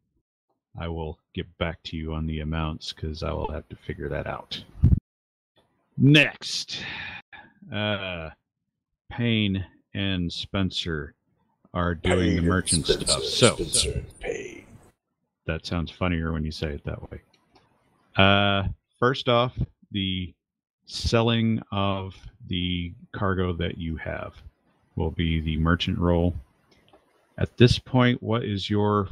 I 0.78 0.88
will 0.88 1.18
get 1.34 1.46
back 1.58 1.82
to 1.84 1.96
you 1.96 2.14
on 2.14 2.26
the 2.26 2.40
amounts 2.40 2.92
because 2.92 3.22
I 3.22 3.32
will 3.32 3.50
have 3.52 3.68
to 3.68 3.76
figure 3.76 4.08
that 4.08 4.26
out. 4.26 4.62
Next, 5.96 6.82
uh, 7.72 8.30
Payne 9.10 9.64
and 9.94 10.32
Spencer 10.32 11.14
are 11.72 11.94
doing 11.94 12.36
the 12.36 12.42
merchant 12.42 12.86
stuff. 12.86 13.22
So 13.24 13.56
pay. 14.20 14.33
That 15.46 15.66
sounds 15.66 15.90
funnier 15.90 16.32
when 16.32 16.44
you 16.44 16.50
say 16.50 16.68
it 16.68 16.84
that 16.84 17.10
way. 17.10 17.20
Uh, 18.16 18.68
first 18.98 19.28
off, 19.28 19.52
the 19.90 20.32
selling 20.86 21.60
of 21.72 22.14
the 22.48 22.92
cargo 23.12 23.52
that 23.52 23.78
you 23.78 23.96
have 23.96 24.34
will 24.96 25.10
be 25.10 25.40
the 25.40 25.56
merchant 25.58 25.98
role. 25.98 26.34
At 27.38 27.56
this 27.56 27.78
point, 27.78 28.22
what 28.22 28.44
is 28.44 28.70
your 28.70 29.08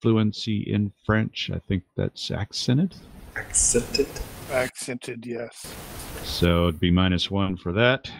fluency 0.00 0.60
in 0.60 0.92
French? 1.04 1.50
I 1.52 1.58
think 1.58 1.82
that's 1.96 2.30
accented. 2.30 2.94
Accented. 3.34 4.08
Accented, 4.50 5.26
yes. 5.26 5.74
So 6.22 6.68
it'd 6.68 6.80
be 6.80 6.90
minus 6.90 7.30
one 7.30 7.56
for 7.56 7.72
that. 7.72 8.10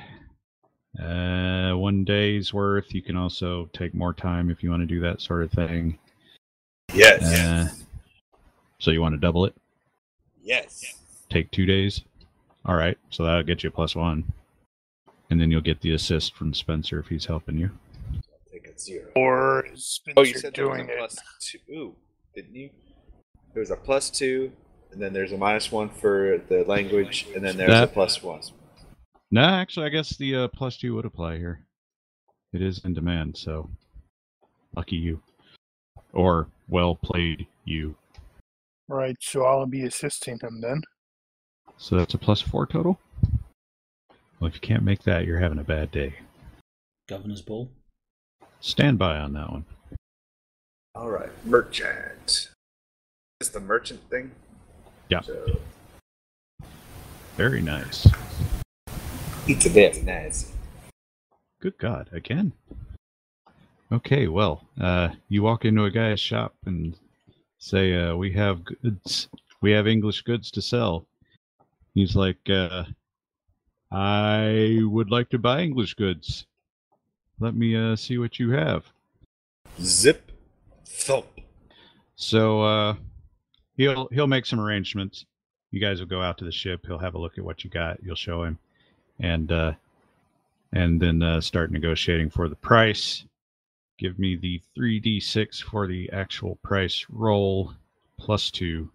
Uh, 1.00 1.76
one 1.76 2.04
day's 2.04 2.52
worth. 2.52 2.94
You 2.94 3.02
can 3.02 3.16
also 3.16 3.68
take 3.72 3.94
more 3.94 4.14
time 4.14 4.50
if 4.50 4.62
you 4.62 4.70
want 4.70 4.82
to 4.82 4.86
do 4.86 5.00
that 5.00 5.20
sort 5.20 5.42
of 5.44 5.52
thing. 5.52 5.98
Yes. 6.96 7.22
Uh, 7.22 7.68
so 8.78 8.90
you 8.90 9.00
want 9.00 9.14
to 9.14 9.18
double 9.20 9.44
it? 9.44 9.54
yes. 10.42 10.94
Take 11.28 11.50
two 11.50 11.66
days. 11.66 12.02
All 12.64 12.76
right, 12.76 12.96
so 13.10 13.24
that'll 13.24 13.42
get 13.42 13.62
you 13.62 13.68
a 13.68 13.72
plus 13.72 13.94
one, 13.96 14.24
and 15.30 15.40
then 15.40 15.50
you'll 15.50 15.60
get 15.60 15.80
the 15.80 15.92
assist 15.94 16.34
from 16.34 16.54
Spencer 16.54 16.98
if 17.00 17.06
he's 17.08 17.24
helping 17.26 17.56
you. 17.58 17.70
Take 18.52 18.68
a 18.68 18.78
zero. 18.78 19.06
Or 19.16 19.66
is 19.72 19.84
Spencer 19.84 20.14
Oh, 20.20 20.22
you 20.22 20.34
said 20.38 20.54
there 20.54 20.68
was 20.68 20.80
a 20.80 20.82
doing 20.84 20.90
it? 20.90 20.98
plus 20.98 21.18
two, 21.40 21.58
Ooh, 21.72 21.94
didn't 22.34 22.54
you? 22.54 22.70
There 23.54 23.60
was 23.60 23.70
a 23.70 23.76
plus 23.76 24.10
two, 24.10 24.52
and 24.92 25.00
then 25.02 25.12
there's 25.12 25.32
a 25.32 25.36
minus 25.36 25.70
one 25.72 25.88
for 25.88 26.40
the 26.48 26.64
language, 26.64 27.26
and 27.34 27.44
then 27.44 27.56
there's 27.56 27.70
a 27.72 27.86
plus 27.86 28.22
one. 28.22 28.40
No, 29.30 29.42
actually, 29.42 29.86
I 29.86 29.90
guess 29.90 30.16
the 30.16 30.36
uh, 30.36 30.48
plus 30.48 30.76
two 30.76 30.94
would 30.94 31.04
apply 31.04 31.38
here. 31.38 31.60
It 32.52 32.62
is 32.62 32.80
in 32.84 32.94
demand, 32.94 33.36
so 33.36 33.68
lucky 34.76 34.96
you, 34.96 35.20
or 36.12 36.48
well 36.68 36.94
played 36.94 37.46
you. 37.64 37.96
Right, 38.88 39.16
so 39.20 39.44
I'll 39.44 39.66
be 39.66 39.82
assisting 39.84 40.38
him 40.40 40.60
then. 40.60 40.82
So 41.76 41.96
that's 41.96 42.14
a 42.14 42.18
plus 42.18 42.40
four 42.40 42.66
total. 42.66 42.98
Well, 44.38 44.48
if 44.48 44.54
you 44.54 44.60
can't 44.60 44.82
make 44.82 45.02
that, 45.04 45.26
you're 45.26 45.40
having 45.40 45.58
a 45.58 45.64
bad 45.64 45.90
day. 45.90 46.14
Governor's 47.08 47.42
Ball. 47.42 47.70
Stand 48.60 48.98
by 48.98 49.16
on 49.18 49.32
that 49.34 49.50
one. 49.50 49.64
All 50.94 51.10
right, 51.10 51.30
merchant. 51.44 52.50
Is 53.40 53.50
the 53.50 53.60
merchant 53.60 54.00
thing? 54.08 54.30
Yeah. 55.08 55.20
So, 55.20 55.58
Very 57.36 57.60
nice. 57.60 58.08
it's 59.46 59.66
very 59.66 60.02
nice. 60.02 60.52
Good 61.60 61.78
God, 61.78 62.08
again. 62.12 62.52
Okay, 63.92 64.26
well, 64.26 64.66
uh, 64.80 65.10
you 65.28 65.42
walk 65.42 65.64
into 65.64 65.84
a 65.84 65.90
guy's 65.90 66.18
shop 66.18 66.54
and 66.64 66.96
say, 67.58 67.94
uh, 67.94 68.16
"We 68.16 68.32
have 68.32 68.64
goods. 68.64 69.28
We 69.60 69.70
have 69.72 69.86
English 69.86 70.22
goods 70.22 70.50
to 70.52 70.62
sell." 70.62 71.06
He's 71.94 72.16
like, 72.16 72.50
uh, 72.50 72.84
"I 73.92 74.80
would 74.82 75.10
like 75.10 75.30
to 75.30 75.38
buy 75.38 75.62
English 75.62 75.94
goods. 75.94 76.46
Let 77.38 77.54
me 77.54 77.76
uh, 77.76 77.94
see 77.94 78.18
what 78.18 78.40
you 78.40 78.50
have." 78.50 78.84
Zip. 79.80 80.32
Thump. 80.84 81.26
So 82.16 82.62
uh, 82.62 82.96
he'll 83.76 84.08
he'll 84.08 84.26
make 84.26 84.46
some 84.46 84.58
arrangements. 84.58 85.26
You 85.70 85.80
guys 85.80 86.00
will 86.00 86.08
go 86.08 86.22
out 86.22 86.38
to 86.38 86.44
the 86.44 86.52
ship. 86.52 86.86
He'll 86.86 86.98
have 86.98 87.14
a 87.14 87.18
look 87.18 87.38
at 87.38 87.44
what 87.44 87.62
you 87.62 87.70
got. 87.70 88.02
You'll 88.02 88.16
show 88.16 88.42
him, 88.42 88.58
and 89.20 89.52
uh, 89.52 89.72
and 90.72 91.00
then 91.00 91.22
uh, 91.22 91.40
start 91.40 91.70
negotiating 91.70 92.30
for 92.30 92.48
the 92.48 92.56
price. 92.56 93.24
Give 93.98 94.18
me 94.18 94.36
the 94.36 94.60
three 94.74 95.00
d 95.00 95.20
six 95.20 95.60
for 95.60 95.86
the 95.86 96.10
actual 96.12 96.56
price 96.62 97.06
roll 97.08 97.72
plus 98.18 98.50
two, 98.50 98.90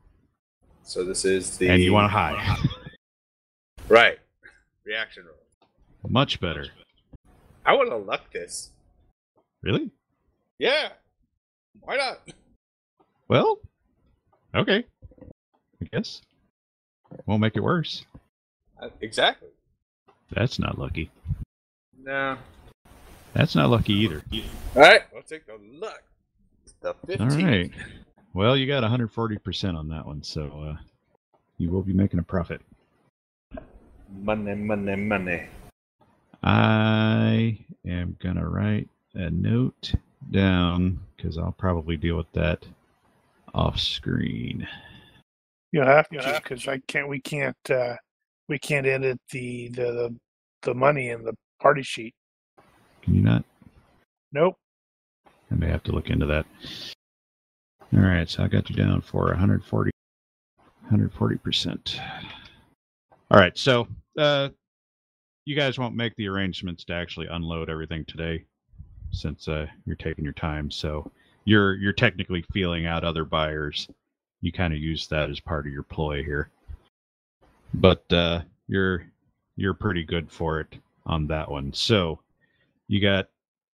So 0.84 1.04
this 1.04 1.26
is 1.26 1.58
the. 1.58 1.70
and 1.70 1.82
you 1.82 1.94
want 1.94 2.06
a 2.06 2.10
high. 2.10 2.58
Right. 3.90 4.20
Reaction 4.86 5.26
roll. 5.26 5.36
Much 6.10 6.40
better. 6.40 6.68
I 7.66 7.74
want 7.74 7.90
to 7.90 7.98
luck 7.98 8.32
this. 8.32 8.70
Really? 9.62 9.92
Yeah. 10.60 10.90
Why 11.82 11.98
not? 11.98 12.20
Well, 13.28 13.60
okay. 14.56 14.86
I 15.82 15.86
guess 15.92 16.22
won't 17.26 17.42
make 17.42 17.58
it 17.58 17.64
worse. 17.64 18.06
Uh, 18.82 18.88
exactly. 19.02 19.50
That's 20.32 20.58
not 20.58 20.78
lucky. 20.80 21.12
No. 22.02 22.38
That's 23.34 23.56
not 23.56 23.70
lucky 23.70 23.94
either. 23.94 24.24
All 24.76 24.82
right. 24.82 25.02
I'll 25.16 25.22
take 25.24 25.46
the 25.46 25.58
luck. 25.74 26.04
The 26.82 26.94
15. 27.08 27.22
All 27.22 27.38
right. 27.38 27.72
Well, 28.34 28.56
you 28.58 28.68
got 28.68 28.84
140% 28.84 29.78
on 29.78 29.90
that 29.90 30.06
one, 30.06 30.24
so 30.24 30.44
uh, 30.70 30.78
you 31.58 31.70
will 31.70 31.82
be 31.82 31.94
making 31.94 32.20
a 32.20 32.24
profit. 32.24 32.62
Money, 34.10 34.56
money, 34.56 34.96
money. 34.96 35.48
I 36.44 37.58
am 37.86 38.18
going 38.20 38.36
to 38.36 38.48
write 38.48 38.90
a 39.14 39.30
note 39.30 39.94
down 40.32 41.00
because 41.16 41.38
I'll 41.38 41.56
probably 41.58 41.98
deal 41.98 42.18
with 42.18 42.32
that 42.34 42.66
off 43.54 43.80
screen. 43.80 44.68
You'll 45.72 45.86
have 45.86 46.10
to 46.10 46.42
because 46.44 46.68
I 46.68 46.80
can't. 46.88 47.08
We 47.08 47.22
can't. 47.22 47.56
Uh, 47.70 47.96
we 48.50 48.60
can't 48.60 48.86
edit 48.86 49.20
the, 49.32 49.70
the 49.70 50.16
the 50.64 50.74
money 50.74 51.10
in 51.10 51.24
the 51.24 51.34
party 51.62 51.84
sheet. 51.84 52.14
Can 53.02 53.16
you 53.16 53.22
not? 53.22 53.44
Nope. 54.32 54.58
I 55.52 55.56
may 55.56 55.68
have 55.68 55.84
to 55.84 55.92
look 55.92 56.10
into 56.10 56.26
that. 56.28 56.46
All 57.94 58.00
right, 58.00 58.30
so 58.30 58.44
I 58.44 58.48
got 58.48 58.70
you 58.70 58.76
down 58.76 59.02
for 59.02 59.26
140, 59.26 59.92
140%. 60.92 62.00
All 63.30 63.40
right, 63.40 63.58
so 63.58 63.88
uh, 64.18 64.50
you 65.46 65.56
guys 65.56 65.78
won't 65.78 65.96
make 65.96 66.16
the 66.16 66.28
arrangements 66.28 66.86
to 66.86 66.94
actually 66.94 67.28
unload 67.28 67.70
everything 67.70 68.06
today, 68.06 68.46
since 69.12 69.48
uh, 69.48 69.68
you're 69.86 69.96
taking 69.98 70.24
your 70.24 70.34
time. 70.34 70.72
So 70.72 71.12
you're 71.46 71.76
you're 71.76 71.92
technically 71.92 72.46
feeling 72.54 72.86
out 72.86 73.04
other 73.04 73.26
buyers. 73.26 73.88
You 74.42 74.52
kind 74.52 74.74
of 74.74 74.80
use 74.80 75.08
that 75.08 75.30
as 75.30 75.40
part 75.40 75.66
of 75.66 75.74
your 75.74 75.84
ploy 75.84 76.24
here, 76.24 76.50
but 77.74 78.04
uh, 78.14 78.42
you're 78.68 79.06
you're 79.58 79.74
pretty 79.74 80.04
good 80.04 80.32
for 80.32 80.62
it 80.62 80.78
on 81.06 81.28
that 81.28 81.50
one. 81.50 81.74
So 81.74 82.20
you 82.92 83.00
got 83.00 83.30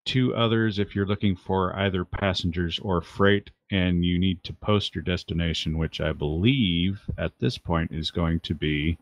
two 0.05 0.35
others 0.35 0.79
if 0.79 0.95
you're 0.95 1.07
looking 1.07 1.35
for 1.35 1.75
either 1.77 2.05
passengers 2.05 2.79
or 2.81 3.01
freight, 3.01 3.51
and 3.71 4.05
you 4.05 4.19
need 4.19 4.45
to 4.45 4.53
post 4.53 4.95
your 4.95 5.03
destination, 5.03 5.79
which 5.79 6.03
I 6.03 6.13
believe 6.13 7.01
at 7.17 7.33
this 7.39 7.57
point 7.57 7.93
is 7.93 8.11
going 8.11 8.41
to 8.41 8.55
be 8.55 8.99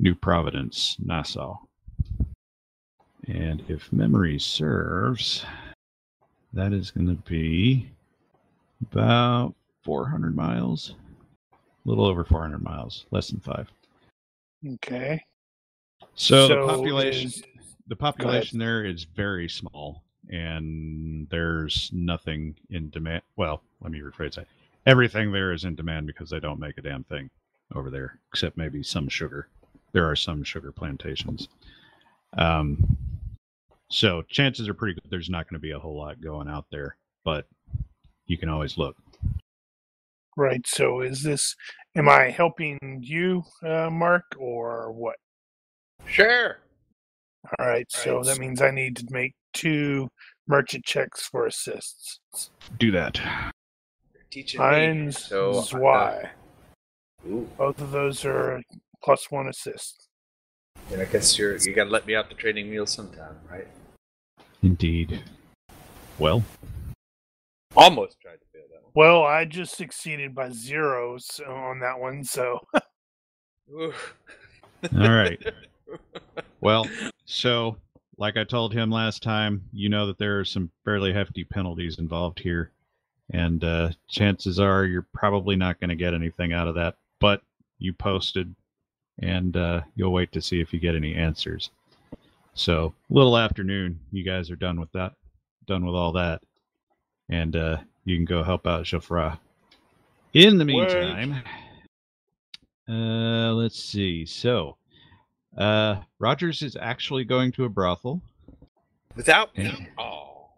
New 0.00 0.16
Providence, 0.16 0.96
Nassau. 0.98 1.56
And 3.28 3.62
if 3.68 3.92
memory 3.92 4.40
serves, 4.40 5.46
that 6.52 6.72
is 6.72 6.90
going 6.90 7.06
to 7.06 7.22
be 7.22 7.88
about 8.90 9.54
400 9.84 10.34
miles, 10.34 10.96
a 11.52 11.56
little 11.88 12.04
over 12.04 12.24
400 12.24 12.60
miles, 12.60 13.06
less 13.12 13.28
than 13.28 13.38
five. 13.38 13.70
Okay. 14.66 15.22
So, 16.16 16.48
the 16.48 16.66
population 16.66 17.28
is- 17.28 17.42
the 17.86 17.96
population 17.96 18.58
there 18.58 18.84
is 18.84 19.04
very 19.04 19.48
small 19.48 20.02
and 20.30 21.28
there's 21.30 21.90
nothing 21.92 22.54
in 22.70 22.88
demand 22.90 23.22
well 23.36 23.62
let 23.80 23.90
me 23.90 24.00
rephrase 24.00 24.36
that 24.36 24.46
everything 24.86 25.32
there 25.32 25.52
is 25.52 25.64
in 25.64 25.74
demand 25.74 26.06
because 26.06 26.30
they 26.30 26.40
don't 26.40 26.60
make 26.60 26.78
a 26.78 26.82
damn 26.82 27.04
thing 27.04 27.28
over 27.74 27.90
there 27.90 28.18
except 28.32 28.56
maybe 28.56 28.82
some 28.82 29.08
sugar 29.08 29.48
there 29.92 30.08
are 30.08 30.16
some 30.16 30.42
sugar 30.42 30.72
plantations. 30.72 31.48
Um, 32.36 32.98
so 33.90 34.22
chances 34.22 34.68
are 34.68 34.74
pretty 34.74 34.94
good 34.94 35.10
there's 35.10 35.30
not 35.30 35.48
going 35.48 35.58
to 35.58 35.62
be 35.62 35.72
a 35.72 35.78
whole 35.78 35.96
lot 35.96 36.20
going 36.20 36.48
out 36.48 36.66
there, 36.70 36.96
but 37.24 37.46
you 38.26 38.38
can 38.38 38.48
always 38.48 38.78
look. 38.78 38.96
Right. 40.36 40.66
So 40.66 41.02
is 41.02 41.22
this? 41.22 41.54
Am 41.94 42.08
I 42.08 42.30
helping 42.30 42.78
you, 43.02 43.42
uh, 43.62 43.90
Mark, 43.90 44.24
or 44.38 44.90
what? 44.92 45.16
Sure. 46.06 46.58
All 47.58 47.66
right. 47.66 47.90
So 47.90 48.16
Right. 48.16 48.26
that 48.26 48.38
means 48.38 48.62
I 48.62 48.70
need 48.70 48.96
to 48.96 49.06
make 49.10 49.34
two 49.52 50.08
merchant 50.46 50.84
checks 50.84 51.26
for 51.26 51.46
assists. 51.46 52.20
Do 52.78 52.90
that. 52.92 53.18
You're 54.14 54.24
teaching 54.30 54.60
me. 54.60 54.66
Mine's 54.66 55.24
So 55.24 55.60
Zwei. 55.62 56.30
Ooh. 57.28 57.48
Both 57.56 57.80
of 57.80 57.90
those 57.90 58.24
are 58.24 58.60
plus 59.02 59.30
one 59.30 59.48
assist. 59.48 60.08
And 60.90 61.00
I 61.00 61.04
guess 61.04 61.38
you're 61.38 61.56
you 61.56 61.72
gotta 61.74 61.90
let 61.90 62.06
me 62.06 62.14
out 62.14 62.28
the 62.28 62.34
training 62.34 62.70
wheel 62.70 62.86
sometime, 62.86 63.36
right? 63.50 63.66
Indeed. 64.62 65.22
Well, 66.18 66.42
Almost 67.74 68.20
tried 68.20 68.34
to 68.34 68.46
fail 68.52 68.62
that 68.70 68.82
one. 68.82 68.92
Well, 68.94 69.22
I 69.24 69.46
just 69.46 69.76
succeeded 69.76 70.34
by 70.34 70.50
zeros 70.50 71.40
on 71.46 71.80
that 71.80 71.98
one, 71.98 72.22
so 72.24 72.58
all 73.74 73.92
right. 74.92 75.40
Well, 76.60 76.86
so 77.42 77.76
like 78.18 78.36
I 78.36 78.44
told 78.44 78.72
him 78.72 78.88
last 78.88 79.20
time, 79.20 79.64
you 79.72 79.88
know 79.88 80.06
that 80.06 80.16
there 80.16 80.38
are 80.38 80.44
some 80.44 80.70
fairly 80.84 81.12
hefty 81.12 81.42
penalties 81.42 81.98
involved 81.98 82.38
here, 82.38 82.70
and 83.30 83.64
uh, 83.64 83.90
chances 84.08 84.60
are 84.60 84.84
you're 84.84 85.08
probably 85.12 85.56
not 85.56 85.80
going 85.80 85.90
to 85.90 85.96
get 85.96 86.14
anything 86.14 86.52
out 86.52 86.68
of 86.68 86.76
that. 86.76 86.94
But 87.18 87.42
you 87.80 87.92
posted, 87.92 88.54
and 89.18 89.56
uh, 89.56 89.80
you'll 89.96 90.12
wait 90.12 90.30
to 90.32 90.40
see 90.40 90.60
if 90.60 90.72
you 90.72 90.78
get 90.78 90.94
any 90.94 91.16
answers. 91.16 91.70
So, 92.54 92.94
little 93.10 93.36
afternoon, 93.36 93.98
you 94.12 94.22
guys 94.22 94.48
are 94.48 94.56
done 94.56 94.78
with 94.78 94.92
that, 94.92 95.14
done 95.66 95.84
with 95.84 95.96
all 95.96 96.12
that, 96.12 96.42
and 97.28 97.56
uh, 97.56 97.78
you 98.04 98.14
can 98.14 98.24
go 98.24 98.44
help 98.44 98.68
out 98.68 98.84
Geoffroy. 98.84 99.32
In 100.32 100.58
the 100.58 100.64
meantime, 100.64 101.42
uh, 102.88 103.52
let's 103.52 103.82
see. 103.82 104.26
So, 104.26 104.76
uh, 105.56 105.96
Rogers 106.18 106.62
is 106.62 106.76
actually 106.80 107.24
going 107.24 107.52
to 107.52 107.64
a 107.64 107.68
brothel. 107.68 108.20
Without 109.14 109.50
Yeah. 109.54 109.76
Oh. 109.98 110.48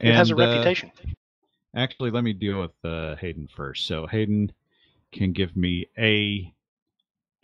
It 0.00 0.14
has 0.14 0.30
a 0.30 0.34
uh, 0.34 0.38
reputation. 0.38 0.90
Actually, 1.76 2.10
let 2.10 2.24
me 2.24 2.32
deal 2.32 2.60
with 2.60 2.72
uh, 2.84 3.16
Hayden 3.16 3.48
first. 3.54 3.86
So 3.86 4.06
Hayden 4.06 4.52
can 5.12 5.32
give 5.32 5.56
me 5.56 5.86
a 5.98 6.52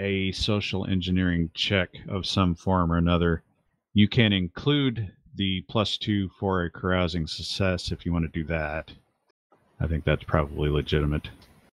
a 0.01 0.33
social 0.33 0.87
engineering 0.87 1.51
check 1.55 1.91
of 2.09 2.27
some 2.27 2.55
form 2.55 2.91
or 2.91 2.97
another. 2.97 3.43
You 3.93 4.09
can 4.09 4.33
include 4.33 5.13
the 5.35 5.63
plus 5.69 5.99
two 5.99 6.31
for 6.41 6.65
a 6.65 6.71
carousing 6.71 7.27
success 7.27 7.93
if 7.93 8.07
you 8.07 8.13
want 8.13 8.25
to 8.25 8.39
do 8.39 8.45
that. 8.47 8.91
I 9.79 9.87
think 9.87 10.05
that's 10.05 10.25
probably 10.25 10.71
legitimate. 10.71 11.29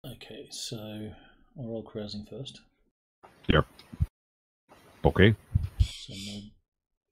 Okay, 0.05 0.47
so 0.51 0.77
I'll 1.57 1.67
roll 1.67 1.83
carousing 1.83 2.25
first. 2.25 2.61
Okay. 5.07 5.35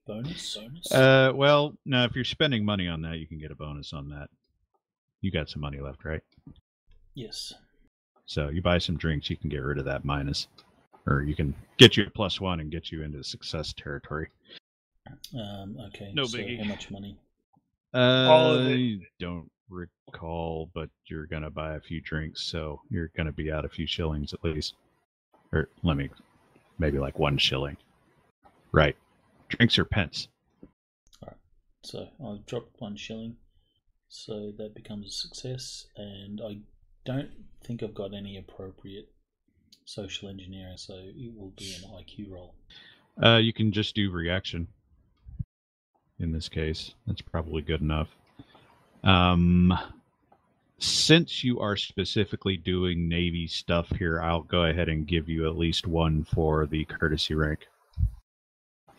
Bonus. 0.05 0.57
bonus. 0.57 0.91
Uh, 0.91 1.31
well, 1.33 1.73
now 1.85 2.03
if 2.03 2.13
you're 2.13 2.25
spending 2.25 2.65
money 2.65 2.87
on 2.87 3.01
that, 3.03 3.17
you 3.17 3.25
can 3.25 3.39
get 3.39 3.51
a 3.51 3.55
bonus 3.55 3.93
on 3.93 4.09
that. 4.09 4.27
You 5.21 5.31
got 5.31 5.49
some 5.49 5.61
money 5.61 5.79
left, 5.79 6.03
right? 6.03 6.21
yes. 7.15 7.53
So 8.25 8.49
you 8.49 8.61
buy 8.61 8.79
some 8.79 8.97
drinks, 8.97 9.29
you 9.29 9.37
can 9.37 9.49
get 9.49 9.59
rid 9.59 9.77
of 9.77 9.85
that 9.85 10.03
minus, 10.03 10.47
or 11.07 11.23
you 11.23 11.35
can 11.35 11.55
get 11.77 11.95
you 11.95 12.05
a 12.05 12.09
plus 12.09 12.41
one 12.41 12.59
and 12.59 12.69
get 12.69 12.91
you 12.91 13.01
into 13.01 13.23
success 13.23 13.73
territory. 13.73 14.27
Um, 15.33 15.77
okay. 15.87 16.11
No 16.13 16.25
so 16.25 16.37
biggie. 16.37 16.59
How 16.59 16.65
much 16.65 16.91
money? 16.91 17.17
All 17.93 18.55
of 18.55 18.67
it. 18.67 18.75
I 18.75 18.99
don't 19.19 19.49
recall, 19.69 20.69
but 20.73 20.89
you're 21.05 21.27
gonna 21.27 21.49
buy 21.49 21.75
a 21.75 21.79
few 21.79 22.01
drinks, 22.01 22.43
so 22.43 22.81
you're 22.89 23.11
gonna 23.15 23.31
be 23.31 23.51
out 23.51 23.63
a 23.63 23.69
few 23.69 23.87
shillings 23.87 24.33
at 24.33 24.43
least. 24.43 24.73
Or 25.53 25.69
let 25.83 25.95
me, 25.95 26.09
maybe 26.77 26.99
like 26.99 27.17
one 27.17 27.37
shilling. 27.37 27.77
Right. 28.75 28.97
Drinks 29.47 29.79
are 29.79 29.85
pence. 29.85 30.27
All 31.23 31.29
right. 31.29 31.37
So 31.83 32.07
I've 32.27 32.45
dropped 32.45 32.75
one 32.79 32.97
shilling, 32.97 33.37
so 34.09 34.51
that 34.57 34.75
becomes 34.75 35.07
a 35.07 35.11
success. 35.11 35.87
And 35.95 36.41
I 36.45 36.57
don't 37.05 37.29
think 37.63 37.83
I've 37.83 37.93
got 37.93 38.13
any 38.13 38.37
appropriate 38.37 39.07
social 39.85 40.27
engineering, 40.27 40.75
so 40.75 40.93
it 40.93 41.33
will 41.37 41.53
be 41.57 41.73
an 41.75 41.89
IQ 41.89 42.31
roll. 42.31 42.55
Uh, 43.23 43.37
you 43.37 43.53
can 43.53 43.71
just 43.71 43.95
do 43.95 44.11
reaction. 44.11 44.67
In 46.19 46.33
this 46.33 46.49
case, 46.49 46.95
that's 47.07 47.21
probably 47.21 47.61
good 47.61 47.79
enough. 47.79 48.09
Um, 49.05 49.73
since 50.79 51.45
you 51.45 51.61
are 51.61 51.77
specifically 51.77 52.57
doing 52.57 53.07
Navy 53.07 53.47
stuff 53.47 53.89
here, 53.97 54.21
I'll 54.21 54.41
go 54.41 54.65
ahead 54.65 54.89
and 54.89 55.07
give 55.07 55.29
you 55.29 55.47
at 55.47 55.57
least 55.57 55.87
one 55.87 56.25
for 56.25 56.65
the 56.65 56.83
courtesy 56.83 57.35
rank. 57.35 57.67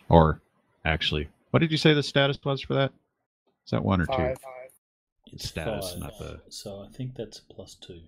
Or, 0.09 0.41
actually, 0.85 1.29
what 1.51 1.59
did 1.59 1.71
you 1.71 1.77
say 1.77 1.93
the 1.93 2.03
status 2.03 2.37
was 2.43 2.61
for 2.61 2.73
that? 2.75 2.91
Is 3.65 3.71
that 3.71 3.83
one 3.83 4.01
or 4.01 4.05
five. 4.05 4.37
two? 4.37 4.43
It's 5.33 5.49
Status, 5.49 5.91
five, 5.91 5.99
not 5.99 6.17
the- 6.19 6.41
So 6.49 6.81
I 6.81 6.87
think 6.95 7.15
that's 7.15 7.39
plus 7.39 7.75
two. 7.75 8.01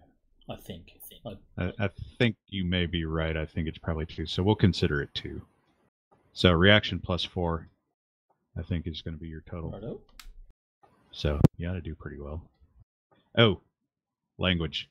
I 0.49 0.55
think. 0.55 0.93
I, 1.25 1.63
I, 1.63 1.73
I 1.79 1.89
think 2.17 2.35
you 2.47 2.63
may 2.65 2.85
be 2.85 3.05
right. 3.05 3.35
I 3.37 3.45
think 3.45 3.67
it's 3.67 3.77
probably 3.77 4.05
two. 4.05 4.25
So 4.25 4.41
we'll 4.41 4.55
consider 4.55 5.01
it 5.01 5.13
two. 5.13 5.41
So 6.33 6.51
reaction 6.53 6.99
plus 6.99 7.23
four, 7.23 7.67
I 8.57 8.61
think 8.63 8.87
is 8.87 9.01
going 9.01 9.15
to 9.15 9.21
be 9.21 9.27
your 9.27 9.41
total. 9.41 9.71
righto. 9.71 9.99
So 11.11 11.39
you 11.57 11.67
ought 11.69 11.73
to 11.73 11.81
do 11.81 11.93
pretty 11.93 12.19
well. 12.19 12.41
Oh, 13.37 13.59
language. 14.37 14.89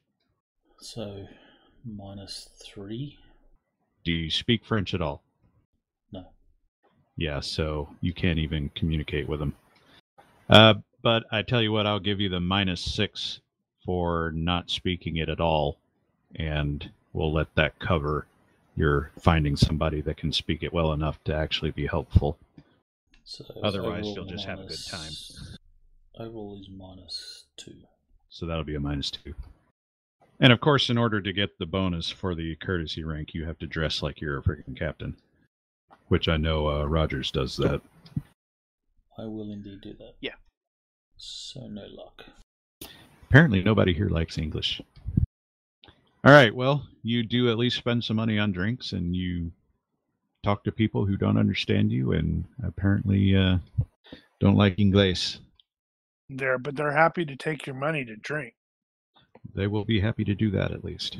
So 0.80 1.26
minus 1.84 2.50
three. 2.64 3.18
Do 4.04 4.12
you 4.12 4.30
speak 4.30 4.64
French 4.64 4.94
at 4.94 5.02
all? 5.02 5.22
Yeah, 7.18 7.40
so 7.40 7.88
you 8.00 8.14
can't 8.14 8.38
even 8.38 8.70
communicate 8.76 9.28
with 9.28 9.40
them. 9.40 9.54
Uh, 10.48 10.74
but 11.02 11.24
I 11.32 11.42
tell 11.42 11.60
you 11.60 11.72
what, 11.72 11.84
I'll 11.86 11.98
give 11.98 12.20
you 12.20 12.28
the 12.28 12.38
minus 12.40 12.80
six 12.80 13.40
for 13.84 14.30
not 14.34 14.70
speaking 14.70 15.16
it 15.16 15.28
at 15.28 15.40
all, 15.40 15.76
and 16.36 16.88
we'll 17.12 17.32
let 17.32 17.52
that 17.56 17.76
cover 17.80 18.26
your 18.76 19.10
finding 19.18 19.56
somebody 19.56 20.00
that 20.02 20.16
can 20.16 20.32
speak 20.32 20.62
it 20.62 20.72
well 20.72 20.92
enough 20.92 21.22
to 21.24 21.34
actually 21.34 21.72
be 21.72 21.86
helpful. 21.88 22.38
So 23.24 23.44
Otherwise, 23.64 24.06
you'll 24.06 24.24
just 24.24 24.46
have 24.46 24.60
a 24.60 24.66
good 24.66 24.78
time. 24.88 25.00
minus- 25.00 25.58
Overall 26.20 26.58
is 26.60 26.68
minus 26.70 27.44
two. 27.56 27.74
So 28.28 28.46
that'll 28.46 28.64
be 28.64 28.74
a 28.76 28.80
minus 28.80 29.10
two. 29.10 29.34
And 30.40 30.52
of 30.52 30.60
course, 30.60 30.88
in 30.88 30.96
order 30.98 31.20
to 31.20 31.32
get 31.32 31.58
the 31.58 31.66
bonus 31.66 32.10
for 32.10 32.36
the 32.36 32.54
courtesy 32.56 33.02
rank, 33.02 33.34
you 33.34 33.44
have 33.44 33.58
to 33.58 33.66
dress 33.66 34.02
like 34.02 34.20
you're 34.20 34.38
a 34.38 34.42
freaking 34.42 34.76
captain. 34.78 35.16
Which 36.08 36.28
I 36.28 36.36
know 36.36 36.68
uh, 36.68 36.84
Rogers 36.84 37.30
does 37.30 37.56
that. 37.58 37.80
I 39.18 39.24
will 39.24 39.52
indeed 39.52 39.80
do 39.82 39.94
that. 39.98 40.14
Yeah. 40.20 40.34
So 41.16 41.66
no 41.66 41.86
luck. 41.86 42.24
Apparently, 43.28 43.62
nobody 43.62 43.92
here 43.92 44.08
likes 44.08 44.38
English. 44.38 44.80
All 46.24 46.32
right, 46.32 46.54
well, 46.54 46.86
you 47.02 47.22
do 47.22 47.50
at 47.50 47.58
least 47.58 47.76
spend 47.76 48.02
some 48.04 48.16
money 48.16 48.38
on 48.38 48.52
drinks 48.52 48.92
and 48.92 49.14
you 49.14 49.52
talk 50.42 50.64
to 50.64 50.72
people 50.72 51.04
who 51.04 51.16
don't 51.16 51.38
understand 51.38 51.92
you 51.92 52.12
and 52.12 52.44
apparently 52.64 53.36
uh, 53.36 53.58
don't 54.40 54.56
like 54.56 54.78
English. 54.78 55.38
There, 56.28 56.58
but 56.58 56.76
they're 56.76 56.92
happy 56.92 57.24
to 57.24 57.36
take 57.36 57.66
your 57.66 57.76
money 57.76 58.04
to 58.04 58.16
drink. 58.16 58.54
They 59.54 59.66
will 59.66 59.84
be 59.84 60.00
happy 60.00 60.24
to 60.24 60.34
do 60.34 60.50
that 60.52 60.72
at 60.72 60.84
least. 60.84 61.18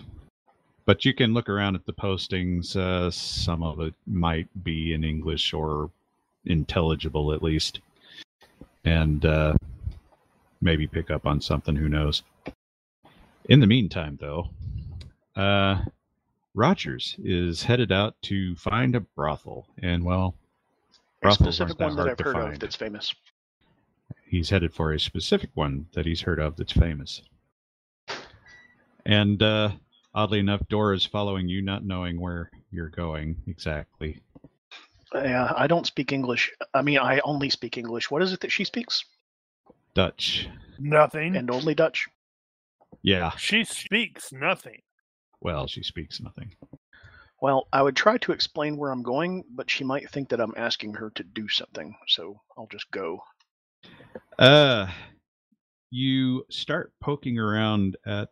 But 0.89 1.05
you 1.05 1.12
can 1.12 1.35
look 1.35 1.51
around 1.51 1.74
at 1.74 1.85
the 1.85 1.93
postings. 1.93 2.74
Uh, 2.74 3.10
some 3.10 3.62
of 3.62 3.78
it 3.78 3.93
might 4.06 4.48
be 4.65 4.94
in 4.94 5.05
English 5.05 5.52
or 5.52 5.90
intelligible 6.47 7.35
at 7.35 7.43
least. 7.43 7.81
And 8.86 9.23
uh, 9.27 9.52
maybe 10.62 10.86
pick 10.86 11.10
up 11.10 11.27
on 11.27 11.43
something. 11.43 11.77
Who 11.77 11.90
knows? 11.90 12.23
In 13.51 13.60
the 13.60 13.66
meantime, 13.66 14.16
though, 14.19 14.48
uh, 15.36 15.82
Rogers 16.55 17.16
is 17.23 17.62
headed 17.62 17.93
out 17.93 18.15
to 18.23 18.56
find 18.56 18.97
a 18.97 19.01
brothel. 19.01 19.66
And, 19.82 20.06
well, 20.06 20.36
A 21.19 21.20
brothels 21.20 21.56
specific 21.56 21.78
aren't 21.78 21.78
that 21.81 21.85
one 21.85 21.97
that 21.97 22.01
hard 22.01 22.10
I've 22.12 22.16
to 22.16 22.24
heard 22.24 22.32
find. 22.32 22.52
of 22.55 22.60
that's 22.60 22.77
famous. 22.77 23.15
he's 24.24 24.48
headed 24.48 24.73
for 24.73 24.94
a 24.94 24.98
specific 24.98 25.51
one 25.52 25.85
that 25.93 26.06
he's 26.06 26.23
heard 26.23 26.39
of 26.39 26.56
that's 26.56 26.73
famous. 26.73 27.20
And 29.05 29.43
uh, 29.43 29.73
oddly 30.19 30.40
enough, 30.40 30.61
Dora's 30.69 31.07
following 31.07 31.49
you, 31.49 31.62
not 31.62 31.85
knowing 31.85 32.20
where 32.20 32.51
you're 32.73 32.89
going 32.89 33.36
exactly. 33.47 34.20
Yeah, 35.15 35.53
I 35.57 35.69
don't 35.69 35.86
speak 35.86 36.11
English. 36.11 36.53
I 36.74 36.82
mean, 36.82 36.99
I 36.99 37.20
only 37.20 37.51
speak 37.51 37.78
English. 37.78 38.11
What 38.11 38.20
is 38.23 38.32
it 38.32 38.40
that 38.40 38.51
she 38.51 38.65
speaks? 38.65 39.05
Dutch. 39.95 40.49
Nothing. 40.77 41.36
And 41.36 41.49
only 41.53 41.73
Dutch. 41.73 42.09
Yeah. 43.03 43.31
she 43.36 43.62
speaks 43.62 44.32
nothing. 44.32 44.82
Well, 45.40 45.69
she 45.69 45.85
speaks 45.85 46.20
nothing. 46.20 46.53
Well, 47.40 47.69
I 47.73 47.81
would 47.82 47.95
try 47.95 48.19
to 48.19 48.32
explain 48.32 48.77
where 48.77 48.90
I'm 48.90 49.05
going, 49.05 49.45
but 49.55 49.70
she 49.70 49.85
might 49.85 50.11
think 50.11 50.31
that 50.31 50.40
I'm 50.40 50.55
asking 50.57 50.95
her 50.95 51.11
to 51.11 51.23
do 51.23 51.49
something, 51.49 51.95
so 52.09 52.40
I'll 52.57 52.66
just 52.66 52.90
go. 52.90 53.20
Uh, 54.36 54.89
you 55.90 56.45
start 56.51 56.93
poking 57.01 57.39
around 57.39 57.97
at 58.05 58.31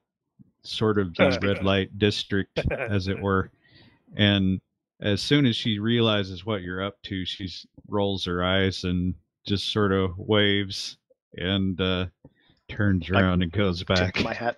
sort 0.69 0.99
of 0.99 1.15
the 1.17 1.39
red 1.43 1.65
light 1.65 1.99
district, 1.99 2.59
as 2.71 3.09
it 3.09 3.21
were, 3.21 3.51
and 4.17 4.61
as 5.01 5.21
soon 5.21 5.47
as 5.47 5.57
she 5.57 5.79
realizes 5.79 6.47
what 6.47 6.63
you're 6.63 6.83
up 6.83 7.01
to, 7.03 7.25
she 7.25 7.49
rolls 7.89 8.25
her 8.25 8.43
eyes 8.43 8.85
and 8.85 9.15
just 9.47 9.73
sort 9.73 9.93
of 9.93 10.17
waves 10.17 10.97
and 11.37 11.81
uh, 11.81 12.07
turns 12.69 13.11
I 13.13 13.21
around 13.21 13.43
and 13.43 13.53
goes 13.53 13.83
back. 13.85 14.21
My 14.23 14.35
hat. 14.35 14.57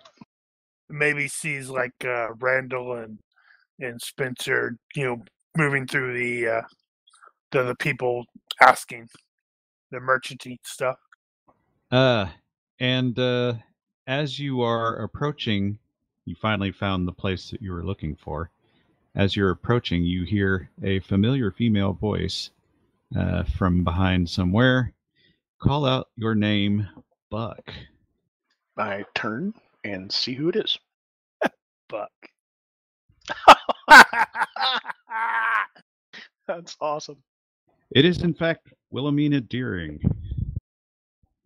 Maybe 0.89 1.29
sees 1.29 1.69
like 1.69 2.05
uh, 2.05 2.29
Randall 2.39 2.95
and 2.97 3.19
and 3.81 4.01
Spencer, 4.01 4.77
you 4.95 5.05
know, 5.05 5.23
moving 5.57 5.87
through 5.87 6.19
the 6.19 6.49
uh, 6.49 6.63
the 7.51 7.65
the 7.65 7.75
people 7.75 8.25
asking 8.63 9.09
the 9.91 10.01
merchanty 10.01 10.59
stuff. 10.65 10.97
Uh, 11.91 12.27
and 12.81 13.19
uh, 13.19 13.55
as 14.07 14.39
you 14.39 14.63
are 14.63 14.97
approaching, 14.97 15.79
you 16.29 16.37
finally 16.41 16.73
found 16.73 17.07
the 17.07 17.13
place 17.13 17.51
that 17.51 17.63
you 17.63 17.73
were 17.73 17.85
looking 17.85 18.17
for. 18.17 18.51
As 19.15 19.35
you're 19.35 19.51
approaching, 19.51 20.05
you 20.05 20.25
hear 20.25 20.71
a 20.83 21.01
familiar 21.01 21.51
female 21.51 21.93
voice 21.93 22.51
uh, 23.17 23.45
from 23.45 23.85
behind 23.85 24.29
somewhere 24.29 24.93
call 25.59 25.85
out 25.85 26.09
your 26.17 26.35
name, 26.35 26.89
Buck. 27.31 27.73
I 28.77 29.05
turn 29.15 29.55
and 29.85 30.11
see 30.11 30.35
who 30.35 30.49
it 30.49 30.57
is. 30.57 30.79
Buck. 31.89 32.11
That's 36.47 36.77
awesome. 36.81 37.17
It 37.91 38.05
is, 38.05 38.23
in 38.23 38.35
fact, 38.35 38.69
Wilhelmina 38.91 39.41
Deering. 39.41 40.01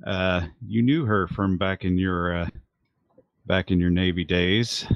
Uh, 0.07 0.49
you 0.67 0.83
knew 0.83 1.05
her 1.05 1.29
from 1.29 1.57
back 1.57 1.85
in 1.85 1.97
your 1.97 2.37
uh, 2.37 2.49
back 3.47 3.71
in 3.71 3.81
your 3.81 3.91
Navy 3.91 4.25
days, 4.25 4.87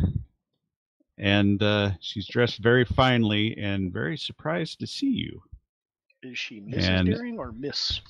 and 1.18 1.62
uh, 1.62 1.90
she's 2.00 2.26
dressed 2.26 2.58
very 2.58 2.84
finely 2.84 3.56
and 3.58 3.92
very 3.92 4.16
surprised 4.16 4.78
to 4.80 4.86
see 4.86 5.10
you. 5.10 5.42
Is 6.22 6.38
she 6.38 6.60
Mrs. 6.60 6.82
And- 6.88 7.06
Deering 7.08 7.38
or 7.38 7.52
Miss? 7.52 8.00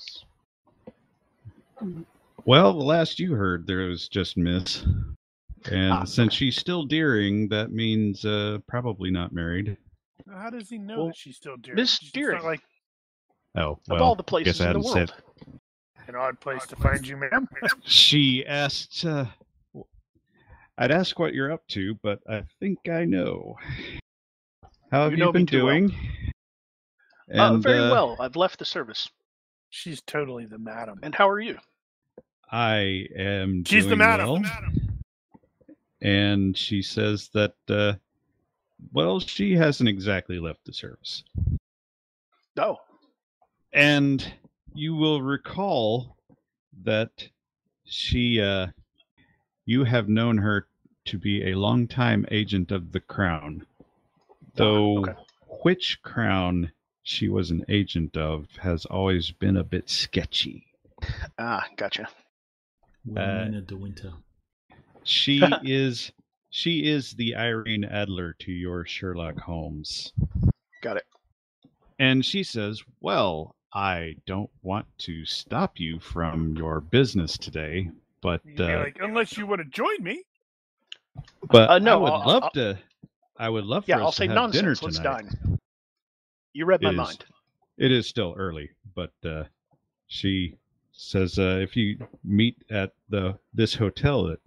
Well, 2.45 2.73
the 2.73 2.83
last 2.83 3.19
you 3.19 3.33
heard, 3.33 3.67
there 3.67 3.87
was 3.87 4.07
just 4.07 4.37
Miss, 4.37 4.83
and 5.71 5.91
Ah, 5.93 6.03
since 6.05 6.33
she's 6.33 6.55
still 6.57 6.83
Deering, 6.85 7.49
that 7.49 7.71
means 7.71 8.23
uh, 8.25 8.59
probably 8.67 9.11
not 9.11 9.33
married. 9.33 9.77
How 10.31 10.49
does 10.49 10.69
he 10.69 10.77
know 10.77 10.97
Well, 10.97 11.07
that 11.07 11.17
she's 11.17 11.35
still 11.35 11.57
Deering? 11.57 11.75
Miss 11.75 12.01
It's 12.01 12.11
Deering. 12.11 12.43
like 12.43 12.61
Oh, 13.55 13.79
of 13.89 14.01
all 14.01 14.15
the 14.15 14.23
places 14.23 14.61
I 14.61 14.67
in 14.67 14.73
the 14.73 14.79
world. 14.79 14.93
said. 14.93 15.11
an 16.07 16.15
odd 16.15 16.39
place 16.39 16.65
to 16.67 16.75
find 16.75 17.05
you, 17.07 17.17
ma'am. 17.17 17.47
She 17.85 18.45
asked. 18.45 19.03
Uh, 19.05 19.25
I'd 20.77 20.91
ask 20.91 21.17
what 21.17 21.33
you're 21.33 21.51
up 21.51 21.67
to, 21.69 21.95
but 22.03 22.19
I 22.29 22.43
think 22.59 22.87
I 22.89 23.03
know. 23.05 23.57
How 24.91 25.03
have 25.03 25.11
You 25.11 25.17
you, 25.17 25.23
know 25.25 25.31
me 25.31 25.39
been 25.39 25.45
too 25.47 25.65
well. 25.65 25.75
doing? 25.79 25.95
uh, 27.33 27.57
very 27.57 27.79
uh, 27.79 27.91
well. 27.91 28.15
I've 28.19 28.35
left 28.35 28.59
the 28.59 28.65
service. 28.65 29.09
She's 29.69 30.01
totally 30.01 30.45
the 30.45 30.59
madam. 30.59 30.99
And 31.03 31.13
how 31.15 31.27
are 31.27 31.39
you? 31.39 31.57
I 32.51 33.05
am. 33.17 33.65
She's 33.65 33.87
the 33.87 33.95
madam. 33.95 34.43
well, 34.43 34.43
and 36.01 36.55
she 36.57 36.81
says 36.81 37.29
that. 37.33 37.55
Uh, 37.67 37.93
well, 38.93 39.19
she 39.19 39.53
hasn't 39.55 39.89
exactly 39.89 40.39
left 40.39 40.63
the 40.63 40.71
service, 40.71 41.23
Oh, 42.57 42.77
and 43.73 44.31
you 44.73 44.95
will 44.95 45.21
recall 45.21 46.15
that 46.83 47.27
she. 47.85 48.39
Uh, 49.67 49.71
you 49.71 49.83
have 49.83 50.07
known 50.07 50.37
her 50.37 50.67
to 51.05 51.17
be 51.17 51.49
a 51.49 51.55
longtime 51.55 52.25
agent 52.31 52.71
of 52.71 52.91
the 52.91 52.99
Crown, 52.99 53.65
though 54.55 54.99
okay. 54.99 55.13
which 55.63 56.01
Crown 56.01 56.71
she 57.03 57.29
was 57.29 57.51
an 57.51 57.65
agent 57.69 58.17
of 58.17 58.47
has 58.57 58.85
always 58.85 59.31
been 59.31 59.57
a 59.57 59.63
bit 59.63 59.89
sketchy. 59.89 60.65
ah, 61.37 61.65
gotcha. 61.77 62.07
Wilhelmina 63.05 63.61
de 63.61 63.75
Winter. 63.75 64.13
She 65.03 65.41
is 65.63 66.11
she 66.49 66.85
is 66.85 67.13
the 67.13 67.35
Irene 67.35 67.85
Adler 67.85 68.33
to 68.39 68.51
your 68.51 68.85
Sherlock 68.85 69.39
Holmes. 69.39 70.13
Got 70.81 70.97
it. 70.97 71.05
And 71.99 72.25
she 72.25 72.43
says, 72.43 72.83
"Well, 73.01 73.55
I 73.73 74.15
don't 74.25 74.51
want 74.63 74.87
to 74.99 75.25
stop 75.25 75.79
you 75.79 75.99
from 75.99 76.55
your 76.57 76.81
business 76.81 77.37
today, 77.37 77.91
but 78.21 78.41
You'd 78.45 78.61
uh, 78.61 78.79
like, 78.83 78.97
unless 79.01 79.37
you 79.37 79.45
would 79.47 79.59
have 79.59 79.69
joined 79.69 80.03
me. 80.03 80.23
but 81.49 81.69
Uh, 81.69 81.79
no, 81.79 81.93
I 81.93 81.95
would 81.97 82.11
I'll- 82.11 82.27
love 82.27 82.43
I'll- 82.43 82.51
to 82.51 82.79
I 83.39 83.49
would 83.49 83.65
love 83.65 83.85
for 83.85 83.91
Yeah, 83.91 83.97
us 83.97 84.01
I'll 84.01 84.11
to 84.11 84.15
say 84.15 84.27
have 84.27 84.51
dinner 84.51 84.69
nonsense. 84.69 84.83
Let's 84.83 84.97
tonight. 84.97 85.25
dine. 85.39 85.59
You 86.53 86.65
read 86.65 86.81
my 86.81 86.89
It 86.89 86.93
is- 86.93 86.97
mind. 86.97 87.25
It 87.77 87.91
is 87.91 88.07
still 88.07 88.33
early, 88.35 88.71
but 88.95 89.11
uh, 89.23 89.43
she 90.07 90.55
says 90.91 91.37
uh, 91.37 91.59
if 91.61 91.75
you 91.77 91.99
meet 92.23 92.57
at 92.71 92.93
the 93.09 93.37
this 93.53 93.75
hotel 93.75 94.29
at, 94.31 94.39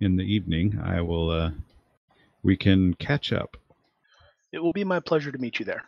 in 0.00 0.16
the 0.16 0.22
evening, 0.24 0.78
I 0.84 1.00
will. 1.00 1.30
Uh, 1.30 1.50
we 2.42 2.56
can 2.56 2.92
catch 2.94 3.32
up, 3.32 3.56
It 4.52 4.58
will 4.60 4.72
be 4.74 4.84
my 4.84 5.00
pleasure 5.00 5.32
to 5.32 5.38
meet 5.38 5.58
you 5.58 5.64
there. 5.64 5.82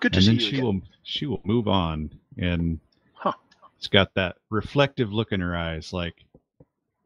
Good 0.00 0.12
to 0.12 0.18
and 0.18 0.24
see 0.24 0.30
then 0.30 0.34
you 0.36 0.40
she 0.40 0.48
again. 0.58 0.64
will 0.64 0.80
she 1.02 1.26
will 1.26 1.40
move 1.44 1.66
on, 1.68 2.10
and 2.38 2.78
Huh. 3.14 3.32
it's 3.76 3.88
got 3.88 4.14
that 4.14 4.36
reflective 4.50 5.12
look 5.12 5.32
in 5.32 5.40
her 5.40 5.56
eyes, 5.56 5.92
like 5.92 6.24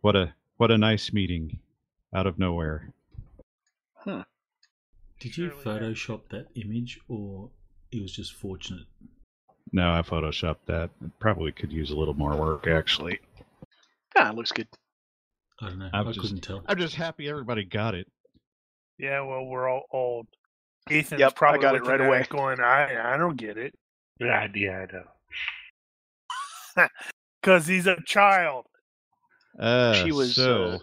what 0.03 0.15
a 0.17 0.35
what 0.59 0.71
a 0.71 0.79
nice 0.79 1.13
meeting, 1.13 1.59
out 2.15 2.27
of 2.27 2.39
nowhere. 2.39 2.93
Huh. 3.95 4.25
Did 5.21 5.37
you 5.37 5.51
Photoshop 5.51 6.23
that 6.31 6.47
image, 6.55 7.01
or 7.09 7.49
it 7.91 8.03
was 8.03 8.13
just 8.13 8.35
fortunate? 8.35 8.87
No, 9.73 9.93
I 9.93 10.03
photoshopped 10.03 10.67
that. 10.67 10.91
It 11.05 11.11
probably 11.19 11.53
could 11.53 11.73
use 11.73 11.91
a 11.91 11.97
little 11.97 12.15
more 12.15 12.37
work, 12.37 12.67
actually. 12.67 13.21
Ah, 14.17 14.31
it 14.31 14.35
looks 14.37 14.53
good. 14.53 14.69
I 15.61 15.69
don't 15.69 15.79
know. 15.79 15.89
I'm 15.93 16.07
I 16.09 16.11
just- 16.13 16.21
couldn't 16.21 16.41
tell. 16.43 16.63
I'm 16.67 16.77
just 16.79 16.95
happy 16.97 17.29
everybody 17.29 17.65
got 17.65 17.95
it. 17.95 18.07
Yeah, 18.99 19.21
well, 19.23 19.47
we're 19.47 19.69
all 19.71 19.85
old. 19.93 20.27
Ethan's 20.91 21.21
Yep, 21.21 21.31
I 21.31 21.35
probably 21.35 21.61
got 21.61 21.75
it 21.77 21.83
right 21.85 22.01
at 22.01 22.07
away. 22.07 22.27
going, 22.29 22.61
I, 22.61 23.15
I 23.15 23.17
don't 23.17 23.37
get 23.37 23.57
it. 23.57 23.73
Yeah, 24.21 24.47
yeah, 24.55 24.87
I 26.77 26.83
know. 26.83 26.89
Because 27.41 27.67
he's 27.69 27.87
a 27.87 27.97
child. 28.05 28.67
Uh, 29.59 29.95
She 29.95 30.13
was, 30.13 30.35
so. 30.35 30.65
uh, 30.65 30.79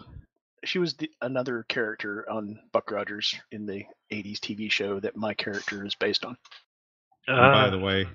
She 0.64 0.78
was 0.78 0.94
the, 0.94 1.10
another 1.22 1.64
character 1.68 2.28
on 2.30 2.58
Buck 2.72 2.90
Rogers 2.90 3.34
in 3.50 3.66
the 3.66 3.84
80s 4.12 4.38
TV 4.40 4.70
show 4.70 5.00
that 5.00 5.16
my 5.16 5.34
character 5.34 5.84
is 5.86 5.94
based 5.94 6.24
on. 6.24 6.36
And 7.26 7.36
by 7.36 7.66
Uh, 7.66 7.70
the 7.70 7.78
way, 7.78 8.06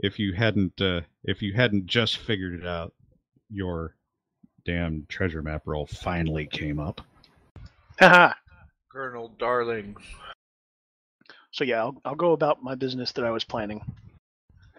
if 0.00 0.18
you 0.18 0.32
hadn't 0.32 0.80
uh, 0.80 1.02
if 1.24 1.42
you 1.42 1.52
hadn't 1.52 1.86
just 1.86 2.18
figured 2.18 2.54
it 2.60 2.66
out, 2.66 2.92
your 3.50 3.94
damn 4.64 5.06
treasure 5.08 5.42
map 5.42 5.62
roll 5.66 5.86
finally 5.86 6.46
came 6.46 6.80
up. 6.80 7.00
Haha. 7.98 8.32
Colonel 8.90 9.28
Deering. 9.38 9.96
so 11.50 11.64
yeah, 11.64 11.78
I'll, 11.80 12.00
I'll 12.04 12.14
go 12.14 12.32
about 12.32 12.62
my 12.62 12.74
business 12.74 13.12
that 13.12 13.24
I 13.24 13.30
was 13.30 13.44
planning, 13.44 13.82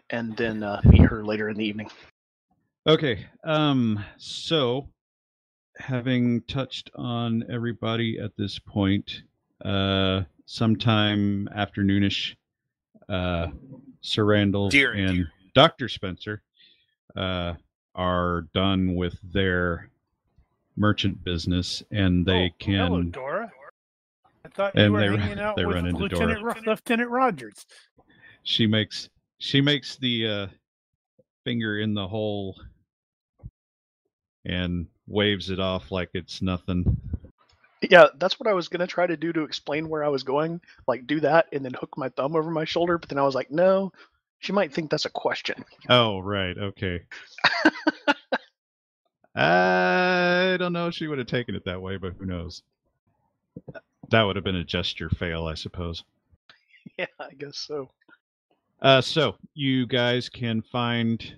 and 0.10 0.36
then 0.38 0.64
uh, 0.64 0.82
meet 0.86 1.02
her 1.02 1.24
later 1.24 1.50
in 1.50 1.58
the 1.58 1.66
evening. 1.66 1.90
Okay. 2.88 3.26
Um. 3.44 4.04
So, 4.18 4.88
having 5.78 6.42
touched 6.44 6.90
on 6.96 7.44
everybody 7.52 8.20
at 8.20 8.36
this 8.38 8.60
point, 8.60 9.24
uh, 9.64 10.24
sometime 10.46 11.48
afternoonish, 11.56 12.36
uh, 13.10 13.48
Sir 14.02 14.24
Randall 14.26 14.70
Deering. 14.70 15.08
and 15.10 15.28
Doctor 15.54 15.88
Spencer, 15.90 16.42
uh, 17.16 17.54
are 17.94 18.42
done 18.54 18.96
with 18.96 19.18
their 19.34 19.90
merchant 20.76 21.24
business, 21.24 21.82
and 21.92 22.26
they 22.26 22.46
Oh, 22.48 22.56
can. 22.60 22.74
Hello, 22.88 23.04
Dora. 23.04 23.52
I 24.44 24.48
thought 24.50 24.76
you 24.76 24.82
And 24.84 24.94
were 24.94 25.00
they 25.00 25.10
run- 25.10 25.20
hanging 25.20 25.40
out 25.40 25.56
they 25.56 25.66
with 25.66 25.76
run 25.76 25.88
into 25.88 26.02
Lieutenant, 26.02 26.40
Dora. 26.42 26.56
Ro- 26.56 26.62
Lieutenant 26.74 27.10
Rogers. 27.10 27.66
she 28.44 28.68
makes 28.68 29.10
she 29.38 29.60
makes 29.62 29.96
the 29.98 30.28
uh, 30.28 30.48
finger 31.44 31.80
in 31.80 31.94
the 31.94 32.08
hole 32.08 32.60
and 34.46 34.88
waves 35.08 35.50
it 35.50 35.60
off 35.60 35.92
like 35.92 36.10
it's 36.14 36.42
nothing. 36.42 36.98
Yeah, 37.82 38.08
that's 38.18 38.40
what 38.40 38.48
I 38.48 38.54
was 38.54 38.68
gonna 38.68 38.88
try 38.88 39.06
to 39.06 39.18
do 39.18 39.32
to 39.34 39.44
explain 39.44 39.90
where 39.90 40.04
I 40.04 40.10
was 40.10 40.24
going, 40.24 40.62
like 40.88 41.08
do 41.08 41.20
that 41.22 41.48
and 41.52 41.64
then 41.64 41.74
hook 41.74 41.98
my 41.98 42.10
thumb 42.10 42.36
over 42.36 42.50
my 42.50 42.66
shoulder. 42.66 42.98
But 42.98 43.10
then 43.10 43.20
I 43.20 43.24
was 43.24 43.36
like, 43.36 43.52
no, 43.52 43.92
she 44.40 44.54
might 44.54 44.74
think 44.74 44.90
that's 44.90 45.06
a 45.06 45.10
question. 45.10 45.64
Oh 45.90 46.20
right, 46.20 46.58
okay. 46.58 47.02
I 49.36 50.56
don't 50.58 50.74
know 50.74 50.88
if 50.88 50.94
she 50.94 51.08
would 51.08 51.18
have 51.18 51.28
taken 51.28 51.56
it 51.56 51.66
that 51.66 51.82
way, 51.82 51.98
but 51.98 52.14
who 52.18 52.26
knows? 52.26 52.64
That 54.10 54.24
would 54.24 54.36
have 54.36 54.46
been 54.46 54.56
a 54.56 54.64
gesture 54.64 55.10
fail, 55.10 55.46
I 55.46 55.56
suppose. 55.56 56.04
Yeah, 56.98 57.08
I 57.20 57.34
guess 57.34 57.58
so. 57.58 57.90
Uh, 58.82 59.02
so 59.02 59.36
you 59.54 59.86
guys 59.86 60.30
can 60.30 60.62
find 60.62 61.36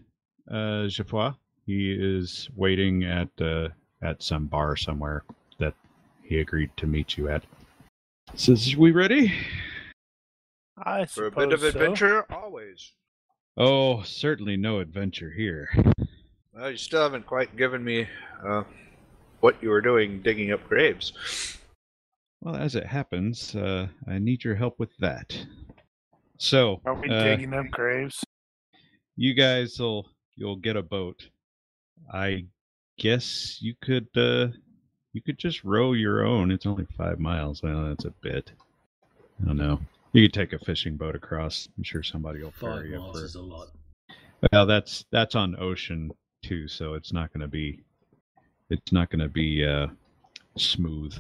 uh, 0.52 0.88
Geoffroy. 0.88 1.32
He 1.68 1.92
is 1.92 2.50
waiting 2.56 3.04
at 3.04 3.28
uh, 3.42 3.68
at 4.02 4.24
some 4.24 4.46
bar 4.48 4.78
somewhere 4.78 5.26
that 5.60 5.74
he 6.24 6.40
agreed 6.40 6.72
to 6.78 6.88
meet 6.88 7.18
you 7.18 7.28
at. 7.28 7.44
Says, 8.36 8.74
"We 8.78 8.92
ready?" 8.92 9.34
I 10.78 11.06
For 11.06 11.26
a 11.26 11.32
bit 11.32 11.52
of 11.52 11.60
so. 11.60 11.68
adventure, 11.68 12.26
always. 12.32 12.94
Oh, 13.58 14.02
certainly 14.04 14.56
no 14.56 14.80
adventure 14.80 15.30
here. 15.32 15.70
Well, 16.54 16.72
you 16.72 16.78
still 16.78 17.02
haven't 17.02 17.26
quite 17.26 17.58
given 17.58 17.84
me 17.84 18.08
uh, 18.46 18.64
what 19.42 19.62
you 19.62 19.70
were 19.70 19.82
doing 19.82 20.22
digging 20.22 20.54
up 20.54 20.66
graves. 20.70 21.58
Well, 22.42 22.56
as 22.56 22.76
it 22.76 22.86
happens, 22.86 23.56
uh, 23.56 23.88
I 24.08 24.20
need 24.20 24.44
your 24.44 24.56
help 24.56 24.80
with 24.80 24.96
that. 25.00 25.36
So, 26.38 26.80
Are 26.86 26.94
we 26.94 27.10
uh, 27.10 27.24
digging 27.24 27.54
up 27.54 27.72
graves? 27.72 28.24
you 29.18 29.34
guys 29.34 29.78
will 29.80 30.08
you'll 30.36 30.56
get 30.56 30.78
a 30.78 30.84
boat. 30.84 31.28
I 32.12 32.46
guess 32.98 33.58
you 33.62 33.76
could 33.82 34.08
uh, 34.16 34.48
you 35.14 35.22
could 35.22 35.38
just 35.38 35.64
row 35.64 35.94
your 35.94 36.26
own. 36.26 36.52
It's 36.52 36.66
only 36.66 36.88
five 36.98 37.20
miles. 37.20 37.64
Well, 37.64 37.86
that's 37.90 38.06
a 38.06 38.14
bit. 38.22 38.52
I 39.42 39.48
don't 39.48 39.58
know. 39.58 39.80
You 40.14 40.24
could 40.24 40.34
take 40.34 40.54
a 40.54 40.60
fishing 40.60 40.96
boat 40.96 41.16
across. 41.16 41.68
I'm 41.78 41.84
sure 41.84 42.02
somebody 42.02 42.42
will 42.42 42.52
Five 42.52 42.76
ferry 42.76 42.92
you 42.92 43.00
miles 43.00 43.20
for. 43.20 43.26
is 43.26 43.36
a 43.36 43.42
lot. 43.42 43.68
Well, 44.52 44.66
that's 44.66 45.06
that's 45.12 45.36
on 45.36 45.56
ocean 45.60 46.12
too, 46.44 46.68
so 46.68 46.94
it's 46.94 47.12
not 47.14 47.32
going 47.34 47.42
to 47.42 47.48
be 47.48 47.82
it's 48.70 48.92
not 48.92 49.10
going 49.10 49.22
to 49.22 49.30
be 49.30 49.66
uh, 49.66 49.88
smooth. 50.58 51.16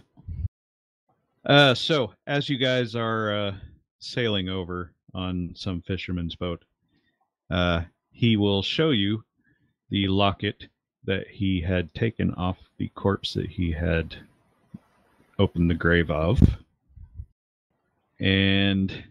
Uh, 1.45 1.73
so 1.73 2.11
as 2.27 2.49
you 2.49 2.57
guys 2.57 2.95
are 2.95 3.31
uh, 3.33 3.55
sailing 3.99 4.49
over 4.49 4.91
on 5.13 5.51
some 5.55 5.81
fisherman's 5.81 6.35
boat, 6.35 6.63
uh, 7.49 7.81
he 8.11 8.35
will 8.35 8.61
show 8.61 8.89
you 8.91 9.23
the 9.89 10.07
locket 10.07 10.67
that 11.05 11.27
he 11.27 11.61
had 11.61 11.93
taken 11.93 12.33
off 12.33 12.57
the 12.77 12.89
corpse 12.89 13.33
that 13.33 13.49
he 13.49 13.71
had 13.71 14.15
opened 15.39 15.69
the 15.69 15.75
grave 15.75 16.11
of, 16.11 16.41
and 18.19 19.03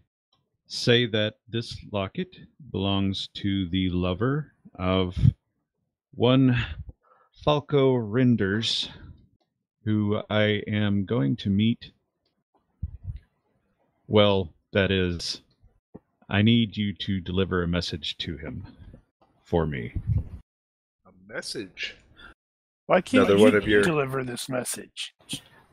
say 0.66 1.06
that 1.06 1.36
this 1.48 1.76
locket 1.92 2.36
belongs 2.72 3.28
to 3.34 3.68
the 3.68 3.88
lover 3.90 4.52
of 4.74 5.16
one 6.14 6.56
Falco 7.44 7.94
Rinders, 7.94 8.88
who 9.84 10.20
I 10.28 10.62
am 10.66 11.04
going 11.04 11.36
to 11.36 11.50
meet. 11.50 11.92
Well, 14.08 14.52
that 14.72 14.90
is, 14.90 15.40
I 16.28 16.42
need 16.42 16.76
you 16.76 16.92
to 16.94 17.20
deliver 17.20 17.62
a 17.62 17.68
message 17.68 18.18
to 18.18 18.36
him 18.36 18.66
for 19.44 19.66
me. 19.66 19.94
A 21.36 21.38
message. 21.38 21.94
Why 22.86 23.02
can't 23.02 23.24
another 23.24 23.36
you 23.36 23.44
one 23.44 23.54
of 23.54 23.68
your- 23.68 23.82
deliver 23.82 24.24
this 24.24 24.48
message? 24.48 25.14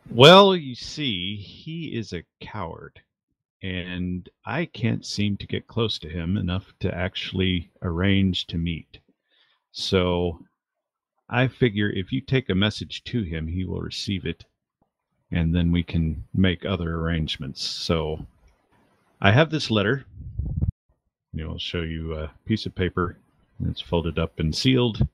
Well, 0.09 0.57
you 0.57 0.75
see, 0.75 1.37
he 1.37 1.95
is 1.95 2.11
a 2.11 2.25
coward, 2.41 3.01
and 3.61 4.27
I 4.45 4.65
can't 4.65 5.05
seem 5.05 5.37
to 5.37 5.47
get 5.47 5.67
close 5.67 5.97
to 5.99 6.09
him 6.09 6.35
enough 6.35 6.77
to 6.79 6.93
actually 6.93 7.71
arrange 7.81 8.45
to 8.47 8.57
meet. 8.57 8.99
So 9.71 10.45
I 11.29 11.47
figure 11.47 11.89
if 11.89 12.11
you 12.11 12.19
take 12.19 12.49
a 12.49 12.55
message 12.55 13.05
to 13.05 13.23
him, 13.23 13.47
he 13.47 13.63
will 13.63 13.79
receive 13.79 14.25
it, 14.25 14.43
and 15.31 15.55
then 15.55 15.71
we 15.71 15.81
can 15.81 16.25
make 16.33 16.65
other 16.65 16.97
arrangements. 16.97 17.61
So 17.61 18.27
I 19.21 19.31
have 19.31 19.49
this 19.49 19.71
letter. 19.71 20.03
You 21.31 21.45
know, 21.45 21.51
I'll 21.51 21.57
show 21.57 21.83
you 21.83 22.15
a 22.15 22.33
piece 22.43 22.65
of 22.65 22.75
paper. 22.75 23.17
It's 23.65 23.79
folded 23.79 24.19
up 24.19 24.41
and 24.41 24.53
sealed, 24.53 25.07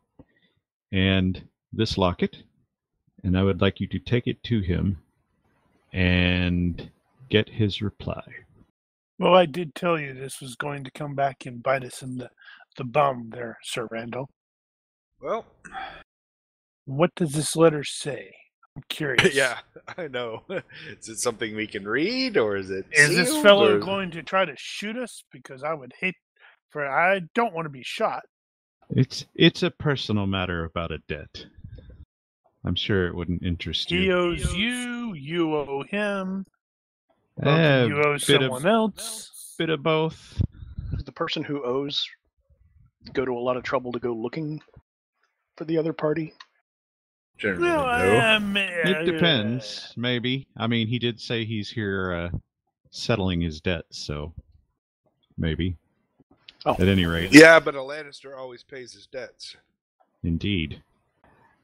and 0.91 1.41
this 1.71 1.97
locket 1.97 2.37
and 3.23 3.37
I 3.37 3.43
would 3.43 3.61
like 3.61 3.79
you 3.79 3.87
to 3.87 3.99
take 3.99 4.27
it 4.27 4.41
to 4.43 4.61
him 4.61 4.97
and 5.93 6.89
get 7.29 7.49
his 7.49 7.81
reply. 7.81 8.23
Well, 9.17 9.35
I 9.35 9.45
did 9.45 9.75
tell 9.75 9.99
you 9.99 10.13
this 10.13 10.39
was 10.39 10.55
going 10.55 10.83
to 10.85 10.91
come 10.91 11.15
back 11.15 11.45
and 11.45 11.61
bite 11.61 11.83
us 11.83 12.01
in 12.01 12.17
the, 12.17 12.29
the 12.77 12.85
bum 12.85 13.29
there, 13.33 13.57
Sir 13.63 13.87
Randall. 13.91 14.29
Well, 15.21 15.45
What 16.85 17.11
does 17.15 17.33
this 17.33 17.55
letter 17.55 17.83
say? 17.83 18.33
I'm 18.77 18.83
curious. 18.89 19.35
yeah, 19.35 19.57
I 19.97 20.07
know. 20.07 20.43
is 20.49 21.09
it 21.09 21.19
something 21.19 21.55
we 21.55 21.67
can 21.67 21.85
read, 21.85 22.37
or 22.37 22.55
is 22.55 22.69
it? 22.69 22.85
Is 22.91 23.15
this 23.15 23.35
fellow 23.41 23.75
or- 23.75 23.79
going 23.79 24.11
to 24.11 24.23
try 24.23 24.45
to 24.45 24.53
shoot 24.57 24.95
us? 24.95 25.23
Because 25.31 25.63
I 25.63 25.73
would 25.73 25.91
hate 25.99 26.15
for 26.69 26.87
I 26.87 27.21
don't 27.35 27.53
want 27.53 27.65
to 27.65 27.69
be 27.69 27.83
shot. 27.83 28.23
It's 28.91 29.25
it's 29.35 29.63
a 29.63 29.71
personal 29.71 30.25
matter 30.25 30.65
about 30.65 30.91
a 30.91 30.97
debt. 31.07 31.45
I'm 32.65 32.75
sure 32.75 33.07
it 33.07 33.15
wouldn't 33.15 33.43
interest 33.43 33.91
you. 33.91 33.99
He 33.99 34.05
you. 34.07 34.13
owes 34.13 34.53
you, 34.53 35.13
you 35.13 35.55
owe 35.55 35.83
him, 35.83 36.45
or 37.37 37.47
Eh, 37.49 37.85
you 37.85 38.01
owe 38.03 38.13
bit 38.13 38.21
someone 38.21 38.61
of, 38.61 38.65
else. 38.65 39.55
bit 39.57 39.69
of 39.69 39.81
both. 39.83 40.41
Does 40.91 41.03
the 41.03 41.11
person 41.11 41.43
who 41.43 41.63
owes 41.63 42.05
go 43.13 43.23
to 43.23 43.31
a 43.31 43.39
lot 43.39 43.55
of 43.57 43.63
trouble 43.63 43.91
to 43.93 43.99
go 43.99 44.11
looking 44.13 44.61
for 45.55 45.63
the 45.65 45.77
other 45.77 45.93
party? 45.93 46.33
Generally, 47.37 47.69
No, 47.69 47.85
no. 47.85 48.35
um, 48.35 48.57
It 48.57 49.05
depends, 49.05 49.93
maybe. 49.95 50.47
I 50.57 50.67
mean, 50.67 50.87
he 50.87 50.99
did 50.99 51.21
say 51.21 51.45
he's 51.45 51.69
here 51.69 52.11
uh, 52.33 52.37
settling 52.91 53.39
his 53.39 53.61
debt, 53.61 53.85
so 53.91 54.33
maybe. 55.37 55.77
Oh. 56.65 56.73
At 56.73 56.87
any 56.87 57.05
rate, 57.05 57.33
Yeah, 57.33 57.59
but 57.59 57.75
a 57.75 57.79
Lannister 57.79 58.37
always 58.37 58.63
pays 58.63 58.93
his 58.93 59.05
debts. 59.07 59.55
Indeed. 60.23 60.81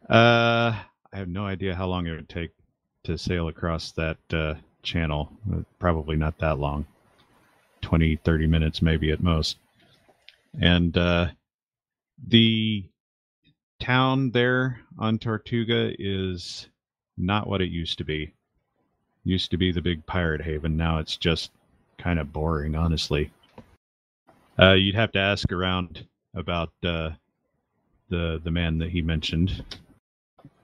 Uh, 0.09 0.71
I 1.11 1.17
have 1.17 1.27
no 1.27 1.45
idea 1.45 1.75
how 1.75 1.87
long 1.87 2.07
it 2.07 2.11
would 2.11 2.29
take 2.29 2.51
to 3.03 3.17
sail 3.17 3.49
across 3.49 3.91
that 3.91 4.17
uh, 4.31 4.55
channel. 4.83 5.31
Uh, 5.53 5.61
Probably 5.79 6.15
not 6.15 6.37
that 6.39 6.59
long. 6.59 6.85
20, 7.81 8.15
30 8.17 8.47
minutes, 8.47 8.81
maybe 8.81 9.11
at 9.11 9.21
most. 9.21 9.57
And 10.61 10.97
uh, 10.97 11.27
the 12.27 12.85
town 13.81 14.31
there 14.31 14.79
on 14.97 15.19
Tortuga 15.19 15.91
is 15.99 16.67
not 17.17 17.47
what 17.47 17.61
it 17.61 17.69
used 17.69 17.97
to 17.97 18.03
be. 18.03 18.33
Used 19.23 19.51
to 19.51 19.57
be 19.57 19.71
the 19.71 19.81
big 19.81 20.05
pirate 20.05 20.41
haven. 20.41 20.77
Now 20.77 20.99
it's 20.99 21.17
just 21.17 21.51
kind 21.97 22.19
of 22.19 22.31
boring, 22.31 22.75
honestly. 22.75 23.31
Uh, 24.57 24.73
you'd 24.73 24.95
have 24.95 25.11
to 25.11 25.19
ask 25.19 25.51
around 25.51 26.05
about 26.33 26.71
uh, 26.83 27.09
the 28.09 28.39
the 28.43 28.51
man 28.51 28.77
that 28.77 28.89
he 28.89 29.01
mentioned, 29.01 29.63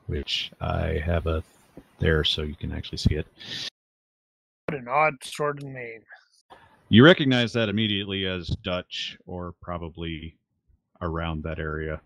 which 0.07 0.51
I 0.61 1.01
have 1.05 1.27
a 1.27 1.43
there 1.99 2.23
so 2.23 2.41
you 2.41 2.55
can 2.55 2.71
actually 2.71 2.97
see 2.97 3.15
it. 3.15 3.27
What 4.67 4.79
an 4.79 4.87
odd 4.87 5.15
sort 5.23 5.57
of 5.57 5.69
name. 5.69 6.01
You 6.89 7.05
recognize 7.05 7.53
that 7.53 7.69
immediately 7.69 8.25
as 8.25 8.47
Dutch 8.63 9.17
or 9.25 9.53
probably 9.61 10.37
around 11.01 11.43
that 11.43 11.59
area. 11.59 12.01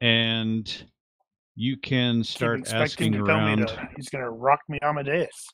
And 0.00 0.84
you 1.56 1.76
can 1.76 2.22
start 2.22 2.72
asking 2.72 3.12
to 3.12 3.24
tell 3.24 3.40
me 3.40 3.54
around. 3.54 3.68
to, 3.68 3.88
he's 3.96 4.08
going 4.08 4.22
to 4.24 4.30
rock 4.30 4.60
me 4.68 4.78
Amadeus. 4.82 5.48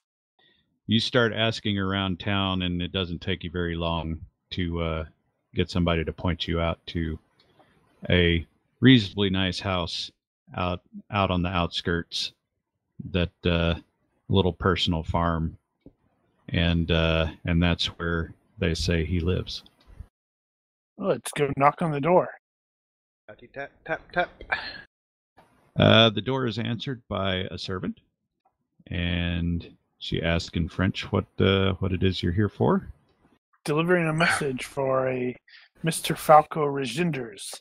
You 0.87 1.01
start 1.01 1.33
asking 1.35 1.79
around 1.79 2.21
town, 2.21 2.63
and 2.63 2.83
it 2.83 2.93
doesn't 2.93 3.23
take 3.23 3.43
you 3.43 3.51
very 3.51 3.75
long 3.75 4.21
to 4.51 4.83
uh, 4.83 5.05
get 5.55 5.71
somebody 5.71 6.05
to 6.05 6.13
point 6.13 6.47
you 6.47 6.61
out 6.61 6.79
to 6.87 7.19
a 8.11 8.47
reasonably 8.81 9.31
nice 9.31 9.61
house 9.61 10.11
out 10.57 10.81
out 11.11 11.31
on 11.31 11.43
the 11.43 11.49
outskirts. 11.49 12.33
That 13.11 13.33
uh, 13.45 13.75
little 14.29 14.53
personal 14.53 15.03
farm, 15.03 15.59
and 16.49 16.91
uh, 16.91 17.29
and 17.45 17.63
that's 17.63 17.87
where 17.87 18.33
they 18.59 18.75
say 18.75 19.05
he 19.05 19.21
lives. 19.21 19.65
Let's 20.97 21.33
go 21.33 21.51
knock 21.57 21.83
on 21.83 21.91
the 21.91 22.01
door. 22.01 22.29
Tatty 23.29 23.49
Tap 23.49 23.71
tap 23.85 24.13
tap. 24.13 24.31
Uh, 25.77 26.09
the 26.11 26.21
door 26.21 26.47
is 26.47 26.59
answered 26.59 27.03
by 27.09 27.47
a 27.51 27.59
servant, 27.59 27.99
and 28.87 29.77
she 29.99 30.23
asks 30.23 30.57
in 30.57 30.69
French 30.69 31.11
what 31.11 31.27
uh, 31.41 31.73
what 31.75 31.93
it 31.93 32.03
is 32.03 32.23
you're 32.23 32.33
here 32.33 32.49
for. 32.49 32.87
Delivering 33.65 34.07
a 34.07 34.13
message 34.13 34.65
for 34.65 35.09
a 35.09 35.35
Mr. 35.83 36.17
Falco 36.17 36.65
Reginders. 36.67 37.55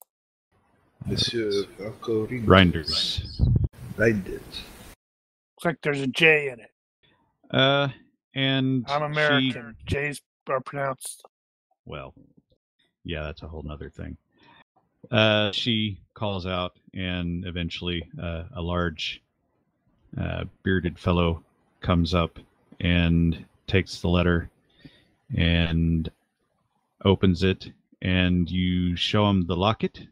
Monsieur 1.06 1.64
Falco 1.78 2.26
Grinders. 2.28 3.42
Reinders. 3.98 4.42
Looks 4.42 5.66
like 5.66 5.78
there's 5.82 6.02
a 6.02 6.08
J 6.08 6.50
in 6.50 6.60
it. 6.60 6.72
Uh, 7.52 7.88
and 8.36 8.86
I'm 8.90 9.14
she- 9.14 9.20
American. 9.52 9.76
J's 9.86 10.22
are 10.50 10.60
pronounced. 10.60 11.24
well, 11.86 12.14
yeah, 13.06 13.24
that's 13.24 13.42
a 13.44 13.48
whole 13.48 13.64
nother 13.64 13.90
thing. 13.90 14.18
Uh, 15.12 15.52
she 15.52 16.00
calls 16.14 16.46
out, 16.46 16.74
and 16.94 17.46
eventually, 17.46 18.10
uh, 18.22 18.44
a 18.56 18.62
large, 18.62 19.22
uh, 20.18 20.46
bearded 20.64 20.98
fellow 20.98 21.44
comes 21.82 22.14
up 22.14 22.40
and 22.80 23.46
takes 23.68 24.00
the 24.02 24.08
letter 24.08 24.50
and 25.36 26.10
opens 27.04 27.44
it, 27.44 27.72
and 28.02 28.50
you 28.50 28.96
show 28.96 29.30
him 29.30 29.46
the 29.46 29.56
locket. 29.56 30.08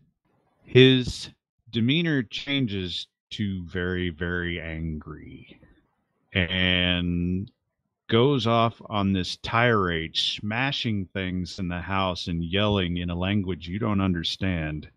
His 0.63 1.29
demeanor 1.71 2.23
changes 2.23 3.07
to 3.31 3.63
very, 3.63 4.09
very 4.09 4.59
angry 4.59 5.59
and 6.33 7.51
goes 8.07 8.45
off 8.45 8.81
on 8.87 9.13
this 9.13 9.37
tirade, 9.37 10.17
smashing 10.17 11.05
things 11.13 11.59
in 11.59 11.69
the 11.69 11.79
house 11.79 12.27
and 12.27 12.43
yelling 12.43 12.97
in 12.97 13.09
a 13.09 13.15
language 13.15 13.67
you 13.67 13.79
don't 13.79 14.01
understand. 14.01 14.89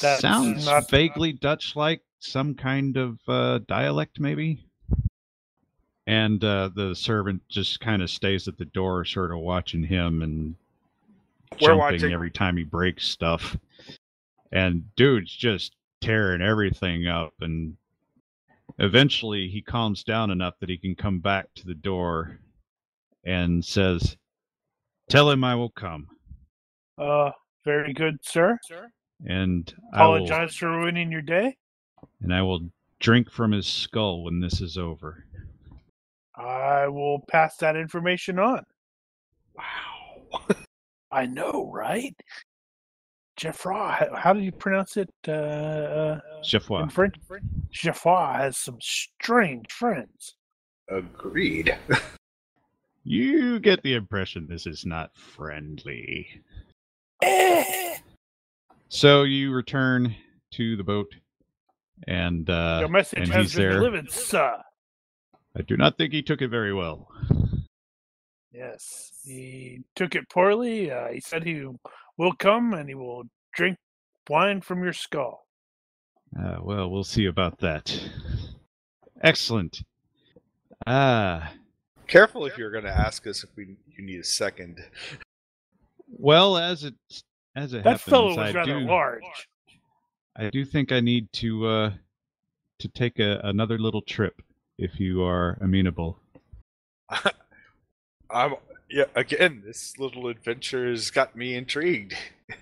That's 0.00 0.20
Sounds 0.20 0.68
vaguely 0.90 1.32
Dutch 1.32 1.74
like, 1.74 2.02
some 2.20 2.54
kind 2.54 2.96
of 2.96 3.18
uh, 3.28 3.60
dialect, 3.66 4.20
maybe. 4.20 4.67
And 6.08 6.42
uh, 6.42 6.70
the 6.74 6.94
servant 6.94 7.42
just 7.50 7.80
kind 7.80 8.00
of 8.00 8.08
stays 8.08 8.48
at 8.48 8.56
the 8.56 8.64
door, 8.64 9.04
sort 9.04 9.30
of 9.30 9.40
watching 9.40 9.82
him 9.82 10.22
and 10.22 10.54
We're 11.60 11.68
jumping 11.68 11.78
watching. 11.78 12.12
every 12.14 12.30
time 12.30 12.56
he 12.56 12.64
breaks 12.64 13.06
stuff. 13.06 13.54
And 14.50 14.84
dude's 14.96 15.30
just 15.36 15.76
tearing 16.00 16.40
everything 16.40 17.06
up. 17.08 17.34
And 17.42 17.76
eventually 18.78 19.48
he 19.48 19.60
calms 19.60 20.02
down 20.02 20.30
enough 20.30 20.54
that 20.60 20.70
he 20.70 20.78
can 20.78 20.94
come 20.94 21.18
back 21.18 21.52
to 21.56 21.66
the 21.66 21.74
door 21.74 22.38
and 23.24 23.62
says, 23.62 24.16
Tell 25.10 25.30
him 25.30 25.44
I 25.44 25.54
will 25.56 25.68
come. 25.68 26.08
Uh, 26.96 27.32
very 27.66 27.92
good, 27.92 28.16
sir. 28.22 28.58
Sir. 28.66 28.88
And 29.26 29.70
I 29.92 30.06
will, 30.06 30.24
Apologize 30.24 30.54
for 30.56 30.70
ruining 30.70 31.12
your 31.12 31.20
day. 31.20 31.58
and 32.22 32.32
I 32.32 32.40
will 32.40 32.70
drink 32.98 33.30
from 33.30 33.52
his 33.52 33.66
skull 33.66 34.24
when 34.24 34.40
this 34.40 34.62
is 34.62 34.78
over. 34.78 35.26
I 36.38 36.86
will 36.88 37.20
pass 37.28 37.56
that 37.58 37.76
information 37.76 38.38
on. 38.38 38.64
Wow. 39.56 40.40
I 41.12 41.26
know, 41.26 41.70
right? 41.72 42.14
Geoffroy, 43.36 43.88
how, 43.90 44.16
how 44.16 44.32
do 44.32 44.40
you 44.40 44.52
pronounce 44.52 44.96
it 44.96 45.10
uh, 45.26 45.30
uh, 45.32 46.20
Chefwa. 46.42 46.82
in 46.82 46.88
French? 46.90 47.14
Geoffroy 47.70 48.32
has 48.34 48.58
some 48.58 48.78
strange 48.80 49.70
friends. 49.72 50.34
Agreed. 50.88 51.76
You 53.04 53.58
get 53.58 53.82
the 53.82 53.94
impression 53.94 54.46
this 54.46 54.66
is 54.66 54.84
not 54.84 55.16
friendly. 55.16 56.28
Eh, 57.22 57.96
So 58.90 59.22
you 59.22 59.50
return 59.52 60.14
to 60.52 60.76
the 60.76 60.84
boat, 60.84 61.14
and 62.06 62.50
uh, 62.50 62.78
Your 62.80 62.90
message 62.90 63.20
and 63.20 63.28
has 63.28 63.44
he's 63.46 63.54
been 63.54 63.62
there. 63.62 63.78
delivered, 63.78 64.10
sir. 64.10 64.60
I 65.58 65.62
do 65.62 65.76
not 65.76 65.98
think 65.98 66.12
he 66.12 66.22
took 66.22 66.40
it 66.40 66.48
very 66.48 66.72
well. 66.72 67.08
Yes, 68.52 69.10
he 69.24 69.82
took 69.96 70.14
it 70.14 70.28
poorly. 70.28 70.90
Uh, 70.90 71.08
he 71.08 71.20
said 71.20 71.44
he 71.44 71.66
will 72.16 72.32
come 72.32 72.74
and 72.74 72.88
he 72.88 72.94
will 72.94 73.24
drink 73.52 73.76
wine 74.28 74.60
from 74.60 74.84
your 74.84 74.92
skull. 74.92 75.46
Uh, 76.38 76.58
well, 76.62 76.88
we'll 76.88 77.04
see 77.04 77.26
about 77.26 77.58
that. 77.58 78.00
Excellent. 79.22 79.82
Ah, 80.86 81.52
Careful 82.06 82.46
if 82.46 82.56
you're 82.56 82.70
going 82.70 82.84
to 82.84 82.90
ask 82.90 83.26
us 83.26 83.44
if 83.44 83.50
we 83.56 83.76
you 83.96 84.04
need 84.04 84.20
a 84.20 84.24
second. 84.24 84.82
well, 86.08 86.56
as 86.56 86.84
it 86.84 86.94
as 87.54 87.74
it 87.74 87.82
That 87.84 87.98
happens, 87.98 88.10
fellow 88.10 88.28
was 88.28 88.38
I 88.38 88.52
rather 88.52 88.80
do 88.80 88.86
large. 88.86 89.22
I 90.36 90.48
do 90.50 90.64
think 90.64 90.92
I 90.92 91.00
need 91.00 91.30
to 91.34 91.66
uh 91.66 91.92
to 92.78 92.88
take 92.88 93.18
a, 93.18 93.40
another 93.42 93.76
little 93.76 94.00
trip 94.02 94.40
if 94.78 95.00
you 95.00 95.22
are 95.22 95.58
amenable. 95.60 96.18
I'm 98.30 98.54
yeah. 98.90 99.04
Again, 99.14 99.62
this 99.64 99.98
little 99.98 100.28
adventure 100.28 100.88
has 100.88 101.10
got 101.10 101.36
me 101.36 101.54
intrigued. 101.54 102.14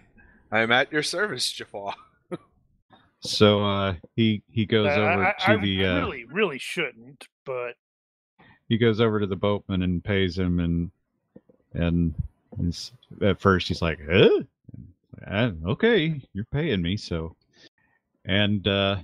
I'm 0.53 0.73
at 0.73 0.93
your 0.93 1.03
service, 1.03 1.51
Geoffroy. 1.53 1.93
So 3.21 3.65
uh, 3.65 3.95
he 4.15 4.43
he 4.51 4.67
goes 4.67 4.89
Uh, 4.89 5.01
over 5.01 5.25
I, 5.27 5.33
to 5.33 5.51
I 5.53 5.57
the 5.57 5.85
uh, 5.85 5.97
really, 5.99 6.25
really 6.25 6.59
shouldn't, 6.59 7.27
but 7.45 7.75
he 8.69 8.79
goes 8.79 9.01
over 9.01 9.19
to 9.19 9.27
the 9.27 9.37
boatman 9.37 9.83
and 9.83 10.05
pays 10.05 10.39
him 10.39 10.61
and 10.61 10.91
and 11.75 12.15
he's, 12.61 12.93
at 13.23 13.41
first 13.41 13.69
he's 13.69 13.83
like 13.83 13.99
huh? 14.09 14.43
Uh, 15.27 15.51
okay 15.67 16.21
you're 16.33 16.45
paying 16.53 16.83
me 16.83 16.97
so 16.97 17.35
and 18.25 18.67
uh 18.69 18.97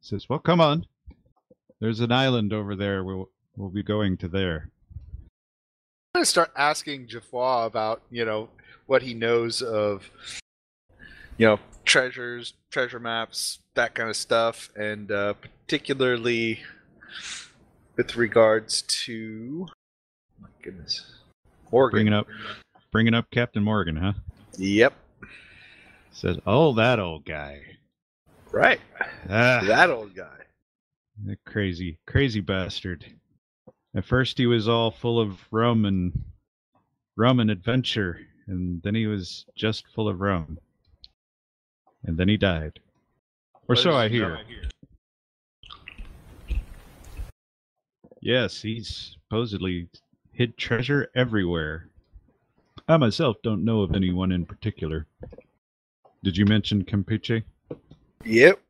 says 0.00 0.28
well 0.28 0.38
come 0.38 0.60
on 0.60 0.86
there's 1.80 2.00
an 2.00 2.12
island 2.12 2.52
over 2.52 2.74
there 2.76 3.02
we'll 3.04 3.28
we'll 3.56 3.68
be 3.70 3.82
going 3.82 4.16
to 4.18 4.28
there 4.28 4.70
I'm 6.14 6.18
gonna 6.20 6.26
start 6.26 6.52
asking 6.56 7.08
Geoffroy 7.08 7.66
about 7.66 8.02
you 8.10 8.24
know 8.24 8.48
what 8.86 9.02
he 9.02 9.14
knows 9.14 9.62
of 9.62 10.08
you 11.38 11.46
know 11.46 11.58
treasures, 11.84 12.54
treasure 12.70 13.00
maps, 13.00 13.58
that 13.74 13.94
kind 13.94 14.08
of 14.08 14.16
stuff, 14.16 14.70
and 14.76 15.10
uh, 15.10 15.34
particularly 15.34 16.60
with 17.96 18.14
regards 18.16 18.82
to 18.82 19.66
my 20.40 20.48
goodness, 20.62 21.04
Morgan. 21.72 21.96
bringing 21.96 22.12
up 22.14 22.26
bringing 22.92 23.14
up 23.14 23.28
captain 23.32 23.62
morgan 23.64 23.96
huh 23.96 24.12
Yep. 24.56 24.92
says 26.12 26.38
oh 26.46 26.72
that 26.74 27.00
old 27.00 27.24
guy 27.24 27.60
Right. 28.52 28.78
ah, 29.28 29.62
That 29.66 29.90
old 29.90 30.14
guy. 30.14 30.43
That 31.22 31.44
crazy 31.44 31.98
crazy 32.06 32.40
bastard. 32.40 33.04
At 33.94 34.04
first 34.04 34.38
he 34.38 34.46
was 34.46 34.68
all 34.68 34.90
full 34.90 35.20
of 35.20 35.38
rum 35.50 35.84
and 35.84 36.12
rum 37.16 37.40
and 37.40 37.50
adventure 37.50 38.20
and 38.46 38.82
then 38.82 38.94
he 38.94 39.06
was 39.06 39.46
just 39.54 39.86
full 39.88 40.08
of 40.08 40.20
rum. 40.20 40.58
And 42.04 42.18
then 42.18 42.28
he 42.28 42.36
died. 42.36 42.80
Or 43.68 43.76
so 43.76 43.94
i 43.94 44.08
hear. 44.08 44.40
Yes 48.20 48.62
he's 48.62 49.16
supposedly 49.28 49.88
hid 50.32 50.56
treasure 50.58 51.10
everywhere. 51.14 51.88
I 52.86 52.96
myself 52.96 53.36
don't 53.42 53.64
know 53.64 53.80
of 53.80 53.94
anyone 53.94 54.32
in 54.32 54.44
particular. 54.44 55.06
Did 56.22 56.36
you 56.36 56.44
mention 56.44 56.84
campeche 56.84 57.44
Yep. 58.24 58.60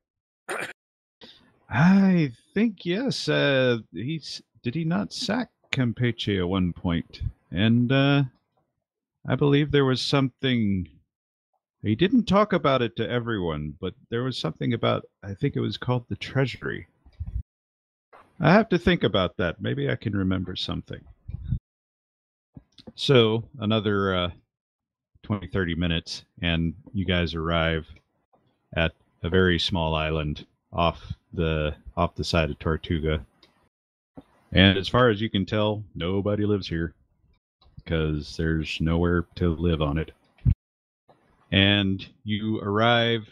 I 1.74 2.30
think 2.54 2.86
yes. 2.86 3.28
Uh, 3.28 3.78
he's 3.92 4.40
did 4.62 4.76
he 4.76 4.84
not 4.84 5.12
sack 5.12 5.50
Campeche 5.72 6.38
at 6.38 6.48
one 6.48 6.72
point? 6.72 7.22
And 7.50 7.90
uh, 7.90 8.22
I 9.26 9.34
believe 9.34 9.72
there 9.72 9.84
was 9.84 10.00
something. 10.00 10.88
He 11.82 11.96
didn't 11.96 12.26
talk 12.26 12.52
about 12.52 12.80
it 12.80 12.94
to 12.96 13.10
everyone, 13.10 13.74
but 13.80 13.94
there 14.08 14.22
was 14.22 14.38
something 14.38 14.72
about. 14.72 15.04
I 15.24 15.34
think 15.34 15.56
it 15.56 15.60
was 15.60 15.76
called 15.76 16.04
the 16.08 16.14
Treasury. 16.14 16.86
I 18.38 18.52
have 18.52 18.68
to 18.68 18.78
think 18.78 19.02
about 19.02 19.36
that. 19.38 19.60
Maybe 19.60 19.90
I 19.90 19.96
can 19.96 20.16
remember 20.16 20.54
something. 20.54 21.00
So 22.94 23.48
another 23.58 24.14
uh, 24.14 24.30
20, 25.24 25.48
30 25.48 25.74
minutes, 25.74 26.24
and 26.40 26.74
you 26.92 27.04
guys 27.04 27.34
arrive 27.34 27.88
at 28.76 28.92
a 29.24 29.28
very 29.28 29.58
small 29.58 29.96
island 29.96 30.46
off 30.74 31.14
the 31.32 31.74
off 31.96 32.14
the 32.14 32.24
side 32.24 32.50
of 32.50 32.58
Tortuga. 32.58 33.24
And 34.52 34.78
as 34.78 34.88
far 34.88 35.10
as 35.10 35.20
you 35.20 35.30
can 35.30 35.46
tell, 35.46 35.82
nobody 35.94 36.44
lives 36.44 36.68
here 36.68 36.94
because 37.76 38.36
there's 38.36 38.80
nowhere 38.80 39.26
to 39.36 39.54
live 39.54 39.82
on 39.82 39.98
it. 39.98 40.12
And 41.52 42.04
you 42.24 42.60
arrive 42.60 43.28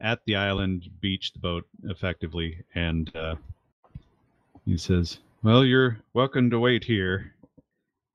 at 0.00 0.20
the 0.26 0.36
island, 0.36 0.88
beach 1.00 1.32
the 1.32 1.38
boat 1.38 1.66
effectively, 1.84 2.58
and 2.74 3.14
uh, 3.16 3.36
he 4.64 4.76
says, 4.76 5.18
"Well, 5.42 5.64
you're 5.64 5.98
welcome 6.12 6.50
to 6.50 6.60
wait 6.60 6.84
here." 6.84 7.32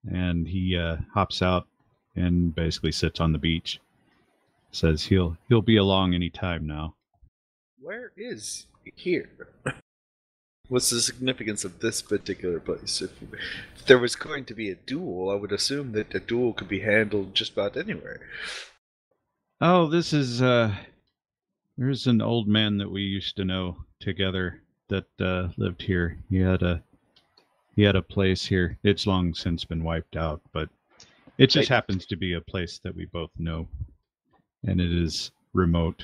And 0.10 0.48
he 0.48 0.78
uh, 0.78 0.98
hops 1.14 1.42
out 1.42 1.68
and 2.16 2.56
basically 2.56 2.92
sits 2.92 3.20
on 3.20 3.34
the 3.34 3.40
beach. 3.40 3.80
Says 4.72 5.04
he'll 5.04 5.38
he'll 5.48 5.62
be 5.62 5.78
along 5.78 6.14
any 6.14 6.30
time 6.30 6.68
now. 6.68 6.96
Where 7.90 8.12
is 8.16 8.68
here? 8.94 9.32
What's 10.68 10.92
the 10.92 11.02
significance 11.02 11.66
of 11.66 11.80
this 11.80 12.04
particular 12.04 12.60
place? 12.60 13.02
If, 13.02 13.10
if 13.76 13.84
there 13.88 13.98
was 13.98 14.16
going 14.16 14.46
to 14.46 14.54
be 14.54 14.70
a 14.70 14.76
duel, 14.76 15.32
I 15.32 15.34
would 15.34 15.52
assume 15.52 15.94
that 15.94 16.14
a 16.14 16.20
duel 16.20 16.54
could 16.54 16.68
be 16.68 16.82
handled 16.82 17.34
just 17.34 17.54
about 17.54 17.76
anywhere. 17.76 18.20
Oh, 19.60 19.88
this 19.88 20.14
is 20.14 20.40
uh 20.40 20.76
there's 21.80 22.06
an 22.06 22.22
old 22.22 22.48
man 22.48 22.78
that 22.78 22.92
we 22.92 23.02
used 23.02 23.36
to 23.38 23.44
know 23.44 23.78
together 24.00 24.62
that 24.90 25.08
uh 25.20 25.48
lived 25.58 25.82
here. 25.82 26.16
He 26.30 26.38
had 26.38 26.62
a 26.62 26.84
he 27.76 27.82
had 27.82 27.96
a 27.96 28.04
place 28.04 28.46
here. 28.46 28.78
It's 28.84 29.08
long 29.08 29.34
since 29.34 29.66
been 29.66 29.84
wiped 29.84 30.16
out, 30.16 30.42
but 30.54 30.70
it 31.40 31.48
just 31.48 31.70
happens 31.70 32.06
to 32.06 32.16
be 32.16 32.34
a 32.34 32.42
place 32.42 32.80
that 32.84 32.96
we 32.96 33.06
both 33.06 33.32
know. 33.40 33.68
And 34.64 34.80
it 34.80 34.94
is 34.94 35.32
remote. 35.54 36.04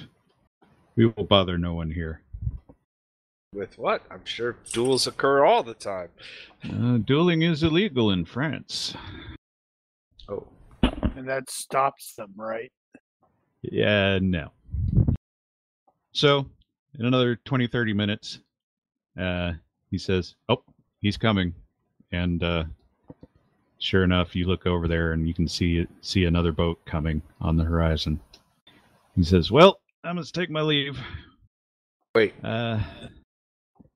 We 0.95 1.07
will 1.07 1.25
bother 1.25 1.57
no 1.57 1.73
one 1.73 1.91
here. 1.91 2.21
With 3.53 3.77
what? 3.77 4.03
I'm 4.09 4.23
sure 4.25 4.57
duels 4.71 5.07
occur 5.07 5.45
all 5.45 5.63
the 5.63 5.73
time. 5.73 6.09
Uh, 6.63 6.97
dueling 6.97 7.41
is 7.41 7.63
illegal 7.63 8.11
in 8.11 8.25
France. 8.25 8.95
Oh. 10.27 10.47
and 10.81 11.27
that 11.27 11.49
stops 11.49 12.15
them, 12.15 12.33
right? 12.35 12.71
Yeah, 13.61 14.19
no. 14.21 14.51
So, 16.13 16.45
in 16.97 17.05
another 17.05 17.37
20, 17.45 17.67
30 17.67 17.93
minutes, 17.93 18.39
uh, 19.19 19.53
he 19.91 19.97
says, 19.97 20.35
Oh, 20.49 20.63
he's 21.01 21.17
coming. 21.17 21.53
And 22.11 22.43
uh, 22.43 22.65
sure 23.79 24.03
enough, 24.03 24.35
you 24.35 24.47
look 24.47 24.65
over 24.65 24.87
there 24.87 25.13
and 25.13 25.27
you 25.27 25.33
can 25.33 25.47
see 25.47 25.85
see 26.01 26.25
another 26.25 26.51
boat 26.51 26.79
coming 26.85 27.21
on 27.41 27.57
the 27.57 27.63
horizon. 27.63 28.19
He 29.15 29.23
says, 29.23 29.51
Well, 29.51 29.79
I 30.05 30.13
must 30.13 30.35
take 30.35 30.51
my 30.51 30.61
leave. 30.61 30.99
Wait. 32.13 32.35
Uh, 32.43 32.79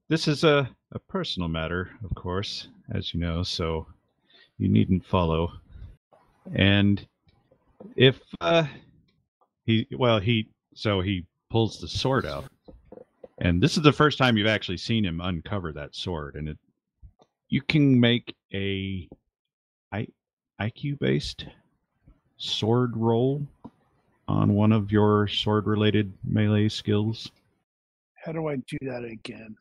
this 0.08 0.28
is 0.28 0.44
a, 0.44 0.68
a 0.92 1.00
personal 1.00 1.48
matter, 1.48 1.92
of 2.04 2.16
course, 2.16 2.68
as 2.92 3.14
you 3.14 3.20
know, 3.20 3.44
so 3.44 3.86
you 4.58 4.70
needn't 4.70 5.06
follow. 5.06 5.52
And 6.56 7.06
if 7.96 8.20
uh, 8.42 8.66
he, 9.68 9.86
well, 10.00 10.20
he, 10.20 10.50
so 10.74 11.00
he 11.00 11.28
pulls 11.52 11.80
the 11.80 11.88
sword 11.88 12.26
out, 12.26 12.46
and 13.38 13.62
this 13.62 13.78
is 13.78 13.84
the 13.84 13.94
first 13.94 14.18
time 14.18 14.36
you've 14.36 14.48
actually 14.48 14.78
seen 14.78 15.06
him 15.06 15.22
uncover 15.22 15.72
that 15.74 15.96
sword, 15.96 16.36
and 16.36 16.50
it, 16.50 16.58
you 17.50 17.62
can 17.62 18.00
make 18.00 18.36
a 18.52 19.08
I, 19.92 20.08
IQ 20.60 20.98
based 20.98 21.46
sword 22.38 22.98
roll 22.98 23.46
on 24.30 24.54
one 24.54 24.72
of 24.72 24.92
your 24.92 25.28
sword 25.28 25.66
related 25.66 26.14
melee 26.24 26.70
skills. 26.70 27.32
How 28.24 28.32
do 28.32 28.48
I 28.48 28.58
do 28.58 28.78
that 28.82 29.04
again? 29.04 29.56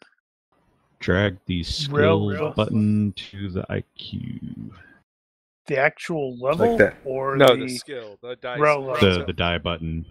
Drag 1.01 1.39
the 1.47 1.63
skill 1.63 1.97
Real- 1.97 2.29
real- 2.29 2.53
button 2.53 3.13
to 3.13 3.49
the 3.51 3.63
IQ. 3.71 4.73
The 5.67 5.79
actual 5.79 6.37
level 6.39 6.77
that. 6.79 6.97
or 7.05 7.37
No, 7.37 7.55
the, 7.55 7.65
the 7.67 7.69
skill, 7.69 8.19
the 8.23 8.37
dice. 8.37 8.59
roll 8.59 8.87
roll. 8.87 8.97
The 8.97 9.25
the 9.27 9.33
die 9.35 9.59
button. 9.59 10.07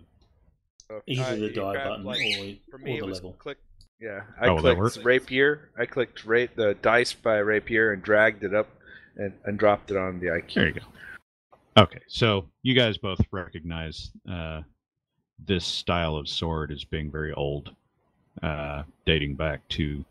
so 0.88 1.02
Either 1.08 1.24
I- 1.24 1.36
the 1.36 1.50
die 1.50 1.74
button 1.74 2.04
like, 2.06 2.18
or, 2.20 2.54
for 2.72 2.78
me, 2.80 2.96
or 3.00 3.04
it 3.04 3.06
was 3.06 3.18
level. 3.18 3.34
click. 3.40 3.58
Yeah, 4.00 4.22
I 4.40 4.48
Oh, 4.48 4.58
clicked 4.60 5.04
rapier. 5.04 5.70
I 5.78 5.86
clicked 5.88 6.24
ra- 6.26 6.46
the 6.56 6.76
dice 6.76 7.14
by 7.14 7.38
rapier 7.38 7.92
and 7.92 8.02
dragged 8.04 8.44
it 8.44 8.54
up 8.54 8.68
and, 9.16 9.34
and 9.46 9.58
dropped 9.58 9.90
it 9.90 9.98
on 9.98 10.20
the 10.20 10.28
IQ. 10.28 10.54
There 10.54 10.68
you 10.68 10.74
go. 10.74 10.82
Okay, 11.78 12.00
so 12.08 12.48
you 12.64 12.74
guys 12.74 12.98
both 12.98 13.22
recognize 13.32 14.10
uh, 14.30 14.62
this 15.46 15.64
style 15.64 16.16
of 16.16 16.28
sword 16.28 16.72
as 16.72 16.84
being 16.84 17.12
very 17.12 17.34
old, 17.34 17.70
uh, 18.42 18.82
dating 19.06 19.36
back 19.36 19.68
to 19.70 20.04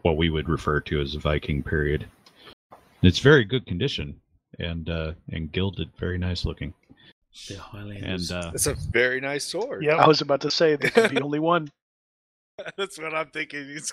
what 0.00 0.16
we 0.16 0.30
would 0.30 0.48
refer 0.48 0.80
to 0.80 1.00
as 1.00 1.12
the 1.12 1.18
Viking 1.18 1.62
period. 1.62 2.06
It's 3.02 3.18
very 3.18 3.44
good 3.44 3.66
condition 3.66 4.18
and 4.58 4.88
uh, 4.88 5.12
and 5.32 5.52
gilded, 5.52 5.90
very 5.98 6.16
nice 6.16 6.46
looking. 6.46 6.72
They're 7.48 7.58
Highlanders. 7.58 8.30
And 8.30 8.44
uh, 8.44 8.50
It's 8.54 8.66
a 8.66 8.74
very 8.74 9.20
nice 9.20 9.44
sword. 9.44 9.84
Yep. 9.84 9.98
I 9.98 10.08
was 10.08 10.22
about 10.22 10.40
to 10.40 10.50
say 10.50 10.76
there 10.76 10.90
could 10.90 11.10
be 11.10 11.20
only 11.20 11.38
one. 11.38 11.70
That's 12.76 12.98
what 12.98 13.14
I'm 13.14 13.28
thinking. 13.28 13.78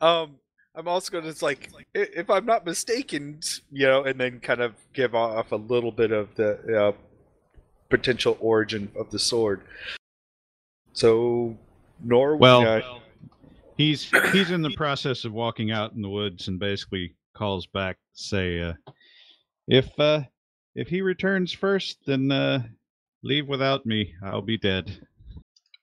Um, 0.00 0.36
I'm 0.78 0.86
also 0.86 1.10
gonna. 1.10 1.26
It's 1.26 1.42
like 1.42 1.70
if 1.92 2.30
I'm 2.30 2.46
not 2.46 2.64
mistaken, 2.64 3.40
you 3.72 3.88
know, 3.88 4.04
and 4.04 4.18
then 4.18 4.38
kind 4.38 4.60
of 4.60 4.74
give 4.92 5.12
off 5.12 5.50
a 5.50 5.56
little 5.56 5.90
bit 5.90 6.12
of 6.12 6.32
the 6.36 6.80
uh, 6.80 6.92
potential 7.88 8.38
origin 8.40 8.88
of 8.96 9.10
the 9.10 9.18
sword. 9.18 9.62
So, 10.92 11.58
Norway. 12.00 12.38
Well, 12.38 12.64
uh, 12.64 13.00
he's 13.76 14.08
he's 14.30 14.52
in 14.52 14.62
the 14.62 14.70
process 14.76 15.24
of 15.24 15.32
walking 15.32 15.72
out 15.72 15.94
in 15.94 16.00
the 16.00 16.08
woods 16.08 16.46
and 16.46 16.60
basically 16.60 17.16
calls 17.34 17.66
back 17.66 17.96
say, 18.12 18.60
uh, 18.60 18.74
if 19.66 19.98
uh, 19.98 20.22
if 20.76 20.86
he 20.86 21.02
returns 21.02 21.52
first, 21.52 21.98
then 22.06 22.30
uh, 22.30 22.62
leave 23.24 23.48
without 23.48 23.84
me. 23.84 24.14
I'll 24.22 24.42
be 24.42 24.58
dead. 24.58 25.07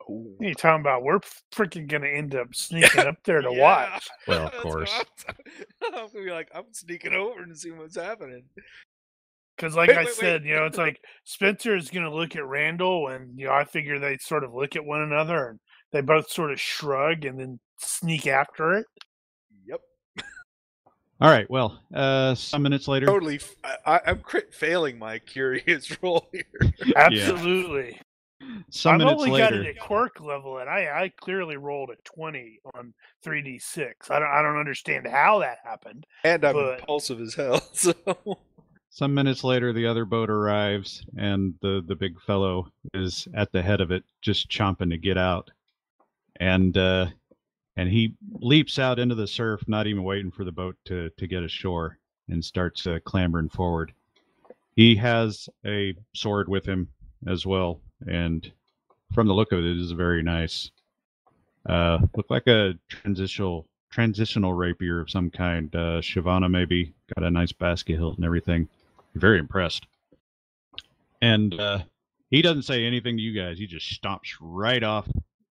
Oh, 0.09 0.35
you 0.39 0.53
talking 0.53 0.81
about 0.81 1.03
we're 1.03 1.19
freaking 1.53 1.87
gonna 1.87 2.07
end 2.07 2.35
up 2.35 2.53
sneaking 2.53 2.99
up 3.07 3.17
there 3.23 3.41
to 3.41 3.51
yeah. 3.51 3.61
watch. 3.61 4.07
Well, 4.27 4.47
of 4.47 4.53
course. 4.53 4.93
I'm, 5.27 5.35
I'm 5.85 6.07
gonna 6.11 6.25
be 6.25 6.31
like, 6.31 6.49
I'm 6.53 6.65
sneaking 6.71 7.13
over 7.13 7.41
and 7.41 7.57
see 7.57 7.71
what's 7.71 7.95
happening. 7.95 8.43
Because, 9.55 9.75
like 9.75 9.89
Wait, 9.89 9.97
I 9.97 9.99
wait, 10.01 10.07
wait. 10.07 10.15
said, 10.15 10.45
you 10.45 10.53
know, 10.53 10.65
it's 10.65 10.77
like 10.77 10.99
Spencer 11.23 11.75
is 11.77 11.89
going 11.89 12.03
to 12.03 12.13
look 12.13 12.35
at 12.35 12.45
Randall, 12.45 13.07
and 13.07 13.39
you 13.39 13.45
know, 13.45 13.53
I 13.53 13.63
figure 13.63 13.99
they 13.99 14.17
sort 14.17 14.43
of 14.43 14.53
look 14.53 14.75
at 14.75 14.83
one 14.83 15.01
another, 15.01 15.47
and 15.47 15.59
they 15.93 16.01
both 16.01 16.29
sort 16.29 16.51
of 16.51 16.59
shrug 16.59 17.23
and 17.23 17.39
then 17.39 17.59
sneak 17.77 18.27
after 18.27 18.73
it. 18.73 18.85
Yep. 19.65 19.79
All 21.21 21.29
right. 21.29 21.49
Well, 21.49 21.79
uh, 21.93 22.35
some 22.35 22.63
minutes 22.63 22.89
later, 22.89 23.05
Totally. 23.05 23.35
f- 23.35 23.55
I, 23.63 23.77
I, 23.85 24.11
am 24.11 24.19
crit 24.19 24.53
failing 24.53 24.99
my 24.99 25.19
curious 25.19 25.89
role 26.03 26.27
here. 26.33 26.73
Absolutely. 26.95 27.97
Some 28.69 28.93
I've 28.93 28.99
minutes 28.99 29.23
only 29.23 29.39
got 29.39 29.53
it 29.53 29.65
at 29.65 29.79
quirk 29.79 30.19
level, 30.21 30.59
and 30.59 30.69
I, 30.69 31.03
I 31.03 31.13
clearly 31.19 31.57
rolled 31.57 31.89
a 31.89 31.95
twenty 32.03 32.59
on 32.73 32.93
three 33.23 33.41
d 33.41 33.59
six. 33.59 34.09
I 34.11 34.19
don't 34.19 34.27
I 34.29 34.41
don't 34.41 34.57
understand 34.57 35.07
how 35.07 35.39
that 35.39 35.57
happened. 35.63 36.05
And 36.23 36.43
I'm 36.45 36.53
But- 36.53 36.79
impulsive 36.79 37.19
as 37.21 37.33
hell. 37.35 37.61
So. 37.73 37.93
some 38.89 39.13
minutes 39.13 39.43
later, 39.43 39.73
the 39.73 39.85
other 39.87 40.05
boat 40.05 40.29
arrives, 40.29 41.05
and 41.17 41.53
the 41.61 41.83
the 41.87 41.95
big 41.95 42.19
fellow 42.21 42.71
is 42.93 43.27
at 43.33 43.51
the 43.51 43.61
head 43.61 43.81
of 43.81 43.91
it, 43.91 44.03
just 44.21 44.49
chomping 44.49 44.89
to 44.91 44.97
get 44.97 45.17
out, 45.17 45.51
and 46.39 46.77
uh, 46.77 47.07
and 47.77 47.89
he 47.89 48.15
leaps 48.39 48.79
out 48.79 48.99
into 48.99 49.15
the 49.15 49.27
surf, 49.27 49.61
not 49.67 49.87
even 49.87 50.03
waiting 50.03 50.31
for 50.31 50.43
the 50.45 50.51
boat 50.51 50.75
to 50.85 51.09
to 51.17 51.27
get 51.27 51.43
ashore, 51.43 51.97
and 52.29 52.43
starts 52.43 52.87
uh, 52.87 52.99
clambering 53.05 53.49
forward. 53.49 53.93
He 54.75 54.95
has 54.97 55.47
a 55.65 55.93
sword 56.13 56.49
with 56.49 56.65
him 56.65 56.89
as 57.27 57.45
well, 57.45 57.79
and 58.07 58.51
from 59.13 59.27
the 59.27 59.33
look 59.33 59.51
of 59.51 59.59
it, 59.59 59.65
it 59.65 59.77
is 59.77 59.91
very 59.91 60.23
nice. 60.23 60.71
Uh, 61.67 61.99
look 62.15 62.29
like 62.29 62.47
a 62.47 62.73
transitional 62.89 63.67
transitional 63.91 64.53
rapier 64.53 64.99
of 64.99 65.09
some 65.09 65.29
kind. 65.29 65.73
Uh, 65.73 66.01
schiavona 66.01 66.49
maybe 66.49 66.93
got 67.15 67.25
a 67.25 67.31
nice 67.31 67.51
basket 67.51 67.95
hilt 67.95 68.17
and 68.17 68.25
everything. 68.25 68.67
Very 69.15 69.39
impressed. 69.39 69.87
And 71.21 71.57
uh, 71.59 71.79
he 72.29 72.41
doesn't 72.41 72.63
say 72.63 72.85
anything 72.85 73.15
to 73.17 73.23
you 73.23 73.39
guys. 73.39 73.57
He 73.57 73.67
just 73.67 74.01
stomps 74.01 74.35
right 74.41 74.83
off 74.83 75.07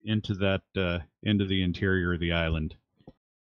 into 0.03 0.33
that 0.35 0.61
uh, 0.75 0.99
into 1.23 1.45
the 1.45 1.61
interior 1.61 2.13
of 2.13 2.19
the 2.19 2.31
island. 2.31 2.75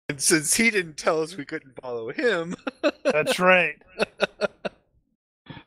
And 0.09 0.19
since 0.19 0.53
he 0.55 0.69
didn't 0.69 0.97
tell 0.97 1.22
us 1.22 1.38
we 1.38 1.45
couldn't 1.45 1.80
follow 1.81 2.11
him, 2.11 2.55
That's 3.03 3.39
right. 3.39 3.81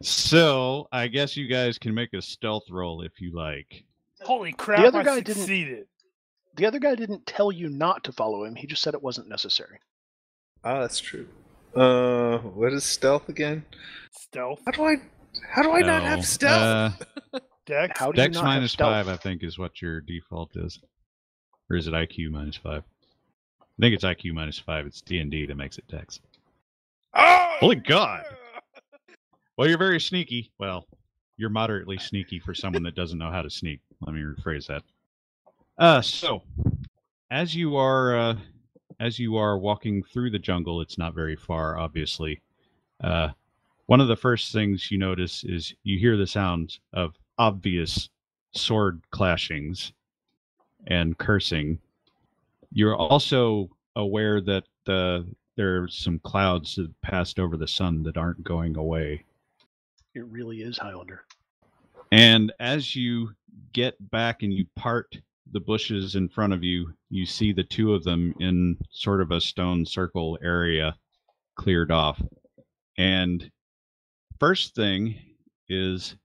So 0.03 0.89
I 0.93 1.07
guess 1.09 1.37
you 1.37 1.47
guys 1.49 1.79
can 1.79 1.95
make 1.95 2.13
a 2.13 2.23
stealth 2.23 2.65
roll 2.71 3.03
if 3.03 3.21
you 3.21 3.35
like. 3.35 3.85
Holy 4.23 4.53
crap! 4.53 4.81
The 4.81 4.87
other 4.89 5.01
I 5.01 5.05
guy 5.05 5.21
didn't- 5.21 5.87
the 6.57 6.65
other 6.67 6.79
guy 6.79 6.95
didn't 6.95 7.27
tell 7.27 7.53
you 7.53 7.69
not 7.69 8.03
to 8.05 8.13
follow 8.13 8.45
him. 8.45 8.55
He 8.57 8.67
just 8.67 8.83
said 8.83 8.95
it 8.95 9.03
wasn't 9.03 9.29
necessary. 9.29 9.79
ah, 10.65 10.81
that's 10.81 10.99
true. 10.99 11.29
Uh, 11.75 12.39
what 12.39 12.73
is 12.73 12.83
stealth 12.85 13.29
again? 13.29 13.65
Stealth 14.13 14.61
How 14.65 14.73
do 14.73 14.85
I? 14.85 14.97
How 15.51 15.63
do 15.63 15.71
I 15.73 15.81
not 15.83 16.03
have 16.03 16.25
stealth? 16.27 17.03
Uh, 17.35 17.39
dex. 17.67 17.99
How 17.99 18.11
do 18.11 18.17
Dex 18.17 18.37
you 18.37 18.43
not 18.43 18.49
minus 18.49 18.73
stealth? 18.73 18.91
five, 18.91 19.09
I 19.09 19.17
think, 19.19 19.43
is 19.43 19.59
what 19.59 19.83
your 19.83 20.01
default 20.01 20.53
is, 20.57 20.79
or 21.71 21.77
is 21.77 21.87
it 21.87 21.93
IQ 21.93 22.31
minus 22.31 22.57
five? 22.57 22.83
I 23.61 23.65
think 23.83 23.95
it's 23.95 24.05
IQ 24.05 24.33
minus 24.33 24.59
five. 24.59 24.87
It's 24.87 25.03
D 25.03 25.19
and 25.19 25.31
D 25.31 25.45
that 25.47 25.55
makes 25.57 25.77
it 25.77 25.87
Dex. 25.89 26.21
oh, 27.15 27.57
Holy 27.61 27.77
God! 27.77 28.25
Well, 29.57 29.69
you're 29.69 29.79
very 29.79 30.01
sneaky. 30.01 30.51
Well, 30.59 30.87
you're 31.37 31.51
moderately 31.51 31.99
sneaky 31.99 32.39
for 32.39 32.55
someone 32.55 32.83
that 32.83 32.95
doesn't 32.95 33.19
know 33.19 33.31
how 33.31 33.43
to 33.43 33.51
sneak. 33.51 33.81
Let 34.01 34.15
me 34.15 34.21
rephrase 34.21 34.67
that. 34.67 34.83
Uh, 35.79 36.01
so 36.03 36.43
as 37.31 37.55
you 37.55 37.77
are 37.77 38.17
uh, 38.17 38.37
as 39.01 39.19
you 39.19 39.37
are 39.37 39.59
walking 39.59 40.03
through 40.03 40.31
the 40.31 40.39
jungle, 40.39 40.81
it's 40.81 40.99
not 40.99 41.15
very 41.15 41.37
far, 41.37 41.79
obviously. 41.79 42.41
Uh, 43.03 43.29
one 43.87 44.01
of 44.01 44.09
the 44.09 44.17
first 44.17 44.53
things 44.53 44.91
you 44.91 44.99
notice 44.99 45.45
is 45.45 45.75
you 45.85 45.99
hear 45.99 46.17
the 46.17 46.27
sounds 46.27 46.81
of 46.93 47.15
obvious 47.39 48.09
sword 48.53 49.01
clashings 49.13 49.93
and 50.87 51.17
cursing. 51.19 51.79
You're 52.73 52.97
also 52.97 53.71
aware 53.95 54.41
that 54.41 54.65
uh, 54.87 55.21
there 55.57 55.83
are 55.83 55.89
some 55.89 56.19
clouds 56.21 56.77
that 56.77 57.01
passed 57.03 57.39
over 57.39 57.57
the 57.57 57.69
sun 57.69 58.03
that 58.03 58.17
aren't 58.17 58.43
going 58.45 58.77
away. 58.77 59.25
It 60.17 60.25
really 60.29 60.63
is 60.63 60.79
Highlander. 60.79 61.27
And 62.11 62.51
as 62.59 62.97
you 62.97 63.35
get 63.75 63.97
back 64.11 64.43
and 64.43 64.51
you 64.51 64.65
part 64.75 65.15
the 65.53 65.61
bushes 65.61 66.15
in 66.15 66.31
front 66.31 66.55
of 66.55 66.65
you, 66.65 66.95
you 67.11 67.27
see 67.27 67.53
the 67.53 67.63
two 67.63 67.93
of 67.93 68.03
them 68.03 68.35
in 68.41 68.79
sort 68.91 69.21
of 69.21 69.31
a 69.31 69.43
stone 69.43 69.85
circle 69.85 70.39
area 70.43 70.97
cleared 71.55 71.93
off. 71.93 72.19
And 72.97 73.51
first 74.41 74.75
thing 74.75 75.17
is 75.69 76.17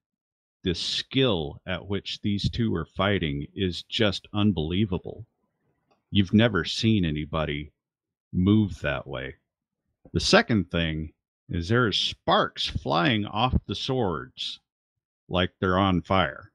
the 0.63 0.73
skill 0.73 1.59
at 1.65 1.85
which 1.85 2.21
these 2.21 2.49
two 2.49 2.73
are 2.73 2.85
fighting 2.85 3.45
is 3.53 3.83
just 3.83 4.25
unbelievable. 4.33 5.25
You've 6.11 6.33
never 6.33 6.63
seen 6.63 7.03
anybody 7.03 7.73
move 8.31 8.79
that 8.79 9.05
way. 9.05 9.35
The 10.13 10.21
second 10.21 10.71
thing 10.71 11.11
is 11.51 11.67
there 11.67 11.85
are 11.85 11.91
sparks 11.91 12.65
flying 12.65 13.25
off 13.25 13.53
the 13.67 13.75
swords 13.75 14.61
like 15.27 15.51
they're 15.59 15.77
on 15.77 16.01
fire, 16.01 16.49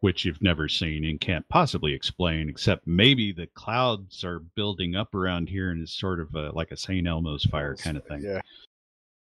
which 0.00 0.24
you've 0.24 0.42
never 0.42 0.68
seen 0.68 1.04
and 1.04 1.20
can't 1.20 1.48
possibly 1.48 1.94
explain, 1.94 2.48
except 2.48 2.86
maybe 2.86 3.30
the 3.32 3.46
clouds 3.54 4.24
are 4.24 4.40
building 4.40 4.96
up 4.96 5.14
around 5.14 5.48
here 5.48 5.70
and 5.70 5.80
it's 5.80 5.92
sort 5.92 6.18
of 6.18 6.34
a, 6.34 6.50
like 6.50 6.72
a 6.72 6.76
St. 6.76 7.06
Elmo's 7.06 7.44
fire 7.44 7.76
kind 7.76 7.96
of 7.96 8.04
thing. 8.06 8.22
Yeah. 8.22 8.40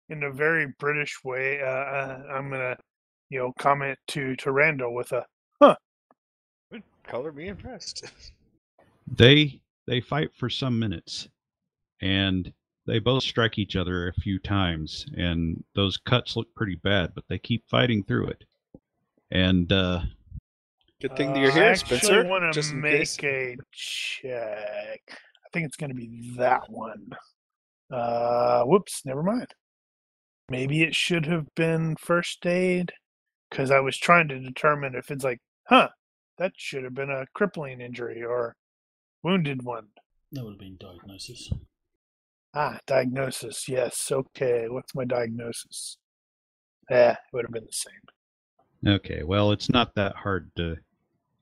In 0.08 0.22
a 0.22 0.32
very 0.32 0.72
British 0.78 1.22
way, 1.22 1.60
uh, 1.60 1.66
uh, 1.66 2.22
I'm 2.32 2.48
gonna, 2.48 2.78
you 3.28 3.40
know, 3.40 3.52
comment 3.58 3.98
to 4.08 4.34
to 4.36 4.52
Randall 4.52 4.94
with 4.94 5.12
a 5.12 5.26
huh. 5.60 5.76
Good 6.72 6.82
Color 7.06 7.32
me 7.32 7.48
impressed. 7.48 8.10
They 9.10 9.62
they 9.86 10.02
fight 10.02 10.34
for 10.34 10.50
some 10.50 10.78
minutes, 10.78 11.30
and 12.02 12.52
they 12.89 12.99
both 12.99 13.23
strike 13.23 13.58
each 13.58 13.76
other 13.76 14.08
a 14.08 14.12
few 14.15 14.39
times, 14.39 15.05
and 15.17 15.62
those 15.75 15.99
cuts 15.99 16.36
look 16.36 16.52
pretty 16.57 16.76
bad, 16.76 17.12
but 17.15 17.25
they 17.28 17.39
keep 17.39 17.68
fighting 17.68 18.02
through 18.02 18.28
it. 18.28 18.44
And 19.31 19.70
uh, 19.70 20.00
Good 21.00 21.17
thing 21.17 21.33
that 21.34 21.39
Uh, 21.39 21.42
you're 21.42 21.50
I 21.52 21.55
here, 21.55 21.65
actually 21.65 21.99
Spencer. 21.99 22.25
want 22.25 22.52
to 22.55 22.75
make 22.75 23.17
case. 23.18 23.20
a 23.23 23.57
check. 23.73 25.00
I 25.10 25.49
think 25.52 25.67
it's 25.67 25.76
going 25.76 25.91
to 25.91 25.94
be 25.97 26.34
that 26.39 26.62
one. 26.70 27.10
Uh, 27.91 28.65
whoops, 28.65 29.02
never 29.05 29.23
mind. 29.23 29.52
Maybe 30.49 30.83
it 30.83 30.94
should 30.94 31.26
have 31.26 31.47
been 31.55 31.94
first 31.97 32.44
aid 32.47 32.92
because 33.50 33.70
I 33.70 33.81
was 33.81 33.97
trying 33.99 34.28
to 34.28 34.41
determine 34.41 34.94
if 34.94 35.10
it's 35.10 35.25
like, 35.25 35.41
huh, 35.68 35.89
that 36.39 36.52
should 36.57 36.84
have 36.84 36.94
been 36.94 37.10
a 37.10 37.26
crippling 37.34 37.81
injury 37.83 38.25
or 38.25 38.57
wounded 39.23 39.62
one. 39.62 39.89
That 40.33 40.44
would 40.44 40.52
have 40.55 40.58
been 40.60 40.78
diagnosis. 40.78 41.50
Ah, 42.55 42.78
diagnosis. 42.86 43.68
Yes. 43.68 44.10
Okay. 44.10 44.67
What's 44.68 44.94
my 44.94 45.05
diagnosis? 45.05 45.99
Yeah, 46.91 47.12
it 47.12 47.18
would 47.33 47.44
have 47.44 47.52
been 47.52 47.67
the 47.67 47.73
same. 47.73 48.94
okay, 48.94 49.23
well, 49.23 49.52
it's 49.52 49.68
not 49.68 49.94
that 49.94 50.17
hard 50.17 50.51
to 50.57 50.77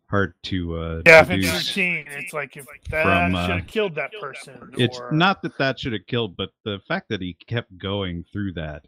hard 0.09 0.35
to 0.45 0.77
uh, 0.77 1.03
Yeah, 1.07 1.23
if 1.23 1.31
it's 1.31 1.69
routine, 1.69 2.07
it's 2.09 2.33
like 2.33 2.57
if 2.57 2.67
that 2.91 3.03
From, 3.03 3.35
uh, 3.35 3.47
should 3.47 3.57
have 3.57 3.67
killed 3.67 3.95
that 3.97 4.11
person. 4.21 4.73
It's 4.77 4.99
or, 4.99 5.13
not 5.13 5.43
that 5.43 5.57
that 5.59 5.79
should 5.79 5.93
have 5.93 6.07
killed, 6.07 6.37
but 6.37 6.51
the 6.65 6.81
fact 6.89 7.09
that 7.11 7.21
he 7.21 7.35
kept 7.35 7.77
going 7.79 8.25
through 8.33 8.53
that 8.55 8.87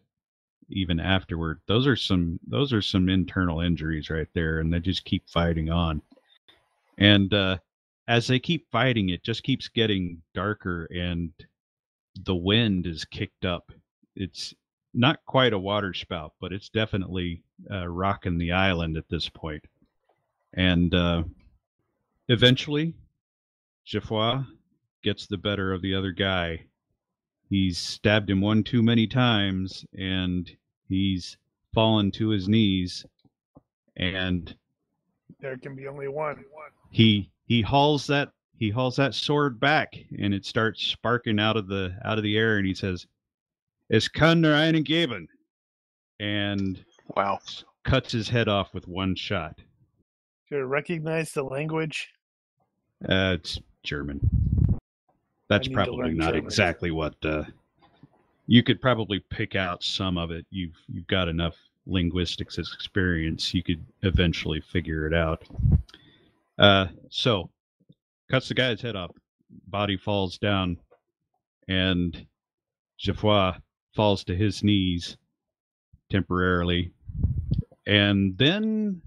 even 0.71 1.01
afterward, 1.01 1.61
those 1.67 1.87
are 1.87 1.97
some 1.97 2.39
those 2.47 2.73
are 2.73 2.83
some 2.83 3.09
internal 3.09 3.61
injuries 3.61 4.11
right 4.11 4.29
there, 4.35 4.61
and 4.61 4.73
they 4.73 4.81
just 4.81 5.05
keep 5.05 5.29
fighting 5.29 5.71
on. 5.71 6.03
And 6.99 7.33
uh, 7.33 7.59
as 8.09 8.27
they 8.27 8.39
keep 8.39 8.71
fighting, 8.71 9.11
it 9.11 9.23
just 9.23 9.43
keeps 9.43 9.69
getting 9.69 10.23
darker, 10.35 10.87
and 10.87 11.33
the 12.25 12.35
wind 12.35 12.87
is 12.87 13.05
kicked 13.05 13.45
up. 13.45 13.71
It's 14.17 14.55
not 14.95 15.25
quite 15.27 15.53
a 15.53 15.59
waterspout, 15.59 16.33
but 16.41 16.53
it's 16.53 16.69
definitely 16.69 17.43
uh, 17.71 17.87
rocking 17.87 18.39
the 18.39 18.53
island 18.53 18.97
at 18.97 19.09
this 19.09 19.29
point. 19.29 19.65
And 20.55 20.95
uh, 20.95 21.25
eventually, 22.29 22.95
Geoffroy 23.85 24.43
gets 25.03 25.27
the 25.27 25.37
better 25.37 25.73
of 25.73 25.83
the 25.83 25.95
other 25.95 26.13
guy. 26.13 26.65
He's 27.49 27.79
stabbed 27.79 28.29
him 28.29 28.41
one 28.41 28.63
too 28.63 28.83
many 28.83 29.07
times, 29.07 29.85
and 29.97 30.51
he's 30.89 31.39
fallen 31.73 32.11
to 32.13 32.29
his 32.29 32.49
knees. 32.49 33.07
And 33.97 34.55
there 35.41 35.57
can 35.57 35.75
be 35.75 35.87
only 35.87 36.09
one. 36.09 36.45
he 36.91 37.31
he 37.47 37.63
hauls 37.63 38.07
that 38.09 38.33
he 38.59 38.71
hauls 38.71 38.97
that 38.97 39.15
sword 39.15 39.61
back, 39.61 39.95
and 40.19 40.35
it 40.35 40.45
starts 40.45 40.83
sparking 40.83 41.39
out 41.39 41.57
of 41.57 41.69
the 41.69 41.95
out 42.05 42.19
of 42.19 42.25
the 42.25 42.37
air, 42.37 42.59
and 42.59 42.67
he 42.67 42.75
says, 42.75 43.07
it's 43.91 44.09
kann 44.09 44.41
nur 44.41 44.55
einen 44.55 44.85
geben," 44.85 45.27
and 46.21 46.85
Wow. 47.17 47.39
cuts 47.85 48.13
his 48.13 48.29
head 48.29 48.49
off 48.49 48.75
with 48.75 48.87
one 48.89 49.15
shot. 49.15 49.59
Should 50.49 50.61
have 50.61 50.69
recognized 50.69 51.35
the 51.35 51.43
language. 51.45 52.11
Uh, 53.09 53.37
it's 53.39 53.61
German. 53.83 54.21
That's 55.49 55.69
probably 55.69 56.13
not 56.13 56.33
German. 56.33 56.45
exactly 56.45 56.91
what. 56.91 57.15
Uh, 57.25 57.45
you 58.47 58.63
could 58.63 58.81
probably 58.81 59.21
pick 59.21 59.55
out 59.57 59.83
some 59.83 60.19
of 60.19 60.31
it. 60.31 60.45
You've 60.51 60.77
you've 60.89 61.07
got 61.07 61.29
enough 61.29 61.57
linguistics 61.87 62.59
experience. 62.59 63.55
You 63.55 63.63
could 63.63 63.85
eventually 64.03 64.61
figure 64.61 65.07
it 65.07 65.15
out. 65.15 65.45
Uh, 66.59 66.89
so 67.09 67.49
cuts 68.31 68.49
the 68.49 68.55
guy's 68.55 68.81
head 68.81 68.97
off. 68.97 69.11
Body 69.67 69.97
falls 69.97 70.39
down, 70.39 70.79
and 71.69 72.27
Geoffroy 72.99 73.53
falls 73.95 74.25
to 74.25 74.35
his 74.35 74.63
knees 74.63 75.17
temporarily, 76.11 76.93
and 77.87 78.37
then 78.37 79.01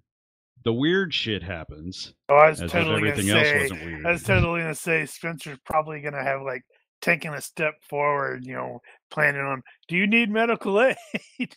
the 0.63 0.73
weird 0.73 1.13
shit 1.13 1.43
happens. 1.43 2.13
Oh, 2.29 2.35
I 2.35 2.49
was 2.49 2.59
totally 2.59 3.11
gonna 3.11 3.23
say. 3.23 3.69
I 4.05 4.11
was 4.11 4.23
totally 4.23 4.61
gonna 4.61 4.75
say 4.75 5.05
Spencer's 5.05 5.59
probably 5.65 6.01
gonna 6.01 6.23
have 6.23 6.41
like 6.41 6.63
taken 7.01 7.33
a 7.33 7.41
step 7.41 7.75
forward. 7.87 8.45
You 8.45 8.55
know, 8.55 8.81
planning 9.11 9.41
on. 9.41 9.61
Do 9.87 9.95
you 9.95 10.07
need 10.07 10.29
medical 10.29 10.81
aid? 11.39 11.55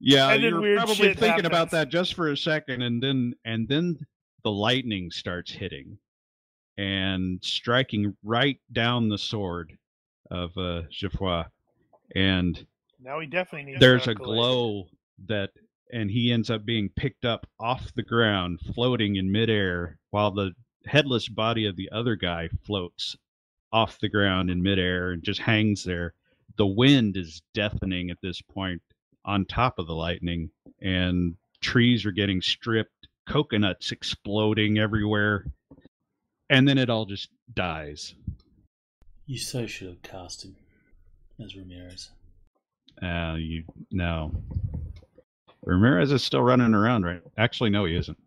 Yeah, 0.00 0.32
you're 0.32 0.76
probably 0.76 1.12
thinking 1.14 1.44
about 1.44 1.70
that 1.72 1.90
just 1.90 2.14
for 2.14 2.30
a 2.30 2.36
second, 2.36 2.80
and 2.80 3.02
then 3.02 3.34
and 3.44 3.68
then 3.68 3.98
the 4.42 4.50
lightning 4.50 5.10
starts 5.10 5.52
hitting 5.52 5.98
and 6.78 7.42
striking 7.42 8.16
right 8.22 8.58
down 8.72 9.08
the 9.08 9.18
sword 9.18 9.76
of 10.30 10.56
uh, 10.56 10.82
Geoffroy, 10.90 11.44
and 12.14 12.66
now 13.02 13.20
he 13.20 13.26
definitely 13.26 13.72
needs. 13.72 13.80
there's 13.80 14.08
a 14.08 14.14
glow 14.14 14.86
that, 15.26 15.50
and 15.92 16.10
he 16.10 16.32
ends 16.32 16.50
up 16.50 16.64
being 16.64 16.88
picked 16.96 17.24
up 17.24 17.46
off 17.58 17.92
the 17.94 18.02
ground, 18.02 18.60
floating 18.74 19.16
in 19.16 19.30
midair, 19.30 19.98
while 20.10 20.30
the 20.30 20.52
headless 20.86 21.28
body 21.28 21.66
of 21.66 21.76
the 21.76 21.90
other 21.92 22.16
guy 22.16 22.48
floats 22.64 23.16
off 23.72 23.98
the 24.00 24.08
ground 24.08 24.50
in 24.50 24.62
midair 24.62 25.12
and 25.12 25.22
just 25.22 25.40
hangs 25.40 25.84
there. 25.84 26.14
The 26.56 26.66
wind 26.66 27.16
is 27.16 27.42
deafening 27.54 28.10
at 28.10 28.18
this 28.22 28.40
point 28.40 28.82
on 29.24 29.44
top 29.44 29.78
of 29.78 29.86
the 29.86 29.94
lightning, 29.94 30.50
and 30.80 31.36
trees 31.60 32.04
are 32.06 32.12
getting 32.12 32.40
stripped, 32.40 33.08
coconuts 33.26 33.92
exploding 33.92 34.78
everywhere, 34.78 35.46
and 36.50 36.68
then 36.68 36.76
it 36.76 36.90
all 36.90 37.06
just 37.06 37.30
dies. 37.54 38.14
You 39.26 39.38
so 39.38 39.66
should 39.66 39.88
have 39.88 40.02
cast 40.02 40.44
him 40.44 40.56
as 41.42 41.56
Ramirez. 41.56 42.10
Uh, 43.02 43.36
you 43.38 43.64
no. 43.92 44.32
Ramirez 45.64 46.12
is 46.12 46.22
still 46.22 46.42
running 46.42 46.74
around, 46.74 47.04
right? 47.04 47.22
Actually, 47.38 47.70
no, 47.70 47.84
he 47.84 47.96
isn't. 47.96 48.18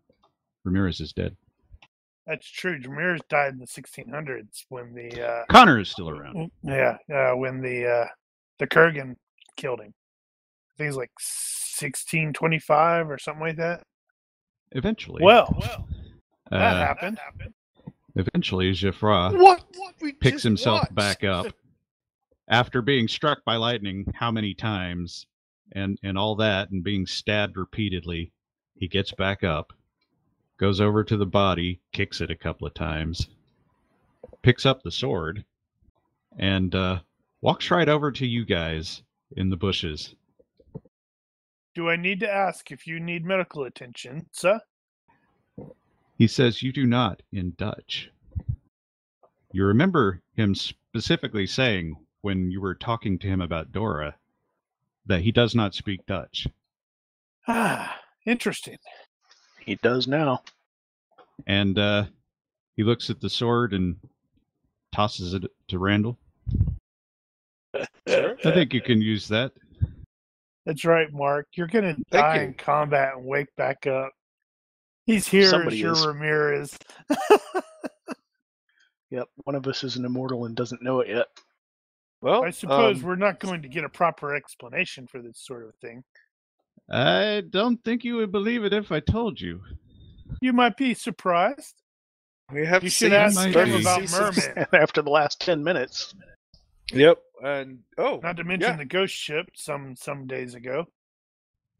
Ramirez 0.64 1.00
is 1.00 1.12
dead. 1.12 1.36
That's 2.26 2.50
true. 2.50 2.80
Ramirez 2.82 3.20
died 3.28 3.52
in 3.52 3.58
the 3.58 3.66
1600s 3.66 4.64
when 4.70 4.94
the 4.94 5.22
uh, 5.22 5.44
Connor 5.50 5.78
is 5.78 5.90
still 5.90 6.08
around. 6.08 6.50
yeah 6.62 6.96
uh, 7.14 7.36
when 7.36 7.60
the 7.60 7.86
uh, 7.86 8.06
the 8.58 8.66
Kurgan 8.66 9.14
killed 9.56 9.80
him. 9.80 9.92
I 9.92 10.72
think 10.78 10.88
it's 10.88 10.96
like 10.96 11.10
1625 11.10 13.10
or 13.10 13.18
something 13.18 13.42
like 13.42 13.56
that. 13.58 13.82
Eventually, 14.72 15.22
Well, 15.22 15.54
well, 15.60 15.86
that 16.50 16.76
uh, 16.76 16.86
happened. 16.86 17.18
Eventually, 18.16 18.72
Geoffroy 18.72 19.36
What? 19.36 19.64
What 19.76 19.94
we 20.00 20.12
picks 20.12 20.42
himself 20.42 20.80
watched? 20.82 20.94
back 20.94 21.24
up 21.24 21.46
after 22.48 22.82
being 22.82 23.08
struck 23.08 23.44
by 23.44 23.56
lightning 23.56 24.12
how 24.14 24.30
many 24.30 24.54
times 24.54 25.26
and 25.72 25.98
and 26.02 26.18
all 26.18 26.36
that 26.36 26.70
and 26.70 26.84
being 26.84 27.06
stabbed 27.06 27.56
repeatedly 27.56 28.32
he 28.76 28.86
gets 28.86 29.12
back 29.12 29.42
up 29.42 29.72
goes 30.58 30.80
over 30.80 31.02
to 31.02 31.16
the 31.16 31.26
body 31.26 31.80
kicks 31.92 32.20
it 32.20 32.30
a 32.30 32.36
couple 32.36 32.66
of 32.66 32.74
times 32.74 33.28
picks 34.42 34.66
up 34.66 34.82
the 34.82 34.90
sword 34.90 35.44
and 36.38 36.74
uh 36.74 36.98
walks 37.40 37.70
right 37.70 37.88
over 37.88 38.12
to 38.12 38.26
you 38.26 38.44
guys 38.44 39.02
in 39.36 39.48
the 39.48 39.56
bushes 39.56 40.14
Do 41.74 41.88
I 41.88 41.96
need 41.96 42.20
to 42.20 42.30
ask 42.30 42.70
if 42.70 42.86
you 42.86 43.00
need 43.00 43.24
medical 43.24 43.64
attention, 43.64 44.26
sir? 44.32 44.60
He 46.16 46.26
says 46.26 46.62
you 46.62 46.72
do 46.72 46.86
not 46.86 47.22
in 47.32 47.52
dutch 47.56 48.10
you 49.52 49.64
remember 49.64 50.20
him 50.36 50.54
specifically 50.54 51.46
saying 51.46 51.96
when 52.22 52.50
you 52.50 52.60
were 52.60 52.74
talking 52.74 53.18
to 53.18 53.26
him 53.26 53.40
about 53.40 53.72
dora 53.72 54.14
that 55.06 55.20
he 55.20 55.30
does 55.32 55.54
not 55.54 55.74
speak 55.74 56.04
dutch 56.06 56.46
Ah, 57.46 58.00
interesting. 58.24 58.78
He 59.60 59.74
does 59.76 60.08
now. 60.08 60.42
and 61.46 61.78
uh, 61.78 62.04
he 62.74 62.82
looks 62.82 63.10
at 63.10 63.20
the 63.20 63.28
sword 63.28 63.74
and 63.74 63.96
tosses 64.94 65.34
it 65.34 65.42
to 65.68 65.78
Randall. 65.78 66.16
Sure. 68.08 68.36
I 68.44 68.50
think 68.52 68.72
you 68.72 68.80
can 68.80 69.02
use 69.02 69.28
that. 69.28 69.52
That's 70.64 70.86
right, 70.86 71.12
Mark. 71.12 71.48
You're 71.52 71.66
gonna 71.66 71.96
die 72.10 72.36
you. 72.36 72.42
in 72.44 72.54
combat 72.54 73.16
and 73.16 73.26
wake 73.26 73.54
back 73.56 73.86
up. 73.86 74.12
He's 75.06 75.26
here 75.26 75.48
Somebody 75.48 75.76
as 75.76 75.80
your 75.82 75.92
is. 75.92 76.06
Ramirez. 76.06 76.78
Yep. 79.10 79.28
One 79.44 79.54
of 79.54 79.66
us 79.68 79.84
is 79.84 79.96
an 79.96 80.04
immortal 80.04 80.46
and 80.46 80.56
doesn't 80.56 80.82
know 80.82 81.00
it 81.00 81.08
yet. 81.08 81.26
Well, 82.20 82.42
I 82.44 82.50
suppose 82.50 82.96
um, 82.98 83.02
we're 83.04 83.14
not 83.16 83.38
going 83.38 83.62
to 83.62 83.68
get 83.68 83.84
a 83.84 83.88
proper 83.88 84.34
explanation 84.34 85.06
for 85.06 85.20
this 85.20 85.38
sort 85.38 85.64
of 85.68 85.74
thing. 85.76 86.02
I 86.90 87.42
don't 87.50 87.82
think 87.84 88.02
you 88.02 88.16
would 88.16 88.32
believe 88.32 88.64
it 88.64 88.72
if 88.72 88.90
I 88.90 89.00
told 89.00 89.40
you. 89.40 89.60
You 90.40 90.52
might 90.52 90.76
be 90.76 90.94
surprised. 90.94 91.82
we 92.52 92.66
have 92.66 92.82
You 92.82 92.90
should 92.90 93.12
ask 93.12 93.36
might 93.36 93.52
them 93.52 93.74
about 93.74 94.00
seasons. 94.00 94.48
mermen. 94.48 94.66
After 94.72 95.02
the 95.02 95.10
last 95.10 95.40
ten 95.40 95.62
minutes, 95.62 96.14
Yep, 96.92 97.18
and 97.42 97.78
oh, 97.98 98.20
Not 98.22 98.36
to 98.38 98.44
mention 98.44 98.70
yeah. 98.72 98.76
the 98.76 98.84
ghost 98.84 99.14
ship 99.14 99.46
some 99.54 99.94
some 99.96 100.26
days 100.26 100.54
ago. 100.54 100.86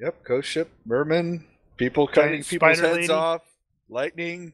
Yep, 0.00 0.24
ghost 0.24 0.48
ship, 0.48 0.70
merman, 0.86 1.44
people 1.76 2.06
cutting 2.06 2.30
Giant 2.42 2.48
people's 2.48 2.76
spider 2.78 2.88
heads 2.88 3.08
lady. 3.08 3.12
off, 3.12 3.42
lightning. 3.88 4.52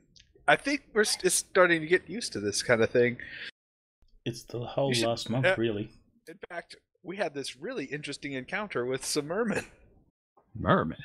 I 0.49 0.57
think 0.57 0.83
we're 0.93 1.05
st- 1.05 1.31
starting 1.33 1.81
to 1.81 1.87
get 1.87 2.09
used 2.09 2.33
to 2.33 2.41
this 2.41 2.63
kind 2.63 2.83
of 2.83 2.91
thing. 2.91 3.19
It's 4.25 4.43
the 4.45 4.61
whole 4.61 4.93
should- 4.93 5.07
last 5.07 5.31
month, 5.31 5.47
uh, 5.47 5.55
really. 5.57 5.91
In 6.29 6.39
fact, 6.49 6.77
we 7.03 7.17
had 7.17 7.35
this 7.35 7.57
really 7.57 7.87
interesting 7.87 8.33
encounter 8.35 8.85
with 8.85 9.05
some 9.05 9.27
mermen. 9.27 9.65
Merman. 10.55 10.99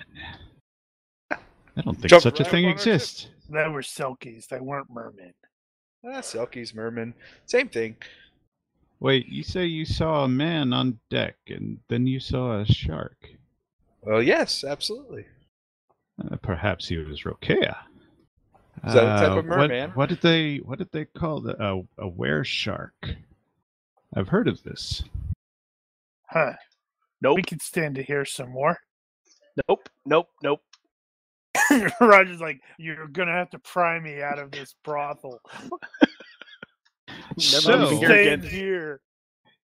I 1.31 1.81
don't 1.81 1.95
think 1.95 2.07
Jump 2.07 2.23
such 2.23 2.39
a 2.39 2.43
thing 2.43 2.65
up 2.65 2.69
on 2.69 2.73
our 2.73 2.77
ship. 2.79 2.93
exists. 2.95 3.27
They 3.49 3.67
were 3.67 3.81
selkies. 3.81 4.47
They 4.47 4.59
weren't 4.59 4.89
mermen. 4.89 5.33
Ah, 6.05 6.19
Selkies, 6.21 6.73
mermen, 6.75 7.13
same 7.47 7.67
thing. 7.67 7.97
Wait, 8.99 9.27
you 9.27 9.43
say 9.43 9.65
you 9.65 9.83
saw 9.85 10.23
a 10.23 10.27
man 10.27 10.71
on 10.71 10.99
deck 11.09 11.35
and 11.47 11.79
then 11.89 12.05
you 12.07 12.19
saw 12.19 12.59
a 12.59 12.65
shark. 12.65 13.27
Well, 14.01 14.21
yes, 14.21 14.63
absolutely. 14.63 15.25
Uh, 16.19 16.35
perhaps 16.37 16.87
he 16.87 16.97
was 16.97 17.23
Rokea. 17.23 17.75
Is 18.87 18.93
that 18.93 19.03
a 19.03 19.19
type 19.19 19.31
Uh, 19.31 19.39
of 19.39 19.45
merman? 19.45 19.89
What, 19.89 19.97
what 19.97 20.09
did 20.09 20.21
they 20.21 20.57
what 20.57 20.77
did 20.79 20.91
they 20.91 21.05
call 21.05 21.41
the 21.41 21.57
uh, 21.61 21.81
a 21.97 22.07
were 22.07 22.43
shark? 22.43 22.93
I've 24.15 24.27
heard 24.29 24.47
of 24.47 24.63
this. 24.63 25.03
Huh. 26.29 26.53
nope, 27.21 27.35
We 27.37 27.43
could 27.43 27.61
stand 27.61 27.95
to 27.95 28.03
hear 28.03 28.25
some 28.25 28.49
more. 28.51 28.77
nope, 29.67 29.89
nope, 30.05 30.29
nope. 30.43 30.61
Roger's 32.01 32.41
like, 32.41 32.61
you're 32.77 33.07
gonna 33.07 33.31
have 33.31 33.49
to 33.51 33.59
pry 33.59 33.99
me 33.99 34.21
out 34.21 34.39
of 34.39 34.51
this 34.51 34.75
brothel. 34.83 35.39
Never 37.11 37.39
So- 37.39 37.89
leaving 37.89 38.09
here 38.09 38.37
here. 38.37 39.01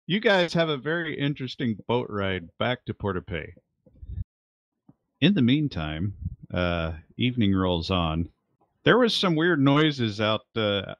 You 0.08 0.20
guys 0.20 0.54
have 0.54 0.68
a 0.70 0.78
very 0.78 1.18
interesting 1.18 1.78
boat 1.88 2.08
ride 2.10 2.50
back 2.60 2.84
to 2.86 2.94
Port-de-Paix. 2.94 3.54
In 5.22 5.34
the 5.36 5.42
meantime, 5.42 6.14
uh, 6.54 6.94
evening 7.18 7.56
rolls 7.56 7.92
on. 7.92 8.30
There 8.84 8.98
was 8.98 9.14
some 9.14 9.36
weird 9.36 9.60
noises 9.60 10.20
out 10.20 10.46
uh, 10.56 10.96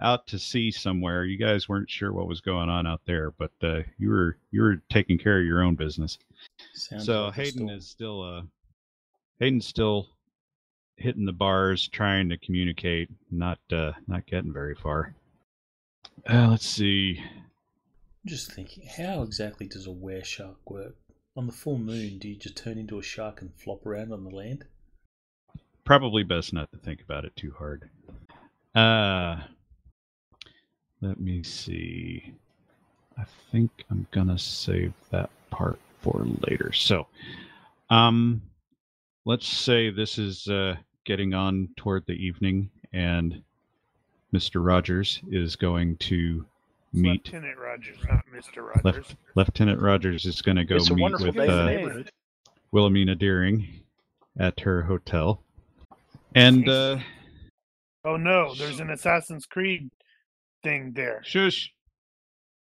out 0.00 0.26
to 0.28 0.38
sea 0.38 0.70
somewhere. 0.70 1.24
You 1.24 1.36
guys 1.36 1.68
weren't 1.68 1.90
sure 1.90 2.12
what 2.12 2.28
was 2.28 2.40
going 2.40 2.68
on 2.68 2.86
out 2.86 3.00
there, 3.06 3.32
but 3.32 3.52
uh, 3.62 3.80
you 3.98 4.10
were 4.10 4.38
you 4.50 4.62
were 4.62 4.82
taking 4.88 5.18
care 5.18 5.40
of 5.40 5.46
your 5.46 5.62
own 5.62 5.74
business. 5.74 6.18
Sounds 6.74 7.04
so 7.04 7.26
like 7.26 7.34
Hayden 7.34 7.68
is 7.68 7.88
still 7.88 8.22
uh, 8.22 8.42
Hayden's 9.40 9.66
still 9.66 10.08
hitting 10.96 11.26
the 11.26 11.32
bars, 11.32 11.88
trying 11.88 12.28
to 12.28 12.38
communicate, 12.38 13.08
not 13.30 13.58
uh, 13.72 13.92
not 14.06 14.26
getting 14.26 14.52
very 14.52 14.74
far. 14.74 15.14
Uh, 16.28 16.48
let's 16.50 16.66
see. 16.66 17.22
Just 18.26 18.52
thinking, 18.52 18.86
how 18.86 19.22
exactly 19.22 19.66
does 19.66 19.86
a 19.86 19.92
were 19.92 20.22
shark 20.22 20.70
work? 20.70 20.96
On 21.36 21.46
the 21.46 21.52
full 21.52 21.78
moon, 21.78 22.18
do 22.18 22.28
you 22.28 22.36
just 22.36 22.56
turn 22.56 22.78
into 22.78 22.98
a 22.98 23.02
shark 23.02 23.40
and 23.40 23.54
flop 23.54 23.86
around 23.86 24.12
on 24.12 24.24
the 24.24 24.30
land? 24.30 24.64
Probably 25.88 26.22
best 26.22 26.52
not 26.52 26.70
to 26.70 26.76
think 26.76 27.00
about 27.00 27.24
it 27.24 27.34
too 27.34 27.50
hard. 27.56 27.88
Uh, 28.74 29.38
let 31.00 31.18
me 31.18 31.42
see. 31.42 32.34
I 33.18 33.24
think 33.50 33.70
I'm 33.90 34.06
gonna 34.10 34.38
save 34.38 34.92
that 35.10 35.30
part 35.48 35.78
for 36.02 36.26
later. 36.46 36.74
So, 36.74 37.06
um, 37.88 38.42
let's 39.24 39.48
say 39.48 39.88
this 39.88 40.18
is 40.18 40.46
uh, 40.46 40.76
getting 41.06 41.32
on 41.32 41.70
toward 41.78 42.04
the 42.06 42.12
evening, 42.12 42.68
and 42.92 43.42
Mr. 44.34 44.62
Rogers 44.62 45.22
is 45.30 45.56
going 45.56 45.96
to 45.96 46.44
meet 46.92 47.32
Lieutenant 47.32 47.58
Rogers, 47.58 47.96
not 48.06 48.24
Mr. 48.30 48.58
Rogers. 48.58 48.84
Left, 48.84 49.16
Lieutenant 49.34 49.80
Rogers 49.80 50.26
is 50.26 50.42
going 50.42 50.58
to 50.58 50.66
go 50.66 50.76
it's 50.76 50.90
meet 50.90 51.18
with 51.18 51.34
day 51.34 51.82
uh. 51.82 52.02
Wilhelmina 52.72 53.14
Deering 53.14 53.66
at 54.38 54.60
her 54.60 54.82
hotel. 54.82 55.42
And 56.34 56.68
uh 56.68 56.98
Oh 58.04 58.16
no, 58.16 58.54
there's 58.54 58.80
an 58.80 58.90
Assassin's 58.90 59.44
Creed 59.46 59.90
thing 60.62 60.92
there. 60.94 61.22
shush. 61.24 61.72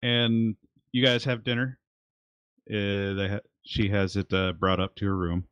And 0.02 0.56
you 0.92 1.06
guys 1.06 1.24
have 1.26 1.44
dinner. 1.44 1.78
Uh, 2.70 3.14
they 3.14 3.28
ha- 3.32 3.40
she 3.64 3.90
has 3.90 4.16
it 4.16 4.32
uh, 4.34 4.54
brought 4.54 4.80
up 4.80 4.96
to 4.96 5.06
her 5.06 5.16
room, 5.16 5.46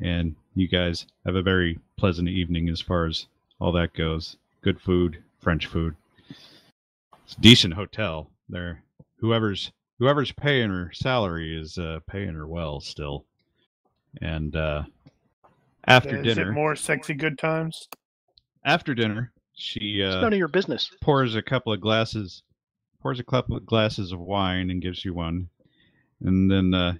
and 0.00 0.34
you 0.54 0.66
guys 0.66 1.06
have 1.26 1.36
a 1.36 1.42
very 1.42 1.78
pleasant 1.96 2.28
evening 2.28 2.68
as 2.68 2.80
far 2.80 3.06
as 3.06 3.26
all 3.60 3.70
that 3.72 3.94
goes. 3.94 4.36
Good 4.62 4.80
food, 4.80 5.22
French 5.40 5.66
food. 5.66 5.94
It's 7.24 7.34
a 7.36 7.40
decent 7.40 7.74
hotel. 7.74 8.30
There, 8.48 8.82
whoever's 9.18 9.70
whoever's 9.98 10.32
paying 10.32 10.70
her 10.70 10.90
salary 10.92 11.56
is 11.56 11.78
uh, 11.78 12.00
paying 12.08 12.34
her 12.34 12.46
well 12.46 12.80
still. 12.80 13.24
And 14.20 14.54
uh, 14.56 14.82
after 15.86 16.18
Is 16.18 16.34
dinner, 16.34 16.50
it 16.50 16.54
more 16.54 16.76
sexy 16.76 17.14
good 17.14 17.38
times? 17.38 17.88
after 18.64 18.94
dinner, 18.94 19.32
she 19.54 20.00
It's 20.00 20.14
uh, 20.16 20.20
none 20.20 20.32
of 20.32 20.38
your 20.38 20.48
business. 20.48 20.90
pours 21.00 21.34
a 21.34 21.42
couple 21.42 21.72
of 21.72 21.80
glasses, 21.80 22.42
pours 23.00 23.18
a 23.20 23.24
couple 23.24 23.56
of 23.56 23.66
glasses 23.66 24.12
of 24.12 24.20
wine 24.20 24.70
and 24.70 24.80
gives 24.82 25.04
you 25.04 25.14
one, 25.14 25.48
and 26.20 26.50
then 26.50 26.72
uh, 26.74 26.94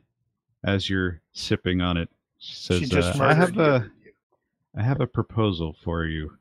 as 0.65 0.89
you're 0.91 1.21
sipping 1.33 1.81
on 1.81 1.97
it, 1.97 2.09
she 2.39 2.55
says, 2.57 2.81
She 2.81 2.87
just 2.87 3.21
uh, 3.21 3.25
"I 3.25 3.35
have 3.35 3.55
murdered 3.57 3.91
a, 4.75 4.81
I 4.81 4.83
have 4.83 5.01
a 5.01 5.07
proposal 5.07 5.77
for 5.85 6.07
you, 6.07 6.37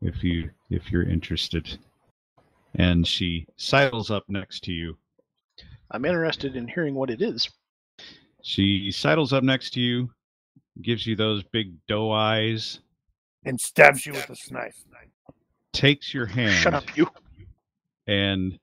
if 0.00 0.22
you 0.22 0.50
if 0.70 0.90
you're 0.92 1.08
interested." 1.08 1.78
And 2.76 3.06
she 3.06 3.46
sidles 3.56 4.10
up 4.10 4.24
next 4.28 4.60
to 4.64 4.72
you. 4.72 4.96
I'm 5.90 6.06
interested 6.06 6.56
in 6.56 6.66
hearing 6.66 6.94
what 6.94 7.10
it 7.10 7.20
is. 7.20 7.50
She 8.42 8.90
sidles 8.90 9.34
up 9.34 9.44
next 9.44 9.74
to 9.74 9.80
you, 9.80 10.10
gives 10.80 11.06
you 11.06 11.16
those 11.16 11.42
big 11.44 11.74
doe 11.86 12.10
eyes, 12.10 12.80
And 13.44 13.60
stabs 13.60 14.06
you 14.06 14.12
with 14.12 14.30
a 14.30 14.52
knife. 14.54 14.76
takes 15.72 16.14
your 16.14 16.26
hand. 16.38 16.54
Shut 16.54 16.74
up, 16.74 16.96
you. 16.96 17.08
and 18.06 18.58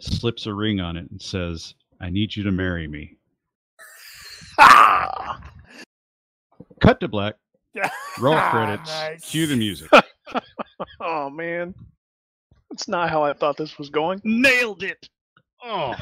slips 0.00 0.46
a 0.46 0.54
ring 0.54 0.78
on 0.80 0.96
it 0.96 1.10
and 1.10 1.20
says, 1.20 1.74
I 2.00 2.10
need 2.10 2.36
you 2.36 2.44
to 2.44 2.52
marry 2.52 2.86
me. 2.86 3.16
Ah! 4.58 5.40
Cut 6.80 7.00
to 7.00 7.08
black, 7.08 7.34
roll 8.20 8.38
credits, 8.50 8.88
Nice. 8.90 9.30
cue 9.30 9.46
the 9.46 9.56
music. 9.56 9.90
Oh 11.00 11.30
man, 11.30 11.74
that's 12.70 12.86
not 12.86 13.08
how 13.10 13.22
I 13.22 13.32
thought 13.32 13.56
this 13.56 13.78
was 13.78 13.88
going. 13.90 14.20
Nailed 14.24 14.82
it! 14.82 15.08
Oh, 15.64 15.94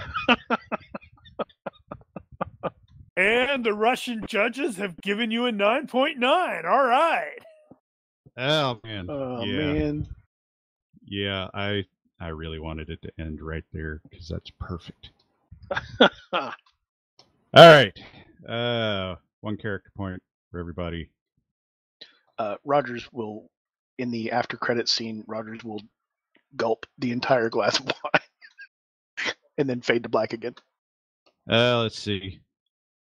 And 3.16 3.64
the 3.64 3.74
Russian 3.74 4.24
judges 4.26 4.76
have 4.76 5.00
given 5.00 5.30
you 5.30 5.46
a 5.46 5.52
9.9. 5.52 6.64
All 6.64 6.84
right. 6.84 7.38
oh 8.36 8.80
man. 8.84 9.06
Oh 9.08 9.44
yeah. 9.44 9.72
man, 9.72 10.08
Yeah, 11.06 11.48
I 11.54 11.84
I 12.20 12.28
really 12.28 12.58
wanted 12.58 12.90
it 12.90 13.00
to 13.02 13.12
end 13.18 13.40
right 13.40 13.64
there 13.72 14.00
because 14.10 14.28
that's 14.28 14.50
perfect. 14.58 15.10
All 16.32 16.52
right. 17.54 17.96
Uh 18.48 19.14
one 19.42 19.56
character 19.56 19.90
point 19.96 20.20
for 20.50 20.58
everybody. 20.58 21.08
uh, 22.38 22.56
Rogers 22.64 23.08
will, 23.12 23.48
in 23.98 24.10
the 24.10 24.32
after 24.32 24.56
credit 24.56 24.88
scene, 24.88 25.22
Rogers 25.26 25.62
will 25.62 25.80
gulp 26.56 26.86
the 26.98 27.12
entire 27.12 27.48
glass 27.50 27.78
of 27.78 27.86
wine, 28.04 29.34
and 29.58 29.68
then 29.68 29.80
fade 29.82 30.02
to 30.02 30.08
black 30.08 30.32
again. 30.32 30.54
Uh 31.48 31.82
let's 31.82 31.98
see. 31.98 32.40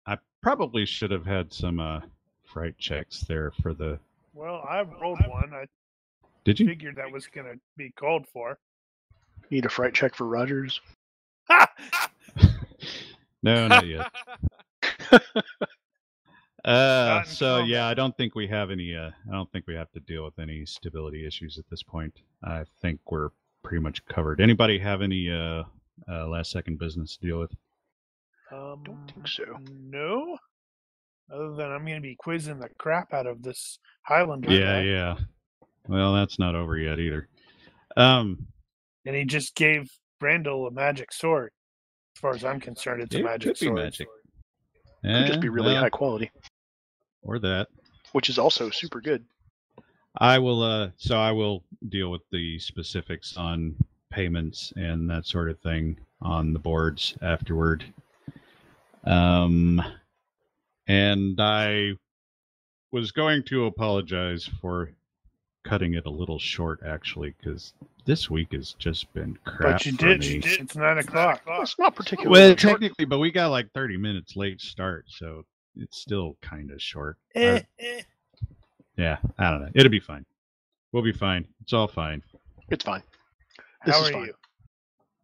I 0.07 0.19
probably 0.43 0.85
should 0.87 1.11
have 1.11 1.27
had 1.27 1.53
some 1.53 1.81
uh 1.81 2.01
fright 2.45 2.77
checks 2.79 3.21
there 3.23 3.51
for 3.63 3.75
the 3.75 3.99
Well, 4.33 4.65
I 4.69 4.83
rolled 4.83 5.21
one. 5.27 5.53
I 5.55 5.67
Did 6.45 6.61
you? 6.61 6.67
figured 6.67 6.97
that 6.97 7.11
was 7.11 7.27
going 7.27 7.47
to 7.53 7.59
be 7.77 7.91
called 7.91 8.27
for. 8.33 8.59
Need 9.51 9.67
a 9.67 9.69
fright 9.69 9.95
check 9.95 10.15
for 10.15 10.27
Rogers. 10.27 10.81
no, 13.43 13.67
not 13.69 13.87
yet. 13.87 14.11
Uh, 16.65 17.23
so 17.25 17.57
combat. 17.59 17.69
yeah, 17.69 17.87
I 17.87 17.93
don't 17.93 18.17
think 18.17 18.35
we 18.35 18.47
have 18.47 18.71
any. 18.71 18.97
Uh, 18.97 19.11
I 19.29 19.33
don't 19.33 19.53
think 19.53 19.67
we 19.67 19.75
have 19.75 19.93
to 19.93 20.01
deal 20.01 20.25
with 20.25 20.39
any 20.39 20.65
stability 20.65 21.27
issues 21.27 21.59
at 21.59 21.69
this 21.69 21.83
point. 21.83 22.21
I 22.43 22.65
think 22.81 23.01
we're 23.11 23.29
pretty 23.63 23.83
much 23.83 24.03
covered. 24.07 24.41
Anybody 24.41 24.79
have 24.79 25.03
any 25.03 25.31
uh, 25.31 25.65
uh 26.11 26.27
last 26.27 26.51
second 26.51 26.79
business 26.79 27.19
to 27.19 27.27
deal 27.27 27.39
with? 27.41 27.51
Um, 28.55 28.81
Don't 28.85 29.11
think 29.13 29.27
so. 29.29 29.45
No. 29.71 30.39
Other 31.33 31.55
than 31.55 31.73
I'm 31.73 31.85
going 31.85 31.97
to 31.97 32.01
be 32.01 32.17
quizzing 32.17 32.59
the 32.61 32.69
crap 32.79 33.13
out 33.15 33.27
of 33.27 33.43
this 33.43 33.79
Highlander. 34.03 34.51
Yeah, 34.53 34.61
guy. 34.61 34.83
yeah. 34.83 35.17
Well, 35.89 36.15
that's 36.15 36.39
not 36.39 36.55
over 36.55 36.77
yet 36.77 36.99
either. 36.99 37.29
Um, 37.97 38.47
And 39.07 39.17
he 39.17 39.25
just 39.25 39.55
gave 39.55 39.91
Randall 40.21 40.67
a 40.67 40.71
magic 40.71 41.13
sword. 41.13 41.51
As 42.17 42.21
far 42.21 42.35
as 42.35 42.45
I'm 42.45 42.61
concerned, 42.61 43.03
it's 43.03 43.15
a 43.15 43.19
It 43.21 43.25
magic 43.25 43.49
could 43.57 43.61
be 43.61 43.67
sword. 43.67 43.77
magic. 43.79 44.09
Could 45.03 45.27
just 45.27 45.39
Eh, 45.39 45.41
be 45.43 45.49
really 45.49 45.75
high 45.75 45.91
quality, 45.91 46.31
or 47.23 47.39
that. 47.41 47.69
which 48.13 48.29
is 48.31 48.39
also 48.39 48.71
super 48.71 49.01
good. 49.01 49.25
I 50.19 50.39
will. 50.39 50.63
Uh, 50.63 50.91
so 50.97 51.17
I 51.19 51.33
will 51.33 51.65
deal 51.89 52.11
with 52.11 52.23
the 52.31 52.59
specifics 52.59 53.37
on 53.37 53.75
payments 54.11 54.73
and 54.77 55.11
that 55.11 55.27
sort 55.27 55.51
of 55.51 55.59
thing 55.61 55.99
on 56.23 56.53
the 56.53 56.59
boards 56.59 57.17
afterward. 57.21 57.85
Um, 59.05 59.83
and 60.87 61.41
I 61.41 61.93
was 62.93 63.13
going 63.13 63.43
to 63.45 63.67
apologize 63.67 64.49
for 64.61 64.91
cutting 65.65 65.95
it 65.95 66.07
a 66.07 66.11
little 66.11 66.39
short, 66.39 66.81
actually, 66.87 67.35
because 67.39 67.73
this 68.05 68.29
week 68.31 68.53
has 68.53 68.75
just 68.79 69.13
been 69.15 69.39
crap. 69.45 69.79
But 69.79 69.87
you 69.87 69.93
for 69.93 70.07
did. 70.07 70.21
me. 70.21 70.27
You 70.35 70.41
did. 70.41 70.61
It's 70.61 70.77
nine 70.77 70.99
o'clock. 70.99 71.43
It's 71.47 71.79
not 71.79 71.95
particularly 71.97 72.31
Well, 72.31 72.49
short. 72.51 72.59
technically, 72.59 73.05
but 73.07 73.19
we 73.19 73.31
got 73.31 73.49
like 73.51 73.71
30 73.73 73.97
minutes 73.97 74.37
late 74.37 74.61
start, 74.61 75.07
so 75.09 75.45
it's 75.77 75.99
still 75.99 76.37
kind 76.43 76.71
of 76.71 76.81
short. 76.81 77.17
Eh, 77.35 77.61
I- 77.61 77.67
eh. 77.83 78.03
yeah, 78.97 79.17
I 79.39 79.51
don't 79.51 79.63
know. 79.63 79.71
It'll 79.75 79.91
be 79.91 80.01
fine. 80.01 80.25
We'll 80.93 81.03
be 81.03 81.13
fine. 81.13 81.47
It's 81.63 81.73
all 81.73 81.89
fine. 81.89 82.23
It's 82.71 82.85
fine. 82.85 83.03
This 83.85 83.95
How 83.97 84.03
is 84.03 84.09
are 84.09 84.13
fine. 84.13 84.27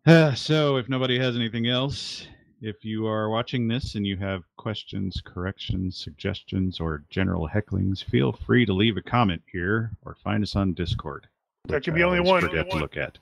you? 0.06 0.12
Uh, 0.12 0.34
so, 0.34 0.76
if 0.76 0.88
nobody 0.88 1.18
has 1.18 1.36
anything 1.36 1.66
else, 1.68 2.26
if 2.60 2.84
you 2.84 3.06
are 3.06 3.30
watching 3.30 3.66
this 3.68 3.94
and 3.94 4.06
you 4.06 4.16
have 4.16 4.42
questions, 4.56 5.22
corrections, 5.24 5.96
suggestions, 5.96 6.78
or 6.80 7.04
general 7.10 7.46
hecklings, 7.46 8.02
feel 8.02 8.32
free 8.32 8.66
to 8.66 8.72
leave 8.72 8.96
a 8.96 9.02
comment 9.02 9.42
here 9.50 9.92
or 10.04 10.14
find 10.22 10.42
us 10.42 10.56
on 10.56 10.74
Discord. 10.74 11.26
There 11.66 11.78
which 11.78 11.84
can 11.84 11.94
I 11.94 11.96
be 11.96 12.02
only 12.04 12.20
one. 12.20 12.42
Forget 12.42 12.58
Only 12.58 12.70
to 12.70 12.74
one. 12.76 12.82
look 12.82 12.96
at. 12.96 13.18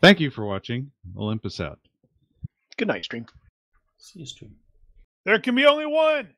Thank 0.00 0.20
you 0.20 0.30
for 0.30 0.44
watching. 0.44 0.90
Olympus 1.16 1.60
out. 1.60 1.78
Good 2.76 2.88
night, 2.88 3.04
stream. 3.04 3.26
See 3.98 4.20
you 4.20 4.26
stream. 4.26 4.54
There 5.24 5.38
can 5.38 5.54
be 5.54 5.66
only 5.66 5.86
one. 5.86 6.28